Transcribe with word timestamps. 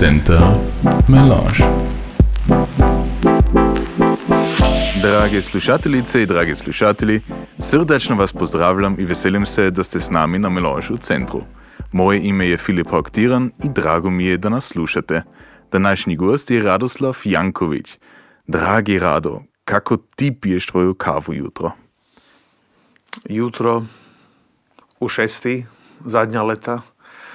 Center 0.00 0.40
Melange. 1.08 1.58
Drage 5.02 5.42
slušateljice 5.42 6.22
i 6.22 6.26
dragi 6.26 6.54
slušatelji, 6.54 7.20
srdačno 7.58 8.16
vas 8.16 8.32
pozdravljam 8.32 8.96
i 8.98 9.04
veselim 9.04 9.46
se 9.46 9.70
da 9.70 9.84
ste 9.84 10.00
s 10.00 10.10
nami 10.10 10.38
na 10.38 10.48
Melange 10.48 10.86
u 10.90 10.96
centru. 10.96 11.42
Moje 11.92 12.20
ime 12.22 12.48
je 12.48 12.56
Filip 12.56 12.90
Hoktiran 12.90 13.50
i 13.64 13.68
drago 13.68 14.10
mi 14.10 14.24
je 14.24 14.36
da 14.36 14.48
nas 14.48 14.64
slušate. 14.64 15.22
Današnji 15.72 16.16
gost 16.16 16.50
je 16.50 16.62
Radoslav 16.62 17.16
Janković. 17.24 17.98
Dragi 18.46 18.98
Rado, 18.98 19.40
kako 19.64 19.96
ti 19.96 20.32
piješ 20.40 20.66
tvoju 20.66 20.94
kavu 20.94 21.34
jutro? 21.34 21.70
Jutro 23.24 23.82
u 25.00 25.08
šesti, 25.08 25.66
zadnja 26.04 26.42
leta. 26.42 26.80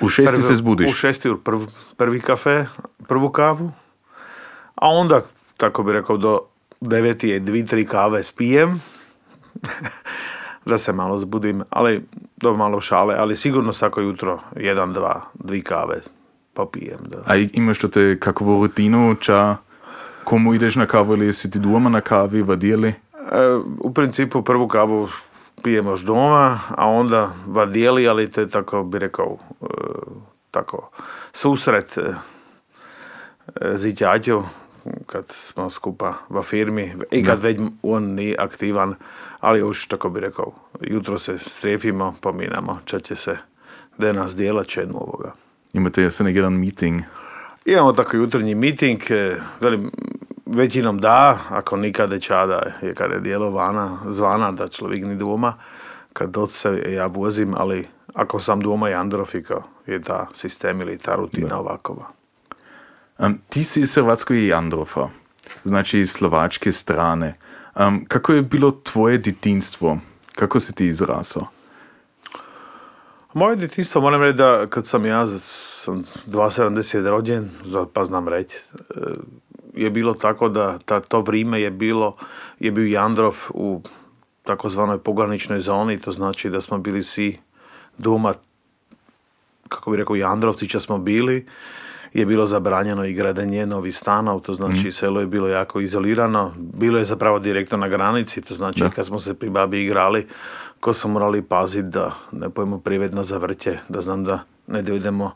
U 0.01 0.09
šesti 0.09 0.35
Prvi- 0.35 0.47
se 0.47 0.55
zbudiš? 0.55 0.91
U 0.91 0.95
šesti 0.95 1.29
prv, 1.43 1.59
prvi 1.97 2.19
kafe, 2.19 2.65
prvu 3.07 3.29
kavu. 3.29 3.71
A 4.75 4.87
onda, 4.87 5.21
tako 5.57 5.83
bi 5.83 5.93
rekao, 5.93 6.17
do 6.17 6.39
deveti 6.81 7.29
je 7.29 7.39
dvi, 7.39 7.65
tri 7.65 7.85
kave 7.85 8.23
spijem. 8.23 8.81
da 10.65 10.77
se 10.77 10.93
malo 10.93 11.17
zbudim, 11.19 11.63
ali 11.69 12.03
do 12.37 12.55
malo 12.55 12.81
šale, 12.81 13.15
ali 13.17 13.35
sigurno 13.35 13.73
svako 13.73 14.01
jutro 14.01 14.39
jedan, 14.55 14.93
dva, 14.93 15.21
dvi 15.33 15.61
kave 15.61 16.01
popijem. 16.53 16.99
Da. 17.09 17.17
A 17.25 17.35
imaš 17.35 17.79
to 17.79 17.87
te 17.87 18.19
kakvu 18.19 18.61
rutinu, 18.61 19.15
ča 19.19 19.55
komu 20.23 20.53
ideš 20.53 20.75
na 20.75 20.85
kavu 20.85 21.13
ili 21.13 21.33
si 21.33 21.51
ti 21.51 21.59
doma 21.59 21.89
na 21.89 22.01
kavi, 22.01 22.41
vadijeli? 22.41 22.89
E, 22.89 22.95
u 23.79 23.93
principu 23.93 24.41
prvu 24.41 24.67
kavu 24.67 25.09
pijem 25.63 25.85
još 25.85 26.01
doma, 26.01 26.59
a 26.69 26.89
onda 26.89 27.33
vadijeli, 27.47 28.07
ali 28.07 28.31
to 28.31 28.41
je 28.41 28.49
tako 28.49 28.83
bi 28.83 28.99
rekao 28.99 29.37
e, 29.61 29.65
tako 30.51 30.89
susret 31.33 31.97
e, 31.97 32.13
ziťaťu 33.75 34.41
kad 35.05 35.25
smo 35.29 35.69
skupa 35.69 36.13
v 36.29 36.41
firmi 36.41 36.93
i 37.11 37.23
kad 37.23 37.41
već 37.41 37.61
on 37.83 38.03
nije 38.03 38.35
aktivan, 38.39 38.95
ali 39.39 39.63
už 39.63 39.87
tako 39.87 40.09
bi 40.09 40.19
rekao, 40.19 40.53
jutro 40.81 41.19
se 41.19 41.39
strefimo, 41.39 42.15
pominamo, 42.21 42.79
ča 42.85 42.99
će 42.99 43.15
se 43.15 43.37
da 43.97 44.13
nas 44.13 44.35
dijela 44.35 44.63
će 44.63 44.85
novoga. 44.85 45.33
Imate 45.73 46.11
se 46.11 46.23
nek 46.23 46.35
jedan 46.35 46.53
meeting. 46.53 47.01
Imamo 47.65 47.93
tako 47.93 48.17
jutarnji 48.17 48.55
meeting, 48.55 49.01
e, 49.09 49.35
velim, 49.59 49.91
većinom 50.53 50.97
da, 50.97 51.39
ako 51.49 51.77
nikada 51.77 52.19
čada 52.19 52.61
je 52.81 52.93
kada 52.93 53.13
je 53.13 53.21
dijelo 53.21 53.49
vana, 53.49 53.97
zvana 54.07 54.51
da 54.51 54.67
človek 54.67 55.03
ni 55.03 55.15
doma, 55.15 55.53
kad 56.13 56.29
doć 56.29 56.49
se 56.51 56.83
ja 56.93 57.05
vozim, 57.05 57.53
ali 57.57 57.87
ako 58.13 58.39
sam 58.39 58.59
doma 58.59 58.89
je 58.89 58.95
Androfika, 58.95 59.61
je 59.87 60.01
ta 60.01 60.27
sistem 60.33 60.81
ili 60.81 60.97
ta 60.97 61.15
rutina 61.15 61.59
ovakova. 61.59 62.05
Um, 63.17 63.39
ti 63.49 63.63
si 63.63 63.81
iz 63.81 63.95
Hrvatskoj 63.95 64.45
i 64.45 64.53
Androfa, 64.53 65.07
znači 65.63 65.99
iz 65.99 66.11
slovačke 66.11 66.71
strane. 66.73 67.37
Um, 67.75 68.05
kako 68.07 68.33
je 68.33 68.41
bilo 68.41 68.71
tvoje 68.71 69.17
djetinstvo? 69.17 69.97
Kako 70.35 70.59
si 70.59 70.75
ti 70.75 70.87
izrasao? 70.87 71.47
Moje 73.33 73.55
djetinstvo, 73.55 74.01
moram 74.01 74.21
reći 74.21 74.37
da 74.37 74.67
kad 74.67 74.85
sam 74.85 75.05
ja, 75.05 75.27
sam 75.77 76.03
270 76.27 77.09
rođen, 77.09 77.49
pa 77.93 78.05
znam 78.05 78.27
reći, 78.27 78.57
e, 78.89 78.93
je 79.73 79.89
bilo 79.89 80.13
tako 80.13 80.49
da 80.49 80.79
ta, 80.85 80.99
to 80.99 81.21
vrijeme 81.21 81.61
je 81.61 81.71
bilo, 81.71 82.15
je 82.59 82.71
bio 82.71 82.85
Jandrov 82.85 83.35
u 83.53 83.81
takozvanoj 84.43 84.99
pograničnoj 84.99 85.59
zoni, 85.59 85.99
to 85.99 86.11
znači 86.11 86.49
da 86.49 86.61
smo 86.61 86.77
bili 86.77 87.03
svi 87.03 87.39
doma, 87.97 88.33
kako 89.69 89.91
bi 89.91 89.97
rekao, 89.97 90.15
Jandrovci 90.15 90.67
če 90.67 90.79
smo 90.79 90.97
bili, 90.97 91.45
je 92.13 92.25
bilo 92.25 92.45
zabranjeno 92.45 93.05
i 93.05 93.13
gradanje 93.13 93.65
novih 93.65 93.97
stanov, 93.97 94.41
to 94.41 94.53
znači 94.53 94.91
selo 94.91 95.19
je 95.19 95.27
bilo 95.27 95.47
jako 95.47 95.79
izolirano, 95.79 96.53
bilo 96.57 96.99
je 96.99 97.05
zapravo 97.05 97.39
direktno 97.39 97.77
na 97.77 97.87
granici, 97.87 98.41
to 98.41 98.53
znači 98.53 98.83
kad 98.95 99.05
smo 99.05 99.19
se 99.19 99.33
pri 99.33 99.49
babi 99.49 99.83
igrali, 99.83 100.27
ko 100.79 100.93
smo 100.93 101.11
morali 101.11 101.41
paziti 101.41 101.87
da 101.87 102.11
ne 102.31 102.49
pojemo 102.49 102.79
privedno 102.79 103.23
za 103.23 103.37
vrtje, 103.37 103.79
da 103.89 104.01
znam 104.01 104.23
da 104.23 104.43
ne 104.67 104.81
dojdemo 104.81 105.31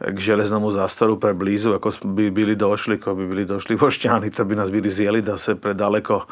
k 0.00 0.18
železnomu 0.18 0.70
zastaru 0.70 1.20
preblizu, 1.20 1.72
ako 1.72 1.90
bi 2.04 2.30
bili 2.30 2.56
došli, 2.56 2.96
ako 3.00 3.14
bi 3.14 3.26
bili 3.26 3.44
došli 3.44 3.76
vošćani, 3.80 4.30
to 4.30 4.44
bi 4.44 4.56
nas 4.56 4.72
bili 4.72 4.90
zjeli 4.90 5.22
da 5.22 5.38
se 5.38 5.54
predaleko 5.54 6.26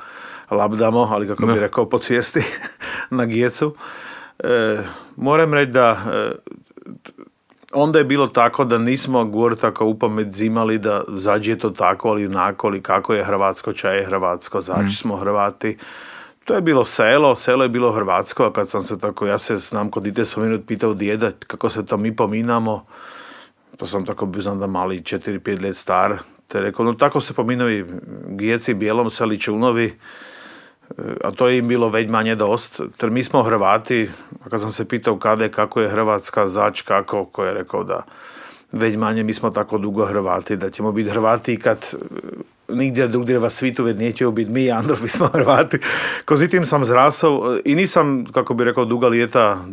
labdamo, 0.51 1.09
ali 1.13 1.27
kako 1.27 1.47
bi 1.47 1.55
Da. 1.55 1.61
rekao, 1.61 1.89
podsvijesti 1.89 2.41
na 3.11 3.27
gijecu. 3.27 3.75
E, 4.39 4.79
moram 5.17 5.55
reći 5.55 5.73
da 5.73 5.97
e, 6.13 6.33
onda 7.73 7.99
je 7.99 8.05
bilo 8.05 8.27
tako 8.27 8.65
da 8.65 8.79
nismo 8.79 9.25
gore 9.25 9.57
tako 9.57 9.87
upamet 9.87 10.33
zimali 10.33 10.79
da 10.79 11.05
zađe 11.09 11.53
je 11.53 11.59
to 11.59 11.71
tako 11.71 12.09
ali 12.09 12.27
onako 12.27 12.67
ali 12.67 12.83
kako 12.83 13.15
je 13.15 13.25
Hrvatsko, 13.25 13.73
ča 13.73 13.91
je 13.91 14.05
Hrvatsko, 14.05 14.61
zaći 14.61 14.97
smo 14.97 15.17
Hrvati. 15.17 15.79
To 16.45 16.55
je 16.55 16.61
bilo 16.61 16.85
selo, 16.85 17.37
selo 17.37 17.63
je 17.63 17.69
bilo 17.69 17.93
Hrvatsko, 17.93 18.45
a 18.45 18.53
kad 18.53 18.69
sam 18.69 18.83
se 18.83 18.99
tako, 18.99 19.27
ja 19.27 19.39
se 19.39 19.57
znam 19.57 19.91
kod 19.91 20.03
dite 20.03 20.25
spomenut, 20.25 20.67
pitao 20.67 20.95
djeda 20.95 21.31
kako 21.47 21.71
se 21.71 21.87
to 21.87 21.97
mi 21.97 22.17
pominamo, 22.17 22.87
to 23.77 23.87
sam 23.87 24.07
tako 24.07 24.27
bio 24.27 24.43
znam 24.43 24.59
da 24.59 24.67
mali 24.67 25.01
4-5 25.01 25.62
let 25.62 25.77
star, 25.77 26.19
te 26.49 26.61
rekao, 26.61 26.85
no 26.85 26.93
tako 26.93 27.21
se 27.21 27.35
pominaju 27.35 27.87
Gijeci, 28.29 28.75
Bijelom 28.75 29.11
seli, 29.11 29.41
Čunovi, 29.41 29.99
a 31.25 31.31
to 31.31 31.49
je 31.49 31.59
im 31.59 31.69
bilo 31.69 31.89
već 31.89 32.11
manje 32.11 32.35
dost, 32.35 32.81
jer 33.03 33.11
mi 33.11 33.25
smo 33.25 33.43
Hrvati, 33.43 34.09
a 34.45 34.49
kad 34.51 34.61
sam 34.61 34.71
se 34.71 34.89
pitao 34.89 35.19
kada 35.19 35.45
je, 35.45 35.51
kako 35.51 35.81
je 35.81 35.89
Hrvatska, 35.89 36.47
zač, 36.47 36.83
kako, 36.83 37.25
ko 37.25 37.45
je 37.45 37.55
rekao 37.55 37.85
da 37.85 38.03
već 38.73 38.97
manje 38.97 39.23
mi 39.23 39.35
smo 39.35 39.51
tako 39.51 39.79
dugo 39.79 40.05
Hrvati, 40.05 40.56
da 40.56 40.71
ćemo 40.71 40.93
biti 40.93 41.11
Hrvati 41.11 41.59
kad 41.59 41.95
nigdje 42.69 43.09
drugdje 43.09 43.39
va 43.39 43.51
svitu 43.51 43.85
već 43.85 43.99
nećemo 43.99 44.31
biti 44.31 44.51
mi, 44.51 44.71
Andro, 44.71 44.97
mi 45.03 45.09
smo 45.09 45.27
Hrvati. 45.27 45.79
Ko 46.25 46.37
tim 46.37 46.67
sam 46.67 46.85
zrasao 46.85 47.57
e, 47.57 47.61
i 47.65 47.75
nisam, 47.75 48.25
kako 48.33 48.55
bi 48.55 48.65
rekao, 48.65 48.85
duga 48.85 49.09
lijeta 49.09 49.65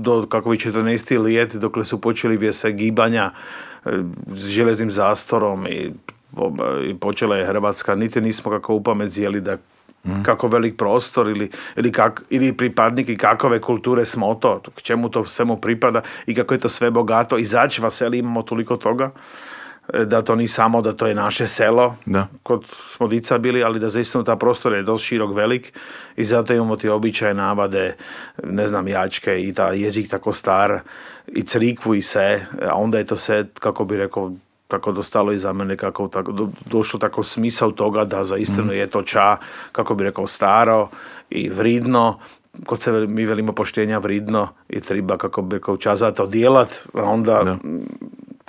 do 0.00 0.26
kako 0.26 0.50
bi 0.50 0.56
14. 0.56 1.22
lijet, 1.22 1.54
dokle 1.54 1.84
su 1.84 2.00
počeli 2.00 2.36
vjese 2.36 2.72
gibanja 2.72 3.30
s 4.26 4.46
železnim 4.46 4.90
zastorom 4.90 5.66
i, 5.66 5.92
i 6.90 6.94
počela 7.00 7.36
je 7.36 7.46
Hrvatska, 7.46 7.94
niti 7.94 8.20
nismo 8.20 8.50
kako 8.50 8.74
upamet 8.74 9.10
zjeli 9.10 9.40
da 9.40 9.56
kako 10.22 10.48
velik 10.48 10.76
prostor 10.76 11.28
ili, 11.28 11.50
ili, 11.76 11.92
kak, 11.92 12.22
ili 12.30 12.52
pripadnik 12.52 13.08
i 13.08 13.16
kakove 13.16 13.60
kulture 13.60 14.04
smo 14.04 14.34
to, 14.34 14.60
k 14.76 14.82
čemu 14.82 15.08
to 15.08 15.26
svemu 15.26 15.56
pripada 15.56 16.02
i 16.26 16.34
kako 16.34 16.54
je 16.54 16.60
to 16.60 16.68
sve 16.68 16.90
bogato 16.90 17.38
i 17.38 17.44
zač 17.44 17.78
vaseli 17.78 18.18
imamo 18.18 18.42
toliko 18.42 18.76
toga 18.76 19.10
da 19.88 20.22
to 20.22 20.34
ni 20.36 20.48
samo 20.48 20.82
da 20.82 20.92
to 20.92 21.06
je 21.06 21.14
naše 21.14 21.46
selo 21.46 21.96
Da. 22.06 22.26
kod 22.42 22.64
smo 22.88 23.08
dica 23.08 23.38
bili, 23.38 23.64
ali 23.64 23.80
da 23.80 23.90
zaistinu 23.90 24.24
ta 24.24 24.36
prostor 24.36 24.72
je 24.72 24.82
dosta 24.82 25.04
širok, 25.04 25.34
velik 25.34 25.72
i 26.16 26.24
zato 26.24 26.54
imamo 26.54 26.76
ti 26.76 26.88
običaje, 26.88 27.34
navade, 27.34 27.96
ne 28.44 28.68
znam, 28.68 28.88
jačke 28.88 29.42
i 29.42 29.52
ta 29.52 29.72
jezik 29.72 30.10
tako 30.10 30.32
star 30.32 30.80
i 31.26 31.42
crikvu 31.42 31.94
i 31.94 32.02
se, 32.02 32.44
a 32.68 32.74
onda 32.74 32.98
je 32.98 33.06
to 33.06 33.16
sve, 33.16 33.44
kako 33.58 33.84
bi 33.84 33.96
rekao, 33.96 34.32
tako 34.68 34.92
dostalo 34.92 35.32
i 35.32 35.38
za 35.38 35.52
mene, 35.52 35.76
kako 35.76 36.08
tako, 36.08 36.32
do, 36.32 36.48
došlo 36.66 37.00
tako 37.00 37.22
smisao 37.22 37.70
toga 37.70 38.04
da 38.04 38.24
za 38.24 38.36
istinu 38.36 38.72
je 38.72 38.86
to 38.86 39.02
ča, 39.02 39.36
kako 39.72 39.94
bi 39.94 40.04
rekao, 40.04 40.26
staro 40.26 40.88
i 41.30 41.48
vridno, 41.48 42.18
kod 42.66 42.80
se 42.80 42.92
mi 42.92 43.24
velimo 43.24 43.52
poštenja 43.52 43.98
vridno 43.98 44.48
i 44.68 44.80
treba, 44.80 45.16
kako 45.16 45.42
bi 45.42 45.56
rekao, 45.56 45.76
ča 45.76 45.96
za 45.96 46.10
to 46.10 46.26
djelat, 46.26 46.68
a 46.94 47.02
onda 47.02 47.42
Da. 47.44 47.56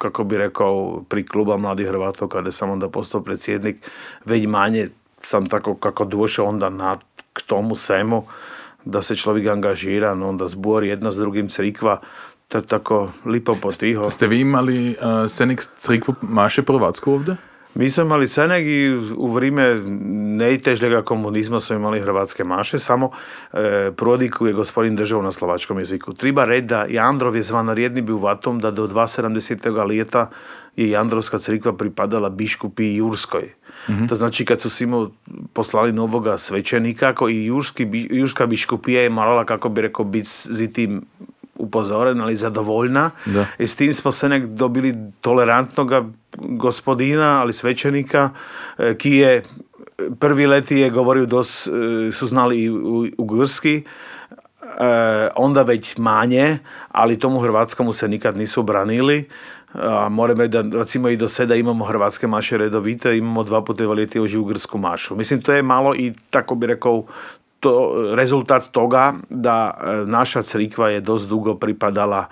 Kako 0.03 0.23
bi 0.23 0.37
rekao, 0.37 1.03
pri 1.09 1.25
kluba 1.25 1.57
mladih 1.57 1.87
Hrvatov, 1.87 2.27
kada 2.27 2.51
sam 2.51 2.69
onda 2.69 2.89
postao 2.89 3.23
predsjednik, 3.23 3.79
već 4.25 4.47
manje 4.47 4.89
sam 5.21 5.47
tako 5.49 5.75
kako 5.75 6.05
došao 6.05 6.45
onda 6.45 6.69
na, 6.69 6.97
k 7.33 7.41
tomu 7.41 7.75
svemu, 7.75 8.23
da 8.85 9.01
se 9.01 9.15
čovjek 9.15 9.47
angažira, 9.47 10.15
no 10.15 10.29
onda 10.29 10.47
zbor 10.47 10.83
jedno 10.83 11.11
s 11.11 11.17
drugim 11.17 11.49
crikva, 11.49 11.99
to 12.47 12.57
je 12.57 12.67
tako 12.67 13.09
lipo 13.25 13.55
potiho. 13.61 14.09
Ste 14.09 14.27
vi 14.27 14.39
imali 14.39 14.89
uh, 14.89 15.29
Senik 15.29 15.63
crikvu 15.77 16.15
Maše 16.21 16.61
Prvatsko 16.61 17.13
ovdje? 17.13 17.35
Mi 17.75 17.89
smo 17.89 18.03
imali 18.03 18.27
Seneg 18.27 18.67
i 18.67 18.99
u 19.17 19.27
vrijeme 19.27 19.81
najtežljega 20.37 21.01
komunizma 21.01 21.59
smo 21.59 21.75
imali 21.75 21.99
hrvatske 21.99 22.43
maše, 22.43 22.79
samo 22.79 23.11
e, 23.53 23.91
prodiku 23.97 24.47
je 24.47 24.53
gospodin 24.53 24.95
držao 24.95 25.21
na 25.21 25.31
slovačkom 25.31 25.79
jeziku. 25.79 26.13
Treba 26.13 26.45
reći 26.45 26.65
da 26.65 26.85
Jandrov 26.89 27.35
je 27.35 27.43
zvanaredni 27.43 28.01
bio 28.01 28.17
vatom 28.17 28.59
da 28.59 28.71
do 28.71 28.87
270. 28.87 29.87
lijeta 29.87 30.29
je 30.75 30.89
Jandrovska 30.89 31.37
crkva 31.37 31.73
pripadala 31.77 32.29
biškupi 32.29 32.95
Jurskoj. 32.95 33.53
To 34.09 34.15
znači 34.15 34.45
kad 34.45 34.61
su 34.61 34.69
Simo 34.69 35.11
poslali 35.53 35.93
novoga 35.93 36.37
svećenika, 36.37 36.99
kako 36.99 37.29
i 37.29 37.45
Jurski, 37.45 37.87
Jurska 38.09 38.45
biškupija 38.45 39.01
je 39.01 39.09
morala, 39.09 39.45
kako 39.45 39.69
bi 39.69 39.81
rekao, 39.81 40.05
biti 40.05 40.29
z 40.29 40.73
tim 40.73 41.01
upozorena, 41.55 42.23
ali 42.23 42.35
zadovoljna. 42.35 43.11
Da. 43.25 43.45
I 43.59 43.67
s 43.67 43.75
tim 43.75 43.94
smo 43.94 44.11
se 44.11 44.29
nek 44.29 44.45
dobili 44.45 44.95
tolerantnoga 45.21 46.05
gospodina, 46.38 47.41
ali 47.41 47.53
svećenika, 47.53 48.29
e, 48.77 48.97
ki 48.97 49.11
je 49.11 49.44
prvi 50.19 50.47
leti 50.47 50.77
je 50.77 50.89
govorio 50.89 51.25
dos, 51.25 51.67
e, 51.67 51.71
su 52.11 52.27
znali 52.27 52.63
i 52.63 52.69
u, 52.69 53.05
u 53.17 53.25
Grski, 53.25 53.83
e, 53.83 53.83
onda 55.35 55.63
već 55.63 55.97
manje, 55.97 56.57
ali 56.91 57.19
tomu 57.19 57.39
hrvatskomu 57.39 57.94
se 57.94 58.07
nikad 58.07 58.38
nisu 58.38 58.63
branili. 58.63 59.29
A 59.73 60.09
moram 60.09 60.39
reći 60.39 60.51
da 60.51 60.77
recimo 60.77 61.09
i 61.09 61.17
do 61.17 61.27
sada 61.27 61.56
imamo 61.56 61.85
hrvatske 61.85 62.27
maše 62.27 62.57
redovite, 62.57 63.17
imamo 63.17 63.44
dva 63.44 63.63
puta 63.63 63.85
valijeti 63.85 64.19
u 64.19 64.45
ugrsku 64.45 64.77
mašu. 64.77 65.15
Mislim, 65.15 65.41
to 65.41 65.53
je 65.53 65.61
malo 65.61 65.95
i 65.95 66.13
tako 66.29 66.56
bi 66.56 66.67
rekao 66.67 67.03
to, 67.63 67.94
rezultat 68.15 68.68
toga 68.71 69.13
da 69.30 69.71
e, 69.71 69.95
naša 70.06 70.44
crikva 70.44 70.89
je 70.89 71.01
dosta 71.01 71.30
dugo 71.30 71.56
pripadala 71.56 72.25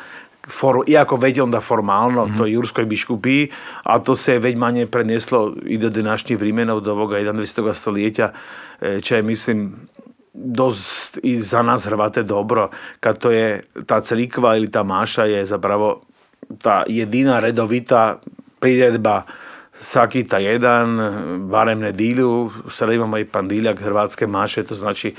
for, 0.47 0.83
iako 0.87 1.15
već 1.15 1.39
onda 1.39 1.59
formalno 1.59 2.25
mm-hmm. 2.25 2.37
to 2.37 2.45
Jurskoj 2.45 2.85
biškupiji, 2.85 3.51
a 3.83 3.99
to 3.99 4.15
se 4.15 4.39
već 4.39 4.57
manje 4.57 4.85
preneslo 4.85 5.53
i 5.65 5.77
do 5.77 5.89
današnjih 5.89 6.39
vremena 6.39 6.75
od 6.75 6.87
ovoga 6.87 7.19
11. 7.19 7.73
stoljeća, 7.73 8.31
če 9.01 9.15
je, 9.15 9.23
mislim, 9.23 9.75
dost 10.33 11.19
i 11.23 11.41
za 11.41 11.61
nas 11.61 11.85
Hrvate 11.85 12.23
dobro, 12.23 12.69
kad 12.99 13.17
to 13.17 13.31
je 13.31 13.63
ta 13.85 14.01
crikva 14.01 14.55
ili 14.57 14.71
ta 14.71 14.83
maša 14.83 15.25
je 15.25 15.45
zapravo 15.45 16.01
ta 16.61 16.83
jedina 16.87 17.39
redovita 17.39 18.19
priredba 18.59 19.21
svaki 19.73 20.23
ta 20.23 20.37
jedan, 20.37 20.97
barem 21.49 21.79
nedilju, 21.79 22.51
sada 22.69 22.93
imamo 22.93 23.17
i 23.17 23.25
pandiljak 23.25 23.79
hrvatske 23.79 24.27
maše, 24.27 24.63
to 24.63 24.75
znači 24.75 25.15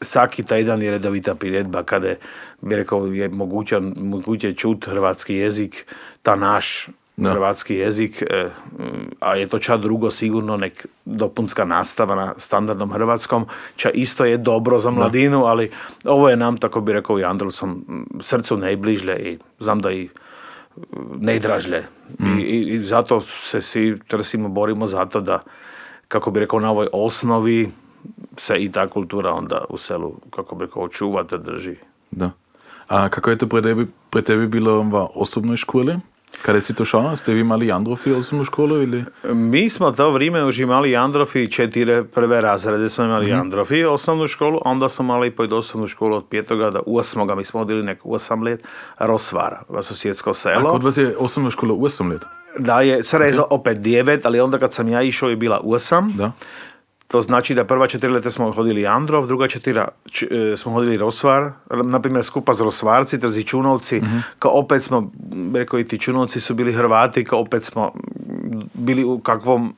svaki 0.00 0.42
ta 0.42 0.56
jedan 0.56 0.82
je 0.82 0.90
redovita 0.90 1.34
priredba 1.34 1.82
kada 1.82 2.14
bi 2.60 2.76
rekao 2.76 3.06
je 3.06 3.28
moguće, 3.28 3.80
moguće 3.96 4.52
čut 4.52 4.86
hrvatski 4.86 5.34
jezik, 5.34 5.86
ta 6.22 6.36
naš 6.36 6.88
hrvatski 7.22 7.74
jezik, 7.74 8.22
e, 8.22 8.48
a 9.20 9.34
je 9.34 9.48
to 9.48 9.58
čak 9.58 9.80
drugo 9.80 10.10
sigurno 10.10 10.56
nek 10.56 10.86
dopunska 11.04 11.64
nastava 11.64 12.14
na 12.14 12.34
standardnom 12.36 12.92
hrvatskom, 12.92 13.46
ča 13.76 13.90
isto 13.90 14.24
je 14.24 14.36
dobro 14.36 14.78
za 14.78 14.90
mladinu, 14.90 15.44
ali 15.44 15.70
ovo 16.04 16.28
je 16.28 16.36
nam, 16.36 16.56
tako 16.58 16.80
bi 16.80 16.92
rekao 16.92 17.18
i 17.20 17.24
Androvcom, 17.24 17.84
srcu 18.20 18.56
najbližlje 18.56 19.18
i 19.18 19.38
znam 19.58 19.80
da 19.80 19.92
i 19.92 20.08
najdražlje. 21.20 21.84
Mm. 22.18 22.38
I, 22.38 22.42
I, 22.42 22.78
zato 22.84 23.20
se 23.20 23.62
svi 23.62 23.98
trsimo, 24.08 24.48
borimo 24.48 24.86
za 24.86 25.06
to 25.06 25.20
da, 25.20 25.38
kako 26.08 26.30
bi 26.30 26.40
rekao, 26.40 26.60
na 26.60 26.70
ovoj 26.70 26.88
osnovi 26.92 27.70
se 28.36 28.56
i 28.56 28.72
ta 28.72 28.88
kultura 28.88 29.32
onda 29.32 29.64
u 29.68 29.78
selu, 29.78 30.14
kako 30.30 30.54
bi 30.54 30.64
rekao, 30.64 30.88
čuva 30.88 31.22
da 31.22 31.38
drži. 31.38 31.76
Da. 32.10 32.30
A 32.88 33.08
kako 33.08 33.30
je 33.30 33.38
to 33.38 33.46
pre 33.46 33.62
tebi, 33.62 33.86
pre 34.10 34.22
tebi 34.22 34.46
bilo 34.46 34.82
v 34.82 35.06
osobnoj 35.14 35.56
školi? 35.56 35.98
Kada 36.42 36.60
si 36.60 36.74
to 36.74 36.84
šao? 36.84 37.16
Ste 37.16 37.34
vi 37.34 37.40
imali 37.40 37.66
Jandrofi 37.66 38.12
osnovnu 38.12 38.44
školu 38.44 38.82
ili? 38.82 39.04
Mi 39.24 39.70
smo 39.70 39.90
to 39.90 40.10
vrijeme 40.10 40.44
už 40.44 40.60
imali 40.60 40.90
Jandrofi 40.90 41.50
četiri 41.52 42.04
prve 42.04 42.40
razrede 42.40 42.88
smo 42.88 43.04
imali 43.04 43.26
mm-hmm. 43.26 43.38
Jandrofi 43.38 43.84
osnovnu 43.84 44.28
školu, 44.28 44.60
onda 44.64 44.88
smo 44.88 45.04
imali 45.04 45.28
i 45.50 45.54
osnovnu 45.54 45.88
školu 45.88 46.16
od 46.16 46.24
pjetoga 46.30 46.70
do 46.70 46.82
osmoga, 46.86 47.34
mi 47.34 47.44
smo 47.44 47.60
odili 47.60 47.82
nek 47.82 47.98
osam 48.04 48.42
let, 48.42 48.66
Rosvara, 48.98 49.62
Vasosjetsko 49.68 50.34
selo. 50.34 50.68
A 50.68 50.72
kod 50.72 50.82
vas 50.82 50.96
je 50.96 51.16
osnovna 51.18 51.50
škola 51.50 51.74
osam 51.78 52.10
let? 52.10 52.22
Da 52.58 52.80
je, 52.80 53.04
sada 53.04 53.24
je 53.24 53.40
opet 53.50 53.78
devet, 53.78 54.26
ali 54.26 54.40
onda 54.40 54.58
kad 54.58 54.72
sam 54.72 54.88
ja 54.88 55.02
išao 55.02 55.28
je 55.28 55.36
bila 55.36 55.60
osam. 55.64 56.12
Da. 56.16 56.32
To 57.14 57.20
znači 57.20 57.54
da 57.54 57.64
prva 57.64 57.86
četiri 57.86 58.10
leta 58.10 58.30
smo 58.30 58.52
hodili 58.52 58.86
Androv, 58.86 59.26
druga 59.26 59.48
četiri 59.48 59.80
e, 59.80 60.56
smo 60.56 60.72
hodili 60.72 60.96
Rosvar, 60.96 61.50
na 61.84 62.00
primjer 62.00 62.24
skupa 62.24 62.54
s 62.54 62.60
Rosvarci, 62.60 63.20
Trzičunovci, 63.20 64.00
mm 64.00 64.22
kao 64.38 64.50
opet 64.50 64.82
smo, 64.82 65.10
rekao 65.54 65.78
i 65.78 65.84
ti 65.84 65.98
Čunovci 65.98 66.40
su 66.40 66.54
bili 66.54 66.72
Hrvati, 66.72 67.24
kao 67.24 67.40
opet 67.40 67.64
smo 67.64 67.92
bili 68.74 69.04
u 69.04 69.18
kakvom 69.18 69.74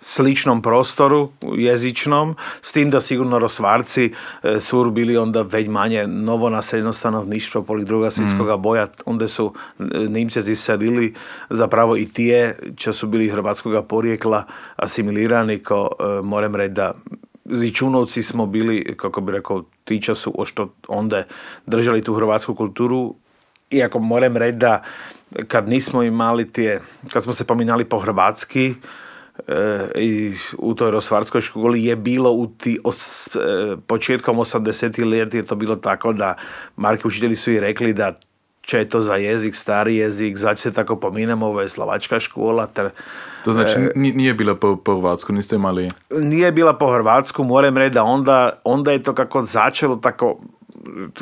sličnom 0.00 0.62
prostoru 0.62 1.30
jezičnom, 1.56 2.34
s 2.62 2.72
tim 2.72 2.90
da 2.90 3.00
sigurno 3.00 3.38
Rosvarci 3.38 4.12
e, 4.42 4.60
su 4.60 4.90
bili 4.90 5.16
onda 5.16 5.42
već 5.42 5.68
manje 5.68 6.06
novo 6.06 6.50
naseljeno 6.50 6.92
stanovništvo 6.92 7.62
poli 7.62 7.84
druga 7.84 8.10
svjetskoga 8.10 8.56
mm. 8.56 8.62
boja, 8.62 8.86
onda 9.04 9.28
su 9.28 9.54
e, 9.78 9.82
Nimce 10.08 10.40
zisadili 10.40 11.14
zapravo 11.50 11.96
i 11.96 12.06
tije, 12.06 12.58
če 12.76 12.92
su 12.92 13.06
bili 13.06 13.28
hrvatskoga 13.28 13.82
porijekla 13.82 14.44
asimilirani, 14.76 15.58
ko 15.58 15.88
e, 16.00 16.22
moram 16.22 16.54
reći 16.56 16.72
da 16.72 16.92
Zičunovci 17.50 18.22
smo 18.22 18.46
bili, 18.46 18.94
kako 18.96 19.20
bi 19.20 19.32
rekao, 19.32 19.64
tiča 19.84 20.14
su 20.14 20.34
što 20.44 20.74
onda 20.88 21.24
držali 21.66 22.02
tu 22.02 22.14
hrvatsku 22.14 22.54
kulturu, 22.54 23.14
iako 23.70 23.98
moram 23.98 24.36
reći 24.36 24.58
da 24.58 24.82
kad 25.48 25.68
nismo 25.68 26.02
imali 26.02 26.52
tije, 26.52 26.80
kad 27.12 27.22
smo 27.22 27.32
se 27.32 27.44
pominjali 27.44 27.84
po 27.84 27.98
hrvatski, 27.98 28.74
i 29.94 30.34
u 30.58 30.74
toj 30.74 30.90
Rosvarskoj 30.90 31.40
školi 31.40 31.84
je 31.84 31.96
bilo 31.96 32.32
u 32.32 32.46
ti 32.46 32.78
os, 32.84 33.26
e, 33.26 33.76
početkom 33.86 34.36
80. 34.36 35.04
let 35.04 35.34
je 35.34 35.42
to 35.42 35.54
bilo 35.54 35.76
tako 35.76 36.12
da 36.12 36.34
marki 36.76 37.06
učitelji 37.06 37.36
su 37.36 37.50
i 37.50 37.60
rekli 37.60 37.92
da 37.92 38.12
je 38.72 38.88
to 38.88 39.00
za 39.00 39.14
jezik, 39.16 39.56
stari 39.56 39.96
jezik, 39.96 40.36
zač 40.36 40.58
se 40.58 40.72
tako 40.72 40.96
pominemo, 40.96 41.46
ovo 41.46 41.60
je 41.60 41.68
slovačka 41.68 42.20
škola. 42.20 42.66
Ter, 42.66 42.90
to 43.44 43.52
znači 43.52 43.72
e, 43.78 43.90
nije 43.94 44.34
bila 44.34 44.54
po, 44.54 44.76
po 44.76 44.96
Hrvatsku, 44.96 45.32
niste 45.32 45.56
imali? 45.56 45.88
Nije 46.10 46.52
bila 46.52 46.72
po 46.78 46.92
Hrvatsku, 46.92 47.44
moram 47.44 47.78
reći 47.78 47.94
da 47.94 48.04
onda, 48.04 48.50
onda 48.64 48.92
je 48.92 49.02
to 49.02 49.14
kako 49.14 49.42
začelo 49.42 49.96
tako 49.96 50.38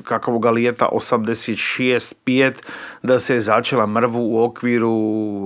kakvoga 0.04 0.50
lijeta 0.50 0.88
86-5 0.92 2.52
da 3.02 3.18
se 3.18 3.34
je 3.34 3.40
začela 3.40 3.86
mrvu 3.86 4.20
u 4.20 4.42
okviru 4.42 4.94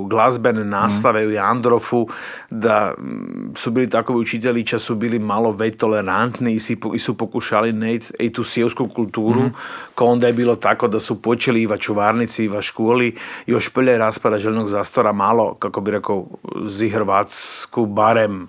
glazbene 0.04 0.64
nastave 0.64 1.24
mm. 1.24 1.28
u 1.28 1.32
Jandrofu, 1.32 2.08
da 2.50 2.94
mm, 2.98 3.54
su 3.56 3.70
bili 3.70 3.88
takovi 3.90 4.20
učitelji 4.20 4.66
če 4.66 4.78
su 4.78 4.94
bili 4.94 5.18
malo 5.18 5.52
već 5.52 5.76
tolerantni 5.76 6.54
i, 6.54 6.60
si, 6.60 6.76
i 6.94 6.98
su 6.98 7.14
pokušali 7.14 7.72
nejti 7.72 8.12
i 8.18 8.32
tu 8.32 8.44
sjevsku 8.44 8.88
kulturu, 8.88 9.40
mm. 9.40 9.54
ko 9.94 10.04
onda 10.04 10.26
je 10.26 10.32
bilo 10.32 10.56
tako 10.56 10.88
da 10.88 11.00
su 11.00 11.22
počeli 11.22 11.62
i 11.62 11.66
va 11.66 11.76
čuvarnici 11.76 12.44
i 12.44 12.48
va 12.48 12.62
školi 12.62 13.14
još 13.46 13.68
prije 13.68 13.98
raspada 13.98 14.38
željnog 14.38 14.68
zastora 14.68 15.12
malo, 15.12 15.54
kako 15.54 15.80
bi 15.80 15.90
rekao, 15.90 16.26
zi 16.64 16.88
Hrvatsku 16.88 17.86
barem 17.86 18.48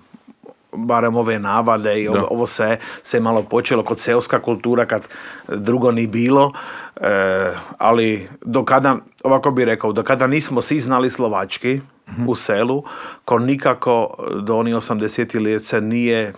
barem 0.72 1.16
ove 1.16 1.38
navade 1.38 2.02
i 2.02 2.08
ovo, 2.08 2.26
ovo 2.30 2.46
se, 2.46 2.76
se 3.02 3.20
malo 3.20 3.42
počelo 3.42 3.82
kod 3.84 4.00
seoska 4.00 4.38
kultura 4.38 4.86
kad 4.86 5.02
drugo 5.48 5.92
ni 5.92 6.06
bilo, 6.06 6.52
e, 6.96 7.52
ali 7.78 8.28
do 8.44 8.64
kada, 8.64 8.96
ovako 9.24 9.50
bi 9.50 9.64
rekao, 9.64 9.92
do 9.92 10.02
kada 10.02 10.26
nismo 10.26 10.60
svi 10.60 10.78
znali 10.78 11.10
slovački, 11.10 11.80
u 12.26 12.34
selu, 12.34 12.82
ko 13.24 13.38
nikako 13.38 14.14
do 14.42 14.56
onih 14.56 14.74
80 14.74 15.44
let 15.44 15.64
se 15.64 15.80
nije, 15.80 16.32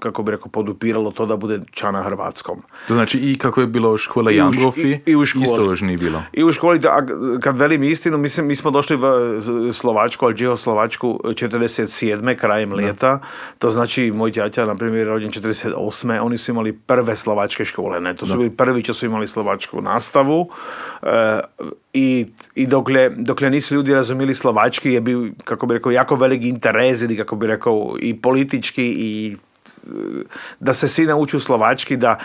kako 0.00 0.22
bi 0.22 0.30
rekao, 0.30 0.48
podupiralo 0.48 1.10
to 1.10 1.26
da 1.26 1.36
bude 1.36 1.60
ča 1.70 1.90
na 1.90 2.02
hrvatskom. 2.02 2.62
To 2.88 2.94
znači 2.94 3.18
i 3.18 3.38
kako 3.38 3.60
je 3.60 3.66
bilo 3.66 3.98
škola 3.98 4.30
Jangofi, 4.30 4.90
i, 4.90 5.00
i, 5.06 5.16
u 5.16 5.26
školi. 5.26 5.44
isto 5.44 5.64
još 5.64 5.80
nije 5.80 5.98
bilo. 5.98 6.22
I 6.32 6.44
u 6.44 6.52
školi, 6.52 6.78
da, 6.78 7.06
kad 7.40 7.56
velim 7.56 7.82
istinu, 7.82 8.18
mislim, 8.18 8.46
mi 8.46 8.56
smo 8.56 8.70
došli 8.70 8.96
v 8.96 9.72
Slovačku, 9.72 10.24
ali 10.24 10.56
Slovačku 10.56 11.20
47. 11.24 12.36
krajem 12.36 12.72
leta, 12.72 13.20
to 13.58 13.70
znači 13.70 14.12
moj 14.14 14.32
tjatja, 14.32 14.66
na 14.66 14.76
primjer, 14.76 15.06
rođen 15.06 15.30
48. 15.30 16.20
Oni 16.20 16.38
su 16.38 16.50
imali 16.50 16.72
prve 16.72 17.16
slovačke 17.16 17.64
škole, 17.64 18.00
ne, 18.00 18.16
to 18.16 18.26
su 18.26 18.36
bili 18.36 18.50
prvi 18.50 18.82
čo 18.82 18.94
su 18.94 19.06
imali 19.06 19.28
slovačku 19.28 19.80
nastavu, 19.80 20.48
e, 21.02 21.40
i, 21.92 22.26
i 22.54 22.66
dokle, 22.66 23.10
dokle 23.16 23.50
nisu 23.50 23.74
ljudi 23.74 23.94
razumili 23.94 24.34
slovački 24.34 24.92
je 24.92 25.00
bio, 25.06 25.28
kako 25.44 25.66
bi 25.66 25.74
rekao, 25.74 25.92
jako 25.92 26.16
veliki 26.16 26.48
interes 26.48 27.02
ili 27.02 27.16
kako 27.16 27.36
bi 27.36 27.46
rekao 27.46 27.96
i 28.00 28.14
politički 28.20 28.86
i 28.98 29.36
da 30.60 30.74
se 30.74 30.88
svi 30.88 31.06
nauču 31.06 31.40
slovački, 31.40 31.96
da 31.96 32.18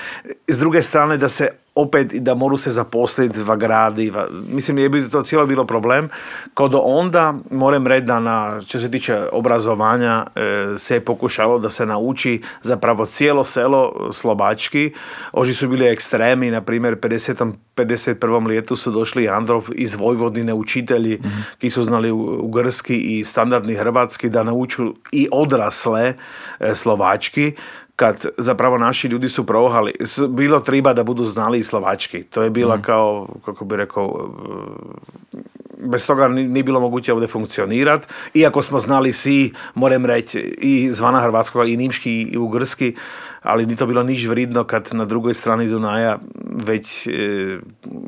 s 0.48 0.60
druge 0.60 0.82
strane 0.82 1.18
da 1.18 1.30
se 1.30 1.50
opet 1.75 2.13
da 2.13 2.36
moru 2.36 2.58
se 2.58 2.70
zaposliti 2.72 3.40
v 3.40 3.56
gradi. 3.58 4.12
Mislim, 4.48 4.78
je 4.78 4.90
bi 4.90 5.10
to 5.10 5.22
cijelo 5.22 5.46
bilo 5.46 5.66
problem. 5.66 6.10
Kod 6.54 6.72
onda, 6.84 7.34
moram 7.51 7.88
reći 7.88 8.06
da 8.06 8.20
na, 8.20 8.62
što 8.62 8.80
se 8.80 8.92
tiče 8.92 9.20
obrazovanja, 9.32 10.25
e, 10.36 10.78
se 10.78 10.96
je 10.96 11.06
pokušalo 11.06 11.60
da 11.60 11.70
se 11.70 11.86
nauči 11.86 12.42
zapravo 12.62 13.06
cijelo 13.06 13.44
selo 13.44 14.12
slovački. 14.13 14.94
Oži 15.32 15.54
su 15.54 15.68
bili 15.68 15.86
ekstremi, 15.86 16.51
na 16.51 16.62
primjer, 16.62 16.96
50. 16.96 17.54
51. 17.75 18.48
lijetu 18.48 18.75
su 18.75 18.92
došli 18.92 19.30
Androv 19.30 19.63
iz 19.75 19.96
Vojvodine 19.96 20.54
učitelji 20.54 21.20
mm 21.24 21.42
ki 21.58 21.70
su 21.70 21.84
znali 21.84 22.12
ugrski 22.12 22.98
i 22.98 23.25
standardni 23.25 23.75
hrvatski 23.75 24.30
da 24.30 24.44
nauču 24.44 24.96
i 25.12 25.28
odrasle 25.32 26.13
e, 26.60 26.75
slovački 26.75 27.56
kad 28.01 28.25
zapravo 28.38 28.77
naši 28.77 29.08
ljudi 29.08 29.29
su 29.29 29.46
prohali, 29.46 29.93
bilo 30.29 30.60
treba 30.60 30.93
da 30.93 31.03
budu 31.03 31.25
znali 31.25 31.60
i 31.60 31.63
slovački. 31.63 32.24
To 32.24 32.41
je 32.43 32.50
bila 32.50 32.77
mm. 32.77 32.81
kao, 32.81 33.27
kako 33.46 33.65
bi 33.65 33.75
rekao, 33.75 34.29
bez 35.77 36.08
toga 36.08 36.27
nije 36.27 36.63
bilo 36.63 36.79
moguće 36.79 37.13
ovdje 37.13 37.27
funkcionirati. 37.27 38.08
Iako 38.34 38.62
smo 38.62 38.79
znali 38.79 39.13
svi, 39.13 39.53
moram 39.75 40.05
reći, 40.05 40.39
i 40.62 40.89
zvana 40.93 41.22
hrvatskoga, 41.22 41.65
i 41.65 41.77
nimški, 41.77 42.22
i 42.22 42.38
ugrski, 42.38 42.96
ali 43.41 43.65
ni 43.65 43.75
to 43.75 43.86
bilo 43.86 44.03
niš 44.03 44.27
vridno 44.27 44.63
kad 44.63 44.89
na 44.91 45.05
drugoj 45.05 45.33
strani 45.33 45.67
Dunaja 45.67 46.17
veď 46.51 46.88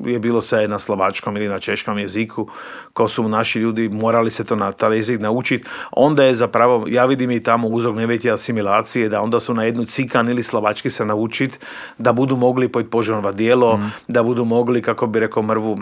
je 0.06 0.20
bilo 0.20 0.42
se 0.42 0.68
na 0.68 0.80
slovačkom 0.80 1.38
ili 1.38 1.48
na 1.48 1.60
češkom 1.60 1.98
jeziku, 1.98 2.48
ko 2.94 3.08
su 3.08 3.28
naši 3.28 3.60
ljudi 3.60 3.90
morali 3.90 4.32
se 4.32 4.44
to 4.44 4.56
na 4.56 4.72
taj 4.72 4.98
jezik 4.98 5.20
naučiti, 5.20 5.64
onda 5.92 6.24
je 6.24 6.34
zapravo, 6.34 6.86
ja 6.88 7.06
vidim 7.06 7.32
i 7.32 7.44
tamo 7.44 7.68
uzrok 7.68 7.96
neveće 7.96 8.32
asimilacije, 8.32 9.10
da 9.10 9.22
onda 9.22 9.40
su 9.40 9.54
na 9.54 9.64
jednu 9.64 9.86
cikan 9.86 10.30
ili 10.30 10.44
slovački 10.44 10.90
se 10.90 11.06
naučiti, 11.06 11.58
da 11.98 12.14
budu 12.14 12.36
mogli 12.36 12.68
pojť 12.68 12.90
požonova 12.90 13.32
dijelo, 13.32 13.78
mm. 13.78 13.92
da 14.08 14.24
budu 14.24 14.46
mogli, 14.46 14.82
kako 14.82 15.08
bi 15.08 15.20
rekao 15.20 15.44
mrvu, 15.44 15.80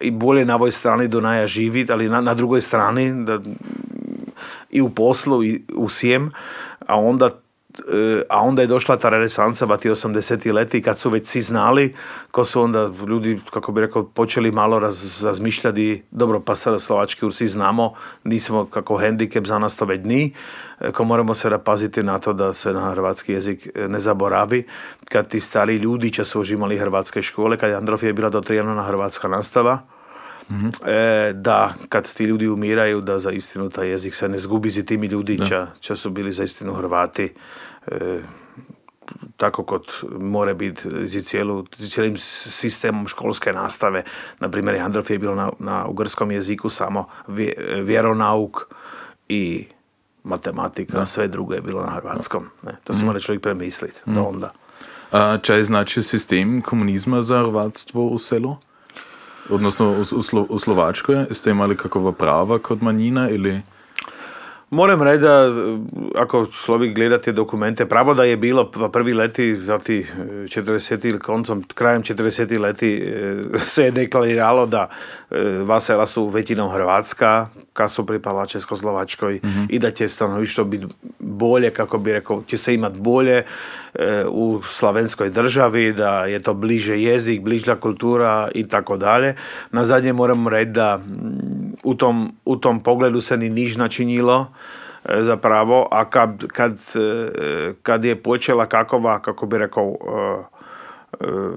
i 0.00 0.10
bolje 0.10 0.44
na 0.44 0.54
ovoj 0.54 0.72
strani 0.72 1.08
Dunaja 1.08 1.46
živjeti, 1.46 1.92
ali 1.92 2.08
na, 2.08 2.20
na 2.20 2.34
drugoj 2.34 2.60
strani 2.60 3.24
da, 3.24 3.40
i 4.70 4.80
u 4.80 4.90
poslu 4.90 5.44
i 5.44 5.64
u 5.74 5.88
sjem, 5.88 6.30
a 6.86 7.00
onda 7.00 7.30
a 8.28 8.40
onda 8.40 8.62
je 8.62 8.68
došla 8.68 8.96
ta 8.96 9.08
renesansa 9.08 9.66
ba 9.66 9.76
ti 9.76 9.90
80. 9.90 10.52
leti 10.52 10.82
kad 10.82 10.98
su 10.98 11.10
već 11.10 11.26
svi 11.26 11.42
znali 11.42 11.94
ko 12.30 12.44
su 12.44 12.62
onda 12.62 12.90
ljudi, 13.08 13.40
kako 13.50 13.72
bi 13.72 13.80
rekao, 13.80 14.04
počeli 14.04 14.52
malo 14.52 14.78
raz, 14.78 15.22
razmišljati 15.24 16.02
dobro 16.10 16.40
pa 16.40 16.54
sada 16.54 16.78
slovački 16.78 17.30
svi 17.32 17.48
znamo 17.48 17.94
nismo 18.24 18.66
kako 18.66 18.96
hendikep 18.96 19.46
za 19.46 19.58
nas 19.58 19.76
to 19.76 19.84
već 19.84 20.00
ni 20.04 20.34
ko 20.94 21.04
moramo 21.04 21.34
se 21.34 21.58
paziti 21.64 22.02
na 22.02 22.18
to 22.18 22.32
da 22.32 22.52
se 22.52 22.72
na 22.72 22.90
hrvatski 22.90 23.32
jezik 23.32 23.68
e, 23.74 23.88
ne 23.88 23.98
zaboravi 23.98 24.66
kad 25.04 25.28
ti 25.28 25.40
stari 25.40 25.76
ljudi 25.76 26.12
će 26.12 26.24
su 26.24 26.40
užimali 26.40 26.78
hrvatske 26.78 27.22
škole 27.22 27.56
kad 27.56 27.70
je 27.70 27.76
Androfije 27.76 28.12
bila 28.12 28.30
dotrijana 28.30 28.74
na 28.74 28.82
hrvatska 28.82 29.28
nastava 29.28 29.93
mm 30.50 30.70
da 31.34 31.74
kad 31.88 32.12
ti 32.14 32.24
ljudi 32.24 32.48
umiraju 32.48 33.00
da 33.00 33.18
za 33.18 33.30
istinu 33.30 33.70
taj 33.70 33.88
jezik 33.88 34.14
se 34.14 34.28
ne 34.28 34.38
zgubi 34.38 34.70
za 34.70 34.82
timi 34.82 35.06
ljudi 35.06 35.40
će 35.80 35.96
su 35.96 36.10
bili 36.10 36.32
za 36.32 36.44
istinu 36.44 36.74
Hrvati 36.74 37.32
e, 37.86 38.20
tako 39.36 39.64
kod 39.64 39.86
more 40.20 40.54
biti 40.54 40.82
za 41.06 41.20
cijelim 41.88 42.16
sistemom 42.18 43.08
školske 43.08 43.52
nastave. 43.52 44.02
Na 44.40 44.48
primjer, 44.48 44.76
Androf 44.80 45.10
je 45.10 45.18
bilo 45.18 45.34
na, 45.34 45.50
na 45.58 45.86
ugrskom 45.86 46.30
jeziku 46.30 46.70
samo 46.70 47.08
vjeronauk 47.82 48.74
i 49.28 49.66
matematika, 50.24 51.06
sve 51.06 51.28
drugo 51.28 51.54
je 51.54 51.60
bilo 51.60 51.82
na 51.82 51.90
hrvatskom. 51.90 52.46
Ne? 52.62 52.76
To 52.84 52.94
se 52.94 53.02
mm. 53.02 53.06
mora 53.06 53.20
čovjek 53.20 53.42
premisliti 53.42 54.00
do 54.06 54.12
mhm. 54.12 54.26
onda. 54.26 54.50
A 55.12 55.38
čaj 55.42 55.62
znači 55.62 56.02
sistem 56.02 56.62
komunizma 56.62 57.22
za 57.22 57.38
hrvatstvo 57.38 58.06
u 58.06 58.18
selu? 58.18 58.56
Odnosno 59.50 59.90
u, 59.90 60.00
u, 60.00 60.22
Slo, 60.22 60.46
u 60.48 60.58
Slovačkoj? 60.58 61.24
Ste 61.30 61.50
imali 61.50 61.76
kakova 61.76 62.12
prava 62.12 62.58
kod 62.58 62.82
manjina 62.82 63.30
ili... 63.30 63.62
Moram 64.70 65.02
reći 65.02 65.22
da 65.22 65.52
ako 66.16 66.46
človek 66.46 66.94
gleda 66.94 67.18
te 67.18 67.32
dokumente, 67.32 67.86
pravo 67.86 68.14
da 68.14 68.24
je 68.24 68.36
bilo 68.36 68.70
v 68.74 68.88
prvi 68.90 69.12
leti, 69.12 69.56
za 69.56 69.78
ti 69.78 70.06
40 70.16 71.06
ili 71.08 71.18
koncom, 71.18 71.64
krajem 71.74 72.02
40 72.02 72.58
leti 72.58 73.14
se 73.66 73.84
je 73.84 73.90
deklariralo 73.90 74.66
da 74.66 74.88
Vasela 75.64 76.06
su 76.06 76.28
većinom 76.28 76.70
Hrvatska, 76.70 77.46
kad 77.74 77.90
su 77.90 78.06
pripala 78.06 78.46
Českoslovačkoj 78.46 79.40
mm-hmm. 79.44 79.66
i 79.70 79.78
da 79.78 79.90
će 79.90 80.08
stanovišto 80.08 80.64
biti 80.64 80.86
bolje, 81.18 81.70
kako 81.70 81.98
bi 81.98 82.12
rekao, 82.12 82.42
će 82.46 82.56
se 82.56 82.74
imati 82.74 83.00
bolje 83.00 83.42
u 84.28 84.60
slavenskoj 84.62 85.30
državi, 85.30 85.92
da 85.92 86.24
je 86.24 86.42
to 86.42 86.54
bliže 86.54 87.02
jezik, 87.02 87.42
bliža 87.42 87.76
kultura 87.76 88.48
i 88.54 88.68
tako 88.68 88.96
dalje. 88.96 89.34
Na 89.72 89.84
zadnje 89.84 90.12
moramo 90.12 90.50
reći 90.50 90.70
da 90.70 91.00
u 91.82 91.94
tom, 91.94 92.32
u 92.44 92.56
tom 92.56 92.80
pogledu 92.80 93.20
se 93.20 93.36
ni 93.36 93.50
niš 93.50 93.76
načinilo 93.76 94.46
e, 95.04 95.22
zapravo, 95.22 95.88
a 95.90 96.10
kad, 96.10 96.46
kad, 96.46 96.72
e, 96.94 97.72
kad 97.82 98.04
je 98.04 98.22
počela 98.22 98.66
kakova, 98.66 99.22
kako 99.22 99.46
bi 99.46 99.58
rekao, 99.58 99.84
e, 99.90 100.53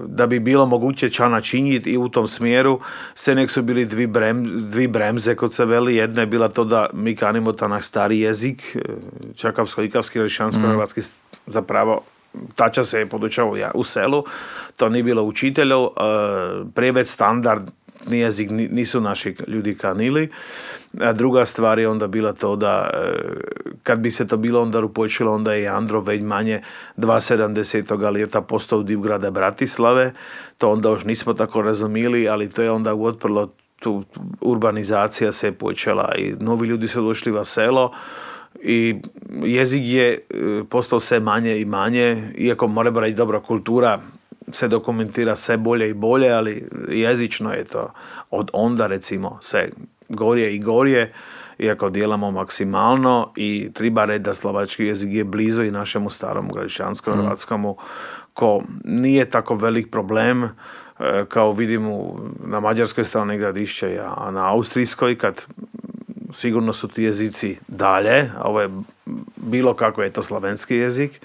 da 0.06 0.26
bi 0.26 0.40
bilo 0.40 0.66
moguće 0.66 1.10
ča 1.10 1.28
načiniti 1.28 1.90
i 1.90 1.98
u 1.98 2.08
tom 2.08 2.28
smjeru 2.28 2.80
se 3.14 3.34
nek 3.34 3.50
su 3.50 3.62
bili 3.62 3.84
dvi, 3.84 4.06
brem, 4.06 4.44
dvi 4.70 4.88
bremze 4.88 5.34
kod 5.34 5.54
se 5.54 5.64
veli. 5.64 5.96
Jedna 5.96 6.20
je 6.20 6.26
bila 6.26 6.48
to 6.48 6.64
da 6.64 6.86
mi 6.92 7.16
kanimo 7.16 7.52
ta 7.52 7.68
naš 7.68 7.86
stari 7.86 8.20
jezik, 8.20 8.76
čakavsko-ikavski, 9.36 10.20
rešansko-hrvatski 10.20 11.00
zapravo 11.46 12.02
tača 12.54 12.84
se 12.84 12.98
je 12.98 13.06
podučao 13.06 13.56
u 13.74 13.84
selu, 13.84 14.24
to 14.76 14.88
nije 14.88 15.02
bilo 15.02 15.22
učitelju, 15.22 15.90
preved 16.74 17.08
standard 17.08 17.70
jezik 18.06 18.50
nisu 18.50 19.00
naši 19.00 19.36
ljudi 19.46 19.74
kanili. 19.74 20.28
A 21.00 21.12
druga 21.12 21.44
stvar 21.44 21.78
je 21.78 21.88
onda 21.88 22.06
bila 22.06 22.32
to 22.32 22.56
da 22.56 22.90
e, 22.94 22.98
kad 23.82 24.00
bi 24.00 24.10
se 24.10 24.28
to 24.28 24.36
bilo 24.36 24.62
onda 24.62 24.84
upočilo, 24.84 25.34
onda 25.34 25.52
je 25.52 25.68
Andro 25.68 26.00
već 26.00 26.22
manje 26.22 26.62
2.70. 26.96 28.14
ljeta 28.14 28.40
postao 28.40 28.82
grada 28.82 29.30
Bratislave. 29.30 30.12
To 30.58 30.70
onda 30.70 30.88
još 30.88 31.04
nismo 31.04 31.34
tako 31.34 31.62
razumili, 31.62 32.28
ali 32.28 32.50
to 32.50 32.62
je 32.62 32.70
onda 32.70 32.94
otprlo 32.94 33.48
tu 33.78 34.04
urbanizacija 34.40 35.32
se 35.32 35.46
je 35.46 35.52
počela 35.52 36.14
i 36.18 36.34
novi 36.40 36.68
ljudi 36.68 36.88
su 36.88 37.02
došli 37.02 37.32
u 37.32 37.44
selo 37.44 37.92
i 38.62 38.96
jezik 39.44 39.82
je 39.84 40.12
e, 40.12 40.18
postao 40.70 41.00
sve 41.00 41.20
manje 41.20 41.58
i 41.58 41.64
manje, 41.64 42.32
iako 42.38 42.66
moramo 42.66 43.00
reći 43.00 43.14
dobra 43.14 43.40
kultura 43.40 44.00
se 44.52 44.68
dokumentira 44.68 45.36
sve 45.36 45.56
bolje 45.56 45.90
i 45.90 45.94
bolje, 45.94 46.32
ali 46.32 46.68
jezično 46.88 47.52
je 47.52 47.64
to 47.64 47.92
od 48.30 48.50
onda 48.52 48.86
recimo 48.86 49.38
se 49.42 49.70
gorje 50.08 50.54
i 50.54 50.58
gorje, 50.58 51.12
iako 51.58 51.90
dijelamo 51.90 52.30
maksimalno 52.30 53.32
i 53.36 53.70
treba 53.74 54.04
reći 54.04 54.22
da 54.22 54.34
slovački 54.34 54.84
jezik 54.84 55.12
je 55.12 55.24
blizu 55.24 55.62
i 55.62 55.70
našemu 55.70 56.10
starom 56.10 56.48
gradišanskom 56.52 57.14
mm. 57.14 57.22
hrvatskomu 57.22 57.76
ko 58.34 58.62
nije 58.84 59.30
tako 59.30 59.54
velik 59.54 59.90
problem 59.90 60.44
e, 60.44 60.48
kao 61.28 61.52
vidimo 61.52 62.16
na 62.44 62.60
mađarskoj 62.60 63.04
strani 63.04 63.38
gradišća, 63.38 63.86
a 64.16 64.30
na 64.30 64.52
austrijskoj 64.52 65.18
kad 65.18 65.46
sigurno 66.32 66.72
su 66.72 66.88
ti 66.88 67.02
jezici 67.02 67.58
dalje, 67.68 68.30
a 68.38 68.42
ovo 68.42 68.60
je 68.60 68.70
bilo 69.36 69.74
kako 69.74 70.02
je 70.02 70.12
to 70.12 70.22
slavenski 70.22 70.76
jezik, 70.76 71.20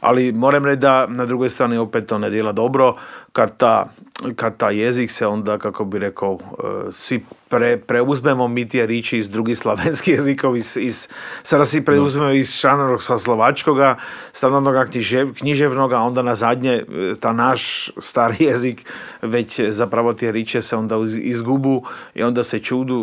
ali 0.00 0.32
moram 0.32 0.64
reći 0.64 0.80
da 0.80 1.06
na 1.06 1.26
drugoj 1.26 1.50
strani 1.50 1.76
opet 1.76 2.06
to 2.06 2.18
ne 2.18 2.30
djela 2.30 2.52
dobro 2.52 2.96
kad 3.32 3.56
ta, 3.56 3.88
kad 4.36 4.56
ta 4.56 4.70
jezik 4.70 5.10
se 5.10 5.26
onda, 5.26 5.58
kako 5.58 5.84
bi 5.84 5.98
rekao, 5.98 6.38
e, 6.38 6.92
si 6.92 7.24
pre, 7.52 7.76
preuzmemo 7.76 8.48
mi 8.48 8.64
tije 8.68 8.86
riči 8.86 9.18
iz 9.18 9.30
drugih 9.30 9.58
slavenskih 9.58 10.14
jezikov, 10.14 10.56
iz, 10.56 10.76
iz, 10.80 11.08
sada 11.42 11.64
si 11.68 11.84
preuzmemo 11.84 12.30
iz 12.32 12.54
šanorog 12.56 13.02
sa 13.02 13.18
slovačkoga, 13.18 13.96
stanovnoga 14.32 14.86
književ, 14.86 15.34
književnoga, 15.36 15.98
onda 16.00 16.22
na 16.22 16.34
zadnje 16.34 16.84
ta 17.20 17.32
naš 17.32 17.90
stari 18.00 18.44
jezik, 18.44 18.86
već 19.22 19.60
zapravo 19.68 20.12
tije 20.12 20.32
riče 20.32 20.62
se 20.62 20.76
onda 20.76 20.96
izgubu 21.22 21.82
i 22.14 22.22
onda 22.22 22.42
se 22.42 22.58
čudu, 22.58 22.98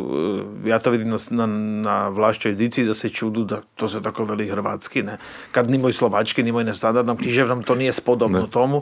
e, 0.65 0.69
ja 0.69 0.79
to 0.79 0.91
vidim 0.91 1.13
na, 1.29 1.45
na 1.45 2.07
vlašćoj 2.07 2.51
edici, 2.51 2.85
da 2.89 2.93
se 2.93 3.09
čudu 3.09 3.43
da 3.43 3.61
to 3.75 3.89
se 3.89 4.01
tako 4.01 4.23
veli 4.23 4.49
hrvatski, 4.49 5.03
ne. 5.03 5.17
Kad 5.51 5.69
nimoj 5.69 5.93
slovački, 5.93 6.43
nimoj 6.43 6.63
na 6.63 6.73
standardnom 6.73 7.17
književnom, 7.17 7.63
to 7.63 7.75
nije 7.75 7.93
spodobno 7.93 8.47
tomu, 8.47 8.81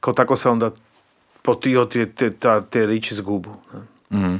kao 0.00 0.14
tako 0.14 0.36
se 0.36 0.48
onda 0.48 0.70
potio 1.42 1.84
te, 1.84 2.06
te, 2.06 2.30
ta, 2.30 2.60
te 2.60 2.86
riči 2.86 3.14
zgubu. 3.14 3.56
Mm. 4.10 4.36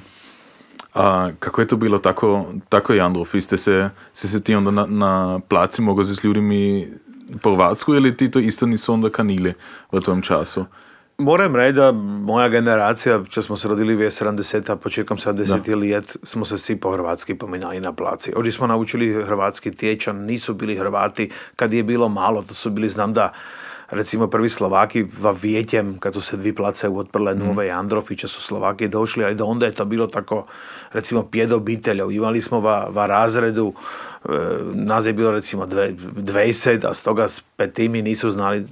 A 0.99 1.31
kako 1.39 1.61
je 1.61 1.69
to 1.69 1.77
bilo 1.77 1.99
tako, 1.99 2.47
tako 2.69 2.95
Jandrov? 2.95 3.25
Ste 3.41 3.59
se, 3.59 3.91
ste 4.13 4.29
se 4.29 4.45
ti 4.45 4.55
onda 4.55 4.71
na, 4.71 4.87
na 4.87 5.41
placi 5.49 5.83
mogli 5.83 6.05
z 6.05 6.25
ljudmi 6.25 6.89
po 7.43 7.55
Hrvatsku 7.55 7.95
ili 7.95 8.17
ti 8.17 8.31
to 8.31 8.39
isto 8.39 8.67
nisu 8.67 8.93
onda 8.93 9.11
kanili 9.11 9.55
v 9.93 10.01
tom 10.01 10.23
času? 10.23 10.65
Moram 11.19 11.57
reći 11.57 11.73
da 11.73 11.93
moja 11.93 12.49
generacija, 12.49 13.25
če 13.29 13.43
smo 13.43 13.57
se 13.57 13.69
rodili 13.69 13.97
v 13.97 14.11
70 14.11 14.77
početkom 14.77 15.19
70 15.19 15.75
let, 15.93 16.17
smo 16.23 16.45
se 16.45 16.59
svi 16.59 16.77
po 16.77 16.93
hrvatski 16.93 17.35
pominjali 17.35 17.81
na 17.81 17.93
placi. 17.93 18.33
Ovdje 18.37 18.53
smo 18.53 18.67
naučili 18.67 19.25
hrvatski 19.25 19.75
tječan, 19.75 20.17
nisu 20.17 20.55
bili 20.55 20.77
Hrvati, 20.77 21.31
kad 21.57 21.73
je 21.73 21.83
bilo 21.83 22.09
malo, 22.09 22.43
to 22.43 22.55
su 22.55 22.71
bili, 22.71 22.89
znam 22.89 23.15
da 23.15 23.33
recimo 23.91 24.27
prvi 24.27 24.49
Slovaki 24.49 25.07
va 25.21 25.31
Vijetjem, 25.43 25.99
kad 25.99 26.15
su 26.15 26.21
se 26.21 26.37
dvi 26.37 26.55
place 26.55 26.89
otprle 26.89 27.35
mm. 27.35 27.39
Nove 27.39 27.71
Androfića 27.71 28.29
su 28.29 28.43
Slovaki 28.43 28.89
došli, 28.89 29.25
ali 29.25 29.35
da 29.35 29.45
onda 29.45 29.67
je 29.67 29.73
to 29.73 29.85
bilo 29.85 30.07
tako, 30.07 30.47
recimo, 30.93 31.23
pjed 31.23 31.53
obitelja. 31.53 32.05
Imali 32.11 32.41
smo 32.41 32.61
va, 32.61 32.89
va 32.91 33.07
razredu 33.07 33.73
nas 34.75 35.07
je 35.07 35.13
bilo 35.13 35.33
recimo 35.33 35.67
20, 35.67 36.91
a 36.91 36.95
stoga 36.95 37.27
petimi 37.57 38.03
nisu 38.03 38.31
znali, 38.31 38.67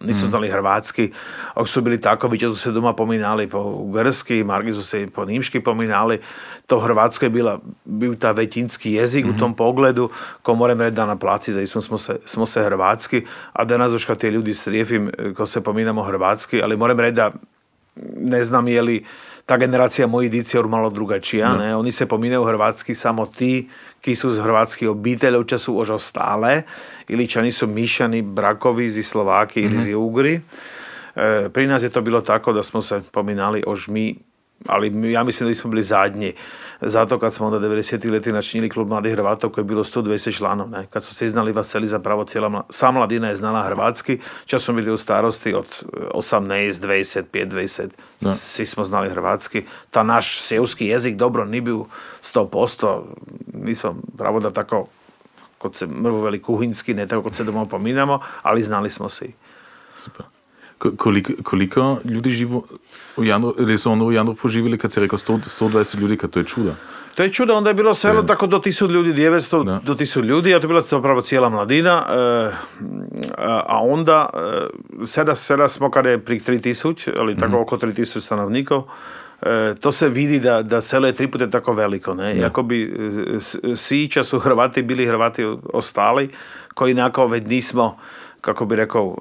nisu 0.00 0.26
mm. 0.26 0.30
znali 0.30 0.48
hrvatski. 0.48 1.12
Ako 1.54 1.66
su 1.66 1.80
bili 1.80 2.00
takovi, 2.00 2.38
su 2.38 2.56
se 2.56 2.72
doma 2.72 2.92
pominali 2.92 3.48
po 3.48 3.84
grski, 3.84 4.44
margi 4.44 4.72
su 4.72 4.82
se 4.82 5.06
po 5.14 5.24
nimški 5.24 5.60
pominali. 5.60 6.18
To 6.66 6.80
hrvatsko 6.80 7.24
je 7.24 7.30
bila, 7.30 7.60
bio 7.84 8.14
ta 8.14 8.32
većinski 8.32 8.92
jezik 8.92 9.24
u 9.24 9.28
mhm. 9.28 9.38
tom 9.38 9.54
pogledu, 9.54 10.10
ko 10.42 10.54
moram 10.54 10.80
reći 10.80 10.94
da 10.94 11.06
na 11.06 11.16
placi 11.16 11.52
zaista 11.52 11.80
smo 11.80 11.98
se, 11.98 12.16
smo 12.24 12.46
se 12.46 12.62
hrvatski, 12.62 13.24
a 13.52 13.64
da 13.64 13.78
nas 13.78 14.04
kad 14.04 14.18
te 14.18 14.30
ljudi 14.30 14.54
strijefim, 14.54 15.10
e, 15.18 15.34
ko 15.34 15.46
se 15.46 15.60
pominamo 15.60 16.02
hrvatski, 16.02 16.62
ali 16.62 16.76
moram 16.76 17.00
reći 17.00 17.14
da 17.14 17.30
ne 18.16 18.44
znam 18.44 18.68
je 18.68 18.82
li 18.82 19.04
tá 19.48 19.56
generácia 19.56 20.04
mojí 20.04 20.28
dici 20.28 20.60
malo 20.60 20.92
drugačija. 20.92 21.56
No. 21.56 21.80
Oni 21.80 21.92
se 21.92 22.04
pomine 22.04 22.38
u 22.38 22.44
Hrvatski 22.44 22.94
samo 22.94 23.26
ti 23.26 23.64
ki 24.00 24.16
su 24.16 24.30
z 24.30 24.40
hrvatskih 24.40 24.88
obitelj, 24.88 25.44
času 25.46 25.74
už 25.74 25.90
ostale. 25.90 26.62
Iličani 27.08 27.52
su 27.52 27.66
mišani 27.66 28.22
brakovi 28.22 28.90
zi 28.90 29.02
Slovaki 29.02 29.60
mm 29.60 29.64
-hmm. 29.64 29.74
ili 29.74 29.82
zi 29.82 29.90
mhm. 29.90 30.00
Ugri. 30.00 30.40
E, 31.16 31.48
pri 31.48 31.66
nás 31.66 31.82
je 31.82 31.90
to 31.90 32.00
bilo 32.00 32.20
tako, 32.20 32.52
da 32.52 32.62
smo 32.62 32.82
se 32.82 33.02
pominali 33.12 33.62
ož 33.66 33.88
mi 33.88 34.16
ali 34.66 35.12
ja 35.12 35.24
mislim 35.24 35.48
da 35.48 35.54
smo 35.54 35.70
bili 35.70 35.82
zadnji. 35.82 36.32
Zato 36.80 37.18
kad 37.18 37.34
smo 37.34 37.46
onda 37.46 37.68
90. 37.68 38.10
leti 38.10 38.32
načinili 38.32 38.68
klub 38.68 38.88
mladih 38.88 39.12
Hrvatov 39.12 39.50
koji 39.50 39.62
je 39.62 39.66
bilo 39.66 39.84
120 39.84 40.36
članov, 40.36 40.70
ne? 40.70 40.86
kad 40.90 41.04
su 41.04 41.14
se 41.14 41.26
iznali 41.26 41.52
Vaseli 41.52 41.86
zapravo 41.86 42.24
cijela 42.24 42.48
mla... 42.48 42.62
Sa 42.70 42.90
mladina 42.90 43.28
je 43.28 43.36
znala 43.36 43.62
hrvatski, 43.62 44.20
čas 44.46 44.62
smo 44.62 44.74
bili 44.74 44.90
u 44.90 44.96
starosti 44.96 45.54
od 45.54 45.82
18, 46.14 46.72
25, 46.72 47.24
20, 47.32 47.88
da. 48.20 48.34
svi 48.34 48.66
smo 48.66 48.84
znali 48.84 49.10
hrvatski. 49.10 49.64
Ta 49.90 50.02
naš 50.02 50.40
seuski 50.40 50.86
jezik 50.86 51.16
dobro 51.16 51.44
ni 51.44 51.60
bio 51.60 51.84
100%, 52.34 53.02
nismo 53.54 53.96
pravo 54.18 54.40
da 54.40 54.50
tako 54.50 54.86
kod 55.58 55.76
se 55.76 55.86
mrvoveli 55.86 56.42
kuhinski, 56.42 56.94
ne 56.94 57.06
tako 57.06 57.22
kod 57.22 57.34
se 57.34 57.44
doma 57.44 57.66
pominamo, 57.66 58.20
ali 58.42 58.62
znali 58.62 58.90
smo 58.90 59.08
se. 59.08 59.26
Super. 59.96 60.37
Koliko, 60.78 61.32
koliko 61.42 61.98
ljudi 62.04 62.30
živo 62.30 62.62
u 63.16 63.24
Jandru, 63.24 63.54
ili 63.58 63.78
su 63.78 63.92
ono 63.92 64.04
u 64.04 64.12
Jandrofu 64.12 64.48
živjeli 64.48 64.78
kad 64.78 64.92
se 64.92 65.00
rekao 65.00 65.18
100, 65.18 65.38
120 65.60 66.00
ljudi, 66.00 66.16
kad 66.16 66.30
to 66.30 66.38
je 66.38 66.44
čudo? 66.44 66.70
To 67.14 67.22
je 67.22 67.32
čudo, 67.32 67.54
onda 67.54 67.70
je 67.70 67.74
bilo 67.74 67.94
selo 67.94 68.22
tako 68.22 68.46
do 68.46 68.58
1000 68.58 68.90
ljudi, 68.90 69.12
900 69.12 69.64
da. 69.64 69.80
do 69.84 69.94
1000 69.94 70.24
ljudi, 70.24 70.54
a 70.54 70.60
to 70.60 70.64
je 70.64 70.68
bila 70.68 70.82
zapravo 70.82 71.20
cijela 71.20 71.48
mladina, 71.48 72.06
e, 72.08 72.50
a 73.66 73.80
onda 73.82 74.30
e, 74.34 75.06
sada, 75.06 75.34
sada 75.34 75.68
smo 75.68 75.90
kada 75.90 76.10
je 76.10 76.18
pri 76.18 76.40
3000, 76.40 77.10
ali 77.18 77.34
tako 77.34 77.46
mm-hmm. 77.46 77.62
oko 77.62 77.76
3000 77.76 78.20
stanovnikov, 78.20 78.84
e, 79.42 79.74
to 79.80 79.92
se 79.92 80.08
vidi 80.08 80.40
da, 80.40 80.62
da 80.62 80.80
selo 80.80 81.06
je 81.06 81.12
tri 81.12 81.30
puta 81.30 81.50
tako 81.50 81.72
veliko. 81.72 82.14
Ne? 82.14 82.36
Ja. 82.36 82.42
Iako 82.42 82.62
bi 82.62 82.94
sića 83.76 84.24
su 84.24 84.38
Hrvati 84.38 84.82
bili 84.82 85.06
Hrvati 85.06 85.44
ostali, 85.72 86.28
koji 86.74 86.94
nakon 86.94 87.30
već 87.30 87.46
nismo 87.46 87.96
kako 88.40 88.64
bi 88.64 88.76
rekao, 88.76 89.16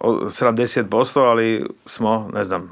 70%, 0.00 1.20
ali 1.20 1.66
smo, 1.86 2.30
ne 2.34 2.44
znam, 2.44 2.70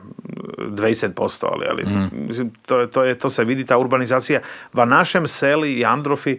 20%, 0.59 1.47
ali, 1.53 1.67
ali 1.71 1.85
mm. 1.85 2.51
to, 2.67 2.87
to, 2.87 3.05
je, 3.05 3.19
to 3.19 3.31
se 3.31 3.45
vidi, 3.45 3.67
ta 3.67 3.79
urbanizacija. 3.79 4.41
Va 4.73 4.85
našem 4.85 5.29
seli 5.29 5.73
i 5.73 5.85
Androfi 5.85 6.39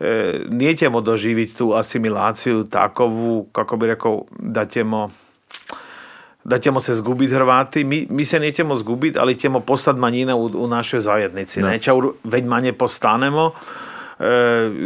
e, 0.00 0.40
nije 0.48 0.76
ćemo 0.76 1.00
doživjeti 1.00 1.58
tu 1.58 1.72
asimilaciju 1.72 2.64
takovu, 2.64 3.46
kako 3.52 3.76
bi 3.76 3.86
rekao, 3.86 4.22
da 4.38 4.64
ćemo 4.64 5.10
da 6.44 6.58
ćemo 6.58 6.80
se 6.80 6.94
zgubiti 6.94 7.34
Hrvati. 7.34 7.84
Mi, 7.84 8.06
mi 8.10 8.24
se 8.24 8.40
nećemo 8.40 8.76
zgubiti, 8.76 9.18
ali 9.18 9.34
ćemo 9.34 9.60
postati 9.60 9.98
manjina 9.98 10.36
u, 10.36 10.50
u 10.54 10.68
našoj 10.68 11.00
zajednici. 11.00 11.62
Da. 11.62 11.68
Neće, 11.68 11.90
već 12.24 12.44
manje 12.44 12.72
postanemo, 12.72 13.50
E, 13.50 13.85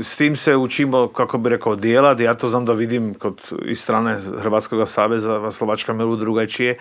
s 0.03 0.17
tim 0.17 0.37
se 0.37 0.57
učimo, 0.57 1.09
kako 1.09 1.39
bi 1.39 1.49
rekao, 1.49 1.77
dijelat. 1.77 2.21
Ja 2.21 2.35
to 2.35 2.49
znam 2.49 2.65
da 2.65 2.73
vidim 2.73 3.15
kod 3.15 3.41
iz 3.65 3.81
strane 3.81 4.19
Hrvatskog 4.39 4.89
saveza, 4.89 5.51
Slovačka 5.51 5.93
milu 5.93 6.17
drugačije, 6.17 6.77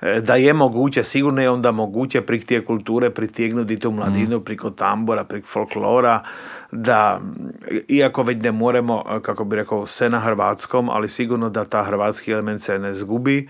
e, 0.00 0.20
da 0.20 0.34
je 0.34 0.52
moguće, 0.52 1.04
sigurno 1.04 1.42
je 1.42 1.50
onda 1.50 1.72
moguće 1.72 2.20
prek 2.20 2.46
tije 2.46 2.64
kulture 2.64 3.10
pritegnuti 3.10 3.78
tu 3.78 3.90
mladinu, 3.90 4.38
mm. 4.38 4.44
priko 4.44 4.70
tambora, 4.70 5.24
prek 5.24 5.46
folklora, 5.46 6.22
da, 6.72 7.20
iako 7.88 8.22
već 8.22 8.42
ne 8.42 8.52
moramo, 8.52 9.04
kako 9.22 9.44
bi 9.44 9.56
rekao, 9.56 9.86
sve 9.86 10.08
na 10.10 10.20
hrvatskom, 10.20 10.88
ali 10.88 11.08
sigurno 11.08 11.50
da 11.50 11.64
ta 11.64 11.82
hrvatski 11.82 12.32
element 12.32 12.62
se 12.62 12.78
ne 12.78 12.94
zgubi, 12.94 13.48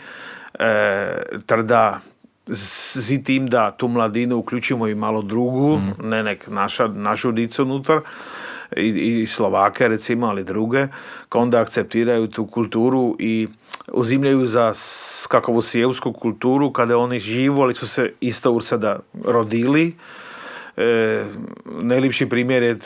e, 0.59 1.63
da 1.63 2.01
s 2.51 3.25
tim 3.25 3.47
da 3.47 3.71
tu 3.71 3.89
mladinu 3.89 4.37
uključimo 4.37 4.89
i 4.89 4.95
malo 4.95 5.23
drugu, 5.23 5.77
mm. 5.77 6.09
ne 6.09 6.23
nek 6.23 6.47
naša, 6.47 6.87
našu 6.87 7.33
dicu 7.33 7.63
unutar, 7.63 8.01
i, 8.77 9.21
i 9.23 9.27
Slovake 9.27 9.89
recimo, 9.89 10.27
ali 10.27 10.45
druge, 10.45 10.87
onda 11.35 11.61
akceptiraju 11.61 12.27
tu 12.27 12.47
kulturu 12.47 13.17
i 13.19 13.49
uzimljaju 13.93 14.47
za 14.47 14.73
kakovu 15.29 15.63
sijevsku 15.63 16.13
kulturu 16.13 16.73
kada 16.73 16.99
oni 16.99 17.21
živu, 17.21 17.63
ali 17.63 17.75
su 17.75 17.89
se 17.89 18.13
isto 18.21 18.53
u 18.53 18.61
sada 18.61 18.99
rodili 19.25 19.95
E, 20.81 21.25
najljepši 21.67 22.29
primjer 22.29 22.63
je, 22.63 22.77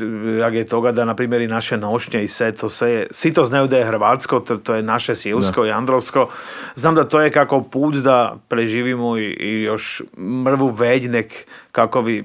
je 0.52 0.66
toga 0.66 0.92
da 0.92 1.04
na 1.04 1.14
primjer 1.14 1.42
i 1.42 1.46
naše 1.46 1.76
nošnje 1.76 2.22
i 2.22 2.28
sve 2.28 2.52
to 2.52 2.68
sve, 2.68 3.06
svi 3.11 3.32
to 3.32 3.44
znaju 3.44 3.66
da 3.66 3.78
je 3.78 3.84
hrvatsko, 3.84 4.40
to, 4.40 4.56
to 4.56 4.75
je 4.75 4.82
naše 4.82 5.14
sjevsko 5.14 5.66
i 5.66 5.70
androvsko. 5.70 6.28
Znam 6.75 6.94
da 6.94 7.04
to 7.04 7.20
je 7.20 7.30
kako 7.30 7.62
put 7.62 7.94
da 7.94 8.37
preživimo 8.49 9.18
i, 9.18 9.25
i 9.25 9.62
još 9.62 10.02
mrvu 10.18 10.66
veđnek 10.66 11.46
kako 11.72 12.00
vi, 12.00 12.25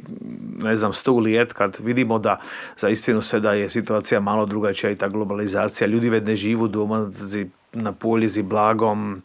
ne 0.58 0.76
znam, 0.76 0.94
stu 0.94 1.18
lijet 1.18 1.54
kad 1.54 1.78
vidimo 1.84 2.20
da 2.20 2.40
za 2.78 2.90
istinu 2.90 3.22
se 3.22 3.40
da 3.40 3.54
je 3.54 3.70
situacija 3.70 4.20
malo 4.20 4.46
drugačija 4.46 4.92
i 4.92 4.96
ta 4.96 5.08
globalizacija. 5.08 5.88
Ljudi 5.88 6.10
već 6.10 6.24
ne 6.24 6.36
živu 6.36 6.68
doma 6.68 7.10
na 7.74 7.92
poljizi 7.92 8.42
blagom, 8.42 9.22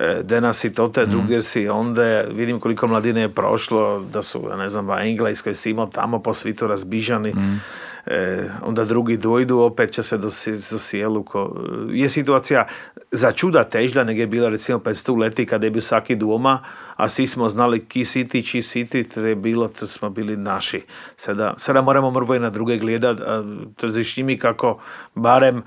E, 0.00 0.22
danas 0.22 0.64
i 0.64 0.72
tote, 0.72 1.06
mm. 1.06 1.10
drugdje 1.10 1.42
si 1.42 1.68
onda 1.68 2.20
vidim 2.20 2.60
koliko 2.60 2.86
mladine 2.86 3.20
je 3.20 3.34
prošlo, 3.34 4.04
da 4.12 4.22
su, 4.22 4.48
ne 4.58 4.68
znam, 4.68 4.86
v 4.86 4.98
Engleskoj 5.00 5.54
si 5.54 5.70
imao 5.70 5.86
tamo 5.86 6.22
po 6.22 6.34
svitu 6.34 6.66
razbižani, 6.66 7.34
mm. 7.34 7.60
e, 8.06 8.48
onda 8.62 8.84
drugi 8.84 9.16
dojdu, 9.16 9.58
opet 9.58 9.92
će 9.92 10.02
se 10.02 10.18
do, 10.18 10.30
do 10.70 10.78
sjelu. 10.78 11.22
Ko, 11.22 11.56
je 11.90 12.08
situacija 12.08 12.66
za 13.10 13.32
čuda 13.32 13.64
težda, 13.64 14.04
nego 14.04 14.20
je 14.20 14.26
bila 14.26 14.48
recimo 14.48 14.78
500 14.78 15.18
leti 15.18 15.46
kada 15.46 15.66
je 15.66 15.70
bio 15.70 15.82
svaki 15.82 16.16
doma, 16.16 16.58
a 16.96 17.08
svi 17.08 17.26
smo 17.26 17.48
znali 17.48 17.84
ki 17.84 18.04
siti, 18.04 18.46
či 18.46 18.62
siti, 18.62 19.04
to 19.04 19.20
je 19.20 19.34
bilo, 19.34 19.68
to 19.68 19.86
smo 19.86 20.10
bili 20.10 20.36
naši. 20.36 20.82
Sada, 21.16 21.54
sada 21.56 21.82
moramo 21.82 22.10
mrvo 22.10 22.38
na 22.38 22.50
druge 22.50 22.76
gledat, 22.76 23.18
tržišnjimi 23.76 24.38
kako 24.38 24.78
barem 25.14 25.62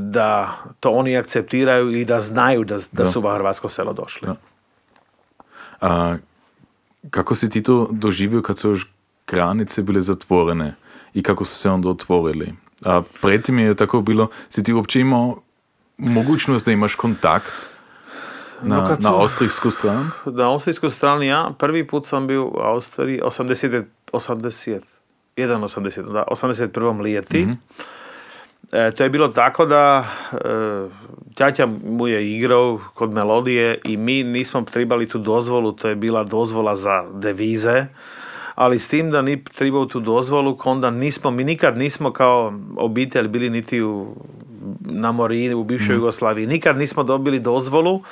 da 0.00 0.58
to 0.80 0.90
oni 0.90 1.16
akceptiraju 1.16 1.90
i 1.90 2.04
da 2.04 2.20
znaju 2.20 2.64
da, 2.64 2.78
da, 2.92 3.06
su 3.06 3.20
u 3.20 3.22
Hrvatsko 3.22 3.68
selo 3.68 3.92
došli. 3.92 4.28
A 5.80 6.16
kako 7.10 7.34
si 7.34 7.50
ti 7.50 7.62
to 7.62 7.88
doživio 7.92 8.42
kad 8.42 8.58
su 8.58 8.68
još 8.68 8.92
granice 9.26 9.82
bile 9.82 10.00
zatvorene 10.00 10.74
i 11.14 11.22
kako 11.22 11.44
su 11.44 11.58
se 11.58 11.70
onda 11.70 11.88
otvorili? 11.88 12.54
A 12.84 13.02
pretim 13.22 13.58
je 13.58 13.74
tako 13.74 14.00
bilo, 14.00 14.28
si 14.48 14.64
ti 14.64 14.72
uopće 14.72 15.00
imao 15.00 15.40
mogućnost 15.98 16.66
da 16.66 16.72
imaš 16.72 16.94
kontakt 16.94 17.66
na, 18.62 18.76
no 18.76 18.96
na 19.00 19.16
austrijsku 19.20 19.70
stranu? 19.70 20.10
Na 20.26 20.50
austrijsku 20.50 20.90
stranu 20.90 21.22
ja. 21.22 21.50
Prvi 21.58 21.86
put 21.86 22.06
sam 22.06 22.26
bio 22.26 22.44
u 22.44 22.58
Austriji 22.58 23.20
80, 23.20 23.84
80 24.12 24.80
1,80, 25.36 26.12
da, 26.12 26.24
81. 26.30 27.00
lijeti. 27.00 27.38
Mm-hmm. 27.38 27.58
E, 28.72 28.90
to 28.90 29.02
je 29.02 29.10
bilo 29.10 29.28
tako 29.28 29.66
da 29.66 30.04
e, 30.32 30.36
ťaťa 31.34 31.66
mu 31.84 32.08
je 32.08 32.36
igrao 32.36 32.80
kod 32.94 33.12
melodije 33.12 33.78
i 33.84 33.96
mi 33.96 34.22
nismo 34.22 34.62
trebali 34.62 35.08
tu 35.08 35.18
dozvolu, 35.18 35.72
to 35.72 35.88
je 35.88 35.96
bila 35.96 36.24
dozvola 36.24 36.76
za 36.76 37.04
devize, 37.14 37.86
ali 38.54 38.78
s 38.78 38.88
tim 38.88 39.10
da 39.10 39.22
ni 39.22 39.44
trebao 39.44 39.86
tu 39.86 40.00
dozvolu, 40.00 40.58
onda 40.64 40.90
nismo, 40.90 41.30
mi 41.30 41.44
nikad 41.44 41.78
nismo 41.78 42.12
kao 42.12 42.52
obitelj 42.76 43.28
bili 43.28 43.50
niti 43.50 43.82
u, 43.82 44.16
na 44.80 45.12
Morini, 45.12 45.54
u 45.54 45.64
bivšoj 45.64 45.94
mm. 45.94 45.98
Jugoslaviji, 45.98 46.46
nikad 46.46 46.78
nismo 46.78 47.02
dobili 47.02 47.40
dozvolu, 47.40 48.02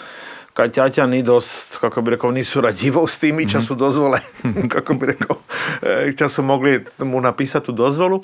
ťaťa 0.56 1.06
ni 1.08 1.22
dost, 1.22 1.76
kako 1.80 2.02
bi 2.02 2.10
rekao, 2.10 2.30
nisu 2.30 2.60
rađivao 2.60 3.06
s 3.06 3.18
tim 3.18 3.40
i 3.40 3.48
času 3.48 3.74
dozvole, 3.74 4.20
kako 4.74 4.94
bi 4.94 5.06
rekao, 5.06 5.36
e, 5.82 6.12
času 6.16 6.42
mogli 6.42 6.84
mu 6.98 7.20
napisati 7.20 7.66
tu 7.66 7.72
dozvolu. 7.72 8.22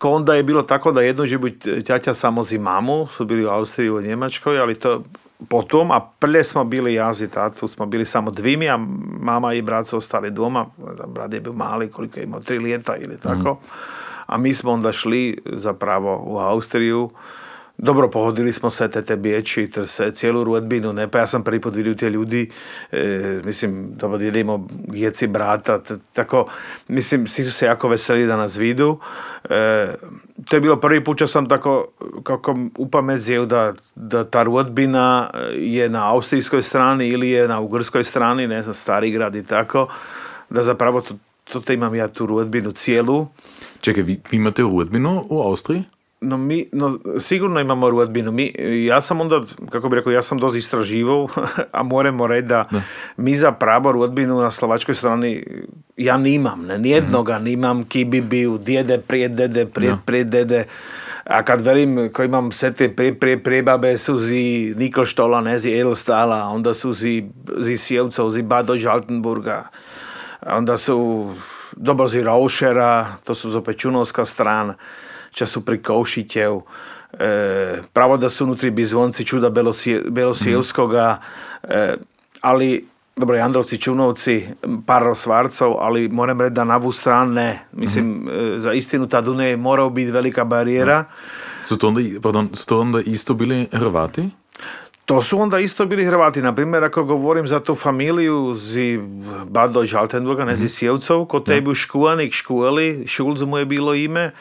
Onda 0.00 0.34
je 0.34 0.42
bilo 0.42 0.62
tako 0.62 0.92
da 0.92 1.02
jedno 1.02 1.26
žibu 1.26 1.48
ťaťa 1.62 2.14
samo 2.14 2.42
mamu, 2.60 3.06
su 3.06 3.24
bili 3.24 3.44
u 3.44 3.48
Austriji 3.48 3.90
u 3.90 4.00
Njemačkoj, 4.00 4.58
ali 4.58 4.74
to 4.74 5.02
potom, 5.48 5.90
a 5.90 6.00
prije 6.18 6.44
smo 6.44 6.64
bili 6.64 6.94
jazi 6.94 7.28
tatu, 7.28 7.68
smo 7.68 7.86
bili 7.86 8.04
samo 8.04 8.30
dvimi, 8.30 8.68
a 8.68 8.76
mama 9.20 9.54
i 9.54 9.62
brat 9.62 9.86
su 9.86 9.96
ostali 9.96 10.30
doma, 10.30 10.66
brat 11.06 11.32
je 11.32 11.40
bio 11.40 11.52
mali, 11.52 11.90
koliko 11.90 12.20
je 12.20 12.24
imao, 12.24 12.40
tri 12.40 12.58
lijeta 12.58 12.96
ili 12.96 13.18
tako, 13.18 13.52
mm. 13.52 13.66
a 14.26 14.36
mi 14.36 14.54
smo 14.54 14.72
onda 14.72 14.92
šli 14.92 15.38
zapravo 15.46 16.22
u 16.26 16.38
Austriju, 16.38 17.10
dobro, 17.82 18.10
pohodili 18.10 18.52
smo 18.52 18.70
sve 18.70 18.90
te, 18.90 19.02
te 19.02 19.86
sve, 19.86 20.12
cijelu 20.12 20.44
rodbinu, 20.44 20.92
ne, 20.92 21.08
pa 21.08 21.18
ja 21.18 21.26
sam 21.26 21.44
prvi 21.44 21.60
put 21.60 21.74
vidio 21.74 21.94
te 21.94 22.10
ljudi, 22.10 22.50
e, 22.92 23.40
mislim, 23.44 23.92
dobro, 23.96 24.18
dijelimo 24.18 24.66
djeci 24.70 25.26
brata, 25.26 25.80
tako, 26.12 26.46
mislim, 26.88 27.26
svi 27.26 27.44
su 27.44 27.52
se 27.52 27.66
jako 27.66 27.88
veseli 27.88 28.26
da 28.26 28.36
nas 28.36 28.56
vidu. 28.56 28.98
E, 29.50 29.94
to 30.48 30.56
je 30.56 30.60
bilo 30.60 30.80
prvi 30.80 31.04
put, 31.04 31.22
sam 31.26 31.48
tako, 31.48 31.86
kako 32.22 32.56
upamedzio 32.78 33.46
da, 33.46 33.74
da 33.94 34.24
ta 34.24 34.42
rodbina 34.42 35.30
je 35.54 35.88
na 35.88 36.12
austrijskoj 36.12 36.62
strani 36.62 37.08
ili 37.08 37.30
je 37.30 37.48
na 37.48 37.60
ugrskoj 37.60 38.04
strani, 38.04 38.46
ne 38.46 38.62
znam, 38.62 38.74
stari 38.74 39.10
grad 39.10 39.34
i 39.34 39.44
tako, 39.44 39.88
da 40.50 40.62
zapravo 40.62 41.00
to, 41.00 41.60
to 41.60 41.72
imam 41.72 41.94
ja 41.94 42.08
tu 42.08 42.26
rodbinu 42.26 42.70
cijelu. 42.70 43.26
Čekaj, 43.80 44.02
vi, 44.02 44.20
vi 44.30 44.36
imate 44.36 44.62
rodbinu 44.62 45.24
u 45.30 45.42
Austriji? 45.42 45.84
No 46.22 46.36
mi, 46.36 46.68
no 46.72 46.98
sigurno 47.20 47.60
imamo 47.60 47.90
rodbinu. 47.90 48.32
Mi, 48.32 48.52
ja 48.86 49.00
sam 49.00 49.20
onda, 49.20 49.42
kako 49.70 49.88
bi 49.88 49.96
rekao, 49.96 50.12
ja 50.12 50.22
sam 50.22 50.38
dozi 50.38 50.58
istraživao, 50.58 51.28
a 51.72 51.82
moramo 51.82 52.26
reći 52.26 52.46
da, 52.46 52.66
da, 52.70 52.80
mi 53.16 53.36
za 53.36 53.52
pravo 53.52 53.92
rodbinu 53.92 54.40
na 54.40 54.50
slovačkoj 54.50 54.94
strani 54.94 55.44
ja 55.96 56.16
nimam, 56.16 56.66
ne, 56.66 56.78
nijednoga 56.78 57.32
mm-hmm. 57.32 57.44
nimam, 57.44 57.84
ki 57.84 58.04
bi 58.04 58.20
bio 58.20 58.58
djede, 58.58 58.98
prije 58.98 59.28
dede, 59.28 59.66
prije, 60.06 60.24
dede. 60.24 60.64
A 61.24 61.42
kad 61.42 61.60
velim, 61.60 62.10
koji 62.12 62.26
imam 62.26 62.52
sve 62.52 62.72
te 62.72 62.88
pre, 62.96 63.14
pre, 63.14 63.38
prebabe 63.38 63.96
su 63.98 64.18
zi 64.18 64.74
Niko 64.76 65.04
Štola, 65.04 65.40
ne 65.40 65.58
zi 65.58 65.70
Edelstala, 65.70 66.44
onda 66.44 66.74
su 66.74 66.92
zi, 66.92 67.24
zi 67.58 67.76
Sjevcov, 67.76 68.30
zi 68.30 68.42
Bado 68.42 68.78
Žaltenburga, 68.78 69.68
onda 70.46 70.76
su 70.76 71.28
dobro 71.76 72.08
zi 72.08 72.22
Raušera, 72.22 73.06
to 73.24 73.34
su 73.34 73.50
zopet 73.50 73.76
Čunovská 73.76 74.24
strana, 74.24 74.74
čo 75.30 75.46
sú 75.46 75.64
pri 75.64 75.78
Koušitev. 75.82 76.52
E, 77.10 77.28
pravo 77.92 78.14
da 78.16 78.30
sú 78.30 78.46
vnútri 78.46 78.70
bizvonci 78.70 79.26
čuda 79.26 79.50
Belosie, 79.50 80.06
Belosievskoga, 80.10 81.18
e, 81.62 81.98
ali 82.42 82.90
dobro, 83.20 83.36
Jandrovci, 83.36 83.78
Čunovci, 83.78 84.46
par 84.86 85.02
Svarcov, 85.14 85.76
ali 85.78 86.08
moram 86.08 86.40
reći 86.40 86.54
da 86.54 86.64
na 86.64 86.76
ovu 86.76 86.92
stranu 86.92 87.32
ne. 87.32 87.66
Mislim, 87.72 88.06
mm-hmm. 88.06 88.60
za 88.60 88.72
istinu 88.72 89.08
ta 89.08 89.20
Dunaj 89.20 89.56
mora 89.56 89.88
biti 89.88 90.10
velika 90.10 90.44
barijera. 90.44 91.04
Su 91.64 91.78
to 91.78 91.88
onda, 91.88 92.00
pardon, 92.22 92.48
su 92.52 92.66
to 92.66 92.80
onda 92.80 93.00
isto 93.00 93.34
bili 93.34 93.68
Hrvati? 93.72 94.30
To 95.04 95.22
su 95.22 95.40
onda 95.40 95.58
isto 95.58 95.86
bili 95.86 96.04
Hrvati. 96.04 96.42
Na 96.42 96.54
primjer, 96.54 96.84
ako 96.84 97.04
govorim 97.04 97.48
za 97.48 97.60
tu 97.60 97.74
familiju 97.74 98.54
zi 98.54 99.00
Bado 99.44 99.86
Žaltenburga, 99.86 100.44
ne 100.44 100.52
mm-hmm. 100.52 100.68
Sjevcov, 100.68 101.24
ko 101.24 101.40
tebi 101.40 101.70
u 101.70 101.74
Škuanik, 101.74 102.32
Škueli, 102.32 103.04
Šulz 103.08 103.42
mu 103.42 103.58
je 103.58 103.64
bilo 103.64 103.94
ime, 103.94 104.20
e, 104.20 104.32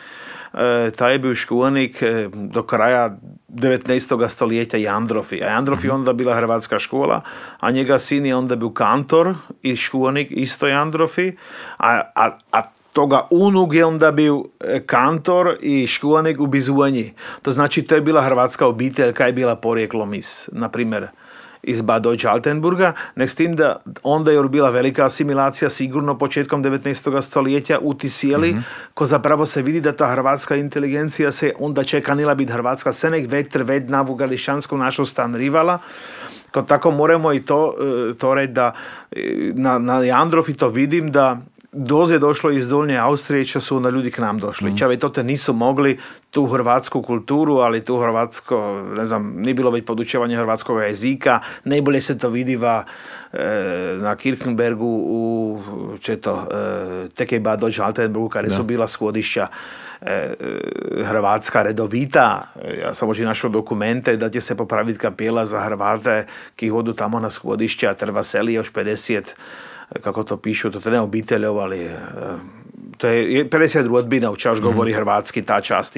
taj 0.98 1.14
je 1.14 1.20
bio 1.20 1.36
školanik 1.36 2.02
e, 2.02 2.30
do 2.34 2.64
kraja 2.64 3.18
19. 3.50 4.30
stoljeća 4.30 4.78
Jandrofi. 4.78 5.44
A 5.44 5.48
Jandrofi 5.48 5.88
je 5.88 5.94
onda 5.94 6.14
bila 6.14 6.36
hrvatska 6.36 6.80
škola, 6.80 7.22
a 7.60 7.72
njega 7.72 8.00
sin 8.00 8.26
je 8.26 8.36
onda 8.36 8.56
bio 8.56 8.70
kantor 8.70 9.36
i 9.62 9.76
školanik 9.76 10.28
isto 10.32 10.68
Jandrofi, 10.68 11.32
a, 11.78 12.02
a, 12.16 12.38
a 12.52 12.62
toga 12.94 13.28
unuk 13.32 13.74
je 13.74 13.86
onda 13.86 14.12
bio 14.12 14.44
e, 14.60 14.80
kantor 14.86 15.58
i 15.62 15.88
školanik 15.88 16.40
u 16.40 16.48
Bizuanji. 16.48 17.14
To 17.42 17.52
znači 17.52 17.82
to 17.82 17.96
je 17.96 18.02
bila 18.02 18.22
hrvatska 18.22 18.68
obitelj, 18.68 19.14
kaj 19.14 19.30
je 19.30 19.34
bila 19.34 19.56
porijeklom 19.56 20.14
iz, 20.14 20.50
na 20.52 20.70
primjer, 20.70 21.08
iz 21.64 21.82
Bad 21.82 22.06
Altenburga, 22.28 22.94
nek 23.16 23.30
s 23.30 23.36
tim 23.36 23.56
da 23.56 23.76
onda 24.04 24.32
je 24.32 24.44
bila 24.44 24.70
velika 24.70 25.06
asimilacija 25.06 25.70
sigurno 25.70 26.18
početkom 26.18 26.64
19. 26.64 27.22
stoljeća 27.22 27.80
u 27.82 27.94
Tisijeli, 27.94 28.54
mm 28.54 28.64
ko 28.94 29.06
zapravo 29.06 29.46
se 29.46 29.62
vidi 29.62 29.82
da 29.82 29.92
ta 29.92 30.08
hrvatska 30.08 30.56
inteligencija 30.56 31.32
se 31.32 31.54
onda 31.60 31.84
čekanila 31.84 32.36
biti 32.36 32.52
hrvatska 32.52 32.94
senek 32.94 33.32
vetr 33.32 33.64
ved 33.64 33.90
na 33.90 34.02
Vugališansku 34.02 34.78
našu 34.78 35.06
stan 35.06 35.36
rivala, 35.36 35.80
Ko 36.52 36.62
tako 36.62 36.92
moramo 36.92 37.34
i 37.34 37.42
to, 37.46 37.74
e, 37.80 38.14
to 38.18 38.34
reći 38.34 38.54
da 38.54 38.72
e, 39.12 39.52
na, 39.56 39.80
na 39.80 40.04
Jandrofi 40.04 40.54
to 40.54 40.70
vidim 40.70 41.12
da 41.12 41.38
doz 41.72 42.12
je 42.12 42.20
došlo 42.20 42.52
iz 42.52 42.68
Dolnje 42.68 42.98
Austrije, 42.98 43.46
će 43.46 43.62
su 43.62 43.78
onda 43.78 43.90
ljudi 43.90 44.12
k 44.12 44.18
nam 44.18 44.40
došli. 44.40 44.72
Mm. 44.72 44.78
Čave 44.78 44.98
te 45.00 45.24
nisu 45.24 45.54
mogli 45.54 46.00
tu 46.32 46.46
hrvatsku 46.46 47.02
kulturu, 47.02 47.56
ali 47.56 47.86
tu 47.86 48.00
hrvatsko, 48.00 48.84
ne 48.98 49.06
znam, 49.06 49.34
nije 49.38 49.54
bilo 49.54 49.72
već 49.72 49.86
podučevanje 49.86 50.38
hrvatskog 50.38 50.82
jezika, 50.82 51.40
najbolje 51.64 52.02
se 52.02 52.18
to 52.18 52.30
vidiva 52.30 52.84
na 54.02 54.16
Kirkenbergu 54.16 55.04
u 55.06 55.62
četo, 56.02 56.48
e, 56.52 57.10
teke 57.10 57.40
Bado 57.40 57.70
Altenburgu, 57.82 58.30
kada 58.30 58.50
su 58.50 58.64
bila 58.64 58.88
skodišća 58.88 59.48
e, 60.02 60.34
hrvatska 61.04 61.64
redovita. 61.64 62.44
Ja 62.82 62.94
sam 62.94 63.08
možda 63.08 63.26
našao 63.26 63.50
dokumente 63.50 64.18
da 64.18 64.30
će 64.30 64.42
se 64.42 64.58
popraviti 64.58 65.00
kapela 65.00 65.46
za 65.46 65.60
Hrvate 65.60 66.26
ki 66.56 66.70
hodu 66.70 66.94
tamo 66.94 67.20
na 67.20 67.30
skodišća, 67.30 67.94
treba 67.94 68.24
seli 68.24 68.54
još 68.54 68.74
50 68.74 69.22
kako 70.04 70.24
to 70.24 70.38
pišu, 70.38 70.72
to 70.72 70.90
ne 70.90 71.00
obiteljov, 71.00 71.60
ali 71.60 71.90
to 72.98 73.08
je 73.08 73.50
50 73.50 73.88
rodbina, 73.88 74.36
čaš 74.38 74.60
govori 74.60 74.94
hrvatski, 74.94 75.42
ta 75.42 75.62
čast 75.62 75.96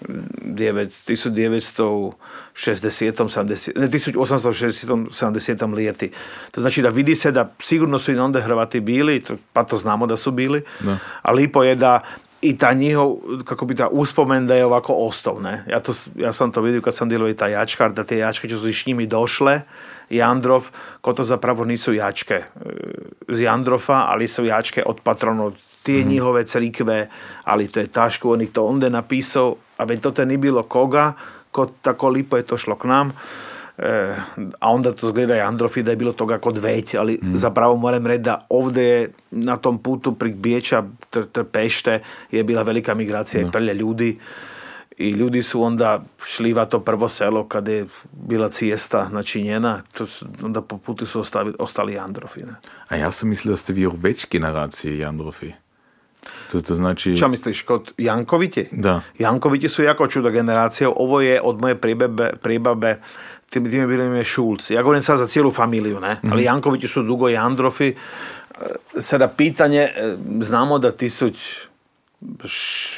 1960, 0.00 2.14
70, 2.54 3.80
ne, 3.80 3.88
1860, 3.88 5.10
70 5.10 5.74
lijeti. 5.74 6.10
To 6.50 6.60
znači 6.60 6.82
da 6.82 6.88
vidi 6.88 7.14
se 7.14 7.32
da 7.32 7.54
sigurno 7.60 7.98
su 7.98 8.12
i 8.12 8.18
onda 8.18 8.40
Hrvati 8.40 8.80
bili, 8.80 9.22
pa 9.52 9.64
to 9.64 9.76
znamo 9.76 10.06
da 10.06 10.16
su 10.16 10.30
bili, 10.30 10.62
da. 10.80 10.98
a 11.22 11.32
lipo 11.32 11.62
je 11.62 11.74
da 11.74 12.00
i 12.40 12.58
ta 12.58 12.72
njihov, 12.72 13.16
kako 13.44 13.66
bi 13.66 13.74
ta 13.74 13.88
uspomen 13.88 14.46
da 14.46 14.54
je 14.54 14.64
ovako 14.64 14.92
ostao, 14.92 15.40
ne? 15.40 15.64
Ja, 15.68 15.80
to, 15.80 15.92
ja 16.16 16.32
sam 16.32 16.52
to 16.52 16.60
vidio 16.60 16.80
kad 16.80 16.94
sam 16.94 17.08
djelovao 17.08 17.30
i 17.30 17.36
ta 17.36 17.48
jačkar, 17.48 17.92
da 17.92 18.04
te 18.04 18.18
jačke 18.18 18.48
su 18.48 18.72
s 18.72 18.86
njimi 18.86 19.06
došle, 19.06 19.60
Jandrov, 20.10 20.68
ko 21.00 21.12
to 21.12 21.24
zapravo 21.24 21.64
nisu 21.64 21.94
jačke 21.94 22.34
e, 22.34 22.44
z 23.28 23.40
Jandrofa, 23.40 24.04
ali 24.08 24.28
su 24.28 24.44
jačke 24.44 24.82
od 24.86 25.00
patronov 25.00 25.52
tije 25.82 26.04
mm. 26.04 26.08
njihove 26.08 26.46
crikve, 26.46 27.08
ali 27.44 27.68
to 27.68 27.80
je 27.80 27.86
taško, 27.86 28.32
on 28.32 28.46
to 28.46 28.64
onda 28.64 28.88
napisao, 28.88 29.56
a 29.76 29.84
već 29.84 30.00
to 30.00 30.10
te 30.10 30.26
ni 30.26 30.36
bilo 30.36 30.62
koga, 30.62 31.12
ko 31.50 31.66
tako 31.82 32.08
lipo 32.08 32.36
je 32.36 32.42
to 32.42 32.58
šlo 32.58 32.76
k 32.76 32.84
nam. 32.84 33.12
E, 33.78 34.14
a 34.60 34.70
onda 34.70 34.92
to 34.92 35.08
zgleda 35.08 35.36
i 35.76 35.82
da 35.82 35.90
je 35.90 35.96
bilo 35.96 36.12
toga 36.12 36.38
kod 36.38 36.58
već, 36.58 36.94
ali 36.94 37.18
mm. 37.22 37.36
zapravo 37.36 37.76
moram 37.76 38.06
reći 38.06 38.22
da 38.22 38.46
ovdje 38.48 38.82
je 38.82 39.10
na 39.30 39.56
tom 39.56 39.78
putu 39.78 40.14
prik 40.14 40.34
Biječa, 40.34 40.84
Trpešte 41.32 42.00
je 42.30 42.44
bila 42.44 42.62
velika 42.62 42.94
migracija 42.94 43.42
i 43.42 43.50
prlje 43.50 43.74
ljudi 43.74 44.18
i 44.96 45.10
ljudi 45.10 45.42
su 45.42 45.62
onda 45.62 46.04
šli 46.24 46.52
va 46.52 46.64
to 46.64 46.80
prvo 46.80 47.08
selo 47.08 47.48
kada 47.48 47.72
je 47.72 47.86
bila 48.12 48.48
cijesta 48.48 49.08
načinjena, 49.12 49.82
to, 49.92 50.06
onda 50.42 50.62
po 50.62 50.78
putu 50.78 51.06
su 51.06 51.20
ostali, 51.20 51.54
ostali 51.58 51.92
Jandrofi. 51.92 52.40
Ne? 52.40 52.54
A 52.88 52.96
ja 52.96 53.12
sam 53.12 53.28
mislio 53.28 53.52
da 53.52 53.56
ste 53.56 53.72
vi 53.72 53.80
još 53.80 53.94
već 53.96 54.26
generacije 54.30 54.98
Jandrofi. 54.98 55.52
To, 56.52 56.60
to 56.60 56.74
znači... 56.74 57.16
Čo 57.16 57.28
misliš, 57.28 57.62
kod 57.62 57.92
Jankovići? 57.98 58.68
Da. 58.72 59.00
Jankovići 59.18 59.68
su 59.68 59.82
jako 59.82 60.06
čuda 60.06 60.30
generacija. 60.30 60.90
Ovo 60.96 61.20
je 61.20 61.40
od 61.42 61.60
moje 61.60 61.74
pribabe, 61.74 62.32
pribabe 62.42 62.96
tim, 63.50 63.70
tim 63.70 63.80
je 63.80 63.86
bilo 63.86 64.04
ime 64.04 64.24
Šulc. 64.24 64.70
Ja 64.70 64.82
govorim 64.82 65.02
sad 65.02 65.18
za 65.18 65.26
cijelu 65.26 65.50
familiju, 65.50 66.00
ne? 66.00 66.12
Mm-hmm. 66.14 66.32
Ali 66.32 66.44
Jankovići 66.44 66.88
su 66.88 67.02
dugo 67.02 67.28
Jandrofi. 67.28 67.94
Sada 68.98 69.28
pitanje, 69.28 69.80
e, 69.80 70.16
znamo 70.40 70.78
da 70.78 70.92
tisuć 70.92 71.54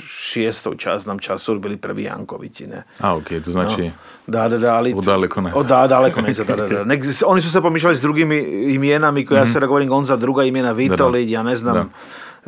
šestog 0.08 0.74
čas 0.76 1.06
nam 1.06 1.18
času 1.18 1.58
bili 1.58 1.76
prvi 1.76 2.02
Jankovići, 2.02 2.66
ne. 2.66 2.82
A, 3.00 3.16
ok, 3.16 3.28
to 3.44 3.50
znači... 3.50 3.82
No. 3.82 3.90
Da, 4.26 4.48
da, 4.48 4.58
da, 4.58 4.74
ali... 4.74 4.94
O 4.96 5.00
daleko 5.00 5.40
ne. 5.40 5.52
O, 5.54 5.62
da, 5.62 5.87
daleko 5.87 6.20
ne, 6.20 6.32
da, 6.48 6.56
da, 6.56 6.66
da. 6.68 6.84
Nek, 6.84 7.04
oni 7.26 7.42
su 7.42 7.50
se 7.50 7.61
pomišljali 7.61 7.96
s 7.96 8.00
drugim 8.00 8.32
imenami, 8.70 9.26
koja 9.26 9.42
mm-hmm. 9.42 9.52
se 9.52 9.61
da 9.61 9.66
govorim 9.66 9.88
Gonza, 9.88 10.16
druga 10.16 10.44
imena 10.44 10.72
Vitoli, 10.72 11.20
da, 11.20 11.26
da. 11.26 11.32
ja 11.32 11.42
ne 11.42 11.56
znam, 11.56 11.74
da. 11.74 11.87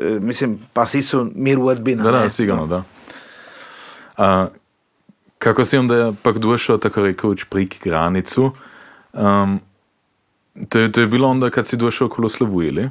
E, 0.01 0.21
mislim, 0.21 0.59
pa 0.73 0.87
si 0.87 1.03
su 1.03 1.31
mir 1.35 1.59
u 1.59 1.67
odbina, 1.67 2.03
Da, 2.03 2.11
da, 2.11 2.29
sigurno, 2.29 2.67
da. 2.67 2.83
A, 4.17 4.47
kako 5.39 5.65
si 5.65 5.77
onda 5.77 6.13
pak 6.23 6.39
došao, 6.39 6.79
tako 6.79 7.03
rekoč, 7.03 7.45
prik 7.45 7.85
granicu, 7.85 8.53
um, 9.13 9.61
to, 10.69 10.79
je, 10.79 10.93
to 10.93 11.01
je 11.01 11.07
bilo 11.07 11.29
onda 11.29 11.51
kad 11.51 11.67
si 11.67 11.77
došao 11.77 12.07
okolo 12.07 12.29
Slavu, 12.29 12.63
ili? 12.63 12.91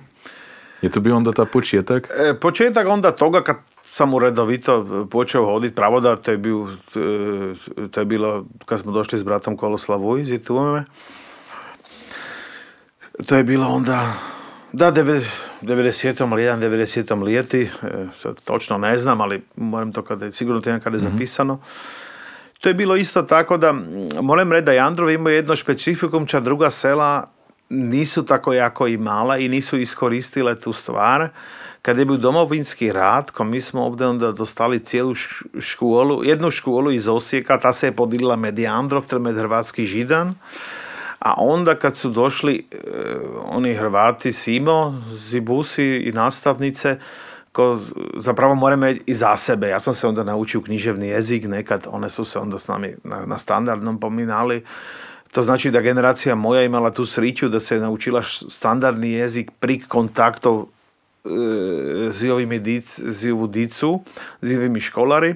Je 0.81 0.91
to 0.91 0.99
bio 0.99 1.15
onda 1.15 1.31
ta 1.31 1.45
početak? 1.45 2.09
E, 2.19 2.33
početak 2.39 2.87
onda 2.87 3.11
toga 3.11 3.43
kad 3.43 3.57
sam 3.85 4.13
uredovito 4.13 5.07
počeo 5.11 5.45
hoditi 5.45 5.75
pravoda, 5.75 6.15
to 6.15 6.31
je, 6.31 6.37
bio, 6.37 6.67
to 7.91 7.99
je 7.99 8.05
bilo 8.05 8.45
kad 8.65 8.79
smo 8.79 8.91
došli 8.91 9.19
s 9.19 9.23
bratom 9.23 9.57
kolo 9.57 9.77
Slavu 9.77 10.17
iz 10.17 10.31
Itume. 10.31 10.85
To 13.25 13.35
je 13.35 13.43
bilo 13.43 13.67
onda, 13.67 14.13
da, 14.73 14.91
90. 14.91 16.31
ali 16.31 16.43
jedan 16.43 16.61
90. 16.61 17.23
lijeti, 17.23 17.69
sad 18.21 18.41
točno 18.41 18.77
ne 18.77 18.97
znam, 18.97 19.21
ali 19.21 19.41
moram 19.55 19.91
to 19.91 20.01
kada 20.01 20.25
je, 20.25 20.31
sigurno 20.31 20.61
to 20.61 20.79
kada 20.83 20.97
je 20.97 21.03
mhm. 21.03 21.11
zapisano. 21.11 21.59
To 22.59 22.69
je 22.69 22.73
bilo 22.73 22.95
isto 22.95 23.21
tako 23.21 23.57
da, 23.57 23.75
moram 24.21 24.51
reći 24.51 24.65
da 24.65 24.73
Jandrov 24.73 25.09
ima 25.09 25.31
jedno 25.31 25.55
špecifikum, 25.55 26.25
ča 26.25 26.39
druga 26.39 26.71
sela 26.71 27.27
nisu 27.69 28.25
tako 28.25 28.53
jako 28.53 28.87
i 28.87 28.97
mala 28.97 29.37
i 29.37 29.49
nisu 29.49 29.77
iskoristile 29.77 30.59
tu 30.59 30.73
stvar. 30.73 31.29
Kad 31.81 31.97
je 31.99 32.05
bio 32.05 32.17
domovinski 32.17 32.91
rat, 32.91 33.31
ko 33.31 33.43
mi 33.43 33.61
smo 33.61 33.85
ovdje 33.85 34.07
onda 34.07 34.31
dostali 34.31 34.79
cijelu 34.79 35.15
školu, 35.59 36.23
jednu 36.23 36.51
školu 36.51 36.91
iz 36.91 37.07
Osijeka, 37.07 37.59
ta 37.59 37.73
se 37.73 37.87
je 37.87 37.95
podilila 37.95 38.35
med 38.35 38.59
Jandrov, 38.59 39.03
med 39.19 39.35
Hrvatski 39.35 39.85
židan. 39.85 40.35
A 41.19 41.33
onda 41.37 41.75
kad 41.75 41.97
su 41.97 42.09
došli 42.09 42.67
e, 42.71 42.77
oni 43.45 43.75
Hrvati 43.75 44.33
Simo, 44.33 45.03
Zibusi 45.11 45.83
i 45.83 46.11
nastavnice, 46.11 46.97
ko 47.51 47.79
zapravo 48.17 48.55
moram 48.55 48.81
i 49.05 49.13
za 49.13 49.35
sebe. 49.35 49.69
Ja 49.69 49.79
sam 49.79 49.93
se 49.93 50.07
onda 50.07 50.23
naučio 50.23 50.61
književni 50.61 51.07
jezik, 51.07 51.43
nekad 51.43 51.87
one 51.89 52.09
su 52.09 52.25
se 52.25 52.39
onda 52.39 52.59
s 52.59 52.67
nami 52.67 52.95
na, 53.03 53.25
na 53.25 53.37
standardnom 53.37 53.99
pominali. 53.99 54.63
To 55.31 55.41
znači 55.41 55.71
da 55.71 55.81
generacija 55.81 56.35
moja 56.35 56.63
imala 56.63 56.91
tu 56.91 57.05
sriću 57.05 57.49
da 57.49 57.59
se 57.59 57.79
naučila 57.79 58.23
standardni 58.49 59.11
jezik 59.11 59.51
pri 59.59 59.79
kontaktov 59.79 60.61
e, 60.61 60.67
z 62.11 62.31
ovimi 62.31 62.59
dic, 62.59 62.99
z 62.99 63.31
ovu 63.31 63.47
dicu, 63.47 63.99
z 64.41 64.57
ovimi 64.57 64.79
školari. 64.79 65.35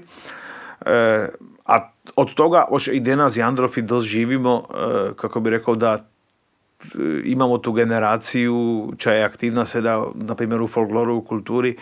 E, 0.86 1.28
a 1.66 1.93
od 2.16 2.34
toga 2.34 2.66
još 2.72 2.88
i 2.88 3.00
danas 3.00 3.38
Jandrofi 3.38 3.82
dost 3.82 4.08
živimo, 4.08 4.64
e, 4.70 5.14
kako 5.16 5.40
bi 5.40 5.50
rekao 5.50 5.76
da 5.76 5.98
e, 5.98 6.98
imamo 7.24 7.58
tu 7.58 7.72
generaciju 7.72 8.90
ča 8.98 9.12
je 9.12 9.24
aktivna 9.24 9.66
sada, 9.66 10.06
na 10.16 10.36
primjer 10.36 10.62
u 10.62 10.68
folkloru, 10.68 11.16
u 11.16 11.22
kulturi, 11.22 11.78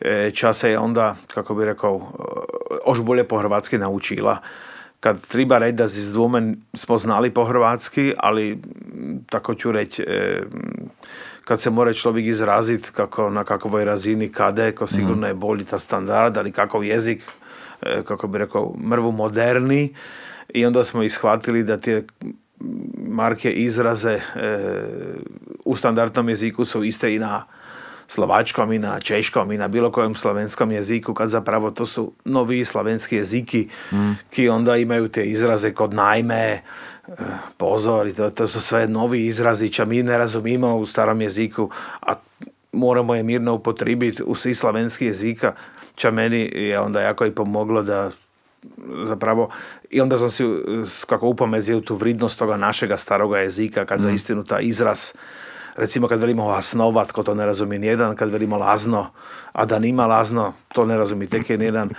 e, 0.00 0.30
ča 0.30 0.52
se 0.52 0.70
je 0.70 0.78
onda, 0.78 1.16
kako 1.34 1.54
bi 1.54 1.64
rekao, 1.64 2.00
už 2.86 3.00
bolje 3.00 3.24
po 3.24 3.36
hrvatsky 3.36 3.78
naučila. 3.78 4.38
Kad 5.00 5.26
treba 5.26 5.58
reći 5.58 5.72
da 5.72 5.88
z 5.88 6.12
dvome 6.12 6.54
smo 6.74 6.98
znali 6.98 7.30
po 7.30 7.44
hrvatsky, 7.44 8.12
ali 8.18 8.62
tako 9.26 9.54
ću 9.54 9.72
reći, 9.72 10.04
kad 11.44 11.60
se 11.60 11.70
mora 11.70 11.92
človek 11.92 12.26
izraziti 12.26 12.88
kako, 12.92 13.30
na 13.30 13.44
kakvoj 13.44 13.84
razini 13.84 14.32
kade, 14.32 14.72
ko 14.72 14.86
sigurno 14.86 15.26
je 15.26 15.34
bolji 15.34 15.64
ta 15.64 15.78
standard, 15.78 16.36
ali 16.36 16.52
kakav 16.52 16.84
jezik, 16.84 17.22
kako 18.06 18.28
bi 18.28 18.38
rekao, 18.38 18.74
mrvu 18.84 19.12
moderni. 19.12 19.94
I 20.54 20.66
onda 20.66 20.84
smo 20.84 21.02
ishvatili 21.02 21.64
da 21.64 21.76
te 21.76 22.02
marke 23.08 23.52
izraze 23.52 24.12
e, 24.12 24.20
u 25.64 25.76
standardnom 25.76 26.28
jeziku 26.28 26.64
su 26.64 26.84
iste 26.84 27.14
i 27.14 27.18
na 27.18 27.44
slovačkom 28.08 28.72
i 28.72 28.78
na 28.78 29.00
češkom 29.00 29.52
i 29.52 29.58
na 29.58 29.68
bilo 29.68 29.90
kojem 29.90 30.14
slovenskom 30.14 30.72
jeziku, 30.72 31.14
kad 31.14 31.28
zapravo 31.28 31.70
to 31.70 31.86
su 31.86 32.12
novi 32.24 32.64
slovenski 32.64 33.16
jeziki, 33.16 33.68
mm. 33.92 34.12
ki 34.30 34.48
onda 34.48 34.76
imaju 34.76 35.08
te 35.08 35.24
izraze 35.24 35.72
kod 35.72 35.94
najme, 35.94 36.36
e, 36.36 36.60
pozor, 37.56 38.12
to, 38.12 38.30
to 38.30 38.46
su 38.46 38.60
sve 38.60 38.88
novi 38.88 39.26
izrazi, 39.26 39.68
čo 39.68 39.86
mi 39.86 40.02
ne 40.02 40.18
razumimo 40.18 40.76
u 40.76 40.86
starom 40.86 41.20
jeziku, 41.20 41.70
a 42.02 42.14
moramo 42.72 43.14
je 43.14 43.22
mirno 43.22 43.54
upotribiti 43.54 44.22
u 44.22 44.34
svi 44.34 44.54
slovenski 44.54 45.06
jezika, 45.06 45.54
čo 45.94 46.12
meni 46.12 46.50
je 46.54 46.80
onda 46.80 47.00
jako 47.00 47.26
i 47.26 47.34
pomoglo 47.34 47.82
da 47.82 48.10
zapravo 49.04 49.48
i 49.90 50.00
onda 50.00 50.18
sam 50.18 50.30
si 50.30 50.44
kako 51.06 51.26
upamezio 51.26 51.80
tu 51.80 51.96
vridnost 51.96 52.38
toga 52.38 52.56
našega 52.56 52.96
staroga 52.96 53.38
jezika 53.38 53.84
kad 53.84 53.98
mm. 53.98 54.02
za 54.02 54.10
istinu 54.10 54.44
ta 54.44 54.60
izraz 54.60 55.12
recimo 55.76 56.08
kad 56.08 56.20
velimo 56.20 56.48
hasnovat, 56.48 57.12
ko 57.12 57.22
to 57.22 57.34
ne 57.34 57.46
razumije 57.46 57.78
nijedan, 57.78 58.16
kad 58.16 58.30
velimo 58.30 58.56
lazno, 58.56 59.06
a 59.52 59.64
da 59.64 59.78
nima 59.78 60.06
lazno, 60.06 60.52
to 60.68 60.86
ne 60.86 60.96
razumije 60.96 61.28
tek 61.28 61.48
nijedan. 61.48 61.90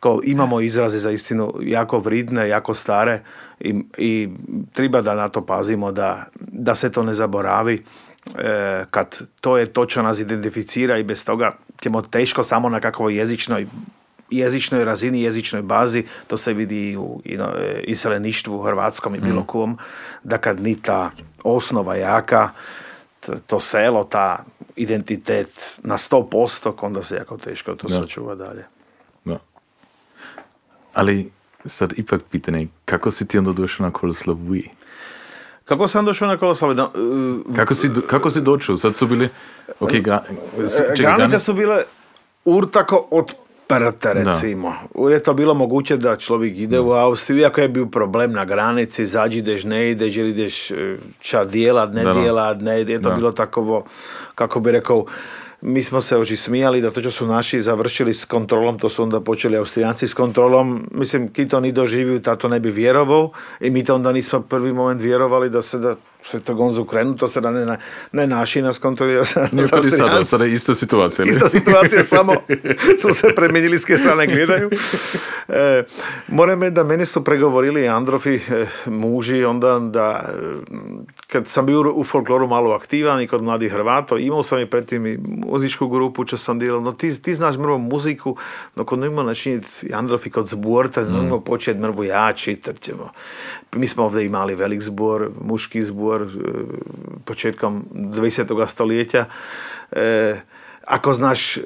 Ko 0.00 0.20
imamo 0.24 0.60
izraze 0.60 0.98
za 0.98 1.10
istinu 1.10 1.54
jako 1.60 1.98
vridne, 1.98 2.48
jako 2.48 2.74
stare 2.74 3.20
i, 3.60 3.84
i 3.98 4.28
treba 4.72 5.02
da 5.02 5.14
na 5.14 5.28
to 5.28 5.46
pazimo, 5.46 5.92
da, 5.92 6.24
da 6.40 6.74
se 6.74 6.92
to 6.92 7.02
ne 7.02 7.14
zaboravi. 7.14 7.84
E, 8.26 8.84
kad 8.90 9.20
to 9.40 9.58
je 9.58 9.72
točno 9.72 10.02
nas 10.02 10.18
identificira 10.18 10.98
i 10.98 11.04
bez 11.04 11.24
toga 11.24 11.52
ćemo 11.80 12.02
teško 12.02 12.42
samo 12.42 12.68
na 12.68 12.80
kakvoj 12.80 13.16
jezičnoj 13.16 13.66
jezičnoj 14.32 14.84
razini, 14.84 15.22
jezičnoj 15.22 15.62
bazi, 15.62 16.04
to 16.26 16.36
se 16.36 16.52
vidi 16.52 16.90
i 16.90 16.96
u 16.96 17.22
iseleništvu 17.84 18.58
u 18.58 18.62
hrvatskom 18.62 19.14
i 19.14 19.20
bilo 19.20 19.40
mm. 19.40 19.46
kom, 19.46 19.78
da 20.24 20.38
kad 20.38 20.60
ni 20.60 20.82
ta 20.82 21.10
osnova 21.44 21.96
jaka, 21.96 22.50
to 23.46 23.60
selo, 23.60 24.04
ta 24.04 24.44
identitet 24.76 25.78
na 25.82 25.98
100%, 25.98 26.72
onda 26.80 27.02
se 27.02 27.14
jako 27.14 27.36
teško 27.36 27.74
to 27.74 27.88
sačuva 27.88 28.34
dalje. 28.34 28.64
Da. 29.24 29.38
Ali 30.92 31.30
sad 31.66 31.92
ipak 31.96 32.22
pitanje, 32.30 32.68
kako 32.84 33.10
si 33.10 33.28
ti 33.28 33.38
onda 33.38 33.52
došao 33.52 33.86
na 33.86 33.92
Koloslaviji? 33.92 34.70
Kako 35.72 35.88
sam 35.88 36.04
došao 36.04 36.28
na 36.28 36.36
Koloslaviji? 36.36 36.76
No, 36.76 36.90
uh, 37.48 37.56
kako, 37.56 37.74
si, 37.74 37.90
kako 38.06 38.30
si 38.30 38.40
došao? 38.40 38.76
Sad 38.76 38.96
su 38.96 39.06
bili... 39.06 39.28
Okay, 39.80 40.02
gra, 40.02 40.22
granice 40.96 41.38
su 41.38 41.54
bile 41.54 41.82
urtako 42.44 43.08
od 43.10 43.34
prte, 43.66 44.12
recimo. 44.12 44.74
Da. 44.94 45.10
Je 45.10 45.22
to 45.22 45.34
bilo 45.34 45.54
moguće 45.54 45.96
da 45.96 46.16
človek 46.16 46.58
ide 46.58 46.76
da. 46.76 46.82
u 46.82 46.90
Austriju, 46.92 47.40
iako 47.40 47.60
je 47.60 47.68
bio 47.68 47.86
problem 47.86 48.32
na 48.32 48.44
granici, 48.44 49.06
zađideš, 49.06 49.64
ne 49.64 49.90
ideš, 49.90 50.16
ili 50.16 50.30
ideš 50.30 50.70
e, 50.70 50.96
ča 51.20 51.44
djelat, 51.44 51.92
ne 51.92 52.04
da, 52.04 52.12
djelat, 52.12 52.60
ne, 52.60 52.80
je 52.80 53.02
to 53.02 53.08
da. 53.08 53.14
bilo 53.14 53.32
takovo, 53.32 53.84
kako 54.34 54.60
bi 54.60 54.72
rekao, 54.72 55.04
mi 55.62 55.82
smo 55.82 56.00
se 56.00 56.18
oži 56.18 56.36
smijali 56.36 56.80
da 56.80 56.90
to 56.90 57.00
što 57.00 57.10
su 57.10 57.26
naši 57.26 57.62
završili 57.62 58.14
s 58.14 58.24
kontrolom, 58.24 58.78
to 58.78 58.88
su 58.88 59.02
onda 59.02 59.20
počeli 59.20 59.56
Austrijanci 59.56 60.08
s 60.08 60.14
kontrolom. 60.14 60.88
Mislim, 60.90 61.28
ki 61.32 61.48
to 61.48 61.60
ni 61.60 61.72
doživio, 61.72 62.18
tato 62.18 62.48
ne 62.48 62.60
bi 62.60 62.70
vjerovao 62.70 63.30
i 63.60 63.70
mi 63.70 63.84
to 63.84 63.94
onda 63.94 64.12
nismo 64.12 64.40
prvi 64.40 64.72
moment 64.72 65.02
vjerovali 65.02 65.50
da 65.50 65.62
se 65.62 65.78
da 65.78 65.96
se 66.24 66.40
to 66.40 66.54
gonzu 66.54 66.84
krenu, 66.84 67.16
to 67.16 67.28
se 67.28 67.40
da 67.40 67.50
ne, 67.50 67.78
ne 68.12 68.26
naši 68.26 68.62
nas 68.62 68.78
kontroliraju. 68.78 69.24
Nije 69.52 69.68
pa 69.68 69.82
sada, 69.98 70.24
sada 70.24 70.44
je 70.44 70.54
ista 70.54 70.74
situacija. 70.74 71.26
Ista 71.26 71.48
situacija, 71.48 72.04
samo 72.16 72.34
su 72.98 73.14
se 73.14 73.34
premenili 73.36 73.78
s 73.78 73.82
strane 73.82 74.26
gledaju. 74.26 74.70
E, 75.48 75.84
moram 76.28 76.62
reći 76.62 76.74
da 76.74 76.84
meni 76.84 77.06
su 77.06 77.24
pregovorili 77.24 77.88
Androfi 77.88 78.34
e, 78.34 78.66
muži 78.86 79.44
onda 79.44 79.78
da 79.78 80.28
e, 80.28 80.74
kad 81.26 81.48
sam 81.48 81.66
bio 81.66 81.92
u 81.94 82.04
folkloru 82.04 82.46
malo 82.46 82.70
aktivan 82.70 83.20
i 83.20 83.26
kod 83.26 83.42
mladih 83.42 83.72
Hrvato, 83.72 84.18
imao 84.18 84.42
sam 84.42 84.60
i 84.60 84.66
pretim 84.66 85.06
i 85.06 85.18
muzičku 85.46 85.88
grupu, 85.88 86.24
če 86.24 86.38
sam 86.38 86.58
dilao, 86.58 86.80
no 86.80 86.92
ti, 86.92 87.22
ti 87.22 87.34
znaš 87.34 87.56
mrvu 87.56 87.78
muziku, 87.78 88.36
no 88.74 88.84
kod 88.84 89.04
ima 89.04 89.22
načiniti 89.22 89.94
Androfi 89.94 90.30
kod 90.30 90.46
zborta, 90.46 91.02
mm. 91.02 91.28
no 91.28 91.40
početi 91.40 91.78
mrvu 91.78 92.04
jači, 92.04 92.60
ćemo. 92.80 93.10
Mi 93.76 93.86
smo 93.86 94.04
ovdje 94.04 94.24
imali 94.24 94.54
velik 94.54 94.82
zbor, 94.82 95.30
muški 95.40 95.82
zbor, 95.82 96.11
e, 96.20 96.26
početkom 97.24 97.84
20. 97.94 98.66
stoljeća. 98.66 99.24
E, 99.92 100.40
ako 100.86 101.14
znaš 101.14 101.56
e, 101.56 101.62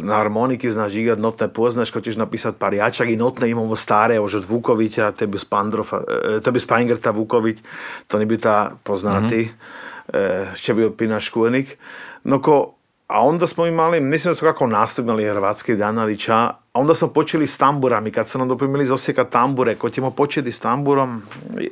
na 0.00 0.14
harmoniki, 0.14 0.70
znaš 0.70 0.94
igrat 0.94 1.18
notne 1.18 1.48
poznaš, 1.48 1.90
ko 1.90 2.00
ćeš 2.00 2.16
napisat 2.16 2.56
par 2.58 2.74
jačak 2.74 3.08
i 3.08 3.16
notne 3.16 3.50
imamo 3.50 3.76
stare, 3.76 4.20
už 4.20 4.34
od 4.34 4.44
Vukovića, 4.48 5.12
tebi 5.12 5.38
Spandrofa, 5.38 6.02
tebi 6.44 6.60
Spaingerta 6.60 7.10
Vuković, 7.10 7.58
to 8.06 8.18
ne 8.18 8.26
bi 8.26 8.38
ta 8.38 8.70
poznati, 8.82 9.40
mm-hmm. 9.40 10.54
će 10.54 10.74
bio 10.74 10.90
Pina 10.90 11.20
Škuenik. 11.20 11.78
No 12.24 12.42
ko 12.42 12.74
a 13.10 13.26
onda 13.26 13.46
smo 13.46 13.66
imali, 13.66 14.00
mislim 14.00 14.30
da 14.30 14.34
su 14.34 14.44
kako 14.44 14.66
nastupili 14.66 15.24
Hrvatski 15.24 15.76
dan, 15.76 15.98
ali 15.98 16.18
ča, 16.18 16.34
a 16.34 16.54
onda 16.74 16.94
smo 16.94 17.08
počeli 17.08 17.46
s 17.46 17.58
tamburami, 17.58 18.10
kad 18.10 18.28
su 18.28 18.38
nam 18.38 18.48
doprimili 18.48 18.84
iz 18.84 18.90
Osijeka 18.90 19.24
tambure, 19.24 19.74
ko 19.74 19.90
ćemo 19.90 20.10
početi 20.10 20.52
s 20.52 20.58
tamburom, 20.58 21.22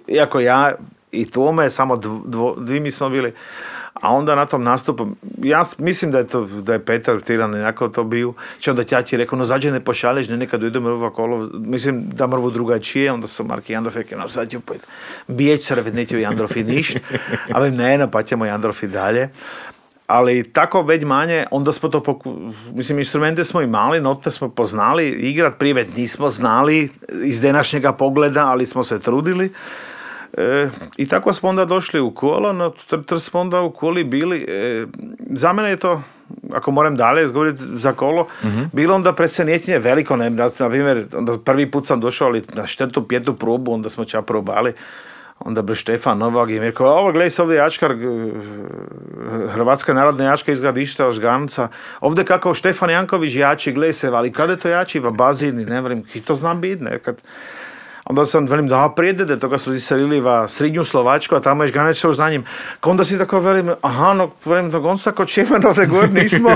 iako 0.08 0.40
ja 0.40 0.74
i 1.12 1.30
tome, 1.30 1.70
samo 1.70 1.96
dvi 2.56 2.80
mi 2.80 2.90
smo 2.90 3.08
bili, 3.08 3.32
a 3.94 4.14
onda 4.14 4.34
na 4.34 4.46
tom 4.46 4.62
nastupu, 4.62 5.06
ja 5.42 5.64
mislim 5.78 6.10
da 6.10 6.18
je, 6.18 6.26
to, 6.26 6.44
da 6.44 6.72
je 6.72 6.84
Petar 6.84 7.20
Tiran 7.20 7.50
nekako 7.50 7.88
to 7.88 8.04
bio, 8.04 8.32
će 8.58 8.70
onda 8.70 8.84
ćaći 8.84 9.16
rekao, 9.16 9.38
no 9.38 9.44
zađe 9.44 9.70
ne 9.70 9.80
pošalješ, 9.80 10.28
ne 10.28 10.36
nekad 10.36 10.62
ide 10.62 10.80
mrva 10.80 11.10
kolo, 11.10 11.50
mislim 11.52 12.10
da 12.10 12.26
mrvu 12.26 12.50
drugačije, 12.50 13.12
onda 13.12 13.26
su 13.26 13.44
Marki 13.44 13.72
Jandrof 13.72 13.96
rekao, 13.96 14.18
no 14.18 14.28
sad 14.28 14.50
ću 14.50 14.60
pojeti, 14.60 14.86
bijeć 15.26 15.66
se, 15.66 15.92
neće 15.92 16.20
Jandrofi 16.20 16.64
ništ, 16.64 16.98
ali 17.54 17.70
ne, 17.70 18.10
pa 18.10 18.22
ćemo 18.22 18.46
Jandrofi 18.46 18.86
dalje. 18.86 19.28
Ali 20.06 20.52
tako 20.52 20.82
već 20.82 21.04
manje, 21.04 21.44
onda 21.50 21.72
smo 21.72 21.88
to, 21.88 22.02
poku... 22.02 22.52
mislim, 22.72 22.98
instrumente 22.98 23.44
smo 23.44 23.60
imali, 23.60 24.00
note 24.00 24.30
smo 24.30 24.48
poznali, 24.48 25.08
igrat 25.08 25.58
privet 25.58 25.96
nismo 25.96 26.30
znali 26.30 26.90
iz 27.24 27.40
današnjega 27.40 27.92
pogleda, 27.92 28.46
ali 28.46 28.66
smo 28.66 28.84
se 28.84 28.98
trudili. 28.98 29.52
E, 30.36 30.68
I 30.96 31.08
tako 31.08 31.32
smo 31.32 31.48
onda 31.48 31.64
došli 31.64 32.00
u 32.00 32.10
kolo, 32.10 32.52
no 32.52 32.72
tr, 33.06 33.20
smo 33.20 33.40
onda 33.40 33.60
u 33.60 33.70
koli 33.70 34.04
bili. 34.04 34.46
E, 34.48 34.86
za 35.30 35.52
mene 35.52 35.70
je 35.70 35.76
to, 35.76 36.02
ako 36.52 36.70
moram 36.70 36.96
dalje 36.96 37.24
izgovoriti 37.24 37.62
za 37.72 37.92
kolo, 37.92 38.26
mm-hmm. 38.44 38.70
bilo 38.72 38.94
onda 38.94 39.12
presenjećenje 39.12 39.78
veliko. 39.78 40.16
Ne, 40.16 40.30
na 40.30 40.50
primjer, 40.68 41.04
onda 41.16 41.38
prvi 41.44 41.70
put 41.70 41.86
sam 41.86 42.00
došao, 42.00 42.28
ali 42.28 42.42
na 42.54 42.66
štetu 42.66 43.08
pjetu 43.08 43.36
probu, 43.36 43.72
onda 43.72 43.88
smo 43.88 44.04
ča 44.04 44.22
probali 44.22 44.72
onda 45.38 45.62
bi 45.62 45.74
Štefan 45.74 46.18
Novak 46.18 46.50
im 46.50 46.62
rekao, 46.62 46.86
ovo 46.86 47.12
gledaj 47.12 47.30
se 47.30 47.42
ovdje 47.42 47.56
jačkar, 47.56 47.94
Hrvatska 49.48 49.94
narodna 49.94 50.24
jačka 50.24 50.52
iz 50.52 50.60
gradišta 50.60 51.10
Žganca, 51.10 51.68
ovdje 52.00 52.24
kako 52.24 52.54
Štefan 52.54 52.90
Janković 52.90 53.34
jači, 53.34 53.72
gledaj 53.72 53.92
se, 53.92 54.08
ali 54.08 54.32
kada 54.32 54.52
je 54.52 54.58
to 54.58 54.68
jači, 54.68 54.98
v 54.98 55.10
bazini, 55.10 55.64
ne 55.64 55.80
vrim, 55.80 56.02
ki 56.02 56.20
to 56.20 56.34
znam 56.34 56.60
biti, 56.60 56.84
nekad. 56.84 57.16
Onda 58.08 58.24
sam 58.24 58.46
velim, 58.46 58.68
da 58.68 58.92
prijedede, 58.96 59.38
toga 59.38 59.58
su 59.58 59.74
iselili 59.74 60.20
v 60.20 60.48
srednju 60.48 60.84
Slovačku, 60.84 61.34
a 61.34 61.40
tamo 61.40 61.62
je 61.62 61.68
Žganec 61.68 62.04
už 62.04 62.18
na 62.18 62.30
njim. 62.30 62.44
Onda 62.82 63.04
si 63.04 63.18
tako 63.18 63.40
velim, 63.40 63.70
aha, 63.82 64.14
no, 64.14 64.30
velim, 64.44 64.70
no, 64.70 64.88
on 64.88 64.98
tako 64.98 65.24
čevan 65.24 65.66
ovdje 65.66 65.86
gor 65.86 66.10
nismo. 66.12 66.50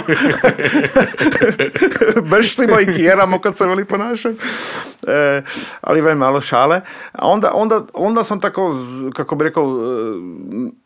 Brštimo 2.30 2.80
i 2.80 2.94
kjeramo 2.96 3.38
kad 3.38 3.56
se 3.56 3.66
veli 3.66 3.84
ponašam. 3.84 4.32
E, 5.06 5.42
ali 5.80 6.00
velim, 6.00 6.18
malo 6.18 6.40
šale. 6.40 6.80
A 7.12 7.26
onda, 7.26 7.50
onda, 7.54 7.82
onda 7.94 8.24
sam 8.24 8.40
tako, 8.40 8.76
kako 9.14 9.34
bi 9.34 9.44
rekao, 9.44 9.64
e, 9.64 10.82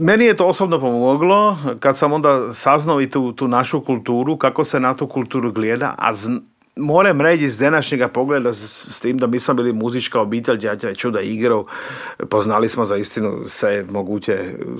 meni 0.00 0.24
je 0.24 0.36
to 0.36 0.46
osobno 0.46 0.80
pomoglo 0.80 1.58
kad 1.80 1.98
sam 1.98 2.12
onda 2.12 2.52
saznao 2.52 3.00
i 3.00 3.10
tu, 3.10 3.32
tu 3.32 3.48
našu 3.48 3.80
kulturu, 3.80 4.36
kako 4.36 4.64
se 4.64 4.80
na 4.80 4.94
tu 4.94 5.06
kulturu 5.06 5.52
gleda, 5.52 5.94
a 5.98 6.14
zn, 6.14 6.36
moram 6.76 7.20
reći 7.20 7.44
iz 7.44 7.58
današnjega 7.58 8.08
pogleda 8.08 8.52
s 8.52 9.00
tim 9.00 9.18
da 9.18 9.26
mi 9.26 9.38
smo 9.38 9.54
bili 9.54 9.72
muzička 9.72 10.20
obitelj, 10.20 10.58
djatja 10.58 10.94
čuda 10.94 11.20
igrao, 11.20 11.66
poznali 12.30 12.68
smo 12.68 12.84
za 12.84 12.96
istinu 12.96 13.48
sve 13.48 13.84
moguće 13.90 14.38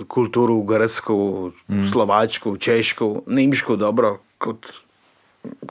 kulturu 0.09 0.63
Grsku, 0.63 1.51
mm. 1.69 1.83
Slovačku, 1.93 2.57
Češku, 2.57 3.23
Nimšku, 3.27 3.77
dobro, 3.77 4.19
kod, 4.39 4.73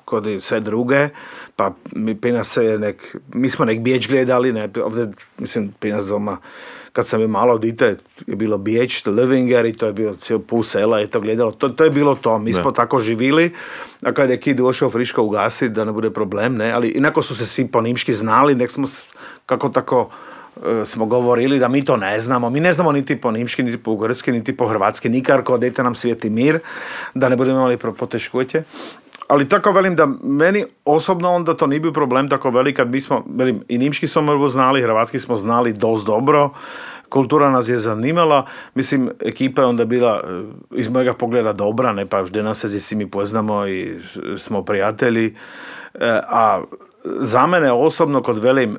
kod 0.06 0.26
sve 0.42 0.60
druge, 0.60 1.10
pa 1.56 1.74
mi, 1.96 2.22
pina 2.22 2.44
se 2.44 2.78
nek, 2.80 3.16
mi 3.34 3.50
smo 3.50 3.66
nek 3.66 3.80
bijeć 3.80 4.08
gledali, 4.08 4.54
ne, 4.54 4.70
ovdje, 4.84 5.12
mislim, 5.38 5.74
pina 5.80 6.02
doma 6.02 6.38
kad 6.94 7.08
sam 7.08 7.22
je 7.22 7.28
malo 7.28 7.58
dite, 7.58 7.96
je 8.28 8.36
bilo 8.36 8.58
Bijeć, 8.58 9.06
Livinger 9.06 9.66
i 9.66 9.74
to 9.74 9.86
je 9.86 9.94
bilo 9.94 10.16
cijel 10.16 10.40
pus 10.40 10.72
sela 10.72 11.00
je 11.00 11.10
to 11.10 11.22
gledalo. 11.22 11.52
To, 11.52 11.70
to 11.70 11.84
je 11.84 11.90
bilo 11.90 12.16
to. 12.16 12.38
Mi 12.38 12.54
smo 12.54 12.72
tako 12.72 13.00
živili, 13.00 13.52
a 14.04 14.14
kad 14.14 14.30
je 14.30 14.40
kid 14.40 14.58
došao 14.58 14.90
friško 14.90 15.24
ugasi, 15.24 15.70
da 15.70 15.86
ne 15.86 15.92
bude 15.92 16.12
problem, 16.12 16.56
ne, 16.56 16.72
ali 16.72 16.90
inako 16.90 17.22
su 17.22 17.36
se 17.36 17.46
svi 17.46 17.68
po 17.68 17.82
nimški 17.82 18.14
znali, 18.14 18.56
nek 18.56 18.72
smo 18.72 18.88
kako 19.46 19.70
tako 19.70 20.10
e, 20.66 20.86
smo 20.86 21.06
govorili 21.06 21.60
da 21.60 21.68
mi 21.68 21.86
to 21.86 21.98
ne 21.98 22.20
znamo. 22.20 22.50
Mi 22.50 22.60
ne 22.60 22.74
znamo 22.74 22.92
niti 22.92 23.22
po 23.22 23.32
nimški, 23.32 23.64
niti 23.64 23.78
po 23.78 23.92
ugrski, 23.92 24.32
niti 24.32 24.58
po 24.58 24.68
hrvatski, 24.68 25.10
nikarko, 25.10 25.58
dajte 25.58 25.84
nam 25.84 25.96
svijeti 25.96 26.30
mir, 26.30 26.60
da 27.14 27.30
ne 27.30 27.36
budemo 27.36 27.58
imali 27.58 27.78
poteškoće 27.78 28.64
ali 29.28 29.50
tako 29.50 29.72
velim 29.72 29.96
da 29.96 30.06
meni 30.24 30.66
osobno 30.86 31.32
onda 31.32 31.54
to 31.54 31.68
nije 31.68 31.80
bio 31.80 31.92
problem 31.92 32.30
tako 32.30 32.50
velik 32.50 32.76
kad 32.76 32.90
mi 32.90 33.02
smo, 33.02 33.24
velim, 33.36 33.64
i 33.68 33.78
nimški 33.78 34.08
smo 34.08 34.48
znali, 34.48 34.82
hrvatski 34.82 35.20
smo 35.20 35.36
znali 35.36 35.74
dost 35.74 36.06
dobro, 36.06 36.50
kultura 37.10 37.50
nas 37.50 37.70
je 37.70 37.78
zanimala, 37.78 38.46
mislim, 38.76 39.10
ekipa 39.20 39.62
je 39.62 39.68
onda 39.68 39.86
bila 39.86 40.22
eh, 40.24 40.44
iz 40.80 40.90
mojega 40.90 41.14
pogleda 41.14 41.54
dobra, 41.54 41.94
ne 41.94 42.06
pa 42.06 42.22
už 42.22 42.32
nas 42.32 42.60
se 42.60 42.80
si 42.80 42.96
mi 42.96 43.12
poznamo 43.12 43.68
i 43.68 44.00
smo 44.38 44.64
prijatelji, 44.64 45.36
eh, 45.94 46.20
a 46.28 46.62
za 47.06 47.48
mene 47.48 47.72
osobno 47.72 48.22
kod 48.22 48.40
velim 48.40 48.78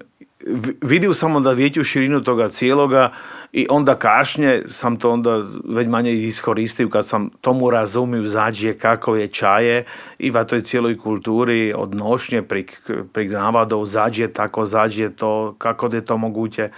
vidio 0.83 1.14
sam 1.14 1.37
onda 1.37 1.53
veću 1.53 1.85
širinu 1.85 2.20
toga 2.20 2.49
cijeloga 2.49 3.11
i 3.53 3.66
onda 3.70 3.94
kašnje 3.94 4.62
sam 4.68 4.97
to 4.97 5.11
onda 5.11 5.42
već 5.64 5.88
manje 5.88 6.12
iskoristio 6.12 6.88
kad 6.88 7.07
sam 7.07 7.31
tomu 7.40 7.70
razumio 7.70 8.25
zađe 8.25 8.73
kako 8.73 9.16
je 9.16 9.29
čaje 9.29 9.85
i 10.18 10.31
va 10.31 10.44
toj 10.44 10.62
cijeloj 10.62 10.99
kulturi 10.99 11.73
od 11.77 11.94
nošnje 11.94 12.42
prik, 12.42 12.90
prignava 13.12 13.64
do 13.64 13.85
zađe 13.85 14.29
tako 14.29 14.66
zađe 14.66 15.11
to 15.11 15.55
kako 15.59 15.87
je 15.94 16.05
to 16.05 16.16
moguće. 16.16 16.70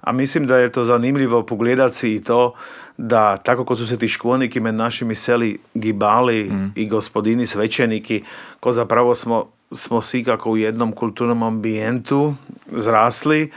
A 0.00 0.12
mislim 0.12 0.46
da 0.46 0.56
je 0.56 0.72
to 0.72 0.84
zanimljivo 0.84 1.42
pogledati 1.42 2.14
i 2.14 2.22
to 2.22 2.54
da 2.96 3.36
tako 3.36 3.64
ko 3.64 3.76
su 3.76 3.86
se 3.86 3.98
ti 3.98 4.08
školniki 4.08 4.60
med 4.60 4.74
našimi 4.74 5.14
seli 5.14 5.58
gibali 5.74 6.44
mm. 6.44 6.72
i 6.76 6.88
gospodini 6.88 7.46
svećeniki, 7.46 8.22
ko 8.60 8.72
zapravo 8.72 9.14
smo 9.14 9.57
smo 9.72 10.02
svi 10.02 10.24
kako 10.24 10.50
u 10.50 10.56
jednom 10.56 10.92
kulturnom 10.92 11.42
ambijentu 11.42 12.34
zrasli. 12.66 13.50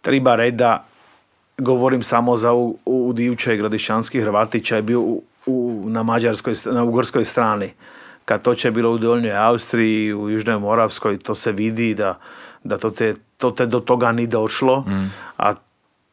Treba 0.00 0.36
reći 0.36 0.56
da 0.56 0.84
govorim 1.58 2.02
samo 2.02 2.36
za 2.36 2.52
u, 2.52 2.78
u 2.84 3.12
Divče 3.12 3.56
Gradišanski 3.56 4.20
Hrvatića 4.20 4.76
je 4.76 4.82
bio 4.82 5.00
u, 5.00 5.22
u, 5.46 5.82
na 5.86 6.02
mađarskoj, 6.02 6.54
na 6.64 6.84
ugorskoj 6.84 7.24
strani. 7.24 7.72
Kad 8.24 8.42
to 8.42 8.54
će 8.54 8.70
bilo 8.70 8.90
u 8.90 8.98
Dolnjoj 8.98 9.36
Austriji, 9.36 10.14
u 10.14 10.30
Južnoj 10.30 10.58
Moravskoj, 10.58 11.18
to 11.18 11.34
se 11.34 11.52
vidi 11.52 11.94
da, 11.94 12.18
da 12.64 12.78
to, 12.78 12.90
te, 12.90 13.14
to 13.36 13.50
te 13.50 13.66
do 13.66 13.80
toga 13.80 14.12
ni 14.12 14.26
došlo. 14.26 14.80
Mm. 14.80 15.12
A 15.38 15.54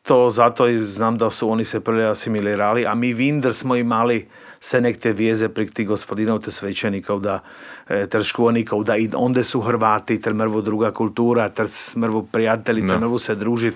to 0.02 0.30
zato 0.30 0.68
i 0.68 0.80
znam 0.86 1.18
da 1.18 1.32
su 1.32 1.50
oni 1.50 1.66
se 1.66 1.80
prvi 1.80 2.04
asimilirali, 2.04 2.86
a 2.86 2.96
mi 2.96 3.14
Vinder 3.14 3.54
smo 3.54 3.76
imali 3.76 4.28
se 4.60 4.82
nek 4.82 5.00
te 5.00 5.14
vijeze 5.14 5.50
prik 5.50 5.74
tih 5.74 5.88
gospodinov 5.88 6.40
te 6.40 6.52
svećenikov 6.52 7.20
da 7.20 7.40
e, 7.88 8.08
ter 8.08 8.24
škonikov 8.24 8.84
da 8.84 8.98
i 8.98 9.10
onda 9.14 9.44
su 9.44 9.62
Hrvati 9.62 10.22
ter 10.22 10.34
mrvu 10.34 10.62
druga 10.62 10.92
kultura 10.92 11.50
ter 11.50 11.68
mrvu 11.96 12.26
prijatelji 12.32 12.88
ter 12.88 13.00
mrvu 13.00 13.20
se 13.20 13.36
družit. 13.36 13.76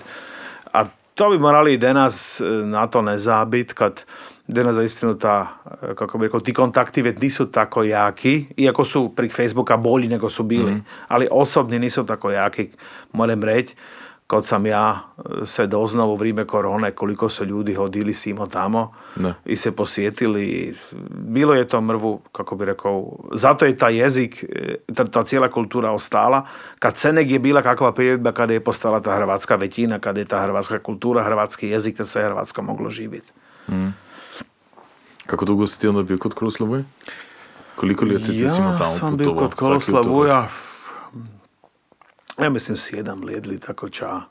A 0.74 0.86
to 1.16 1.30
bi 1.30 1.40
morali 1.40 1.74
i 1.74 1.78
danas 1.78 2.42
e, 2.42 2.44
na 2.46 2.88
to 2.88 3.02
ne 3.02 3.18
zabit 3.18 3.74
kad 3.74 4.04
danas 4.48 4.76
zaistinu 4.76 5.18
ta, 5.18 5.48
e, 5.82 5.96
kako 5.96 6.18
bi 6.18 6.26
rekao, 6.26 6.40
ti 6.40 6.54
kontakti 6.54 7.02
već 7.02 7.22
nisu 7.22 7.46
tako 7.46 7.84
jaki, 7.84 8.46
iako 8.58 8.86
su 8.86 9.10
prek 9.16 9.34
Facebooka 9.34 9.78
bolji 9.78 10.08
nego 10.08 10.30
su 10.30 10.44
bili, 10.44 10.72
mm. 10.72 10.86
ali 11.08 11.28
osobni 11.32 11.80
nisu 11.80 12.06
tako 12.06 12.32
jaki, 12.32 12.70
moram 13.14 13.44
reći 13.44 13.76
kad 14.28 14.46
sam 14.46 14.66
ja 14.66 15.00
e, 15.18 15.46
se 15.46 15.68
doznao 15.68 16.08
u 16.08 16.16
vrijeme 16.16 16.46
korone 16.46 16.92
koliko 16.92 17.30
su 17.30 17.46
ljudi 17.46 17.74
hodili 17.74 18.14
simo 18.14 18.48
tamo 18.48 18.94
i 19.46 19.56
se 19.56 19.72
posjetili. 19.72 20.76
Bilo 21.10 21.54
je 21.54 21.68
to 21.68 21.82
mrvu, 21.82 22.22
kako 22.32 22.56
bi 22.56 22.66
rekao, 22.66 23.12
zato 23.34 23.66
je 23.66 23.78
taj 23.78 23.96
jezik, 23.96 24.44
e, 24.44 24.76
ta, 24.96 25.06
ta 25.06 25.24
cijela 25.24 25.52
kultura 25.52 25.92
ostala. 25.92 26.46
Kad 26.80 26.98
se 26.98 27.14
negdje 27.14 27.40
bila 27.40 27.62
kakva 27.62 27.92
prijedba 27.92 28.32
kada 28.32 28.54
je 28.54 28.64
postala 28.64 29.00
ta 29.00 29.16
hrvatska 29.16 29.56
većina, 29.56 30.00
kada 30.00 30.20
je 30.20 30.26
ta 30.26 30.42
hrvatska 30.42 30.80
kultura, 30.80 31.24
hrvatski 31.24 31.68
jezik, 31.68 31.98
da 31.98 32.06
se 32.06 32.24
hrvatsko 32.24 32.62
moglo 32.62 32.90
živjeti. 32.90 33.32
Mm. 33.70 33.90
Kako 35.26 35.46
dugo 35.46 35.68
si 35.68 35.80
ti 35.80 35.88
onda 35.88 36.04
bio 36.04 36.18
kod 36.18 36.34
Koloslavuja? 36.34 36.84
Koliko 37.76 38.06
li 38.06 38.24
ti 38.24 38.40
ja 38.40 38.50
tamo 38.50 38.70
Ja 38.70 38.86
sam 38.86 39.18
bio 39.18 39.34
kod 39.36 39.54
Koloslavuja 39.54 40.48
ja 42.42 42.50
mislim 42.50 42.78
sjedam 42.78 43.24
ledli 43.24 43.60
tako 43.60 43.90
ča. 43.90 44.22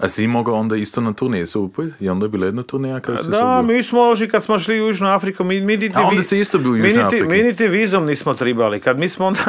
A 0.00 0.08
si 0.08 0.26
mogao 0.26 0.54
onda 0.54 0.76
isto 0.76 1.00
na 1.00 1.12
turneje 1.12 1.46
supoj? 1.46 1.92
I 2.00 2.08
onda 2.08 2.24
je 2.24 2.28
bila 2.28 2.46
jedna 2.46 2.62
turneja 2.62 3.00
kada 3.00 3.18
si 3.18 3.30
Da, 3.30 3.62
mi 3.62 3.82
smo 3.82 4.00
oži 4.00 4.28
kad 4.28 4.44
smo 4.44 4.58
šli 4.58 4.82
u 4.82 4.86
Južnu 4.86 5.08
Afriku. 5.08 5.44
Mi, 5.44 5.60
mi 5.60 5.76
niti, 5.76 5.92
A 5.96 6.02
onda 6.02 6.22
si 6.22 6.38
isto 6.38 6.58
bio 6.58 6.70
u 6.70 6.76
Južnoj 6.76 7.02
Afriki. 7.02 7.22
Mi 7.24 7.42
niti 7.42 7.68
vizom 7.68 8.06
nismo 8.06 8.34
tribali. 8.34 8.80
Kad 8.80 8.98
mi 8.98 9.08
smo 9.08 9.26
onda, 9.26 9.40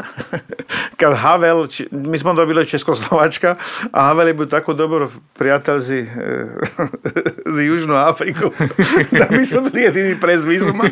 kad 1.00 1.18
Havel, 1.18 1.68
mi 1.92 2.18
smo 2.18 2.30
onda 2.30 2.46
bili 2.46 2.66
Českoslovačka, 2.66 3.56
a 3.92 4.02
Havel 4.02 4.28
je 4.28 4.34
bio 4.34 4.46
tako 4.46 4.74
dobar 4.74 5.08
prijatelj 5.34 5.80
za, 5.80 5.96
za 7.56 7.62
Južnu 7.62 7.94
Afriku, 7.94 8.52
da 9.20 9.38
mi 9.38 9.46
smo 9.46 9.62
bili 9.62 9.84
jedini 9.84 10.20
prez 10.22 10.46
vizuma. 10.46 10.84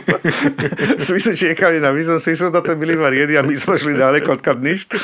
svi 0.99 1.19
su 1.19 1.35
čekali 1.35 1.79
na 1.79 1.89
vizom, 1.89 2.19
svi 2.19 2.35
su 2.35 2.49
da 2.49 2.63
to 2.63 2.75
bili 2.75 2.95
varjedi, 2.95 3.37
a 3.37 3.43
mi 3.43 3.57
smo 3.57 3.77
šli 3.77 3.93
daleko 3.93 4.31
od 4.31 4.41
kad 4.41 4.63
ništa 4.63 4.97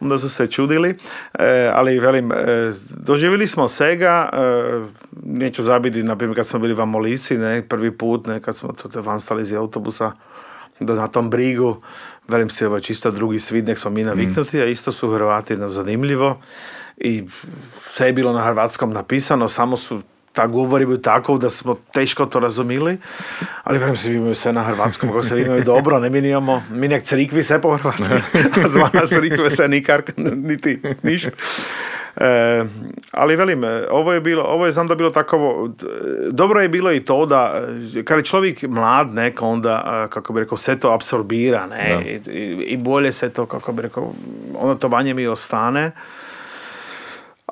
onda 0.00 0.18
su 0.18 0.28
se 0.28 0.46
čudili, 0.46 0.96
e, 1.38 1.70
ali 1.74 1.98
velim, 1.98 2.32
e, 2.32 2.36
doživjeli 2.90 3.48
smo 3.48 3.68
svega, 3.68 4.30
e, 4.32 4.38
neću 5.22 5.62
zabiti, 5.62 6.02
na 6.02 6.16
primjer 6.16 6.36
kad 6.36 6.46
smo 6.46 6.58
bili 6.58 6.74
v 6.74 6.80
Amolisi, 6.80 7.38
ne, 7.38 7.62
prvi 7.68 7.98
put, 7.98 8.26
ne, 8.26 8.40
kad 8.40 8.56
smo 8.56 8.72
to 8.72 9.02
vanstali 9.02 9.42
iz 9.42 9.52
autobusa, 9.52 10.12
da 10.80 10.94
na 10.94 11.06
tom 11.06 11.30
brigu, 11.30 11.82
velim 12.28 12.50
se, 12.50 12.66
ovo 12.66 12.80
čisto 12.80 13.10
drugi 13.10 13.40
svid, 13.40 13.66
nek 13.66 13.78
smo 13.78 13.90
mi 13.90 14.04
naviknuti, 14.04 14.58
mm. 14.58 14.60
a 14.60 14.64
isto 14.64 14.92
su 14.92 15.12
Hrvati 15.12 15.56
no, 15.56 15.68
zanimljivo 15.68 16.40
i 16.96 17.24
sve 17.88 18.06
je 18.06 18.12
bilo 18.12 18.32
na 18.32 18.44
hrvatskom 18.44 18.92
napisano, 18.92 19.48
samo 19.48 19.76
su 19.76 20.02
ta 20.32 20.46
govor 20.46 20.80
je 20.80 20.86
bio 20.86 20.96
takav 20.96 21.38
da 21.38 21.50
smo 21.50 21.76
teško 21.92 22.26
to 22.26 22.40
razumili, 22.40 22.98
ali 23.64 23.78
vrem 23.78 23.96
se 23.96 24.14
imaju 24.14 24.34
sve 24.34 24.52
na 24.52 24.62
hrvatskom, 24.62 25.08
kako 25.08 25.22
se 25.22 25.40
imaju 25.40 25.64
dobro, 25.64 25.98
ne 25.98 26.10
mi 26.10 26.18
imamo, 26.18 26.62
mi 26.70 26.88
nek 26.88 27.02
crikvi 27.02 27.42
sve 27.42 27.60
po 27.60 27.76
hrvatski, 27.76 28.14
a 28.64 28.68
zvana 28.72 29.06
crikve 29.06 29.50
se 29.50 29.68
nikar, 29.68 30.02
niti 30.16 30.82
ništa. 31.02 31.30
E, 32.16 32.64
ali 33.12 33.36
velim, 33.36 33.62
ovo 33.90 34.12
je 34.12 34.20
bilo, 34.20 34.42
ovo 34.42 34.66
je 34.66 34.72
znam 34.72 34.88
da 34.88 34.94
bilo 34.94 35.10
takovo, 35.10 35.68
dobro 36.30 36.60
je 36.60 36.68
bilo 36.68 36.92
i 36.92 37.00
to 37.00 37.26
da, 37.26 37.62
kad 38.04 38.18
je 38.18 38.24
čovjek 38.24 38.62
mlad, 38.62 39.14
neka 39.14 39.44
onda, 39.44 40.06
kako 40.10 40.32
bi 40.32 40.40
rekao, 40.40 40.58
sve 40.58 40.78
to 40.78 40.90
apsorbira, 40.90 41.66
ne, 41.66 42.20
I, 42.26 42.32
i, 42.66 42.76
bolje 42.76 43.12
se 43.12 43.30
to, 43.30 43.46
kako 43.46 43.72
bi 43.72 43.82
rekao, 43.82 44.12
ono 44.58 44.74
to 44.74 44.88
vanje 44.88 45.14
mi 45.14 45.26
ostane. 45.26 45.90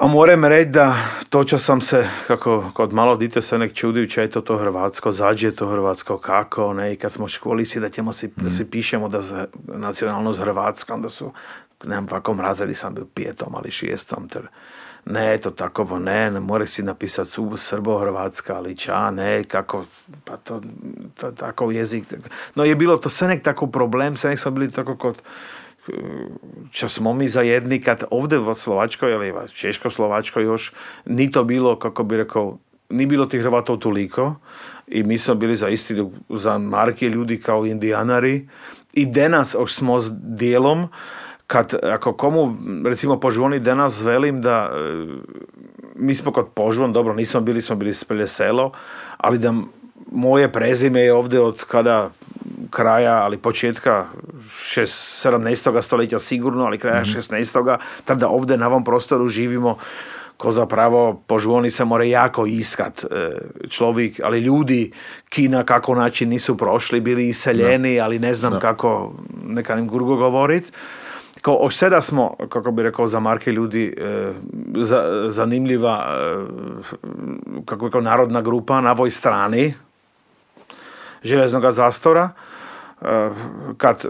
A 0.00 0.06
moram 0.06 0.44
reći 0.44 0.70
da 0.70 0.94
toča 1.28 1.58
sam 1.58 1.80
se, 1.80 2.08
kako 2.26 2.70
kod 2.74 2.92
malo 2.92 3.16
dite 3.16 3.42
se 3.42 3.58
nek 3.58 3.74
čudio 3.74 4.06
če 4.06 4.20
je 4.20 4.30
to 4.30 4.40
to 4.40 4.58
hrvatsko, 4.58 5.12
zađe 5.12 5.50
to 5.50 5.66
hrvatsko, 5.66 6.18
kako, 6.18 6.72
ne, 6.72 6.92
i 6.92 6.96
kad 6.96 7.12
smo 7.12 7.28
školi 7.28 7.64
si 7.64 7.80
da 7.80 7.88
ćemo 7.90 8.12
si, 8.12 8.30
da 8.36 8.50
si 8.50 8.62
mm. 8.62 8.70
pišemo 8.70 9.08
da 9.08 9.22
za 9.22 9.46
nacionalnost 9.66 10.40
hrvatska, 10.40 10.94
onda 10.94 11.08
su, 11.08 11.32
nemam 11.84 12.06
ovako 12.10 12.34
mrazili 12.34 12.74
sam 12.74 12.94
bio 12.94 13.06
pijetom, 13.14 13.54
ali 13.54 13.70
šijestom, 13.70 14.28
ter, 14.28 14.46
ne, 15.04 15.38
to 15.38 15.50
takovo 15.50 15.98
ne, 15.98 16.30
ne 16.30 16.40
more 16.40 16.66
si 16.66 16.82
napisati 16.82 17.30
su 17.30 17.56
srbo, 17.56 17.98
hrvatska, 17.98 18.54
ali 18.54 18.76
ča, 18.76 19.10
ne, 19.10 19.44
kako, 19.44 19.84
pa 20.24 20.36
to, 20.36 20.60
to 21.20 21.30
takav 21.30 21.72
jezik. 21.72 22.04
No 22.54 22.64
je 22.64 22.76
bilo 22.76 22.96
to 22.96 23.08
sve 23.08 23.28
nek 23.28 23.42
tako 23.42 23.66
problem, 23.66 24.16
sve 24.16 24.30
nek 24.30 24.38
smo 24.38 24.50
bili 24.50 24.70
tako 24.70 24.96
kod, 24.96 25.22
čo 26.70 26.88
smo 26.88 27.14
mi 27.14 27.28
zajedni, 27.28 27.80
kad 27.80 28.04
ovdje 28.10 28.38
v 28.38 28.54
Slovačkoj, 28.54 29.14
ali 29.14 29.32
v 29.32 29.48
Češko-Slovačkoj 29.48 30.42
još, 30.42 30.72
ni 31.06 31.30
to 31.30 31.44
bilo, 31.44 31.78
kako 31.78 32.04
bi 32.04 32.16
rekao, 32.16 32.58
ni 32.90 33.06
bilo 33.06 33.26
tih 33.26 33.42
Hrvatov 33.42 33.76
toliko 33.76 34.34
i 34.86 35.02
mi 35.02 35.18
smo 35.18 35.34
bili 35.34 35.56
za 35.56 35.68
isti, 35.68 36.04
za 36.28 36.58
marke 36.58 37.08
ljudi 37.08 37.40
kao 37.40 37.66
indijanari 37.66 38.48
i 38.92 39.06
danas 39.06 39.54
još 39.54 39.74
smo 39.74 40.00
s 40.00 40.10
dijelom, 40.12 40.88
kad 41.46 41.74
ako 41.82 42.12
komu 42.12 42.56
recimo 42.84 43.20
požvoni 43.20 43.60
danas 43.60 44.02
velim 44.02 44.42
da 44.42 44.70
e, 44.72 45.06
mi 45.96 46.14
smo 46.14 46.32
kod 46.32 46.48
požvon, 46.54 46.92
dobro 46.92 47.14
nismo 47.14 47.40
bili, 47.40 47.62
smo 47.62 47.76
bili 47.76 47.94
spelje 47.94 48.26
selo, 48.26 48.72
ali 49.16 49.38
da 49.38 49.54
moje 50.12 50.52
prezime 50.52 51.00
je 51.00 51.12
ovdje 51.12 51.40
od 51.40 51.64
kada 51.64 52.10
kraja, 52.70 53.22
ali 53.22 53.38
početka 53.38 54.06
17. 54.74 55.82
stoljeća 55.82 56.18
sigurno, 56.18 56.64
ali 56.64 56.78
kraja 56.78 57.02
mm-hmm. 57.02 57.42
16. 57.42 57.78
tada 58.04 58.28
ovdje 58.28 58.56
na 58.56 58.66
ovom 58.66 58.84
prostoru 58.84 59.28
živimo 59.28 59.78
ko 60.38 60.52
zapravo 60.52 61.22
po 61.26 61.38
žuoni 61.38 61.70
se 61.70 61.84
mora 61.84 62.04
jako 62.04 62.46
iskat 62.46 63.04
e, 63.04 63.06
človik, 63.68 64.20
ali 64.24 64.40
ljudi 64.40 64.92
ki 65.28 65.48
na 65.48 65.64
kako 65.64 65.94
način 65.94 66.28
nisu 66.28 66.56
prošli, 66.56 67.00
bili 67.00 67.28
iseljeni, 67.28 68.00
ali 68.00 68.18
ne 68.18 68.34
znam 68.34 68.60
kako 68.60 69.12
neka 69.44 69.78
im 69.78 69.88
grugo 69.88 70.16
govorit. 70.16 70.72
Ko 71.42 71.54
už 71.66 71.76
sada 71.76 72.00
smo, 72.00 72.36
kako 72.48 72.70
bi 72.70 72.82
rekao 72.82 73.06
za 73.06 73.20
marke 73.20 73.52
ljudi, 73.52 73.94
e, 73.98 74.32
za, 74.76 75.26
zanimljiva 75.28 76.06
e, 76.06 76.36
kako 77.64 77.86
rekao, 77.86 78.00
narodna 78.00 78.40
grupa 78.40 78.80
na 78.80 78.92
ovoj 78.92 79.10
strani 79.10 79.74
železnog 81.22 81.70
zastora. 81.70 82.30
E, 83.02 83.30
kad 83.76 84.04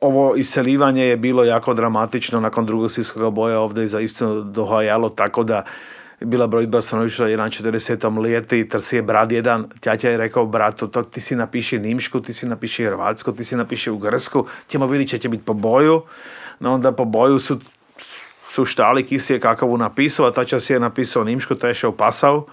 ovo 0.00 0.36
iselivanje 0.36 1.04
je 1.04 1.16
bilo 1.16 1.44
jako 1.44 1.74
dramatično 1.74 2.40
nakon 2.40 2.66
drugog 2.66 2.90
svjetskog 2.90 3.34
boja 3.34 3.58
ovdje 3.60 3.84
i 3.84 3.88
zaista 3.88 4.26
dohajalo 4.42 5.08
tako 5.08 5.44
da 5.44 5.64
bila 6.20 6.46
brojba 6.46 6.80
stanovništva 6.80 7.26
1.40 7.26 8.20
lijeti, 8.22 8.68
si 8.80 8.96
je 8.96 9.02
brat 9.02 9.32
jedan, 9.32 9.66
tjaća 9.80 10.10
je 10.10 10.16
rekao 10.16 10.46
bratu, 10.46 10.88
to 10.88 11.02
ti 11.02 11.20
si 11.20 11.36
napiši 11.36 11.78
Nimšku, 11.78 12.20
ti 12.20 12.32
si 12.32 12.46
napiši 12.46 12.84
Hrvatsku, 12.84 13.32
ti 13.32 13.44
si 13.44 13.56
napiši 13.56 13.90
u 13.90 13.98
Grsku, 13.98 14.46
ćemo 14.66 14.86
vidjeti 14.86 15.20
će 15.20 15.28
biti 15.28 15.44
po 15.44 15.54
boju, 15.54 16.02
no 16.60 16.74
onda 16.74 16.92
po 16.92 17.04
boju 17.04 17.38
su, 17.38 17.58
su 18.50 18.64
štali 18.64 19.06
kisi 19.06 19.32
je 19.32 19.40
kakavu 19.40 19.78
napisao, 19.78 20.26
a 20.26 20.32
tača 20.32 20.60
si 20.60 20.72
je 20.72 20.80
napisao 20.80 21.24
Nimšku, 21.24 21.54
to 21.54 21.66
je 21.66 21.74
šao 21.74 21.92
pasao, 21.92 22.46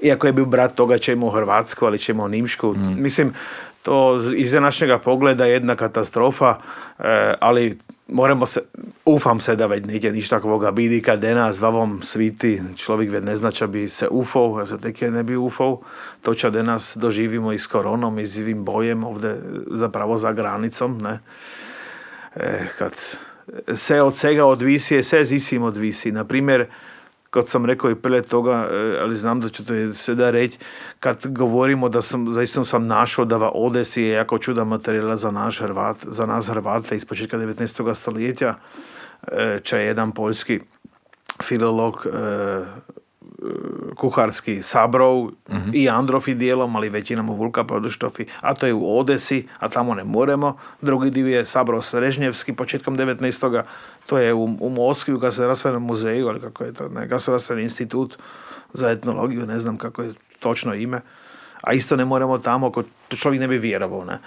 iako 0.00 0.26
je 0.26 0.32
bio 0.32 0.44
brat 0.44 0.74
toga 0.74 0.98
će 0.98 1.12
imao 1.12 1.30
Hrvatsku, 1.30 1.86
ali 1.86 1.98
će 1.98 2.12
imao 2.12 2.28
Nimšku. 2.28 2.72
Mm. 2.72 3.02
Mislim, 3.02 3.32
to 3.82 4.20
iz 4.36 4.52
našega 4.52 4.98
pogleda 4.98 5.44
je 5.44 5.52
jedna 5.52 5.76
katastrofa, 5.76 6.56
e, 6.98 7.34
ali 7.40 7.78
moramo 8.08 8.46
se, 8.46 8.60
ufam 9.04 9.40
se 9.40 9.56
da 9.56 9.66
već 9.66 9.84
neće 9.84 10.12
ništa 10.12 10.36
takvoga 10.36 10.70
bidi 10.70 11.02
kad 11.02 11.22
nas 11.22 11.60
vavom 11.60 12.02
sviti, 12.02 12.62
človek 12.76 13.10
već 13.10 13.24
ne 13.24 13.36
znača 13.36 13.66
bi 13.66 13.88
se 13.88 14.08
ufao, 14.08 14.56
ja 14.60 14.66
se 14.66 14.78
teke 14.78 15.10
ne 15.10 15.22
bi 15.22 15.36
ufao, 15.36 15.80
to 16.22 16.34
će 16.34 16.50
nas 16.50 16.96
doživimo 17.00 17.52
i 17.52 17.58
s 17.58 17.66
koronom 17.66 18.18
i 18.18 18.26
s 18.26 18.38
ovim 18.38 18.64
bojem 18.64 19.04
ovdje 19.04 19.36
zapravo 19.70 20.18
za 20.18 20.32
granicom, 20.32 20.98
ne. 20.98 21.20
E, 22.36 22.66
kad 22.78 22.92
se 23.74 24.02
od 24.02 24.16
svega 24.16 24.44
odvisi, 24.44 25.02
se 25.02 25.24
zisim 25.24 25.62
odvisi. 25.62 26.12
Na 26.12 26.24
primjer, 26.24 26.66
kad 27.34 27.48
sam 27.48 27.66
rekao 27.66 27.90
i 27.90 27.94
prije 27.94 28.22
toga, 28.22 28.68
e, 28.70 28.98
ali 29.02 29.16
znam 29.16 29.40
da 29.40 29.48
ću 29.48 29.64
to 29.64 29.94
se 29.94 30.14
da 30.14 30.30
reći, 30.30 30.58
kad 31.00 31.26
govorimo 31.26 31.88
da 31.88 32.02
sam, 32.02 32.32
zaista 32.32 32.64
sam 32.64 32.86
našao 32.86 33.24
da 33.24 33.36
va 33.36 33.50
Odesi 33.54 34.02
je 34.02 34.08
jako 34.08 34.38
čudan 34.38 34.68
materijala 34.68 35.16
za, 35.16 35.30
naš 35.30 35.58
Hrvat, 35.58 35.96
za 36.02 36.26
nas 36.26 36.48
Hrvate 36.48 36.96
iz 36.96 37.04
početka 37.04 37.38
19. 37.38 37.94
stoljeća, 37.94 38.54
e, 39.32 39.60
če 39.62 39.78
je 39.78 39.86
jedan 39.86 40.12
poljski 40.12 40.60
filolog 41.42 42.06
e, 42.06 42.10
kuharski 43.96 44.62
Sabrov 44.62 45.24
mm-hmm. 45.24 45.70
i 45.74 45.88
Androfi 45.88 46.34
dijelom, 46.34 46.76
ali 46.76 46.88
većinom 46.88 47.30
u 47.30 47.34
Vulka 47.34 47.64
Produštofi, 47.64 48.26
a 48.40 48.54
to 48.54 48.66
je 48.66 48.72
u 48.72 48.98
Odesi, 48.98 49.48
a 49.58 49.68
tamo 49.68 49.94
ne 49.94 50.04
moremo. 50.04 50.56
Drugi 50.80 51.10
dio 51.10 51.26
je 51.26 51.44
Sabrov 51.44 51.82
Srežnjevski 51.82 52.52
početkom 52.52 52.96
19. 52.96 53.62
To 54.06 54.18
je 54.18 54.34
u, 54.34 54.44
u 54.60 54.70
Moskvi, 54.70 55.14
u 55.14 55.18
Gasarastvenom 55.18 55.82
muzeju, 55.82 56.28
ali 56.28 56.40
kako 56.40 56.64
je 56.64 56.72
to, 56.72 56.88
ne, 56.88 57.06
Gasarastveni 57.06 57.62
institut 57.62 58.18
za 58.72 58.90
etnologiju, 58.90 59.46
ne 59.46 59.58
znam 59.58 59.76
kako 59.76 60.02
je 60.02 60.12
točno 60.40 60.74
ime. 60.74 61.00
A 61.62 61.72
isto 61.72 61.96
ne 61.96 62.04
moramo 62.04 62.38
tamo, 62.38 62.72
ko 62.72 62.82
čovjek 63.16 63.40
ne 63.40 63.48
bi 63.48 63.58
vjerovao. 63.58 64.04
Ne. 64.04 64.18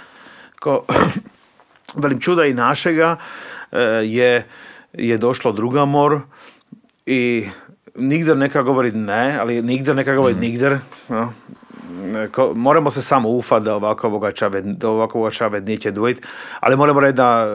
Ko, 0.60 0.86
velim, 2.02 2.20
čuda 2.20 2.46
i 2.46 2.54
našega 2.54 3.16
e, 3.72 3.82
je, 4.04 4.46
je 4.94 5.18
došlo 5.18 5.52
druga 5.52 5.86
mor 5.86 6.22
i 7.06 7.48
nigder 7.98 8.38
neka 8.38 8.62
govori 8.62 8.92
ne, 8.92 9.38
ali 9.40 9.62
nigder 9.62 9.96
neka 9.96 10.16
govori 10.16 10.34
mm. 10.34 10.40
nigder. 10.40 10.78
No. 11.10 11.34
Ko, 12.32 12.54
moramo 12.56 12.92
se 12.92 13.02
samo 13.02 13.30
ufati 13.30 13.66
da 13.66 13.76
ovakvoga 13.76 14.32
čave, 14.32 14.62
da 14.62 14.90
ovakvoga 14.90 15.32
čave 15.32 15.62
neće 15.62 15.92
dojiti, 15.92 16.22
ali 16.60 16.78
moramo 16.78 17.00
reći 17.00 17.14
da, 17.14 17.48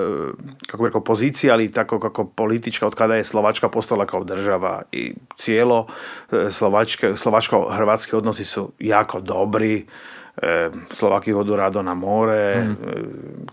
kako 0.67 0.87
rekao, 0.87 1.01
pozicija, 1.01 1.55
ali 1.55 1.73
tako 1.73 2.01
kako 2.01 2.25
politička, 2.25 2.87
od 2.87 2.95
kada 2.95 3.15
je 3.15 3.25
Slovačka 3.25 3.69
postala 3.69 4.07
kao 4.07 4.25
država 4.25 4.83
i 4.93 5.15
cijelo 5.37 5.87
e, 6.33 6.51
Slovačke, 6.51 7.17
slovačko-hrvatski 7.17 8.17
odnosi 8.17 8.45
su 8.45 8.73
jako 8.79 9.21
dobri, 9.21 9.87
e, 10.43 10.71
Slovaki 10.91 11.33
hodu 11.33 11.57
rado 11.57 11.83
na 11.83 11.95
more, 11.95 12.65
mm. 12.65 12.77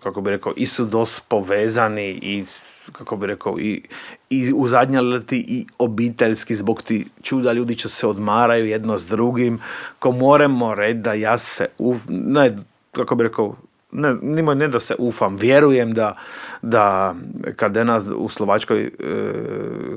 kako 0.03 0.21
bi 0.21 0.29
rekao, 0.29 0.53
i 0.55 0.65
su 0.65 0.85
dosta 0.85 1.21
povezani 1.27 2.09
i 2.09 2.45
kako 2.91 3.17
bi 3.17 3.27
rekao, 3.27 3.59
i, 3.59 3.81
i 4.29 4.53
u 4.53 4.67
zadnja 4.67 5.01
leti 5.01 5.45
i 5.47 5.65
obiteljski 5.77 6.55
zbog 6.55 6.81
ti 6.81 7.05
čuda 7.21 7.53
ljudi 7.53 7.75
će 7.75 7.89
se 7.89 8.07
odmaraju 8.07 8.65
jedno 8.65 8.97
s 8.97 9.07
drugim, 9.07 9.59
ko 9.99 10.11
moramo 10.11 10.75
reći 10.75 10.99
da 10.99 11.13
ja 11.13 11.37
se, 11.37 11.67
u, 11.77 11.95
ne, 12.09 12.57
kako 12.91 13.15
bi 13.15 13.23
rekao, 13.23 13.55
ne, 13.91 14.15
nimo, 14.21 14.53
ne 14.53 14.67
da 14.67 14.79
se 14.79 14.95
ufam, 14.99 15.35
vjerujem 15.35 15.93
da, 15.93 16.15
da 16.61 17.15
kad 17.55 17.75
nas 17.75 18.03
u 18.15 18.29
Slovačkoj, 18.29 18.83
e, 18.83 18.91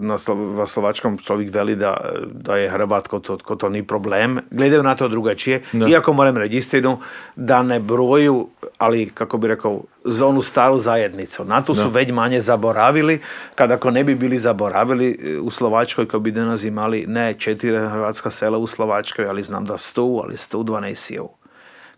na 0.00 0.66
Slovačkom 0.66 1.18
čovjek 1.18 1.54
veli 1.54 1.76
da, 1.76 1.96
da 2.32 2.56
je 2.56 2.70
Hrvat, 2.70 3.08
ko 3.08 3.18
to, 3.18 3.38
ko 3.38 3.56
to 3.56 3.68
ni 3.68 3.86
problem, 3.86 4.38
gledaju 4.50 4.82
na 4.82 4.94
to 4.94 5.08
drugačije, 5.08 5.62
da. 5.72 5.88
iako 5.88 6.12
moram 6.12 6.36
reći 6.36 6.56
istinu, 6.56 6.98
da 7.36 7.62
ne 7.62 7.80
broju, 7.80 8.48
ali 8.78 9.10
kako 9.14 9.38
bi 9.38 9.48
rekao, 9.48 9.82
za 10.04 10.26
onu 10.26 10.42
staru 10.42 10.78
zajednicu. 10.78 11.44
Na 11.44 11.62
to 11.62 11.74
su 11.74 11.90
već 11.90 12.10
manje 12.10 12.40
zaboravili, 12.40 13.20
kad 13.54 13.70
ako 13.70 13.90
ne 13.90 14.04
bi 14.04 14.14
bili 14.14 14.38
zaboravili 14.38 15.18
e, 15.22 15.38
u 15.38 15.50
Slovačkoj, 15.50 16.08
kao 16.08 16.20
bi 16.20 16.30
danas 16.30 16.64
imali 16.64 17.04
ne 17.06 17.34
četiri 17.34 17.70
hrvatska 17.70 18.30
sela 18.30 18.58
u 18.58 18.66
Slovačkoj, 18.66 19.26
ali 19.26 19.42
znam 19.42 19.64
da 19.64 19.78
stu, 19.78 20.20
ali 20.24 20.36
stu 20.36 20.62
dvanesiju 20.62 21.28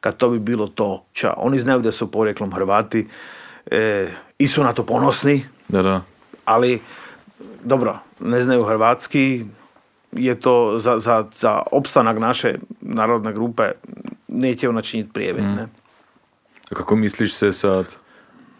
kad 0.04 0.16
to 0.16 0.30
bi 0.30 0.38
bilo 0.38 0.66
to. 0.66 1.04
Ča, 1.12 1.32
oni 1.36 1.58
znaju 1.58 1.80
da 1.80 1.92
su 1.92 2.10
poreklom 2.10 2.52
Hrvati 2.52 3.08
e, 3.70 4.08
i 4.38 4.48
su 4.48 4.64
na 4.64 4.72
to 4.72 4.84
ponosni. 4.86 5.46
Da, 5.68 5.82
da. 5.82 6.02
Ali, 6.44 6.80
dobro, 7.64 7.98
ne 8.20 8.40
znaju 8.40 8.64
hrvatski, 8.64 9.44
je 10.12 10.40
to 10.40 10.78
za, 10.78 10.98
za, 10.98 11.24
za 11.32 11.62
opstanak 11.72 12.18
naše 12.18 12.54
narodne 12.80 13.32
grupe 13.32 13.70
neće 14.28 14.72
načiniti 14.72 15.12
prijeved. 15.12 15.44
Mm. 15.44 15.54
Ne? 15.54 15.66
Kako 16.68 16.96
misliš 16.96 17.34
se 17.34 17.52
sad 17.52 17.96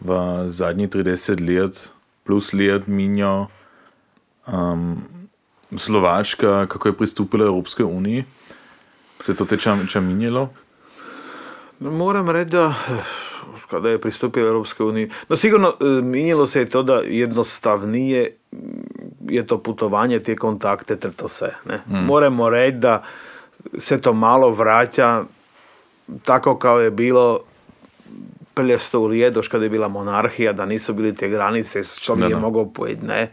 v 0.01 0.43
zadnjih 0.47 0.89
30 0.89 1.45
let 1.45 1.89
plus 2.23 2.53
let 2.53 2.87
minjo 2.87 3.47
um, 4.47 4.97
Slovačka, 5.77 6.65
kako 6.67 6.87
je 6.87 6.97
pristupila 6.97 7.45
Evropske 7.45 7.83
uniji? 7.83 8.25
Se 9.19 9.35
to 9.35 9.45
teče 9.45 10.01
minjelo? 10.01 10.49
Moram 11.79 12.29
reći 12.29 12.51
da 12.51 12.73
kada 13.69 13.89
je 13.89 14.01
pristupio 14.01 14.47
Europske 14.47 14.83
unije, 14.83 15.09
no 15.29 15.35
sigurno 15.35 15.67
e, 15.67 15.85
minjelo 16.01 16.45
se 16.45 16.59
je 16.59 16.69
to 16.69 16.83
da 16.83 17.01
jednostavnije 17.05 18.37
je 19.29 19.47
to 19.47 19.57
putovanje, 19.63 20.19
te 20.19 20.35
kontakte, 20.35 20.95
to 20.95 21.29
se. 21.29 21.53
Ne? 21.65 21.81
Mm. 21.87 22.05
Moramo 22.05 22.49
reći 22.49 22.77
da 22.77 23.03
se 23.77 24.01
to 24.01 24.13
malo 24.13 24.49
vraća 24.49 25.23
tako 26.23 26.57
kao 26.57 26.79
je 26.79 26.91
bilo 26.91 27.39
prije 28.53 28.79
sto 28.79 29.05
lijedoš 29.05 29.47
kada 29.47 29.63
je 29.63 29.69
bila 29.69 29.87
monarhija, 29.87 30.53
da 30.53 30.65
nisu 30.65 30.93
bili 30.93 31.15
te 31.15 31.29
granice, 31.29 31.83
čovjek 31.83 32.29
je 32.29 32.35
mogao 32.35 32.65
pojeti, 32.65 33.05
ne, 33.05 33.31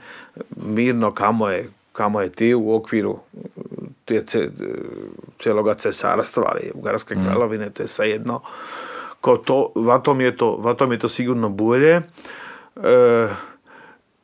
mirno 0.56 1.10
kamo 1.10 1.48
je, 1.48 1.70
kamo 1.92 2.20
je 2.20 2.32
ti 2.32 2.54
u 2.54 2.74
okviru 2.74 3.18
te, 4.04 4.24
cijeloga 5.38 5.74
cesarstva, 5.74 6.44
ali 6.46 6.70
Ugarske 6.74 7.14
mm. 7.14 7.24
kraljevine, 7.24 7.70
to 7.70 7.82
je 7.82 8.10
jedno. 8.10 8.40
Ko 9.20 9.36
to, 9.36 9.72
vatom 9.74 10.20
je 10.20 10.36
to, 10.36 10.56
vatom 10.56 10.92
je 10.92 10.98
to 10.98 11.08
sigurno 11.08 11.48
bolje. 11.48 12.00
E, 12.76 13.28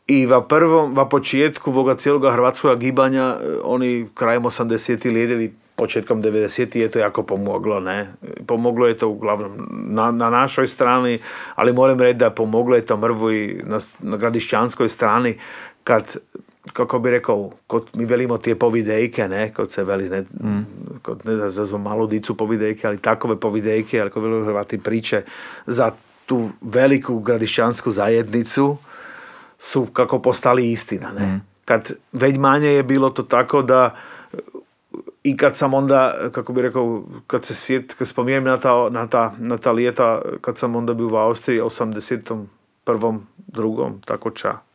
i 0.06 0.26
va 0.26 0.42
prvom, 0.42 0.94
va 0.94 1.08
početku 1.08 1.72
voga 1.72 1.94
cijeloga 1.94 2.30
hrvatskog 2.32 2.78
gibanja, 2.78 3.36
oni 3.64 4.08
krajem 4.14 4.42
80. 4.42 5.06
ili 5.06 5.54
početkom 5.76 6.22
90. 6.22 6.76
je 6.76 6.88
to 6.88 6.98
jako 6.98 7.22
pomoglo, 7.22 7.80
ne. 7.80 8.06
Pomoglo 8.46 8.86
je 8.86 8.96
to 8.98 9.08
uglavnom 9.08 9.52
na, 9.70 10.10
na 10.10 10.30
našoj 10.30 10.66
strani, 10.68 11.18
ali 11.54 11.72
moram 11.72 12.00
reći 12.00 12.18
da 12.18 12.30
pomoglo 12.30 12.76
je 12.76 12.86
to 12.86 12.96
mrvu 12.96 13.32
i 13.32 13.62
na, 13.64 13.78
na 13.98 14.16
gradišćanskoj 14.16 14.88
strani 14.88 15.38
kad 15.84 16.16
kako 16.72 16.98
bi 16.98 17.10
rekao, 17.10 17.50
kod 17.66 17.86
mi 17.94 18.04
velimo 18.04 18.38
te 18.38 18.54
povidejke, 18.54 19.28
ne, 19.28 19.52
kod 19.52 19.72
se 19.72 19.84
veli, 19.84 20.08
ne, 20.08 20.20
mm. 20.20 20.66
kod 21.02 21.26
ne 21.26 21.34
da 21.34 21.50
za 21.50 21.78
malu 21.78 22.06
dicu 22.06 22.36
povidejke, 22.36 22.86
ali 22.86 22.98
takove 22.98 23.40
povidejke, 23.40 24.00
ali 24.00 24.10
veli 24.16 24.44
Hrvati 24.44 24.78
priče 24.78 25.22
za 25.66 25.90
tu 26.26 26.48
veliku 26.60 27.18
gradišćansku 27.18 27.90
zajednicu 27.90 28.76
su 29.58 29.86
kako 29.86 30.18
postali 30.18 30.72
istina, 30.72 31.12
ne. 31.18 31.26
Mm. 31.26 31.42
Kad 31.64 31.90
već 32.12 32.36
manje 32.36 32.68
je 32.68 32.82
bilo 32.82 33.10
to 33.10 33.22
tako 33.22 33.62
da 33.62 33.94
i 35.22 35.36
kad 35.36 35.56
sam 35.56 35.74
onda, 35.74 36.14
kako 36.32 36.52
bi 36.52 36.62
rekao, 36.62 37.02
kad 37.26 37.44
se 37.44 37.54
sjet, 37.54 37.94
kad 37.94 38.08
spomijem 38.08 38.44
na 38.44 38.56
ta, 38.56 38.88
na 38.90 39.06
ta, 39.06 39.34
na 39.38 39.58
ta 39.58 39.72
lijeta, 39.72 40.22
kad 40.40 40.58
sam 40.58 40.76
onda 40.76 40.94
bio 40.94 41.08
u 41.08 41.16
Austriji, 41.16 41.60
81. 41.60 42.44
prvom, 42.84 43.26
drugom, 43.46 44.00
tako 44.04 44.30
ča 44.30 44.67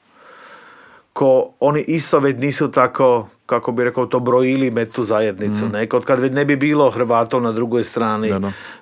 ko 1.13 1.53
oni 1.59 1.81
isto 1.87 2.19
već 2.19 2.37
nisu 2.39 2.71
tako, 2.71 3.27
kako 3.45 3.71
bi 3.71 3.83
rekao, 3.83 4.05
to 4.05 4.19
brojili 4.19 4.71
med 4.71 4.91
tu 4.91 5.03
zajednicu. 5.03 5.65
Mm. 5.65 5.71
Ne? 5.71 5.87
kad 5.87 6.19
već 6.19 6.33
ne 6.33 6.45
bi 6.45 6.55
bilo 6.55 6.91
Hrvatov 6.91 7.41
na 7.41 7.51
drugoj 7.51 7.83
strani, 7.83 8.33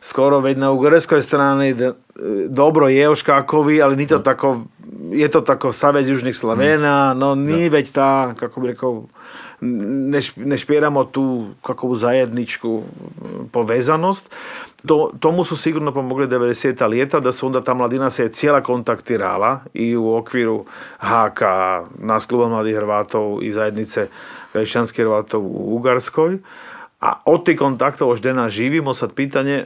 skoro 0.01 0.39
već 0.39 0.57
na 0.57 0.71
ugarskoj 0.71 1.21
strani, 1.21 1.75
dobro 2.49 2.87
je 2.87 3.01
još 3.01 3.21
kakovi, 3.21 3.81
ali 3.81 3.95
ni 3.95 4.07
to 4.07 4.19
tako 4.19 4.61
je 5.11 5.27
to 5.27 5.41
tako 5.41 5.73
Savez 5.73 6.09
južnih 6.09 6.37
Slavena, 6.37 7.13
no 7.13 7.35
nije 7.35 7.69
već 7.69 7.91
ta, 7.91 8.33
kako 8.39 8.61
bi 8.61 8.67
rekao, 8.67 9.03
ne, 9.61 10.19
ne 10.35 10.57
špjeramo 10.57 11.03
tu 11.03 11.47
kakvu 11.61 11.95
zajedničku 11.95 12.83
povezanost. 13.51 14.35
To, 14.85 15.11
tomu 15.19 15.45
su 15.45 15.57
sigurno 15.57 15.93
pomogli 15.93 16.27
90. 16.27 16.91
ljeta 16.91 17.19
da 17.19 17.31
se 17.31 17.45
onda 17.45 17.63
ta 17.63 17.73
mladina 17.73 18.09
se 18.09 18.23
je 18.23 18.29
cijela 18.29 18.61
kontaktirala 18.61 19.59
i 19.73 19.95
u 19.95 20.15
okviru 20.15 20.65
HK, 20.99 21.41
nas 21.99 22.25
kluba 22.25 22.49
mladih 22.49 22.75
Hrvatov 22.75 23.43
i 23.43 23.51
zajednice 23.51 24.07
kršćanskih 24.53 25.03
Hrvatov 25.03 25.41
u 25.41 25.75
Ugarskoj. 25.75 26.37
A 26.99 27.21
od 27.25 27.45
tih 27.45 27.59
kontakta 27.59 28.05
už 28.05 28.21
dena 28.21 28.49
živimo, 28.49 28.93
sad 28.93 29.13
pitanje 29.13 29.65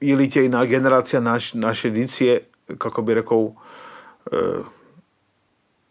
ili 0.00 0.30
će 0.30 0.44
i 0.44 0.48
na 0.48 0.64
generacija 0.64 1.20
naš, 1.20 1.54
naše 1.54 1.88
edicije, 1.88 2.40
kako 2.78 3.02
bi 3.02 3.14
rekao, 3.14 3.52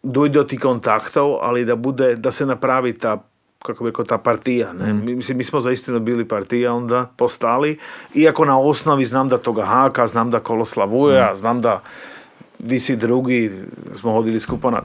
dojde 0.03 0.33
do 0.33 0.43
tih 0.43 0.59
kontaktov, 0.59 1.37
ali 1.41 1.65
da 1.65 1.75
bude, 1.75 2.15
da 2.15 2.31
se 2.31 2.45
napravi 2.45 2.97
ta 2.97 3.23
kako 3.65 3.83
bi 3.83 3.89
rekao, 3.89 4.05
ta 4.05 4.17
partija. 4.17 4.73
Ne? 4.73 4.93
Mm. 4.93 5.05
Mi, 5.05 5.33
mi 5.33 5.43
smo 5.43 5.59
zaistino 5.59 5.99
bili 5.99 6.27
partija 6.27 6.73
onda 6.73 7.11
postali, 7.17 7.77
iako 8.13 8.45
na 8.45 8.59
osnovi 8.59 9.05
znam 9.05 9.29
da 9.29 9.37
toga 9.37 9.65
haka, 9.65 10.07
znam 10.07 10.31
da 10.31 10.39
kolo 10.39 10.65
slavuje, 10.65 11.21
mm. 11.21 11.35
znam 11.35 11.61
da 11.61 11.81
vi 12.59 12.79
si 12.79 12.95
drugi, 12.95 13.51
smo 13.95 14.11
hodili 14.11 14.39
skupa 14.39 14.71
na, 14.71 14.81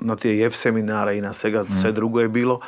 na 0.00 0.16
te 0.16 0.36
jef 0.36 0.56
seminara 0.56 1.12
i 1.12 1.20
na 1.20 1.32
svega, 1.32 1.62
mm. 1.62 1.74
sve 1.80 1.92
drugo 1.92 2.20
je 2.20 2.28
bilo. 2.28 2.60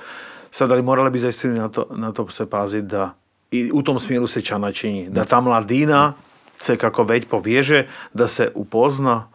Sad, 0.50 0.72
ali 0.72 0.82
morali 0.82 1.10
bi 1.10 1.18
zaistino 1.18 1.54
na 1.54 1.68
to, 1.68 1.86
na 1.90 2.12
to 2.12 2.30
se 2.30 2.46
paziti 2.46 2.86
da 2.86 3.14
i 3.50 3.70
u 3.74 3.82
tom 3.82 4.00
smjeru 4.00 4.26
se 4.26 4.42
čana 4.42 4.72
čini. 4.72 5.08
Da 5.08 5.24
ta 5.24 5.40
mladina 5.40 6.12
se 6.58 6.76
kako 6.76 7.02
već 7.02 7.24
povježe, 7.30 7.86
da 8.14 8.26
se 8.26 8.50
upozna 8.54 9.28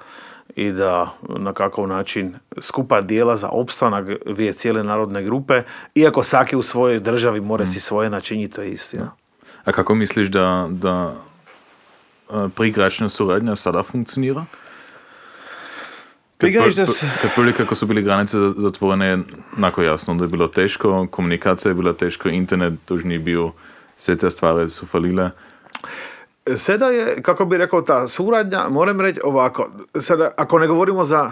i 0.55 0.71
da 0.71 1.13
na 1.29 1.53
kakav 1.53 1.87
način 1.87 2.35
skupa 2.61 3.01
dijela 3.01 3.35
za 3.35 3.49
opstanak 3.49 4.07
dvije 4.25 4.53
cijele 4.53 4.83
narodne 4.83 5.23
grupe, 5.23 5.61
iako 5.95 6.23
svaki 6.23 6.55
u 6.55 6.61
svojoj 6.61 6.99
državi 6.99 7.41
mora 7.41 7.65
si 7.65 7.77
mm. 7.77 7.81
svoje 7.81 8.09
načiniti, 8.09 8.53
to 8.53 8.61
je 8.61 8.71
istina. 8.71 9.11
A 9.65 9.71
kako 9.71 9.95
misliš 9.95 10.27
da, 10.27 10.67
da 10.69 11.15
prigračna 12.55 13.09
suradnja 13.09 13.55
sada 13.55 13.83
funkcionira? 13.83 14.45
Kad 17.21 17.31
prvi 17.35 17.53
kako 17.53 17.75
su 17.75 17.85
bili 17.85 18.01
granice 18.01 18.37
zatvorene, 18.57 19.19
nako 19.57 19.83
jasno, 19.83 20.15
da 20.15 20.23
je 20.23 20.27
bilo 20.27 20.47
teško, 20.47 21.07
komunikacija 21.11 21.69
je 21.69 21.75
bila 21.75 21.93
teško, 21.93 22.29
internet 22.29 22.91
už 22.91 23.03
nije 23.03 23.19
bio, 23.19 23.51
sve 23.97 24.15
te 24.15 24.31
stvari 24.31 24.69
su 24.69 24.85
falile. 24.85 25.29
Sada 26.57 26.85
je, 26.85 27.21
kako 27.21 27.45
bi 27.45 27.57
rekao, 27.57 27.81
ta 27.81 28.07
suradnja, 28.07 28.69
moram 28.69 29.01
reći 29.01 29.19
ovako, 29.23 29.69
sada, 30.01 30.31
ako 30.37 30.59
ne 30.59 30.67
govorimo 30.67 31.03
za, 31.03 31.31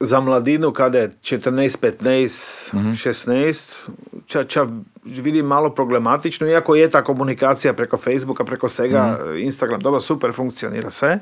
za 0.00 0.20
mladinu 0.20 0.72
kada 0.72 0.98
je 0.98 1.08
14, 1.08 1.92
15, 2.02 2.74
mm 2.74 2.92
16, 2.92 3.88
ča, 4.26 4.44
ča 4.44 4.66
vidim 5.04 5.46
malo 5.46 5.70
problematično, 5.70 6.46
iako 6.46 6.74
je 6.74 6.90
ta 6.90 7.04
komunikacija 7.04 7.72
preko 7.72 7.96
Facebooka, 7.96 8.44
preko 8.44 8.68
svega, 8.68 9.18
mm 9.20 9.38
Instagram, 9.38 9.80
dobro, 9.80 10.00
super 10.00 10.32
funkcionira 10.32 10.90
sve, 10.90 11.18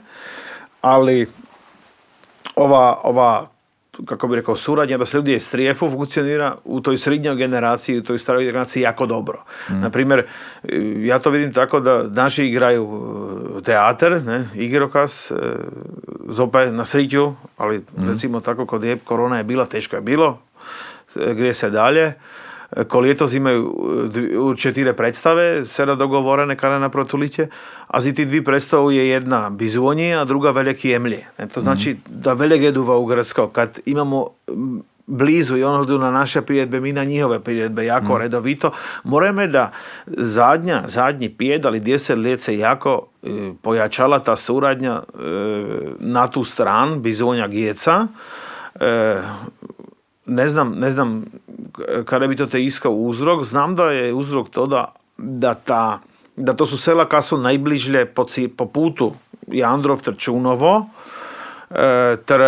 ali 0.80 1.26
ova, 2.56 3.00
ova 3.04 3.51
kako 4.06 4.28
bi 4.28 4.36
rekao, 4.36 4.56
suradnja 4.56 4.98
da 4.98 5.06
se 5.06 5.16
ljudi 5.16 5.40
strijefu 5.40 5.90
funkcionira 5.90 6.54
u 6.64 6.80
toj 6.80 6.98
srednjoj 6.98 7.36
generaciji, 7.36 7.98
u 7.98 8.02
toj 8.02 8.18
staroj 8.18 8.44
generaciji 8.44 8.82
jako 8.82 9.06
dobro. 9.06 9.44
Mm. 9.70 9.80
Naprimjer, 9.80 10.26
ja 10.98 11.18
to 11.18 11.30
vidim 11.30 11.52
tako 11.52 11.80
da 11.80 12.02
naši 12.02 12.46
igraju 12.46 12.88
e, 13.58 13.62
teater, 13.62 14.22
ne, 14.22 14.48
igrokaz, 14.54 15.12
e, 15.30 15.34
zope 16.28 16.66
na 16.66 16.84
sriću, 16.84 17.32
ali 17.56 17.78
mm. 17.78 18.08
recimo 18.08 18.40
tako 18.40 18.66
kod 18.66 18.84
je 18.84 18.98
korona 18.98 19.38
je 19.38 19.44
bila, 19.44 19.64
teško 19.64 19.96
je 19.96 20.02
bilo, 20.02 20.38
e, 21.16 21.34
gdje 21.34 21.54
se 21.54 21.70
dalje. 21.70 22.12
Ko 22.88 23.00
letos 23.00 23.34
imaju 23.34 23.74
četiri 24.56 24.92
predstave, 24.96 25.64
sada 25.64 25.94
dogovorene 25.94 26.56
kada 26.56 26.78
na 26.78 26.88
protulite, 26.88 27.48
a 27.86 28.00
z 28.00 28.14
ti 28.14 28.24
dvi 28.24 28.44
predstavu 28.44 28.90
je 28.90 29.08
jedna 29.08 29.50
bizvonje, 29.50 30.14
a 30.14 30.24
druga 30.24 30.50
velik 30.50 30.84
jemlje. 30.84 31.26
E, 31.38 31.46
to 31.46 31.60
znači 31.60 31.96
da 32.06 32.32
velik 32.32 32.60
gredu 32.60 32.82
v 32.82 32.96
Ugrsko, 32.96 33.48
kad 33.48 33.78
imamo 33.86 34.26
blizu 35.06 35.56
i 35.56 35.64
ono 35.64 35.98
na 35.98 36.10
naše 36.10 36.42
prijedbe, 36.42 36.80
mi 36.80 36.92
na 36.92 37.04
njihove 37.04 37.40
prijedbe 37.40 37.84
jako 37.84 38.14
mm. 38.14 38.18
redovito. 38.18 38.70
Moramo 39.04 39.46
da 39.46 39.70
zadnja, 40.06 40.82
zadnji 40.86 41.28
pijed, 41.28 41.66
ali 41.66 41.80
deset 41.80 42.18
let 42.18 42.40
se 42.40 42.58
jako 42.58 43.06
e, 43.22 43.28
pojačala 43.62 44.18
ta 44.18 44.36
suradnja 44.36 44.92
e, 44.92 45.02
na 45.98 46.26
tu 46.26 46.44
stran 46.44 47.02
bizonja 47.02 47.48
Gijeca. 47.48 48.06
E, 48.80 49.20
ne 50.34 50.48
znam, 50.48 50.74
ne 50.78 50.90
znam 50.90 51.24
kada 52.04 52.26
bi 52.26 52.36
to 52.36 52.46
te 52.46 52.64
iskao 52.64 52.92
uzrok. 52.92 53.44
Znam 53.44 53.76
da 53.76 53.90
je 53.90 54.14
uzrok 54.14 54.48
to 54.48 54.66
da, 54.66 54.94
da, 55.18 55.54
ta, 55.54 56.00
da 56.36 56.52
to 56.52 56.66
su 56.66 56.78
sela 56.78 57.04
koja 57.04 57.22
su 57.22 57.38
najbližlje 57.38 58.06
po, 58.06 58.26
po 58.56 58.66
putu 58.66 59.12
Jandrov 59.46 60.02
Trčunovo, 60.02 60.86
ter 62.24 62.40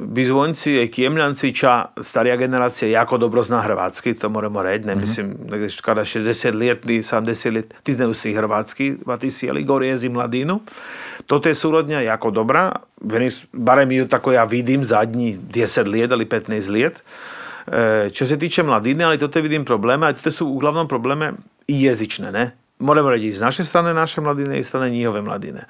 Bizvonci 0.00 0.82
i 0.82 0.90
Kijemljanci, 0.90 1.54
ča 1.54 1.84
starija 2.00 2.36
generacija 2.36 2.90
jako 2.90 3.18
dobro 3.18 3.42
zna 3.42 3.60
hrvatski, 3.60 4.14
to 4.14 4.28
moramo 4.28 4.62
reći, 4.62 4.86
ne 4.86 4.94
mm-hmm. 4.94 5.00
mislim, 5.00 5.36
kada 5.82 6.00
60 6.00 6.54
letni, 6.54 7.02
70 7.02 7.52
let, 7.54 7.74
ti 7.82 7.92
znaju 7.92 8.14
si 8.14 8.34
hrvatski, 8.34 8.94
va 9.06 9.16
ti 9.16 9.30
sjeli 9.30 9.64
gore 9.64 9.86
jezi 9.86 10.08
mladinu. 10.08 10.60
To 11.26 11.40
je 11.44 11.54
surodnja 11.54 12.00
jako 12.00 12.30
dobra, 12.30 12.72
barem 13.52 13.92
ju 13.92 14.08
tako 14.08 14.32
ja 14.32 14.44
vidim 14.44 14.84
zadnji 14.84 15.38
10 15.52 16.00
let 16.00 16.10
ili 16.10 16.26
15 16.26 16.82
let. 16.82 17.02
Čo 18.12 18.26
se 18.26 18.38
tiče 18.38 18.62
mladine, 18.62 19.04
ali 19.04 19.18
to 19.18 19.28
te 19.28 19.40
vidim 19.40 19.64
probleme, 19.64 20.06
a 20.06 20.12
to 20.12 20.30
su 20.30 20.46
uglavnom 20.46 20.88
probleme 20.88 21.32
i 21.68 21.82
jezične, 21.82 22.32
ne? 22.32 22.50
Moramo 22.78 23.10
reći 23.10 23.26
iz 23.26 23.40
naše 23.40 23.64
strane 23.64 23.94
naše 23.94 24.20
mladine 24.20 24.58
i 24.58 24.64
strane 24.64 24.90
njihove 24.90 25.22
mladine. 25.22 25.64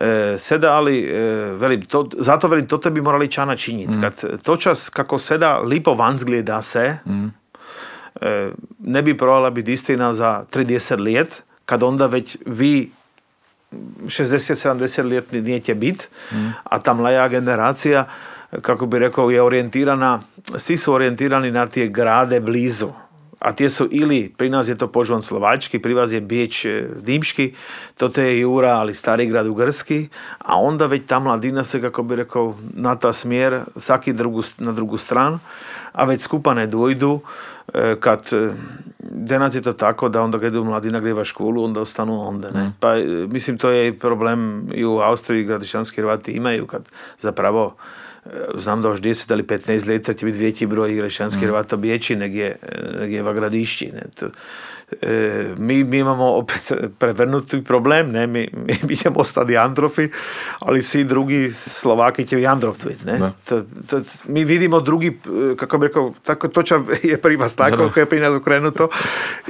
E, 0.00 0.38
seda, 0.38 0.72
ali 0.72 1.04
e, 1.04 1.20
velim, 1.58 1.82
to, 1.82 2.08
zato 2.18 2.48
velim, 2.48 2.66
to 2.66 2.78
bi 2.90 3.00
morali 3.00 3.28
čana 3.28 3.56
činiti. 3.56 3.92
Mm. 3.92 4.00
Kad 4.00 4.42
to 4.42 4.56
čas 4.56 4.88
kako 4.88 5.18
seda 5.18 5.58
lipo 5.58 5.94
van 5.94 6.18
zgleda 6.18 6.62
se, 6.62 6.96
mm. 7.06 7.26
e, 8.20 8.50
ne 8.78 9.02
bi 9.02 9.16
probala 9.18 9.50
biti 9.50 9.72
istina 9.72 10.14
za 10.14 10.44
30 10.52 11.14
let, 11.14 11.42
kad 11.64 11.82
onda 11.82 12.06
već 12.06 12.36
vi 12.46 12.90
60-70 13.72 15.08
let 15.08 15.32
nijete 15.32 15.74
bit, 15.74 16.08
mm. 16.32 16.52
a 16.64 16.78
ta 16.78 16.94
mlaja 16.94 17.28
generacija 17.28 18.06
kako 18.60 18.86
bi 18.86 18.98
rekao, 18.98 19.30
je 19.30 19.42
orijentirana, 19.42 20.20
svi 20.56 20.76
su 20.76 20.92
orijentirani 20.92 21.50
na 21.50 21.66
tije 21.66 21.88
grade 21.88 22.40
blizu 22.40 22.88
a 23.42 23.50
tie 23.50 23.66
sú 23.66 23.90
ili, 23.90 24.30
pri 24.30 24.46
nás 24.46 24.70
je 24.70 24.78
to 24.78 24.86
Požon 24.86 25.18
Slováčky, 25.18 25.82
pri 25.82 25.98
vás 25.98 26.14
je 26.14 26.22
Bieč 26.22 26.62
e, 26.62 26.86
Dýmšky, 26.86 27.58
toto 27.98 28.22
je 28.22 28.46
Jura, 28.46 28.78
ali 28.78 28.94
Starigrad 28.94 29.50
Ugrský 29.50 30.06
a 30.46 30.62
onda 30.62 30.86
veď 30.86 31.10
tam 31.10 31.26
dinasek, 31.42 31.90
ako 31.90 32.00
by 32.06 32.12
rekol, 32.22 32.54
na 32.78 32.94
tá 32.94 33.10
smier, 33.10 33.66
saky 33.74 34.14
drugu, 34.14 34.46
na 34.62 34.70
drugu 34.70 34.94
stran 34.94 35.42
a 35.90 36.06
veď 36.06 36.22
skupane 36.22 36.70
dôjdu, 36.70 37.18
e, 37.18 37.98
kad 37.98 38.30
e, 38.30 38.54
danas 39.02 39.58
je 39.58 39.62
to 39.66 39.74
tako 39.74 40.06
da 40.06 40.22
onda 40.22 40.38
kad 40.38 40.54
idu 40.54 40.62
mladi 40.62 40.94
nagreva 40.94 41.26
onda 41.66 41.82
ostanu 41.82 42.22
onda. 42.22 42.50
Ne? 42.54 42.62
Mm. 42.62 42.72
Pa 42.78 42.94
mislim 43.26 43.58
to 43.58 43.70
je 43.70 43.90
problem 43.98 44.70
i 44.70 44.86
u 44.86 45.02
Austriji 45.02 45.46
Hrvati 45.98 46.32
imaju 46.32 46.66
kad 46.66 46.86
zapravo 47.18 47.74
znam 48.54 48.82
da 48.82 48.90
už 48.90 49.00
10 49.00 49.32
ali 49.32 49.42
15 49.42 49.88
leta 49.88 50.14
će 50.14 50.26
biti 50.26 50.38
veći 50.38 50.66
broj 50.66 50.94
grešanskih 50.94 51.42
mm. 51.42 51.46
Hrvata 51.46 51.76
bijeći 51.76 52.16
negdje, 52.16 52.56
negdje 53.00 53.22
v 53.22 53.34
gradišći. 53.34 53.90
Ne? 53.94 54.02
To, 54.14 54.26
e, 55.02 55.46
mi, 55.58 55.84
mi 55.84 55.98
imamo 55.98 56.24
opet 56.24 56.72
prevrnuti 56.98 57.64
problem, 57.64 58.10
ne? 58.10 58.26
Mi, 58.26 58.48
mi, 58.52 58.74
mi 58.88 58.96
ćemo 58.96 59.16
ostati 59.16 59.56
Androfi, 59.56 60.08
ali 60.58 60.82
svi 60.82 61.04
drugi 61.04 61.50
Slovaki 61.52 62.26
će 62.26 62.46
Androv 62.46 62.74
biti. 62.88 63.04
Ne? 63.06 63.20
To, 63.48 63.62
to, 63.86 64.00
mi 64.24 64.44
vidimo 64.44 64.80
drugi, 64.80 65.18
kako 65.56 65.78
bi 65.78 65.86
rekao, 65.86 66.14
tako 66.24 66.48
toča 66.48 66.80
je 67.02 67.20
pri 67.20 67.36
vas 67.36 67.56
tako, 67.56 67.76
kako 67.76 68.00
je 68.00 68.06
pri 68.06 68.20
nas 68.20 68.34
ukrenuto, 68.34 68.88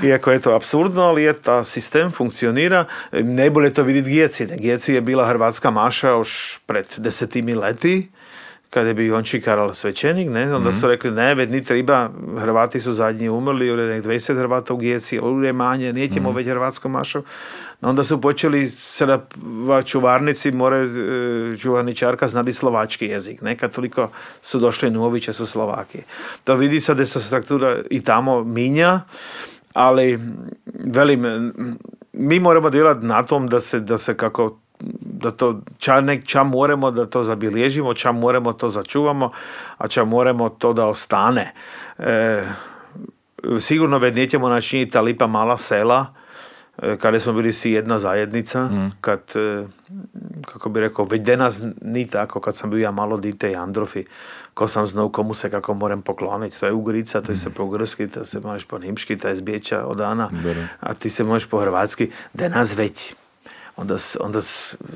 iako 0.02 0.30
je 0.30 0.40
to 0.40 0.54
absurdno, 0.54 1.02
ali 1.02 1.22
je 1.22 1.32
ta 1.32 1.64
sistem 1.64 2.10
funkcionira. 2.10 2.84
Najbolje 3.12 3.72
to 3.72 3.82
vidjeti 3.82 4.10
Gijeci. 4.10 4.46
Ne? 4.46 4.56
Je 4.86 5.00
bila 5.00 5.28
hrvatska 5.28 5.70
maša 5.70 6.08
još 6.08 6.60
pred 6.66 6.86
desetimi 6.98 7.54
leti, 7.54 8.08
kada 8.72 8.88
je 8.88 8.94
bio 8.94 9.16
on 9.16 9.24
čikaral 9.24 9.74
svećenik, 9.74 10.30
ne, 10.30 10.42
onda 10.42 10.58
mm-hmm. 10.58 10.80
su 10.80 10.88
rekli 10.88 11.10
ne, 11.10 11.34
već 11.34 11.50
ni 11.50 11.64
treba, 11.64 12.10
Hrvati 12.38 12.80
su 12.80 12.92
zadnji 12.92 13.28
umrli, 13.28 13.66
ili 13.66 13.86
nek 13.86 14.04
20 14.04 14.38
Hrvata 14.38 14.74
u 14.74 14.76
Gijeci, 14.76 15.20
je 15.44 15.52
manje, 15.52 15.92
nećemo 15.92 16.20
mm-hmm. 16.20 16.36
već 16.36 16.46
Hrvatsku 16.46 16.88
mašu. 16.88 17.22
Onda 17.80 18.02
su 18.02 18.20
počeli 18.20 18.70
se 18.70 19.06
na 19.06 19.18
čuvarnici, 19.84 20.52
more 20.52 20.76
e, 20.76 21.56
čuvarničarka 21.58 22.28
znati 22.28 22.52
slovački 22.52 23.06
jezik, 23.06 23.42
ne, 23.42 23.56
kad 23.56 23.74
toliko 23.74 24.10
su 24.42 24.58
došli 24.58 24.90
Noviće 24.90 25.32
su 25.32 25.46
Slovaki. 25.46 25.98
To 26.44 26.54
vidi 26.54 26.80
se 26.80 26.94
da 26.94 27.06
se 27.06 27.20
struktura 27.20 27.78
i 27.90 28.04
tamo 28.04 28.44
minja, 28.44 29.00
ali 29.72 30.20
velim, 30.84 31.52
mi 32.12 32.40
moramo 32.40 32.70
djelati 32.70 33.06
na 33.06 33.22
tom 33.22 33.48
da 33.48 33.60
se, 33.60 33.80
da 33.80 33.98
se 33.98 34.16
kako 34.16 34.61
da 35.00 35.30
to, 35.30 35.60
ča, 35.78 36.00
nek, 36.00 36.24
ča 36.24 36.42
moramo 36.42 36.90
da 36.90 37.06
to 37.06 37.22
zabilježimo, 37.22 37.94
ča 37.94 38.12
moramo 38.12 38.52
to 38.52 38.68
začuvamo, 38.68 39.30
a 39.78 39.88
ča 39.88 40.04
moramo 40.04 40.48
to 40.48 40.72
da 40.72 40.86
ostane. 40.86 41.52
E, 41.98 42.42
sigurno 43.60 43.98
već 43.98 44.16
nećemo 44.16 44.48
načiniti 44.48 44.90
ta 44.90 45.00
lipa 45.00 45.26
mala 45.26 45.58
sela, 45.58 46.06
e, 46.82 46.96
kada 46.96 47.18
smo 47.18 47.32
bili 47.32 47.52
svi 47.52 47.72
jedna 47.72 47.98
zajednica, 47.98 48.64
mm. 48.64 48.92
kad, 49.00 49.20
e, 49.34 49.66
kako 50.52 50.68
bi 50.68 50.80
rekao, 50.80 51.04
već 51.04 51.22
denas 51.22 51.62
ni 51.82 52.06
tako, 52.06 52.40
kad 52.40 52.56
sam 52.56 52.70
bio 52.70 52.78
ja 52.78 52.90
malo 52.90 53.16
dite 53.16 53.50
i 53.50 53.56
Androfi, 53.56 54.04
ko 54.54 54.68
sam 54.68 54.86
znao 54.86 55.08
komu 55.08 55.34
se 55.34 55.50
kako 55.50 55.74
moram 55.74 56.02
pokloniti. 56.02 56.60
To 56.60 56.66
je 56.66 56.72
ugrica, 56.72 57.20
to 57.20 57.32
je 57.32 57.36
se 57.36 57.50
po 57.50 57.68
grski, 57.68 58.08
to 58.08 58.24
se 58.24 58.40
možeš 58.40 58.64
po 58.64 58.78
nimški, 58.78 59.18
to 59.18 59.28
je 59.28 59.36
zbjeća 59.36 59.84
od 59.84 60.00
Ana, 60.00 60.30
a 60.80 60.94
ti 60.94 61.10
se 61.10 61.24
možeš 61.24 61.48
po 61.48 61.60
hrvatski. 61.60 62.10
Denas 62.34 62.76
već 62.76 63.14
onda, 63.76 63.96
onda 64.20 64.40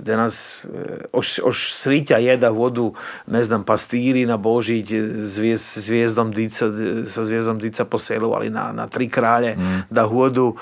danas 0.03 0.65
oš, 1.13 1.39
oš 1.45 1.75
srića 1.75 2.17
jeda 2.17 2.49
vodu, 2.51 2.95
ne 3.27 3.45
znam, 3.45 3.65
pastiri 3.65 4.27
na 4.27 4.37
Božić 4.37 4.93
zvijez, 5.17 5.73
zvijezdom 5.77 6.33
dica, 6.33 6.67
sa 7.07 7.25
zvijezdom 7.25 7.59
dica 7.59 7.85
po 7.85 7.99
selu, 7.99 8.33
ali 8.33 8.51
na, 8.51 8.73
na 8.73 8.87
tri 8.87 9.09
kralje 9.09 9.57
mm. 9.57 9.83
da 9.91 10.05
vodu. 10.05 10.57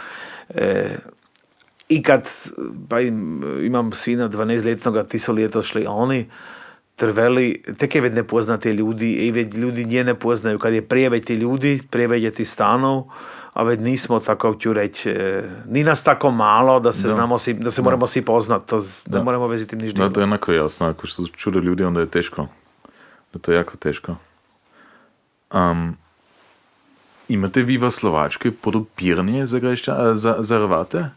E, 0.48 0.98
I 1.88 2.02
kad, 2.02 2.30
pa 2.88 3.00
imam 3.00 3.92
sina 3.92 4.28
12-letnoga, 4.28 5.04
ti 5.04 5.18
su 5.18 5.36
ljeto 5.36 5.62
šli 5.62 5.86
oni, 5.88 6.26
trveli, 6.96 7.62
tek 7.78 7.94
je 7.94 8.00
već 8.00 8.14
nepoznate 8.14 8.72
ljudi, 8.72 9.12
i 9.12 9.30
već 9.30 9.54
ljudi 9.54 9.84
nje 9.84 10.04
ne 10.04 10.14
poznaju. 10.14 10.58
Kad 10.58 10.74
je 10.74 10.88
prije 10.88 11.20
ti 11.20 11.34
ljudi, 11.34 11.80
prije 11.90 12.30
ti 12.30 12.44
stanov, 12.44 13.04
a 13.54 13.62
već 13.62 13.80
nismo 13.80 14.20
tako 14.20 14.54
ću 14.54 14.72
reći, 14.72 15.10
e, 15.10 15.50
ni 15.68 15.84
nas 15.84 16.04
tako 16.04 16.30
malo 16.30 16.80
da 16.80 16.92
se, 16.92 17.08
znamo 17.08 17.38
si, 17.38 17.54
da 17.54 17.70
se 17.70 17.82
moramo 17.82 18.06
svi 18.06 18.22
poznat, 18.22 18.66
to 18.66 18.84
da. 19.06 19.18
ne 19.18 19.24
moramo 19.24 19.46
veziti 19.46 19.76
niš 19.76 19.92
Da, 19.92 20.08
to 20.08 20.20
je 20.20 20.22
jednako 20.22 20.52
jasno, 20.52 20.88
ako 20.88 21.06
su 21.06 21.26
čudo 21.26 21.58
ljudi, 21.58 21.84
onda 21.84 22.00
je 22.00 22.06
teško. 22.06 22.46
Da 23.32 23.38
to 23.38 23.52
je 23.52 23.56
jako 23.56 23.76
teško. 23.76 24.16
Um, 25.54 25.96
imate 27.28 27.62
vi 27.62 27.78
v 27.78 27.90
Slovačkoj 27.90 28.50
podobiranje 28.50 29.46
za, 29.46 29.60
za, 30.14 30.36
za 30.38 30.58
Hrvate? 30.58 31.10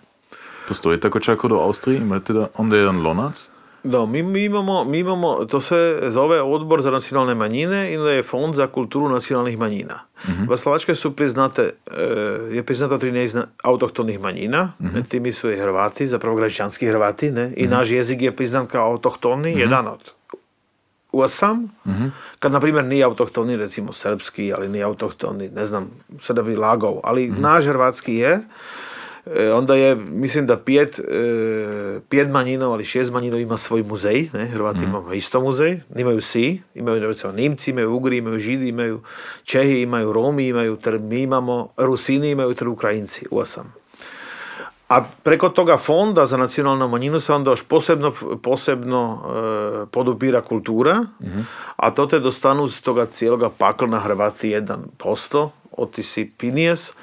Postoji 0.68 1.00
tako 1.00 1.20
čako 1.20 1.48
do 1.48 1.56
Austrije? 1.56 1.98
Imate 1.98 2.34
da 2.34 2.48
onda 2.58 2.78
jedan 2.78 3.02
lonac? 3.02 3.50
No, 3.88 4.06
mi, 4.06 4.24
mi, 4.24 4.44
imamo, 4.44 4.84
mi 4.84 5.00
imamo, 5.00 5.46
to 5.46 5.62
se 5.62 6.00
zove 6.08 6.42
Odbor 6.42 6.82
za 6.82 6.92
nacionalne 6.92 7.36
manjine 7.36 7.94
ili 7.94 8.12
je 8.12 8.24
Fond 8.24 8.56
za 8.56 8.68
kulturu 8.68 9.10
nacionalnih 9.10 9.58
manjina. 9.58 10.00
Uh-huh. 10.28 10.50
V 10.50 10.58
Slovačkoj 10.58 10.96
su 10.96 11.16
priznate, 11.16 11.72
e, 11.92 12.04
je 12.52 12.64
priznato 12.64 12.98
13 12.98 13.44
autohtonih 13.64 14.20
manjina, 14.20 14.74
med 14.80 15.08
tými 15.08 15.32
su 15.32 15.52
i 15.52 15.58
Hrvati, 15.58 16.08
zapravo 16.08 16.36
građanski 16.36 16.88
Hrvati, 16.88 17.32
ne? 17.32 17.54
i 17.58 17.66
uh-huh. 17.66 17.72
naš 17.72 17.92
jezik 17.92 18.22
je 18.22 18.36
priznat 18.36 18.72
kao 18.72 18.92
autohtoni, 18.92 19.54
uh-huh. 19.54 19.60
jedan 19.60 19.88
od 19.88 20.12
osam, 21.12 21.72
uh-huh. 21.86 22.10
kad 22.40 22.52
na 22.52 22.60
primjer 22.60 22.86
nije 22.86 23.04
autohtoni, 23.04 23.58
recimo 23.58 23.94
srpski, 23.94 24.54
ali 24.54 24.70
nije 24.70 24.84
autohtoni, 24.84 25.50
ne 25.50 25.66
znam, 25.66 25.90
sada 26.22 26.44
bi 26.44 26.56
lagao, 26.56 27.02
ali 27.04 27.30
uh-huh. 27.30 27.40
naš 27.40 27.66
hrvatski 27.66 28.16
je, 28.16 28.40
onda 29.54 29.76
je, 29.76 29.96
mislim 29.96 30.48
da 30.48 30.58
pet, 30.58 31.00
e, 31.00 32.00
pet 32.10 32.30
manjinov 32.32 32.72
ali 32.74 32.86
šest 32.86 33.12
manjinov 33.12 33.40
ima 33.40 33.58
svoj 33.58 33.84
muzej, 33.84 34.30
ne? 34.34 34.46
Hrvati 34.46 34.80
mm. 34.80 34.84
imamo 34.84 35.14
isto 35.14 35.42
muzej, 35.42 35.80
imaju 35.96 36.22
svi, 36.22 36.62
imaju 36.76 37.02
recimo 37.02 37.34
Nimci, 37.34 37.72
imaju 37.72 37.94
Ugri, 37.94 38.18
imaju 38.18 38.40
Židi, 38.40 38.68
imaju 38.68 39.02
Čehi, 39.44 39.82
imaju 39.82 40.14
Romi, 40.14 40.48
imaju, 40.48 40.78
mi 41.00 41.22
imamo 41.22 41.70
Rusini, 41.78 42.32
imaju 42.32 42.54
ter 42.54 42.68
Ukrajinci, 42.68 43.26
osam. 43.32 43.74
A 44.90 45.04
preko 45.24 45.50
toga 45.50 45.78
fonda 45.78 46.26
za 46.26 46.38
nacionalnu 46.38 46.88
manjinu 46.88 47.20
se 47.20 47.34
onda 47.34 47.52
još 47.52 47.64
posebno, 47.64 48.14
posebno 48.44 49.24
e, 49.84 49.86
podupira 49.92 50.42
kultura, 50.42 51.04
mm 51.22 51.46
a 51.76 51.92
to 51.92 52.06
te 52.06 52.20
dostanu 52.20 52.68
z 52.68 52.82
toga 52.82 53.06
cijeloga 53.06 53.50
pakla 53.50 53.88
na 53.88 54.00
Hrvati 54.00 54.50
1%, 54.50 55.50
otisi 55.78 56.32
Pinijes, 56.38 56.94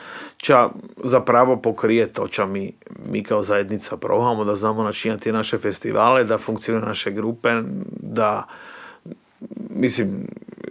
ča 0.45 0.69
zapravo 1.05 1.57
pokrije 1.57 2.13
to 2.13 2.29
ča 2.29 2.47
mi, 2.47 2.73
mi 3.11 3.23
kao 3.23 3.43
zajednica 3.43 3.97
probamo, 3.97 4.45
da 4.45 4.57
znamo 4.57 4.83
načinjati 4.83 5.33
naše 5.33 5.59
festivale, 5.59 6.25
da 6.25 6.39
funkcionira 6.39 6.87
naše 6.87 7.11
grupe, 7.11 7.49
da 8.01 8.47
mislim, 9.71 10.27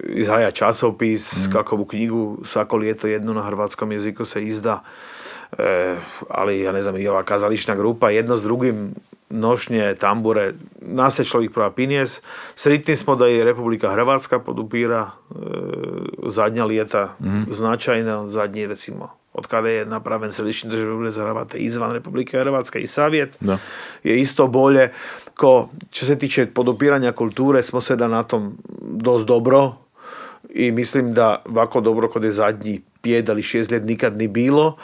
izhaja 0.10 0.52
časopis, 0.52 1.34
mm. 1.34 1.52
kakovu 1.52 1.86
knjigu 1.86 2.38
svako 2.46 2.78
ljeto 2.78 3.08
jednu 3.08 3.34
na 3.34 3.42
hrvatskom 3.42 3.92
jeziku 3.92 4.26
se 4.26 4.44
izda, 4.44 4.84
e, 5.58 5.96
ali 6.30 6.60
ja 6.60 6.72
ne 6.72 6.82
znam, 6.82 6.98
i 6.98 7.08
ova 7.08 7.24
kazališna 7.24 7.76
grupa, 7.76 8.10
jedno 8.10 8.38
s 8.38 8.44
drugim 8.44 8.94
nošnje, 9.30 9.96
tambure, 9.96 10.54
nase 10.82 11.24
človek 11.24 11.52
prva 11.52 11.72
pinies. 11.72 12.22
Sritni 12.56 12.96
smo 12.96 13.16
da 13.16 13.28
je 13.28 13.46
Republika 13.46 13.92
Hrvatska 13.92 14.40
podupira 14.40 15.10
e, 15.10 15.36
zadnja 16.26 16.66
lijeta 16.66 17.16
mm. 17.20 17.44
značajno, 17.52 18.30
zadnji 18.30 18.68
recimo 18.68 19.23
od 19.34 19.48
kada 19.48 19.70
je 19.70 19.86
napraven 19.86 20.34
Središnji 20.34 20.70
državni 20.70 20.96
ured 20.96 21.14
za 21.14 21.22
Hrvate 21.22 21.58
izvan 21.58 21.92
Republike 21.92 22.40
Hrvatske 22.40 22.80
i 22.80 22.88
Savjet, 22.88 23.38
da. 23.40 23.58
je 24.04 24.20
isto 24.20 24.48
bolje. 24.48 24.90
Ko, 25.36 25.70
što 25.92 26.06
se 26.06 26.20
tiče 26.20 26.46
podupiranja 26.46 27.12
kulture, 27.12 27.64
smo 27.64 27.82
se 27.82 27.96
da 27.96 28.08
na 28.08 28.24
tom 28.24 28.58
dost 28.82 29.26
dobro 29.26 29.76
i 30.50 30.72
mislim 30.72 31.14
da 31.14 31.42
ovako 31.46 31.82
dobro 31.82 32.10
kod 32.10 32.24
je 32.24 32.32
zadnji 32.32 32.82
pjet 33.02 33.30
ali 33.30 33.42
šest 33.42 33.72
let 33.72 33.84
nikad 33.84 34.18
ni 34.18 34.28
bilo 34.28 34.78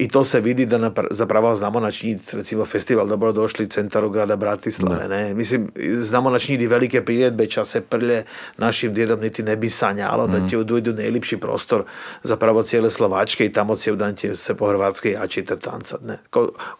i 0.00 0.08
to 0.08 0.24
se 0.24 0.40
vidi 0.40 0.66
da 0.66 0.92
zapravo 1.10 1.56
znamo 1.56 1.80
načiniti 1.80 2.36
recimo 2.36 2.64
festival 2.64 3.08
Dobrodošli 3.08 3.68
centar 3.68 4.04
u 4.04 4.10
grada 4.10 4.36
Bratislave. 4.36 5.08
Ne. 5.08 5.34
Mislim, 5.34 5.70
znamo 5.98 6.30
načiniti 6.30 6.66
velike 6.66 7.04
priredbe 7.04 7.46
ča 7.46 7.64
se 7.64 7.80
prlje 7.80 8.24
našim 8.56 8.94
djedom 8.94 9.20
niti 9.20 9.42
ne 9.42 9.56
bi 9.56 9.68
sanjalo 9.70 10.26
mm. 10.26 10.32
da 10.32 10.48
će 10.48 10.56
dojdu 10.56 10.92
najljepši 10.92 11.36
prostor 11.36 11.84
zapravo 12.22 12.62
cijele 12.62 12.90
Slovačke 12.90 13.46
i 13.46 13.52
tamo 13.52 13.76
cijel 13.76 14.14
će 14.16 14.36
se 14.36 14.54
po 14.54 14.68
Hrvatske 14.68 15.10
jači 15.10 15.44
tancat. 15.44 16.00
Ne. 16.02 16.18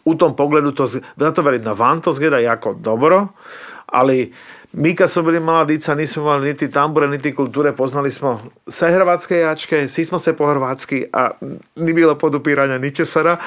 U 0.05 0.15
tom 0.15 0.35
pogledu 0.35 0.71
to, 0.71 0.87
zato 1.17 1.41
velim, 1.41 1.61
na 1.61 1.71
van 1.71 2.01
to 2.01 2.13
zgleda 2.13 2.39
jako 2.39 2.73
dobro, 2.73 3.27
ali 3.85 4.33
mi 4.73 4.95
kad 4.95 5.11
smo 5.11 5.23
bili 5.23 5.39
mala 5.39 5.65
dica 5.65 5.95
nismo 5.95 6.23
imali 6.23 6.47
niti 6.47 6.71
tambure, 6.71 7.07
niti 7.07 7.35
kulture, 7.35 7.71
poznali 7.71 8.11
smo 8.11 8.41
sve 8.67 8.91
hrvatske 8.91 9.37
jačke, 9.37 9.87
svi 9.87 10.05
smo 10.05 10.19
se 10.19 10.37
po 10.37 10.47
hrvatski, 10.47 11.05
a 11.13 11.29
ni 11.75 11.93
bilo 11.93 12.15
podupiranja 12.15 12.77
ničesara, 12.77 13.37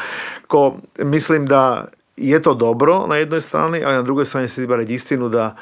ko 0.47 0.77
mislim 0.99 1.47
da 1.47 1.85
je 2.17 2.43
to 2.43 2.55
dobro 2.55 3.07
na 3.07 3.17
jednoj 3.17 3.41
strani, 3.41 3.85
ali 3.85 3.95
na 3.95 4.03
drugoj 4.03 4.25
strani 4.25 4.49
se 4.49 4.55
treba 4.55 4.77
reći 4.77 4.95
istinu 4.95 5.29
da 5.29 5.57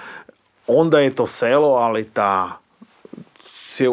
onda 0.66 1.00
je 1.00 1.10
to 1.10 1.26
selo, 1.26 1.68
ali 1.68 2.04
ta 2.04 2.58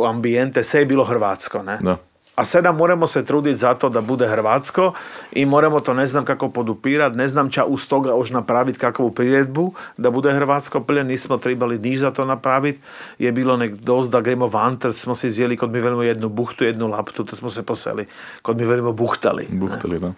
ambijente, 0.08 0.64
sve 0.64 0.80
je 0.80 0.86
bilo 0.86 1.04
hrvatsko, 1.04 1.64
ne? 1.64 1.78
Da. 1.82 1.98
A 2.40 2.46
sada 2.46 2.72
moramo 2.72 3.08
se 3.08 3.26
truditi 3.26 3.56
za 3.56 3.74
to 3.74 3.90
da 3.90 4.02
bude 4.02 4.28
hrvatsko 4.28 4.94
i 5.32 5.46
moramo 5.46 5.80
to 5.80 5.94
ne 5.94 6.08
znam 6.08 6.26
kako 6.26 6.50
podupirati, 6.50 7.18
ne 7.18 7.28
znam 7.28 7.50
ča 7.52 7.66
uz 7.66 7.88
toga 7.88 8.16
už 8.16 8.32
napraviti 8.32 8.80
kakvu 8.80 9.12
priredbu 9.12 9.74
da 9.98 10.12
bude 10.12 10.32
hrvatsko 10.34 10.80
plje, 10.84 11.04
nismo 11.04 11.38
trebali 11.38 11.80
niš 11.80 12.00
za 12.00 12.12
to 12.12 12.26
napraviti. 12.26 12.80
Je 13.20 13.32
bilo 13.32 13.58
nek 13.58 13.76
dost 13.76 14.12
da 14.12 14.22
gremo 14.22 14.48
van, 14.48 14.80
smo 14.94 15.16
se 15.16 15.28
izjeli 15.28 15.58
kod 15.58 15.72
mi 15.72 15.80
velimo 15.80 16.04
jednu 16.04 16.30
buhtu, 16.30 16.64
jednu 16.64 16.88
laptu, 16.88 17.26
to 17.26 17.36
smo 17.36 17.50
se 17.50 17.64
poseli. 17.64 18.08
Kod 18.42 18.58
mi 18.58 18.66
velimo 18.66 18.92
buhtali. 18.92 19.48
Buhtali, 19.52 20.00
da. 20.00 20.14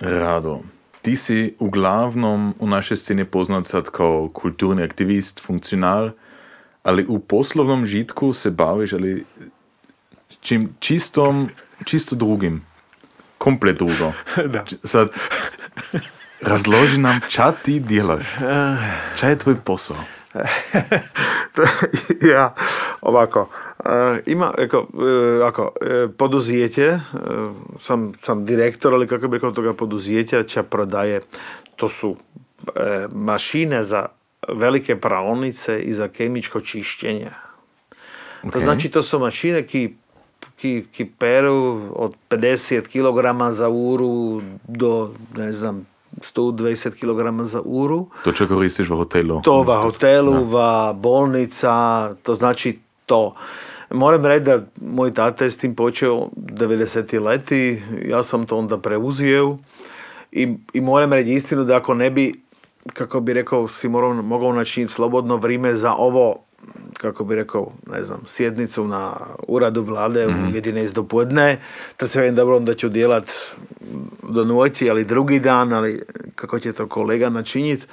Rado. 0.00 0.60
Ti 1.02 1.16
si 1.16 1.56
uglavnom 1.58 2.54
u 2.58 2.66
našoj 2.66 2.96
sceni 2.96 3.24
poznat 3.24 3.66
sad 3.66 3.90
kao 3.90 4.30
kulturni 4.32 4.82
aktivist, 4.82 5.42
funkcionar, 5.42 6.12
ali 6.82 7.06
u 7.08 7.18
poslovnom 7.18 7.86
žitku 7.86 8.32
se 8.32 8.50
baviš 8.50 8.92
ali 8.92 9.24
čim 10.40 10.76
čistom, 10.78 11.48
čisto 11.84 12.16
drugim. 12.16 12.62
Komplet 13.38 13.76
drugo. 13.76 14.12
Da. 14.52 14.64
Sad, 14.84 15.18
razloži 16.40 16.98
nam 16.98 17.20
ča 17.28 17.52
ti 17.52 17.80
djelaš. 17.80 18.24
Ča 19.18 19.28
je 19.28 19.38
tvoj 19.38 19.56
posao? 19.64 19.96
ja, 22.32 22.54
ovako. 23.00 23.48
Uh, 23.78 23.88
ima, 24.26 24.54
uh, 24.58 25.46
ako, 25.46 25.62
uh, 25.62 26.10
poduzijetje, 26.18 27.00
sam, 27.80 28.12
sam 28.18 28.44
direktor, 28.44 28.94
ali 28.94 29.06
kako 29.06 29.28
bi 29.28 29.36
rekao 29.36 29.50
toga 29.50 29.72
poduzijetja, 29.72 30.42
ča 30.42 30.62
prodaje, 30.62 31.20
to 31.76 31.88
su 31.88 32.16
mašine 33.12 33.84
za 33.84 34.06
velike 34.48 34.96
praonice 35.00 35.80
i 35.82 35.92
za 35.92 36.08
kemičko 36.08 36.60
čišćenje. 36.60 37.30
Okay. 38.42 38.52
To 38.52 38.58
znači 38.58 38.88
to 38.88 39.02
su 39.02 39.18
mašine 39.18 39.66
ki, 39.66 39.94
ki, 40.56 40.84
ki 40.92 41.04
peru 41.18 41.80
od 41.96 42.14
50 42.30 42.82
kg 42.82 43.52
za 43.54 43.68
uru 43.68 44.42
do, 44.68 45.10
ne 45.36 45.52
znam, 45.52 45.86
120 46.20 46.90
kg 46.90 47.44
za 47.44 47.60
uru. 47.64 48.06
To 48.24 48.32
čo 48.32 48.48
koristiš 48.48 48.88
v 48.88 48.96
hotelu? 48.96 49.40
To 49.42 49.62
v 49.62 49.76
hotelu, 49.82 50.44
v 50.44 50.56
bolnica, 50.94 52.14
to 52.22 52.34
znači 52.34 52.78
to. 53.06 53.34
Moram 53.90 54.26
reći 54.26 54.44
da 54.44 54.62
moj 54.80 55.14
tata 55.14 55.44
je 55.44 55.50
s 55.50 55.58
tim 55.58 55.74
počeo 55.74 56.28
90. 56.36 57.20
leti, 57.20 57.82
ja 58.08 58.22
sam 58.22 58.46
to 58.46 58.56
onda 58.56 58.78
preuzio 58.78 59.58
i, 60.32 60.56
i 60.72 60.80
moram 60.80 61.12
reći 61.12 61.30
istinu 61.30 61.64
da 61.64 61.76
ako 61.76 61.94
ne 61.94 62.10
bi, 62.10 62.41
kako 62.94 63.20
bi 63.20 63.32
rekao, 63.32 63.68
si 63.68 63.88
morao, 63.88 64.14
mogao 64.14 64.52
načiniti 64.52 64.92
slobodno 64.92 65.36
vrijeme 65.36 65.76
za 65.76 65.94
ovo 65.94 66.36
kako 66.98 67.24
bi 67.24 67.34
rekao, 67.34 67.72
ne 67.86 68.02
znam, 68.02 68.20
sjednicu 68.26 68.84
na 68.84 69.12
uradu 69.48 69.82
vlade 69.82 70.26
mm-hmm. 70.26 70.48
u 70.48 70.50
11 70.50 70.84
mhm. 70.84 70.92
do 70.94 71.04
podne, 71.04 71.60
tad 71.96 72.10
se 72.10 72.20
vidim 72.20 72.36
dobro 72.36 72.56
onda 72.56 72.74
ću 72.74 72.88
djelat 72.88 73.30
do 74.22 74.44
noći, 74.44 74.90
ali 74.90 75.04
drugi 75.04 75.40
dan, 75.40 75.72
ali 75.72 76.02
kako 76.34 76.58
će 76.58 76.72
to 76.72 76.88
kolega 76.88 77.30
načiniti, 77.30 77.86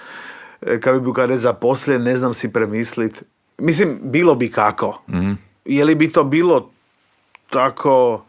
e, 0.62 0.80
kako 0.80 1.00
bi 1.00 1.14
kada 1.14 1.38
zaposlen, 1.38 2.04
ne 2.04 2.16
znam 2.16 2.34
si 2.34 2.54
premislit. 2.54 3.24
Mislim, 3.58 4.00
bilo 4.04 4.36
bi 4.36 4.52
kako. 4.52 5.02
mm 5.08 5.34
Je 5.66 5.86
li 5.86 5.96
bi 5.96 6.10
to 6.12 6.24
bilo 6.24 6.70
tako, 7.50 8.26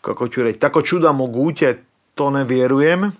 kako 0.00 0.28
ću 0.28 0.42
reći, 0.42 0.58
tako 0.58 0.82
čuda 0.82 1.12
moguće, 1.12 1.76
to 2.14 2.30
ne 2.30 2.44
vjerujem. 2.44 3.10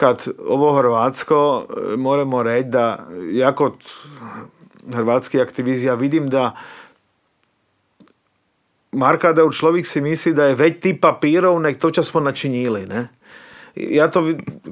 Kad 0.00 0.24
ovo 0.48 0.72
Hrvatsko, 0.78 1.66
e, 1.92 1.96
moramo 1.96 2.42
reći 2.42 2.68
da 2.68 3.06
jako 3.32 3.76
hrvatski 4.94 5.40
aktivizija 5.40 5.94
vidim 5.94 6.28
da 6.28 6.56
Marka 8.92 9.32
da 9.32 9.44
u 9.44 9.52
človek 9.52 9.86
si 9.86 10.00
misli, 10.00 10.32
da 10.34 10.48
je 10.50 10.54
več 10.58 10.80
ti 10.82 10.96
papirov, 11.00 11.60
nek 11.62 11.78
to, 11.78 11.92
če 11.94 12.02
smo 12.02 12.20
načinili. 12.20 12.86
Ne? 12.90 13.04
Ja 13.76 14.08
to, 14.10 14.24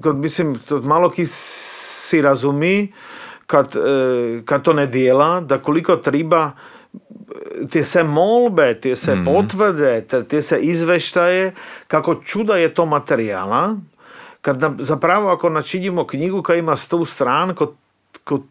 kot 0.03 0.17
mislim, 0.19 0.57
to 0.69 0.81
malo 0.83 1.11
ki 1.15 1.27
si 1.29 2.19
razumi, 2.23 2.89
kad, 3.47 3.77
eh, 3.77 4.43
kad 4.45 4.63
to 4.63 4.75
ne 4.75 4.87
dela, 4.87 5.41
da 5.41 5.61
koliko 5.63 5.97
treba 5.97 6.51
te 7.71 7.85
se 7.85 8.03
molbe, 8.03 8.75
te 8.81 8.97
se 8.97 9.15
mm. 9.17 9.25
potvrde, 9.25 9.93
te, 10.09 10.23
te 10.25 10.43
se 10.43 10.59
izveštaje, 10.59 11.53
kako 11.87 12.15
čuda 12.25 12.57
je 12.57 12.75
to 12.75 12.87
materijala, 12.87 13.77
kad 14.43 14.61
na, 14.61 14.75
zapravo 14.79 15.29
ako 15.31 15.51
načinimo 15.51 16.07
knjigu 16.07 16.43
koja 16.43 16.59
ima 16.59 16.77
sto 16.77 17.05
stran, 17.05 17.55
kot 17.55 17.75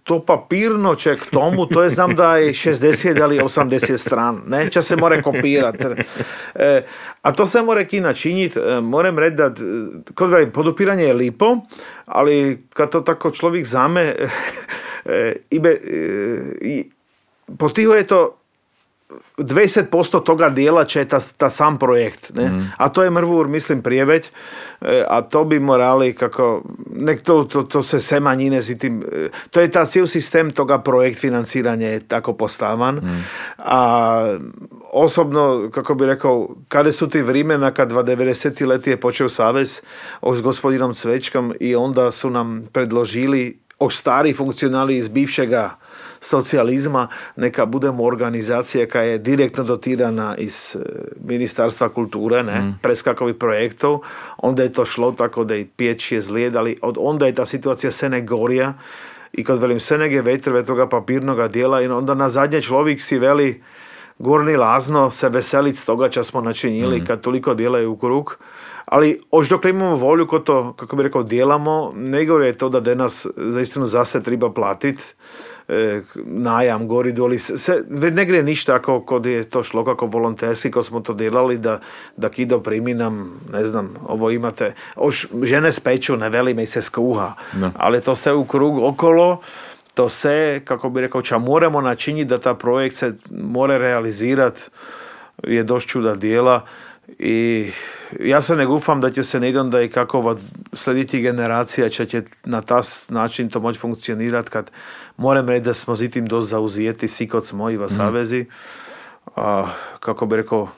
to 0.03 0.19
papirno 0.25 0.95
če 0.95 1.15
k 1.17 1.29
tomu, 1.31 1.65
to 1.69 1.83
je 1.83 1.89
znam 1.89 2.15
da 2.15 2.38
je 2.38 2.53
60 2.53 3.21
ali 3.21 3.39
80 3.39 3.97
stran, 3.97 4.41
ne, 4.47 4.63
če 4.71 4.81
se 4.81 4.95
more 4.95 5.21
kopirati. 5.21 6.03
E, 6.55 6.81
a 7.21 7.31
to 7.33 7.45
se 7.47 7.61
more 7.61 7.85
ki 7.88 8.01
načiniti, 8.01 8.59
e, 8.59 8.81
moram 8.81 9.19
reći 9.19 9.35
da, 9.35 9.51
kod 10.15 10.29
verim, 10.29 10.51
podupiranje 10.51 11.03
je 11.03 11.13
lipo, 11.13 11.55
ali 12.05 12.63
kad 12.73 12.91
to 12.91 13.01
tako 13.01 13.31
človek 13.31 13.65
zame, 13.65 14.15
e, 15.05 15.35
ibe, 15.49 15.77
e, 15.77 16.83
potiho 17.57 17.93
je 17.93 18.07
to 18.07 18.23
20% 19.37 20.23
toga 20.23 20.49
dijela 20.49 20.85
će 20.85 21.05
ta, 21.05 21.19
ta 21.37 21.49
sam 21.49 21.79
projekt. 21.79 22.31
Ne? 22.33 22.49
Mm. 22.49 22.71
A 22.77 22.89
to 22.89 23.03
je 23.03 23.09
mrvur, 23.09 23.47
mislim, 23.47 23.81
prijeveć. 23.81 24.31
E, 24.81 25.03
a 25.09 25.21
to 25.21 25.43
bi 25.45 25.59
morali 25.59 26.13
kako... 26.13 26.61
Nek 26.95 27.21
to, 27.21 27.43
to, 27.43 27.63
to 27.63 27.83
se 27.83 27.99
se 27.99 28.19
manjine 28.19 28.61
si 28.61 28.77
tim... 28.77 29.03
E, 29.11 29.29
to 29.51 29.61
je 29.61 29.71
ta 29.71 29.85
cijel 29.85 30.07
sistem 30.07 30.51
toga 30.51 30.79
projekt 30.79 31.19
financiranja 31.19 31.87
je 31.87 32.07
tako 32.07 32.33
postavan. 32.33 32.95
Mm. 32.95 33.25
A 33.57 34.37
osobno, 34.93 35.69
kako 35.73 35.95
bi 35.95 36.05
rekao, 36.05 36.49
kada 36.67 36.91
su 36.91 37.09
ti 37.09 37.21
vrimena 37.21 37.71
kad 37.71 37.91
90. 37.91 38.65
leti 38.65 38.89
je 38.89 38.97
počeo 38.97 39.29
savez 39.29 39.81
s 40.33 40.41
gospodinom 40.41 40.93
Cvečkom 40.93 41.53
i 41.59 41.75
onda 41.75 42.11
su 42.11 42.29
nam 42.29 42.67
predložili 42.73 43.59
o 43.79 43.89
stari 43.89 44.33
funkcionali 44.33 44.97
iz 44.97 45.09
bivšega 45.09 45.77
socijalizma, 46.20 47.07
neka 47.36 47.65
budemo 47.65 48.03
organizacija 48.03 48.88
koja 48.89 49.03
je 49.03 49.18
direktno 49.18 49.63
dotirana 49.63 50.36
iz 50.38 50.76
e, 50.76 50.80
Ministarstva 51.24 51.89
kulture, 51.89 52.43
ne, 52.43 52.61
mm. 52.61 52.80
preskakovi 52.82 53.34
projektov, 53.34 53.99
onda 54.38 54.63
je 54.63 54.74
to 54.74 54.86
šlo 54.86 55.11
tako 55.11 55.43
da 55.43 55.55
i 55.55 55.65
pječ 55.65 56.11
je 56.11 56.22
zlijedali, 56.22 56.78
od 56.82 56.95
onda 56.99 57.26
je 57.26 57.36
ta 57.36 57.45
situacija 57.45 57.91
se 57.91 58.09
ne 58.09 58.22
gorija 58.22 58.74
i 59.34 59.43
kad 59.43 59.59
velim 59.59 59.80
se 59.80 59.97
nege 59.97 60.22
vetrve 60.22 60.65
toga 60.65 60.88
papirnoga 60.88 61.47
dijela 61.47 61.82
i 61.82 61.88
onda 61.88 62.15
na 62.15 62.30
zadnje 62.30 62.61
človik 62.61 63.01
si 63.01 63.18
veli 63.20 63.63
gorni 64.20 64.55
lazno 64.55 65.11
se 65.11 65.30
veselit 65.30 65.78
s 65.78 65.86
toga 65.86 66.09
ča 66.09 66.24
smo 66.24 66.41
načinili 66.41 67.01
mm. 67.01 67.05
kad 67.05 67.22
toliko 67.22 67.53
djelaju 67.53 67.91
u 67.91 67.97
krug. 67.97 68.38
Ali 68.86 69.20
ož 69.32 69.49
dok 69.49 69.65
imamo 69.65 69.95
volju 69.95 70.28
ko 70.28 70.39
to, 70.39 70.74
kako 70.74 70.95
bi 70.95 71.03
rekao, 71.03 71.24
dijelamo, 71.24 71.93
ne 71.95 72.24
je 72.24 72.57
to 72.57 72.70
da 72.70 72.80
denas 72.80 73.28
zaistinu 73.38 73.86
zase 73.86 74.24
treba 74.24 74.53
platiti 74.53 75.03
E, 75.70 76.01
najam 76.26 76.88
gori 76.88 77.11
doli. 77.11 77.39
Se, 77.39 77.84
ne 77.89 78.26
gre 78.26 78.43
ništa 78.43 78.76
ako 78.76 79.01
kod 79.01 79.26
je 79.26 79.43
to 79.43 79.63
šlo 79.63 79.86
kako 79.86 80.05
volonterski, 80.05 80.72
ko 80.72 80.84
smo 80.84 80.99
to 80.99 81.13
delali, 81.13 81.57
da, 81.57 81.80
da 82.18 82.30
kido 82.30 82.59
primi 82.59 82.93
nam, 82.93 83.41
ne 83.53 83.65
znam, 83.65 83.95
ovo 84.07 84.32
imate, 84.32 84.74
oš 84.95 85.28
žene 85.43 85.72
speču, 85.72 86.18
ne 86.18 86.30
veli 86.30 86.53
me 86.53 86.65
se 86.65 86.82
skuha, 86.82 87.34
ali 87.78 88.01
to 88.01 88.15
se 88.15 88.34
u 88.34 88.45
krug 88.45 88.80
okolo, 88.84 89.41
to 89.93 90.09
se, 90.09 90.61
kako 90.65 90.89
bi 90.89 91.01
rekao, 91.01 91.22
ča 91.22 91.38
moramo 91.38 91.82
načiniti 91.82 92.30
da 92.30 92.38
ta 92.38 92.53
projekt 92.53 92.95
se 92.95 93.13
more 93.32 93.78
realizirati, 93.78 94.61
je 95.43 95.63
došć 95.63 95.89
čuda 95.89 96.15
dijela 96.15 96.61
i 97.19 97.71
ja 98.19 98.41
se 98.41 98.55
ne 98.55 98.65
gufam 98.65 99.01
da 99.01 99.11
će 99.11 99.23
se 99.23 99.39
ne 99.39 99.51
da 99.51 99.81
i 99.81 99.89
kako 99.89 100.37
slediti 100.73 101.21
generacija 101.21 101.89
će, 101.89 102.05
će 102.05 102.23
na 102.45 102.61
ta 102.61 102.81
način 103.09 103.49
to 103.49 103.59
moći 103.59 103.79
funkcionirati 103.79 104.49
kad 104.49 104.71
moram 105.17 105.49
reći 105.49 105.65
da 105.65 105.73
smo 105.73 105.95
zitim 105.95 106.25
dosta 106.25 106.49
zauzijeti 106.49 107.07
svi 107.07 107.27
kod 107.27 107.45
smo 107.45 107.69
i 107.69 107.77
mhm. 107.77 107.95
savezi. 107.95 108.45
A, 109.35 109.67
kako 109.99 110.25
bi 110.25 110.35
rekao, 110.35 110.69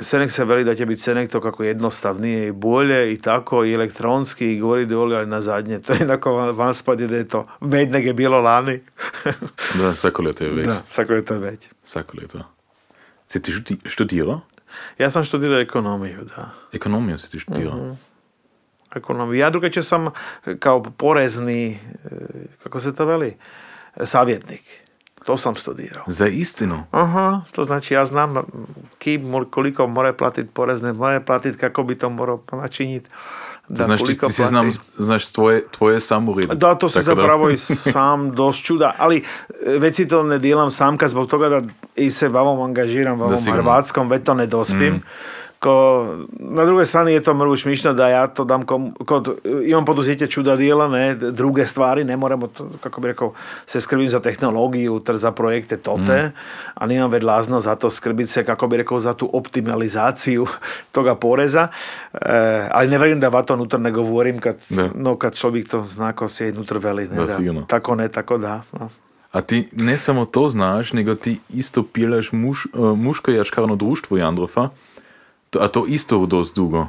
Senek 0.00 0.30
se 0.30 0.44
veli 0.44 0.64
da 0.64 0.74
će 0.74 0.86
biti 0.86 1.00
Senek 1.00 1.30
to 1.30 1.40
kako 1.40 1.64
jednostavnije 1.64 2.48
i 2.48 2.52
bolje 2.52 3.12
i 3.12 3.18
tako 3.18 3.64
i 3.64 3.72
elektronski 3.72 4.52
i 4.52 4.60
govori 4.60 4.86
da 4.86 4.98
ali 4.98 5.26
na 5.26 5.40
zadnje. 5.40 5.80
To 5.86 5.92
je 5.92 5.98
jednako 5.98 6.32
van 6.32 6.74
spadi 6.74 7.06
da 7.06 7.16
je 7.16 7.28
to 7.28 7.46
već 7.60 7.90
nego 7.90 8.06
je 8.06 8.14
bilo 8.14 8.40
lani. 8.40 8.80
da, 9.74 9.94
svako 9.94 10.22
leto 10.22 10.44
je 10.44 10.50
već. 10.50 10.66
Da, 10.72 10.82
svako 10.86 11.12
leto 11.12 11.34
je 11.34 11.40
već. 11.40 11.60
Svako 11.84 12.16
leto. 12.20 12.38
Si 13.26 13.42
ti 13.42 13.52
študirao? 13.84 14.40
Ja 14.98 15.10
sam 15.10 15.24
študirao 15.24 15.60
ekonomiju, 15.60 16.24
da. 16.36 16.50
Ekonomiju 16.72 17.18
si 17.18 17.30
ti 17.30 17.40
študirao? 17.40 17.74
Uh-huh. 17.74 17.96
Ekonomiju. 18.94 19.38
Ja 19.38 19.50
drugače 19.50 19.82
sam 19.82 20.08
kao 20.58 20.82
porezni, 20.82 21.78
e, 22.04 22.08
kako 22.62 22.80
se 22.80 22.94
to 22.94 23.04
veli, 23.04 23.36
savjetnik. 24.04 24.62
To 25.24 25.38
sam 25.38 25.54
studirao. 25.54 26.04
Za 26.06 26.26
istinu? 26.26 26.84
Aha, 26.90 27.40
to 27.52 27.64
znači 27.64 27.94
ja 27.94 28.06
znam 28.06 28.34
ki, 28.98 29.20
koliko 29.50 29.86
mora 29.86 30.12
platiti 30.12 30.48
porezne, 30.48 30.92
mora 30.92 31.20
platiti 31.20 31.58
kako 31.58 31.82
bi 31.82 31.98
to 31.98 32.10
morao 32.10 32.42
načiniti. 32.52 33.10
Da, 33.68 33.84
znači, 33.84 34.04
ti, 34.04 34.18
ti 34.18 34.32
si 34.32 34.46
znam, 34.46 34.70
znaš 34.96 35.32
tvoje, 35.32 35.64
tvoje 35.70 36.00
Da, 36.54 36.74
to 36.74 36.88
se 36.88 37.02
zapravo 37.02 37.50
i 37.50 37.56
sam 37.92 38.30
dost 38.34 38.64
čuda, 38.64 38.94
ali 38.98 39.16
e, 39.66 39.78
već 39.78 39.96
si 39.96 40.08
to 40.08 40.22
ne 40.22 40.38
dijelam 40.38 40.70
samka 40.70 41.08
zbog 41.08 41.30
toga 41.30 41.48
da 41.48 41.62
i 41.96 42.10
se 42.10 42.28
vavom 42.28 42.60
angažiram, 42.60 43.20
vavom 43.20 43.44
Hrvatskom, 43.52 44.08
već 44.08 44.24
to 44.24 44.34
ne 44.34 44.46
dospim. 44.46 44.94
Mm 44.94 45.02
ko, 45.64 46.06
na 46.38 46.64
drugoj 46.64 46.86
strani 46.86 47.12
je 47.12 47.22
to 47.22 47.34
mrvuš 47.34 47.64
mišno 47.64 47.92
da 47.92 48.08
ja 48.08 48.26
to 48.26 48.44
dam 48.44 48.62
kom, 48.62 48.92
kod, 48.92 49.40
imam 49.64 49.84
poduzeće 49.84 50.26
čuda 50.26 50.56
dijela, 50.56 50.88
ne, 50.88 51.14
druge 51.14 51.66
stvari, 51.66 52.04
ne 52.04 52.16
moramo, 52.16 52.46
to, 52.46 52.68
kako 52.80 53.00
bi 53.00 53.08
rekao, 53.08 53.32
se 53.66 53.80
skrbim 53.80 54.08
za 54.08 54.20
tehnologiju, 54.20 55.00
ter 55.00 55.16
za 55.16 55.32
projekte 55.32 55.76
tote, 55.76 56.22
mm. 56.26 56.32
a 56.74 56.86
nimam 56.86 57.10
vedlazno 57.10 57.60
za 57.60 57.74
to 57.74 57.90
skrbiti 57.90 58.30
se, 58.30 58.44
kako 58.44 58.66
bi 58.66 58.76
rekao, 58.76 59.00
za 59.00 59.14
tu 59.14 59.30
optimalizaciju 59.32 60.46
toga 60.96 61.14
poreza, 61.14 61.68
e, 62.12 62.68
ali 62.70 62.90
ne 62.90 62.98
vjerujem 62.98 63.20
da 63.20 63.28
va 63.28 63.42
to 63.42 63.54
unutar 63.54 63.80
ne 63.80 63.90
govorim, 63.90 64.40
kad, 64.40 64.56
no 64.94 65.16
kad 65.16 65.34
čovjek 65.34 65.68
to 65.68 65.84
zna 65.88 66.12
ko 66.12 66.28
se 66.28 66.52
unutar 66.56 66.78
veli, 66.78 67.08
ne, 67.08 67.16
da, 67.16 67.66
tako 67.66 67.94
ne, 67.94 68.08
tako 68.08 68.38
da. 68.38 68.60
No. 68.72 68.88
A 69.34 69.40
ti 69.42 69.66
ne 69.72 69.98
samo 69.98 70.24
to 70.24 70.48
znaš, 70.48 70.92
nego 70.92 71.14
ti 71.14 71.40
isto 71.50 71.82
pileš 71.82 72.32
muš, 72.32 72.66
uh, 72.72 72.98
muško 72.98 73.30
jačkarno 73.30 73.76
društvo 73.76 74.16
Jandrofa, 74.16 74.68
a 75.58 75.68
to 75.68 75.86
isto 75.86 76.26
dosť 76.26 76.54
dlho. 76.54 76.86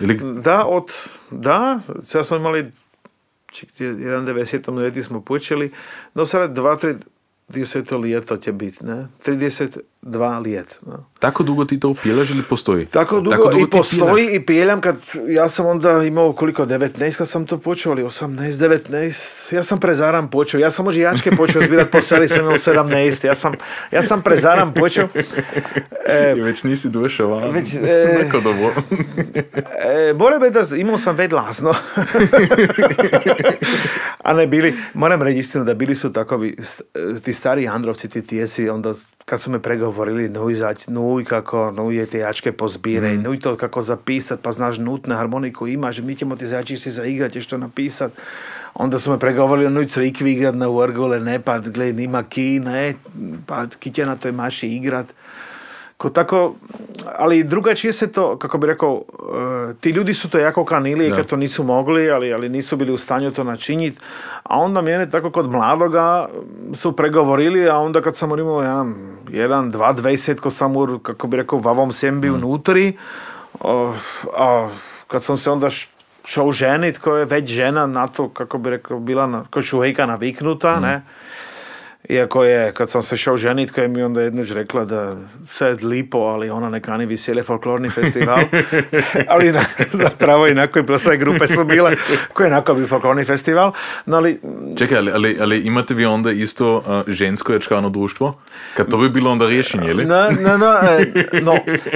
Ili... 0.00 0.20
Da, 0.42 0.64
od, 0.66 0.90
da, 1.30 1.80
sad 2.04 2.26
smo 2.26 2.36
imali, 2.36 2.70
91. 3.80 4.78
leti 4.78 5.02
smo 5.02 5.20
počeli, 5.20 5.72
no 6.14 6.24
sada 6.24 6.62
2-3 6.62 6.96
30 7.48 8.02
leta 8.02 8.36
će 8.36 8.52
biti, 8.52 8.86
ne? 8.86 9.08
32 9.26 10.42
lijet. 10.42 10.78
No. 10.86 11.04
Tako 11.18 11.42
dugo 11.42 11.64
ti 11.64 11.80
to 11.80 11.94
pjeljaš 12.02 12.30
ili 12.30 12.42
postoji? 12.42 12.86
Tako 12.86 13.20
dugo, 13.20 13.30
Tako 13.30 13.50
dugo 13.50 13.66
i 13.66 13.70
postoji 13.70 14.28
i 14.32 14.46
pjeljam 14.46 14.80
kad 14.80 14.96
ja 15.28 15.48
sam 15.48 15.66
onda 15.66 16.02
imao 16.02 16.32
koliko 16.32 16.66
19 16.66 17.16
kad 17.16 17.28
sam 17.28 17.46
to 17.46 17.58
počeo, 17.58 17.92
ali 17.92 18.02
18, 18.02 18.52
19. 18.52 19.54
Ja 19.54 19.62
sam 19.62 19.80
prezaran 19.80 20.30
počeo. 20.30 20.60
Ja 20.60 20.70
sam 20.70 20.84
možda 20.84 21.02
jačke 21.02 21.30
počeo 21.30 21.62
zbirat 21.62 21.90
po 21.90 22.00
seli 22.00 22.28
sam 22.28 22.40
imao 22.40 22.56
17. 22.56 23.26
Ja 23.26 23.34
sam, 23.34 23.52
ja 23.92 24.02
sam 24.02 24.22
prezaran 24.22 24.72
počeo. 24.72 25.08
E, 26.08 26.34
Ti 26.34 26.40
već 26.40 26.62
nisi 26.62 26.88
došao 26.88 27.50
Već, 27.50 27.74
e, 27.74 27.78
Neko 28.22 28.40
dobro. 28.40 28.72
e, 30.10 30.14
Bore 30.14 30.50
da 30.50 30.76
imao 30.76 30.98
sam 30.98 31.16
vedlasno. 31.16 31.74
A 34.26 34.32
ne 34.32 34.46
bili, 34.46 34.74
moram 34.94 35.22
reći 35.22 35.38
istinu 35.38 35.64
da 35.64 35.74
bili 35.74 35.94
su 35.94 36.12
takovi, 36.12 36.56
ti 37.24 37.32
stari 37.32 37.68
Androvci, 37.68 38.08
ti 38.08 38.22
tijesi, 38.22 38.68
onda 38.68 38.94
kad 39.24 39.40
su 39.40 39.50
me 39.50 39.62
pregovorili, 39.62 40.28
no 40.28 40.50
izaći, 40.50 40.90
no 40.90 41.20
i 41.20 41.24
kako, 41.24 41.70
no 41.70 41.90
je 41.90 42.06
te 42.06 42.18
jačke 42.18 42.52
pozbire, 42.52 43.12
mm. 43.12 43.22
no 43.22 43.34
i 43.34 43.40
to 43.40 43.56
kako 43.56 43.82
zapisat, 43.82 44.40
pa 44.42 44.52
znaš 44.52 44.78
nutne 44.78 45.14
harmoniku 45.14 45.66
imaš, 45.66 45.98
mi 45.98 46.14
ćemo 46.14 46.36
ti 46.36 46.46
zaći 46.46 46.76
si 46.76 46.90
zaigrati, 46.90 47.40
što 47.40 47.58
napisat. 47.58 48.12
Onda 48.74 48.98
su 48.98 49.10
me 49.10 49.18
pregovorili, 49.18 49.70
no 49.70 49.80
i 49.80 49.88
crikvi 49.88 50.32
igrat 50.32 50.54
na 50.54 50.68
Urgole, 50.68 51.20
ne, 51.20 51.38
pa 51.42 51.58
gled, 51.58 51.96
nima 51.96 52.22
ki, 52.22 52.60
ne, 52.60 52.94
pa 53.46 53.66
ki 53.78 53.92
će 53.92 54.06
na 54.06 54.16
toj 54.16 54.32
maši 54.32 54.68
igrat. 54.68 55.06
Ko 55.96 56.10
tako, 56.10 56.54
ali 57.18 57.44
drugačije 57.44 57.92
se 57.92 58.12
to, 58.12 58.36
kako 58.38 58.58
bi 58.58 58.66
rekao, 58.66 59.02
e, 59.70 59.74
ti 59.80 59.90
ljudi 59.90 60.14
su 60.14 60.30
to 60.30 60.38
jako 60.38 60.64
kanili 60.64 61.10
kad 61.10 61.26
to 61.26 61.36
nisu 61.36 61.64
mogli, 61.64 62.10
ali, 62.10 62.32
ali 62.32 62.48
nisu 62.48 62.76
bili 62.76 62.92
u 62.92 62.98
stanju 62.98 63.32
to 63.32 63.44
načiniti. 63.44 63.98
A 64.42 64.58
onda 64.58 64.82
mene 64.82 65.10
tako 65.10 65.30
kod 65.30 65.50
mladoga 65.50 66.28
su 66.74 66.92
pregovorili, 66.92 67.68
a 67.68 67.78
onda 67.78 68.00
kad 68.00 68.16
sam 68.16 68.38
imao 68.38 68.62
jedan, 68.62 68.94
jedan 69.30 69.70
dva, 69.70 69.92
dvajset, 69.92 70.40
ko 70.40 70.50
sam 70.50 70.76
u, 70.76 70.98
kako 70.98 71.26
bi 71.26 71.36
rekao, 71.36 71.58
vavom 71.58 71.92
sembi 71.92 72.30
mm. 72.30 72.34
unutri, 72.34 72.96
a 74.38 74.68
kad 75.06 75.24
sam 75.24 75.36
se 75.36 75.50
onda 75.50 75.68
šao 76.24 76.52
ženit, 76.52 76.98
ko 76.98 77.16
je 77.16 77.24
već 77.24 77.50
žena 77.50 77.86
na 77.86 78.06
to, 78.06 78.28
kako 78.28 78.58
bi 78.58 78.70
rekao, 78.70 78.98
bila 78.98 79.26
na, 79.26 79.44
ko 79.50 79.62
šuhejka 79.62 80.06
naviknuta, 80.06 80.76
mm. 80.76 80.82
ne, 80.82 81.02
iako 82.08 82.44
je, 82.44 82.72
kad 82.72 82.90
sam 82.90 83.02
se 83.02 83.16
šao 83.16 83.36
ženit, 83.36 83.70
koja 83.70 83.88
mi 83.88 84.02
onda 84.02 84.22
jednoć 84.22 84.50
rekla 84.50 84.84
da 84.84 85.16
sve 85.46 85.76
lipo, 85.82 86.18
ali 86.18 86.50
ona 86.50 86.70
ne 86.70 86.80
kani 86.80 87.06
visele 87.06 87.42
folklorni 87.42 87.90
festival. 87.90 88.38
ali 89.28 89.52
na, 89.52 89.60
zapravo 89.92 90.46
inako 90.46 90.78
i 90.78 90.98
sve 90.98 91.16
grupe 91.16 91.46
su 91.46 91.64
bile 91.64 91.96
koje 92.32 92.48
je 92.48 92.74
bi 92.74 92.86
folklorni 92.86 93.24
festival. 93.24 93.72
No, 94.06 94.16
ali, 94.16 94.40
Čekaj, 94.78 94.98
ali, 94.98 95.12
ali, 95.12 95.38
ali, 95.40 95.58
imate 95.58 95.94
vi 95.94 96.04
onda 96.04 96.30
isto 96.30 96.76
uh, 96.76 97.12
žensko 97.12 97.52
jačkano 97.52 97.88
društvo? 97.88 98.38
Kad 98.76 98.90
to 98.90 98.98
bi 98.98 99.08
bilo 99.08 99.30
onda 99.30 99.46
rješenje, 99.46 99.88
ili? 99.88 100.04
No, 100.04 100.30
no, 100.40 100.58
no, 100.58 100.72
e, 100.72 101.12
no 101.42 101.52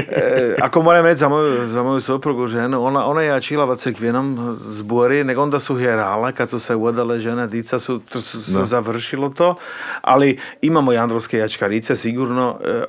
e, 0.09 0.57
ako 0.61 0.83
moram 0.83 1.05
reći 1.05 1.19
za 1.19 1.29
moju, 1.29 1.67
za 1.67 1.83
moju 1.83 2.01
suprugu 2.01 2.49
ženu, 2.49 2.85
ona, 2.85 3.07
ona 3.07 3.23
je 3.23 3.29
jačila 3.29 3.65
v 3.65 3.77
crkvenom 3.77 4.57
zbori, 4.61 5.25
nego 5.25 5.43
onda 5.43 5.61
su 5.61 5.79
herala, 5.79 6.33
kad 6.33 6.51
su 6.51 6.59
se 6.59 6.75
udale 6.75 7.19
žene, 7.19 7.47
dica 7.47 7.79
su, 7.79 8.01
su, 8.13 8.43
su 8.43 8.65
završilo 8.65 9.29
to 9.29 9.57
ali 10.01 10.39
imamo 10.63 10.93
i 10.93 10.97
androvske 10.97 11.39
jačkarice 11.39 11.97
sigurno 11.97 12.59
e, 12.65 12.69
e, 12.69 12.83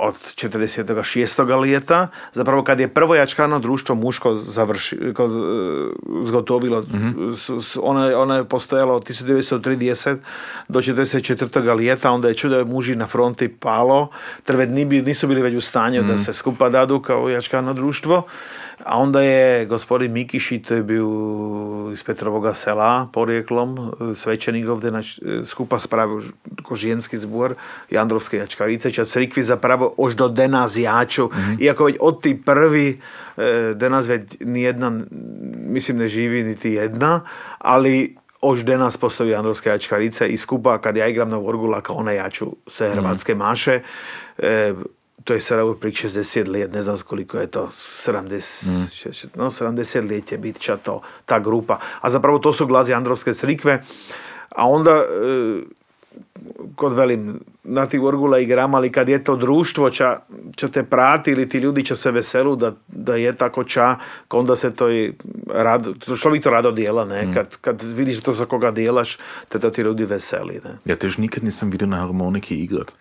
od 0.00 0.14
46. 0.14 1.60
lijeta. 1.60 2.08
Zapravo 2.32 2.64
kad 2.64 2.80
je 2.80 2.88
prvo 2.88 3.14
jačkano 3.14 3.58
društvo 3.58 3.94
muško 3.94 4.34
završi, 4.34 4.98
kod, 5.14 5.30
e, 5.30 5.34
zgotovilo, 6.24 6.80
mm 6.80 7.10
ona, 7.82 8.18
ona 8.18 8.36
je 8.36 8.44
postojala 8.44 8.94
od 8.94 9.08
1930 9.08 10.16
do 10.68 10.80
44. 10.80 11.74
lijeta, 11.76 12.10
onda 12.10 12.28
je 12.28 12.34
čudo 12.34 12.64
muži 12.64 12.96
na 12.96 13.06
fronti 13.06 13.48
palo, 13.48 14.08
trve 14.44 14.66
nisu 14.66 15.28
bili 15.28 15.42
već 15.42 15.54
u 15.54 15.60
stanju 15.60 16.02
da 16.02 16.12
mhm. 16.12 16.22
se 16.22 16.32
skupa 16.32 16.68
dadu 16.68 17.00
kao 17.00 17.28
jačkano 17.28 17.74
društvo. 17.74 18.22
A 18.84 18.98
onda 18.98 19.22
je 19.22 19.66
gospodin 19.66 20.12
Mikiši, 20.12 20.62
to 20.62 20.74
je 20.74 20.82
bio 20.82 21.08
iz 21.92 22.04
Petrovoga 22.04 22.54
sela 22.54 23.08
porijeklom, 23.12 23.92
svećenik 24.16 24.68
ovdje 24.68 24.90
na, 24.90 25.02
skupa 25.44 25.78
spravio 25.78 26.22
ko 26.62 26.74
ženski 26.74 27.18
zbor 27.18 27.54
Jandrovske 27.90 28.36
jačkarice, 28.36 28.90
ča 28.90 29.04
crikvi 29.04 29.42
zapravo 29.42 29.94
ož 29.98 30.14
do 30.14 30.28
denas 30.28 30.76
jaču, 30.76 31.26
mm-hmm. 31.26 31.56
iako 31.60 31.84
već 31.84 31.96
od 32.00 32.22
ti 32.22 32.42
prvi 32.44 33.00
e, 33.36 33.74
denas 33.74 34.06
već 34.06 34.22
nijedna, 34.40 35.00
mislim 35.56 35.98
ne 35.98 36.08
živi 36.08 36.42
niti 36.42 36.70
jedna, 36.70 37.20
ali 37.58 38.16
ož 38.40 38.62
denas 38.64 38.96
postoji 38.96 39.30
Jandrovske 39.30 39.70
jačkarice 39.70 40.28
i 40.28 40.36
skupa 40.36 40.78
kad 40.78 40.96
ja 40.96 41.08
igram 41.08 41.30
na 41.30 41.36
Vorgula 41.36 41.80
kao 41.80 41.96
ona 41.96 42.12
jaču 42.12 42.46
sve 42.66 42.88
mhm. 42.88 42.98
hrvatske 42.98 43.34
mm-hmm. 43.34 43.48
maše, 43.48 43.80
e, 44.38 44.74
to 45.30 45.34
je 45.34 45.40
sada 45.40 45.74
prije 45.80 45.92
60 45.92 46.48
let, 46.48 46.72
ne 46.72 46.82
znam 46.82 46.96
koliko 47.06 47.38
je 47.38 47.46
to, 47.46 47.70
70, 48.06 48.66
mm. 48.66 49.28
no 49.34 49.50
70 49.50 50.10
let 50.10 50.32
je 50.32 50.38
biti 50.38 50.60
će 50.60 50.76
to, 50.82 51.02
ta 51.26 51.38
grupa. 51.38 51.78
A 52.00 52.10
zapravo 52.10 52.38
to 52.38 52.52
su 52.52 52.66
glazi 52.66 52.92
Androvske 52.92 53.34
crikve, 53.34 53.82
a 54.48 54.68
onda 54.68 54.90
e, 54.90 55.04
kod 56.74 56.92
velim, 56.92 57.40
na 57.64 57.86
ti 57.86 57.98
Orgula 57.98 58.38
igram, 58.38 58.74
ali 58.74 58.92
kad 58.92 59.08
je 59.08 59.24
to 59.24 59.36
društvo 59.36 59.90
ča, 59.90 60.16
ča 60.56 60.68
te 60.68 60.82
prati 60.82 61.30
ili 61.30 61.48
ti 61.48 61.58
ljudi 61.58 61.84
će 61.84 61.96
se 61.96 62.10
veselu 62.10 62.56
da, 62.56 62.72
da 62.88 63.14
je 63.16 63.36
tako 63.36 63.64
ča, 63.64 63.96
onda 64.30 64.56
se 64.56 64.74
to 64.74 64.90
i 64.90 65.12
rado, 65.46 65.94
to 65.94 66.30
vi 66.30 66.40
to 66.40 66.50
rado 66.50 66.72
dijela, 66.72 67.04
ne? 67.04 67.26
Mm. 67.26 67.34
Kad, 67.34 67.56
kad 67.56 67.82
vidiš 67.82 68.20
to 68.20 68.32
za 68.32 68.46
koga 68.46 68.70
dijelaš, 68.70 69.18
te 69.48 69.58
to 69.58 69.70
ti 69.70 69.82
ljudi 69.82 70.04
veseli, 70.04 70.60
ne? 70.64 70.78
Ja 70.84 70.96
tež 70.96 71.18
nikad 71.18 71.44
nisam 71.44 71.70
vidio 71.70 71.86
na 71.86 71.96
harmoniki 71.96 72.54
igrat. 72.54 72.92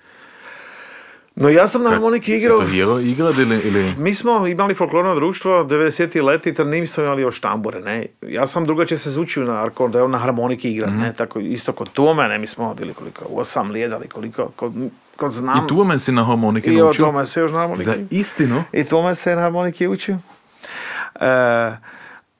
No 1.35 1.49
ja 1.49 1.67
sam 1.67 1.83
na 1.83 1.89
harmoniki 1.89 2.35
igrao... 2.35 2.57
to 2.57 2.65
hero 2.65 2.99
igrat 2.99 3.37
ili, 3.37 3.59
ili... 3.59 3.93
Mi 3.97 4.15
smo 4.15 4.47
imali 4.47 4.73
folklorno 4.73 5.15
društvo 5.15 5.63
90. 5.63 6.23
leti, 6.23 6.53
tad 6.53 6.67
nismo 6.67 7.03
imali 7.03 7.21
još 7.21 7.41
tambure, 7.41 7.81
ne. 7.81 8.05
Ja 8.21 8.47
sam 8.47 8.65
drugačije 8.65 8.97
se 8.97 9.09
zučio 9.09 9.43
na 9.43 9.65
akordeon 9.65 10.11
na 10.11 10.17
harmoniki 10.17 10.71
igrat, 10.71 10.89
mm-hmm. 10.89 11.01
ne. 11.01 11.13
Tako 11.13 11.39
isto 11.39 11.73
kod 11.73 11.91
tome, 11.91 12.27
ne, 12.27 12.37
mi 12.39 12.47
smo 12.47 12.69
odili 12.69 12.93
koliko, 12.93 13.25
osam 13.29 13.71
lijeda 13.71 13.97
ili 13.97 14.07
koliko, 14.07 14.51
kod, 14.55 14.73
kod 15.15 15.31
znam... 15.31 15.65
I 15.65 15.67
tome 15.67 15.99
si 15.99 16.11
na 16.11 16.23
harmoniki 16.23 16.71
naučio? 16.71 17.03
I 17.03 17.05
tome 17.05 17.25
se 17.25 17.39
još 17.39 17.51
na 17.51 17.57
harmoniki. 17.57 17.83
Za 17.83 17.95
istinu? 18.09 18.63
I 18.71 18.83
tome 18.83 19.15
se 19.15 19.35
na 19.35 19.41
harmoniki 19.41 19.87
učio. 19.87 20.17
E, 21.19 21.71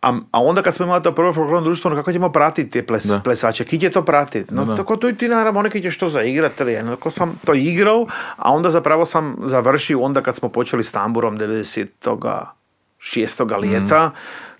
a, 0.02 0.20
a 0.32 0.42
onda 0.42 0.62
kad 0.62 0.76
smo 0.76 0.86
imali 0.86 1.04
to 1.04 1.16
prvo 1.16 1.34
folklorno 1.34 1.62
društvo, 1.62 1.92
kako 1.92 2.12
ćemo 2.12 2.32
pratiti 2.32 2.70
te 2.70 2.86
ples, 2.86 3.08
plesače? 3.24 3.66
Ki 3.66 3.80
će 3.80 3.90
to 3.90 4.06
pratiti? 4.06 4.54
No, 4.54 4.78
tako 4.78 4.96
to 4.96 5.10
i 5.10 5.16
ti 5.16 5.28
na 5.28 5.36
harmonike 5.36 5.82
ćeš 5.82 5.98
to 5.98 6.10
zaigrati. 6.10 6.64
Tako 6.90 7.10
sam 7.10 7.40
to 7.46 7.54
igrao, 7.54 8.08
a 8.38 8.54
onda 8.54 8.70
zapravo 8.70 9.06
sam 9.06 9.38
završio 9.44 10.00
onda 10.00 10.22
kad 10.22 10.36
smo 10.36 10.50
počeli 10.50 10.84
s 10.84 10.92
tamburom 10.92 11.38
96. 11.38 13.60
lijeta. 13.60 14.08
Mm. 14.08 14.12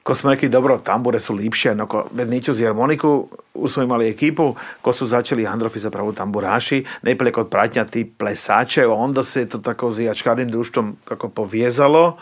Ko 0.04 0.16
smo 0.16 0.30
rekli, 0.30 0.50
dobro, 0.50 0.78
tambure 0.78 1.20
su 1.20 1.34
lipše, 1.34 1.76
no 1.76 1.86
ko 1.86 2.08
vedniću 2.12 2.54
z 2.54 2.64
harmoniku, 2.64 3.28
smo 3.68 3.84
imali 3.84 4.10
ekipu, 4.10 4.56
ko 4.82 4.94
su 4.94 5.08
začeli 5.08 5.48
Androfi 5.48 5.80
zapravo 5.80 6.12
tamburaši, 6.12 6.86
najprije 7.02 7.32
kod 7.32 7.50
pratnja 7.50 7.86
ti 7.86 8.14
plesače, 8.18 8.88
onda 8.88 9.24
se 9.24 9.50
to 9.50 9.58
tako 9.58 9.92
z 9.92 10.00
jačkarnim 10.00 10.50
društvom 10.50 10.96
kako 11.06 11.30
povijezalo. 11.30 12.18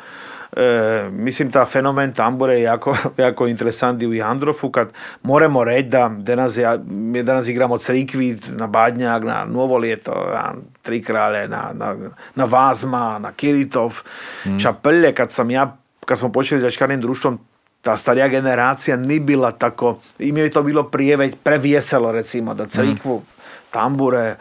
E, 0.56 1.10
mislim 1.12 1.52
ta 1.52 1.66
fenomen 1.66 2.14
tambure 2.14 2.54
je 2.54 2.62
jako, 2.62 2.98
jako 3.18 3.48
interesantni 3.48 4.08
u 4.08 4.14
Jandrofu 4.14 4.72
kad 4.72 4.90
moramo 5.24 5.64
reći 5.64 5.90
da 5.90 6.12
danas, 6.18 6.58
mi 6.86 7.24
danas 7.24 7.48
igramo 7.48 7.78
crikvi 7.78 8.38
na 8.48 8.68
Badnjak, 8.68 9.24
na 9.24 9.46
Novo 9.46 9.80
ljeto, 9.80 10.12
na 10.34 10.54
Tri 10.82 11.04
kralje, 11.04 11.48
na, 11.48 11.72
na, 11.74 11.96
na 12.36 12.46
Vazma, 12.46 13.20
na 13.20 13.32
Kiritov, 13.32 14.00
mm. 14.46 14.60
Čapelje, 14.60 15.14
kad 15.14 15.32
sam 15.32 15.52
ja 15.52 15.78
kad 16.08 16.20
smo 16.20 16.32
počeli 16.32 16.62
s 16.62 16.74
Čkarnim 16.74 17.02
društvom, 17.02 17.40
ta 17.82 17.98
starija 17.98 18.28
generacija 18.28 18.98
ni 18.98 19.20
bila 19.20 19.52
tako, 19.52 20.00
im 20.20 20.38
je 20.38 20.50
to 20.50 20.64
bilo 20.64 20.84
prije 20.84 21.18
već 21.18 21.36
prevjeselo 21.44 22.12
recimo, 22.12 22.54
da 22.54 22.66
crikvu, 22.66 23.24
tambure, 23.72 24.36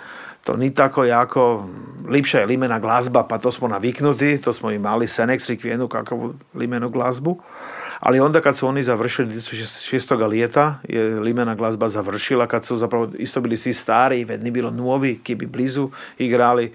to 0.47 0.57
ni 0.57 0.75
tako 0.75 1.05
jako, 1.05 1.69
lipša 2.09 2.39
je 2.39 2.47
limena 2.47 2.79
glazba, 2.79 3.23
pa 3.23 3.39
to 3.39 3.53
smo 3.53 3.69
naviknuti, 3.69 4.39
to 4.39 4.53
smo 4.53 4.71
imali 4.71 5.07
Senex 5.07 5.67
jednu 5.67 5.89
kakvu 5.89 6.35
limenu 6.55 6.91
glazbu, 6.91 7.39
ali 8.01 8.21
onda 8.21 8.41
kad 8.41 8.57
su 8.57 8.69
oni 8.69 8.83
završili 8.83 9.35
2006. 9.35 10.29
lijeta, 10.29 10.75
je 10.89 11.21
limena 11.21 11.55
glazba 11.55 11.89
završila, 11.89 12.47
kad 12.47 12.65
su 12.65 12.77
zapravo 12.77 13.09
isto 13.19 13.41
bili 13.41 13.57
svi 13.57 13.75
stari, 13.75 14.25
već 14.25 14.43
ni 14.43 14.51
bilo 14.51 14.71
novi, 14.71 15.21
ki 15.23 15.35
bi 15.35 15.47
blizu 15.47 15.91
igrali, 16.19 16.73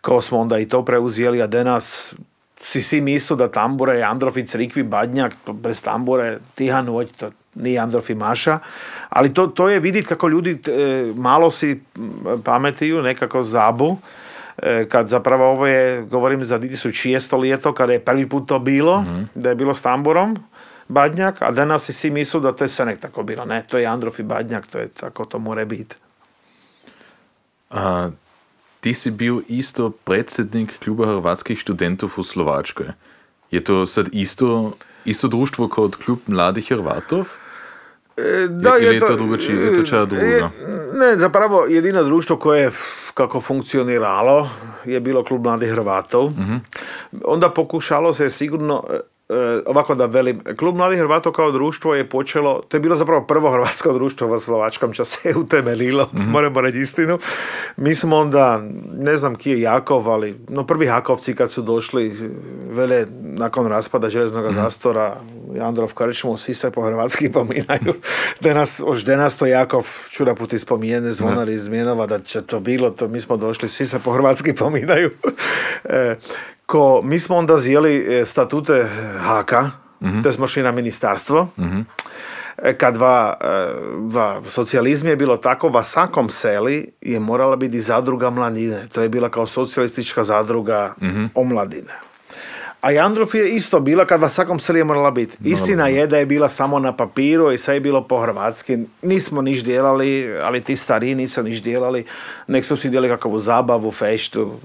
kao 0.00 0.20
smo 0.20 0.38
onda 0.38 0.58
i 0.58 0.68
to 0.68 0.84
preuzijeli, 0.84 1.42
a 1.42 1.46
denas 1.46 2.14
si 2.60 2.82
si 2.82 3.00
mislu 3.00 3.36
da 3.36 3.48
tambure, 3.48 4.02
Androfi, 4.02 4.46
Crikvi, 4.46 4.82
Badnjak, 4.82 5.34
bez 5.52 5.82
tambure, 5.82 6.38
tiha 6.54 6.82
noć, 6.82 7.08
to 7.16 7.30
nije 7.58 7.78
Androfi 7.78 8.14
Maša, 8.14 8.58
ali 9.08 9.34
to, 9.34 9.46
to 9.46 9.68
je 9.68 9.80
vidjeti 9.80 10.08
kako 10.08 10.28
ljudi 10.28 10.58
e, 10.66 11.12
malo 11.16 11.50
si 11.50 11.80
pametiju, 12.44 13.02
nekako 13.02 13.42
zabu, 13.42 13.96
e, 14.62 14.88
kad 14.88 15.08
zapravo 15.08 15.50
ovo 15.50 15.66
je, 15.66 16.02
govorim 16.02 16.44
za 16.44 16.58
1600 16.58 17.38
lijeto, 17.40 17.72
kada 17.72 17.92
je 17.92 18.00
prvi 18.00 18.28
put 18.28 18.48
to 18.48 18.58
bilo, 18.58 19.00
mm 19.00 19.28
da 19.34 19.48
je 19.48 19.54
bilo 19.54 19.74
s 19.74 19.82
tamburom, 19.82 20.36
Badnjak, 20.88 21.42
a 21.42 21.50
danas 21.50 21.84
si 21.84 21.92
svi 21.92 22.24
da 22.40 22.52
to 22.52 22.64
je 22.64 22.68
sve 22.68 22.96
tako 22.96 23.22
bilo. 23.22 23.44
Ne, 23.44 23.62
to 23.68 23.78
je 23.78 23.86
Androf 23.86 24.18
i 24.18 24.22
Badnjak, 24.22 24.66
to 24.66 24.78
je 24.78 24.88
tako 24.88 25.24
to 25.24 25.38
more 25.38 25.64
biti. 25.64 25.96
A, 27.70 28.10
ti 28.80 28.94
si 28.94 29.10
bil 29.10 29.40
isto 29.48 29.90
predsjednik 29.90 30.78
kluba 30.84 31.06
hrvatskih 31.06 31.58
študentov 31.58 32.10
u 32.16 32.22
Slovačkoj. 32.22 32.86
Je 33.50 33.64
to 33.64 33.86
sad 33.86 34.08
isto, 34.12 34.72
isto 35.04 35.28
društvo 35.28 35.68
kot 35.68 35.96
klub 35.96 36.18
mladih 36.26 36.68
Hrvatov? 36.68 37.28
E, 38.18 38.48
da, 38.48 38.70
je, 38.70 38.94
je 38.94 39.00
to, 39.00 39.16
drugačije, 39.16 39.56
je 40.16 40.40
to? 40.40 40.50
Ne, 40.94 41.16
zapravo 41.16 41.66
jedino 41.68 42.02
društvo 42.02 42.36
koje 42.36 42.70
kako 43.14 43.40
funkcioniralo 43.40 44.48
je 44.84 45.00
bilo 45.00 45.24
klub 45.24 45.44
mladih 45.44 45.70
Hrvatov. 45.70 46.22
Uh-huh. 46.22 46.58
Onda 47.24 47.48
pokušalo 47.50 48.12
se 48.12 48.30
sigurno 48.30 48.84
E, 48.90 48.98
ovako 49.66 49.94
da 49.94 50.06
velim, 50.06 50.40
klub 50.58 50.76
mladih 50.76 50.98
Hrvatov 50.98 51.32
kao 51.32 51.52
društvo 51.52 51.94
je 51.94 52.08
počelo, 52.08 52.62
to 52.68 52.76
je 52.76 52.80
bilo 52.80 52.96
zapravo 52.96 53.26
prvo 53.26 53.50
hrvatsko 53.50 53.92
društvo 53.92 54.36
u 54.36 54.40
Slovačkom 54.40 54.92
času 54.92 55.20
se 55.22 55.34
utemeljilo, 55.36 56.04
mm-hmm. 56.04 56.30
moramo 56.30 56.60
reći 56.60 56.78
istinu. 56.78 57.18
Mi 57.76 57.94
smo 57.94 58.16
onda, 58.16 58.62
ne 58.98 59.16
znam 59.16 59.34
ki 59.34 59.50
je 59.50 59.60
Jakov, 59.60 60.10
ali 60.10 60.36
no 60.48 60.66
prvi 60.66 60.86
Hakovci 60.86 61.34
kad 61.34 61.50
su 61.50 61.62
došli, 61.62 62.32
vele 62.70 63.06
nakon 63.20 63.66
raspada 63.66 64.08
železnog 64.08 64.44
mm-hmm. 64.44 64.62
zastora, 64.62 65.16
Androv 65.60 65.94
Krčmo, 65.94 66.36
svi 66.36 66.54
se 66.54 66.70
po 66.70 66.82
hrvatski 66.82 67.32
pominaju. 67.32 67.94
Danas, 68.40 68.80
už 68.86 69.04
danas 69.04 69.36
to 69.36 69.46
Jakov 69.46 69.86
čuda 70.10 70.34
puti 70.34 70.58
spomijene 70.58 71.12
zvonari 71.12 71.54
iz 71.54 71.68
Mijenova 71.68 72.06
da 72.06 72.18
će 72.18 72.42
to 72.42 72.60
bilo, 72.60 72.90
to 72.90 73.08
mi 73.08 73.20
smo 73.20 73.36
došli, 73.36 73.68
svi 73.68 73.86
se 73.86 73.98
po 73.98 74.12
hrvatski 74.12 74.54
pominaju. 74.54 75.10
Ko, 76.68 77.00
mi 77.04 77.20
smo 77.20 77.36
onda 77.36 77.56
zjeli 77.58 78.20
e, 78.20 78.24
statute 78.26 78.88
Haka, 79.18 79.70
mm-hmm. 80.00 80.22
te 80.22 80.32
smo 80.32 80.46
šli 80.46 80.62
na 80.62 80.72
ministarstvo. 80.72 81.48
Mm-hmm. 81.58 81.86
Kad 82.78 82.96
va, 82.96 83.36
e, 83.40 83.46
va 84.12 84.42
socijalizm 84.48 85.08
je 85.08 85.16
bilo 85.16 85.36
tako, 85.36 85.68
va 85.68 85.84
svakom 85.84 86.30
seli 86.30 86.92
je 87.00 87.20
morala 87.20 87.56
biti 87.56 87.80
zadruga 87.80 88.30
mladine. 88.30 88.88
To 88.92 89.02
je 89.02 89.08
bila 89.08 89.28
kao 89.28 89.46
socijalistička 89.46 90.24
zadruga 90.24 90.94
mm-hmm. 91.02 91.30
omladine. 91.34 91.92
A 92.80 92.90
Jandrov 92.90 93.28
je 93.34 93.48
isto 93.48 93.80
bila 93.80 94.04
kad 94.04 94.20
vas 94.20 94.34
svakom 94.34 94.60
seli 94.60 94.78
je 94.78 94.84
morala 94.84 95.10
biti. 95.10 95.36
Istina 95.44 95.88
je 95.88 96.06
da 96.06 96.18
je 96.18 96.26
bila 96.26 96.48
samo 96.48 96.78
na 96.78 96.96
papiru 96.96 97.52
i 97.52 97.58
sve 97.58 97.74
je 97.74 97.80
bilo 97.80 98.02
po 98.02 98.20
hrvatski. 98.20 98.78
Nismo 99.02 99.42
niš 99.42 99.64
djelali, 99.64 100.38
ali 100.42 100.60
ti 100.60 100.76
stariji 100.76 101.14
nisu 101.14 101.42
niš 101.42 101.62
djelali. 101.62 102.04
Nek 102.46 102.64
su 102.64 102.76
si 102.76 102.90
djeli 102.90 103.08
kakvu 103.08 103.38
zabavu, 103.38 103.90
feštu, 103.90 104.60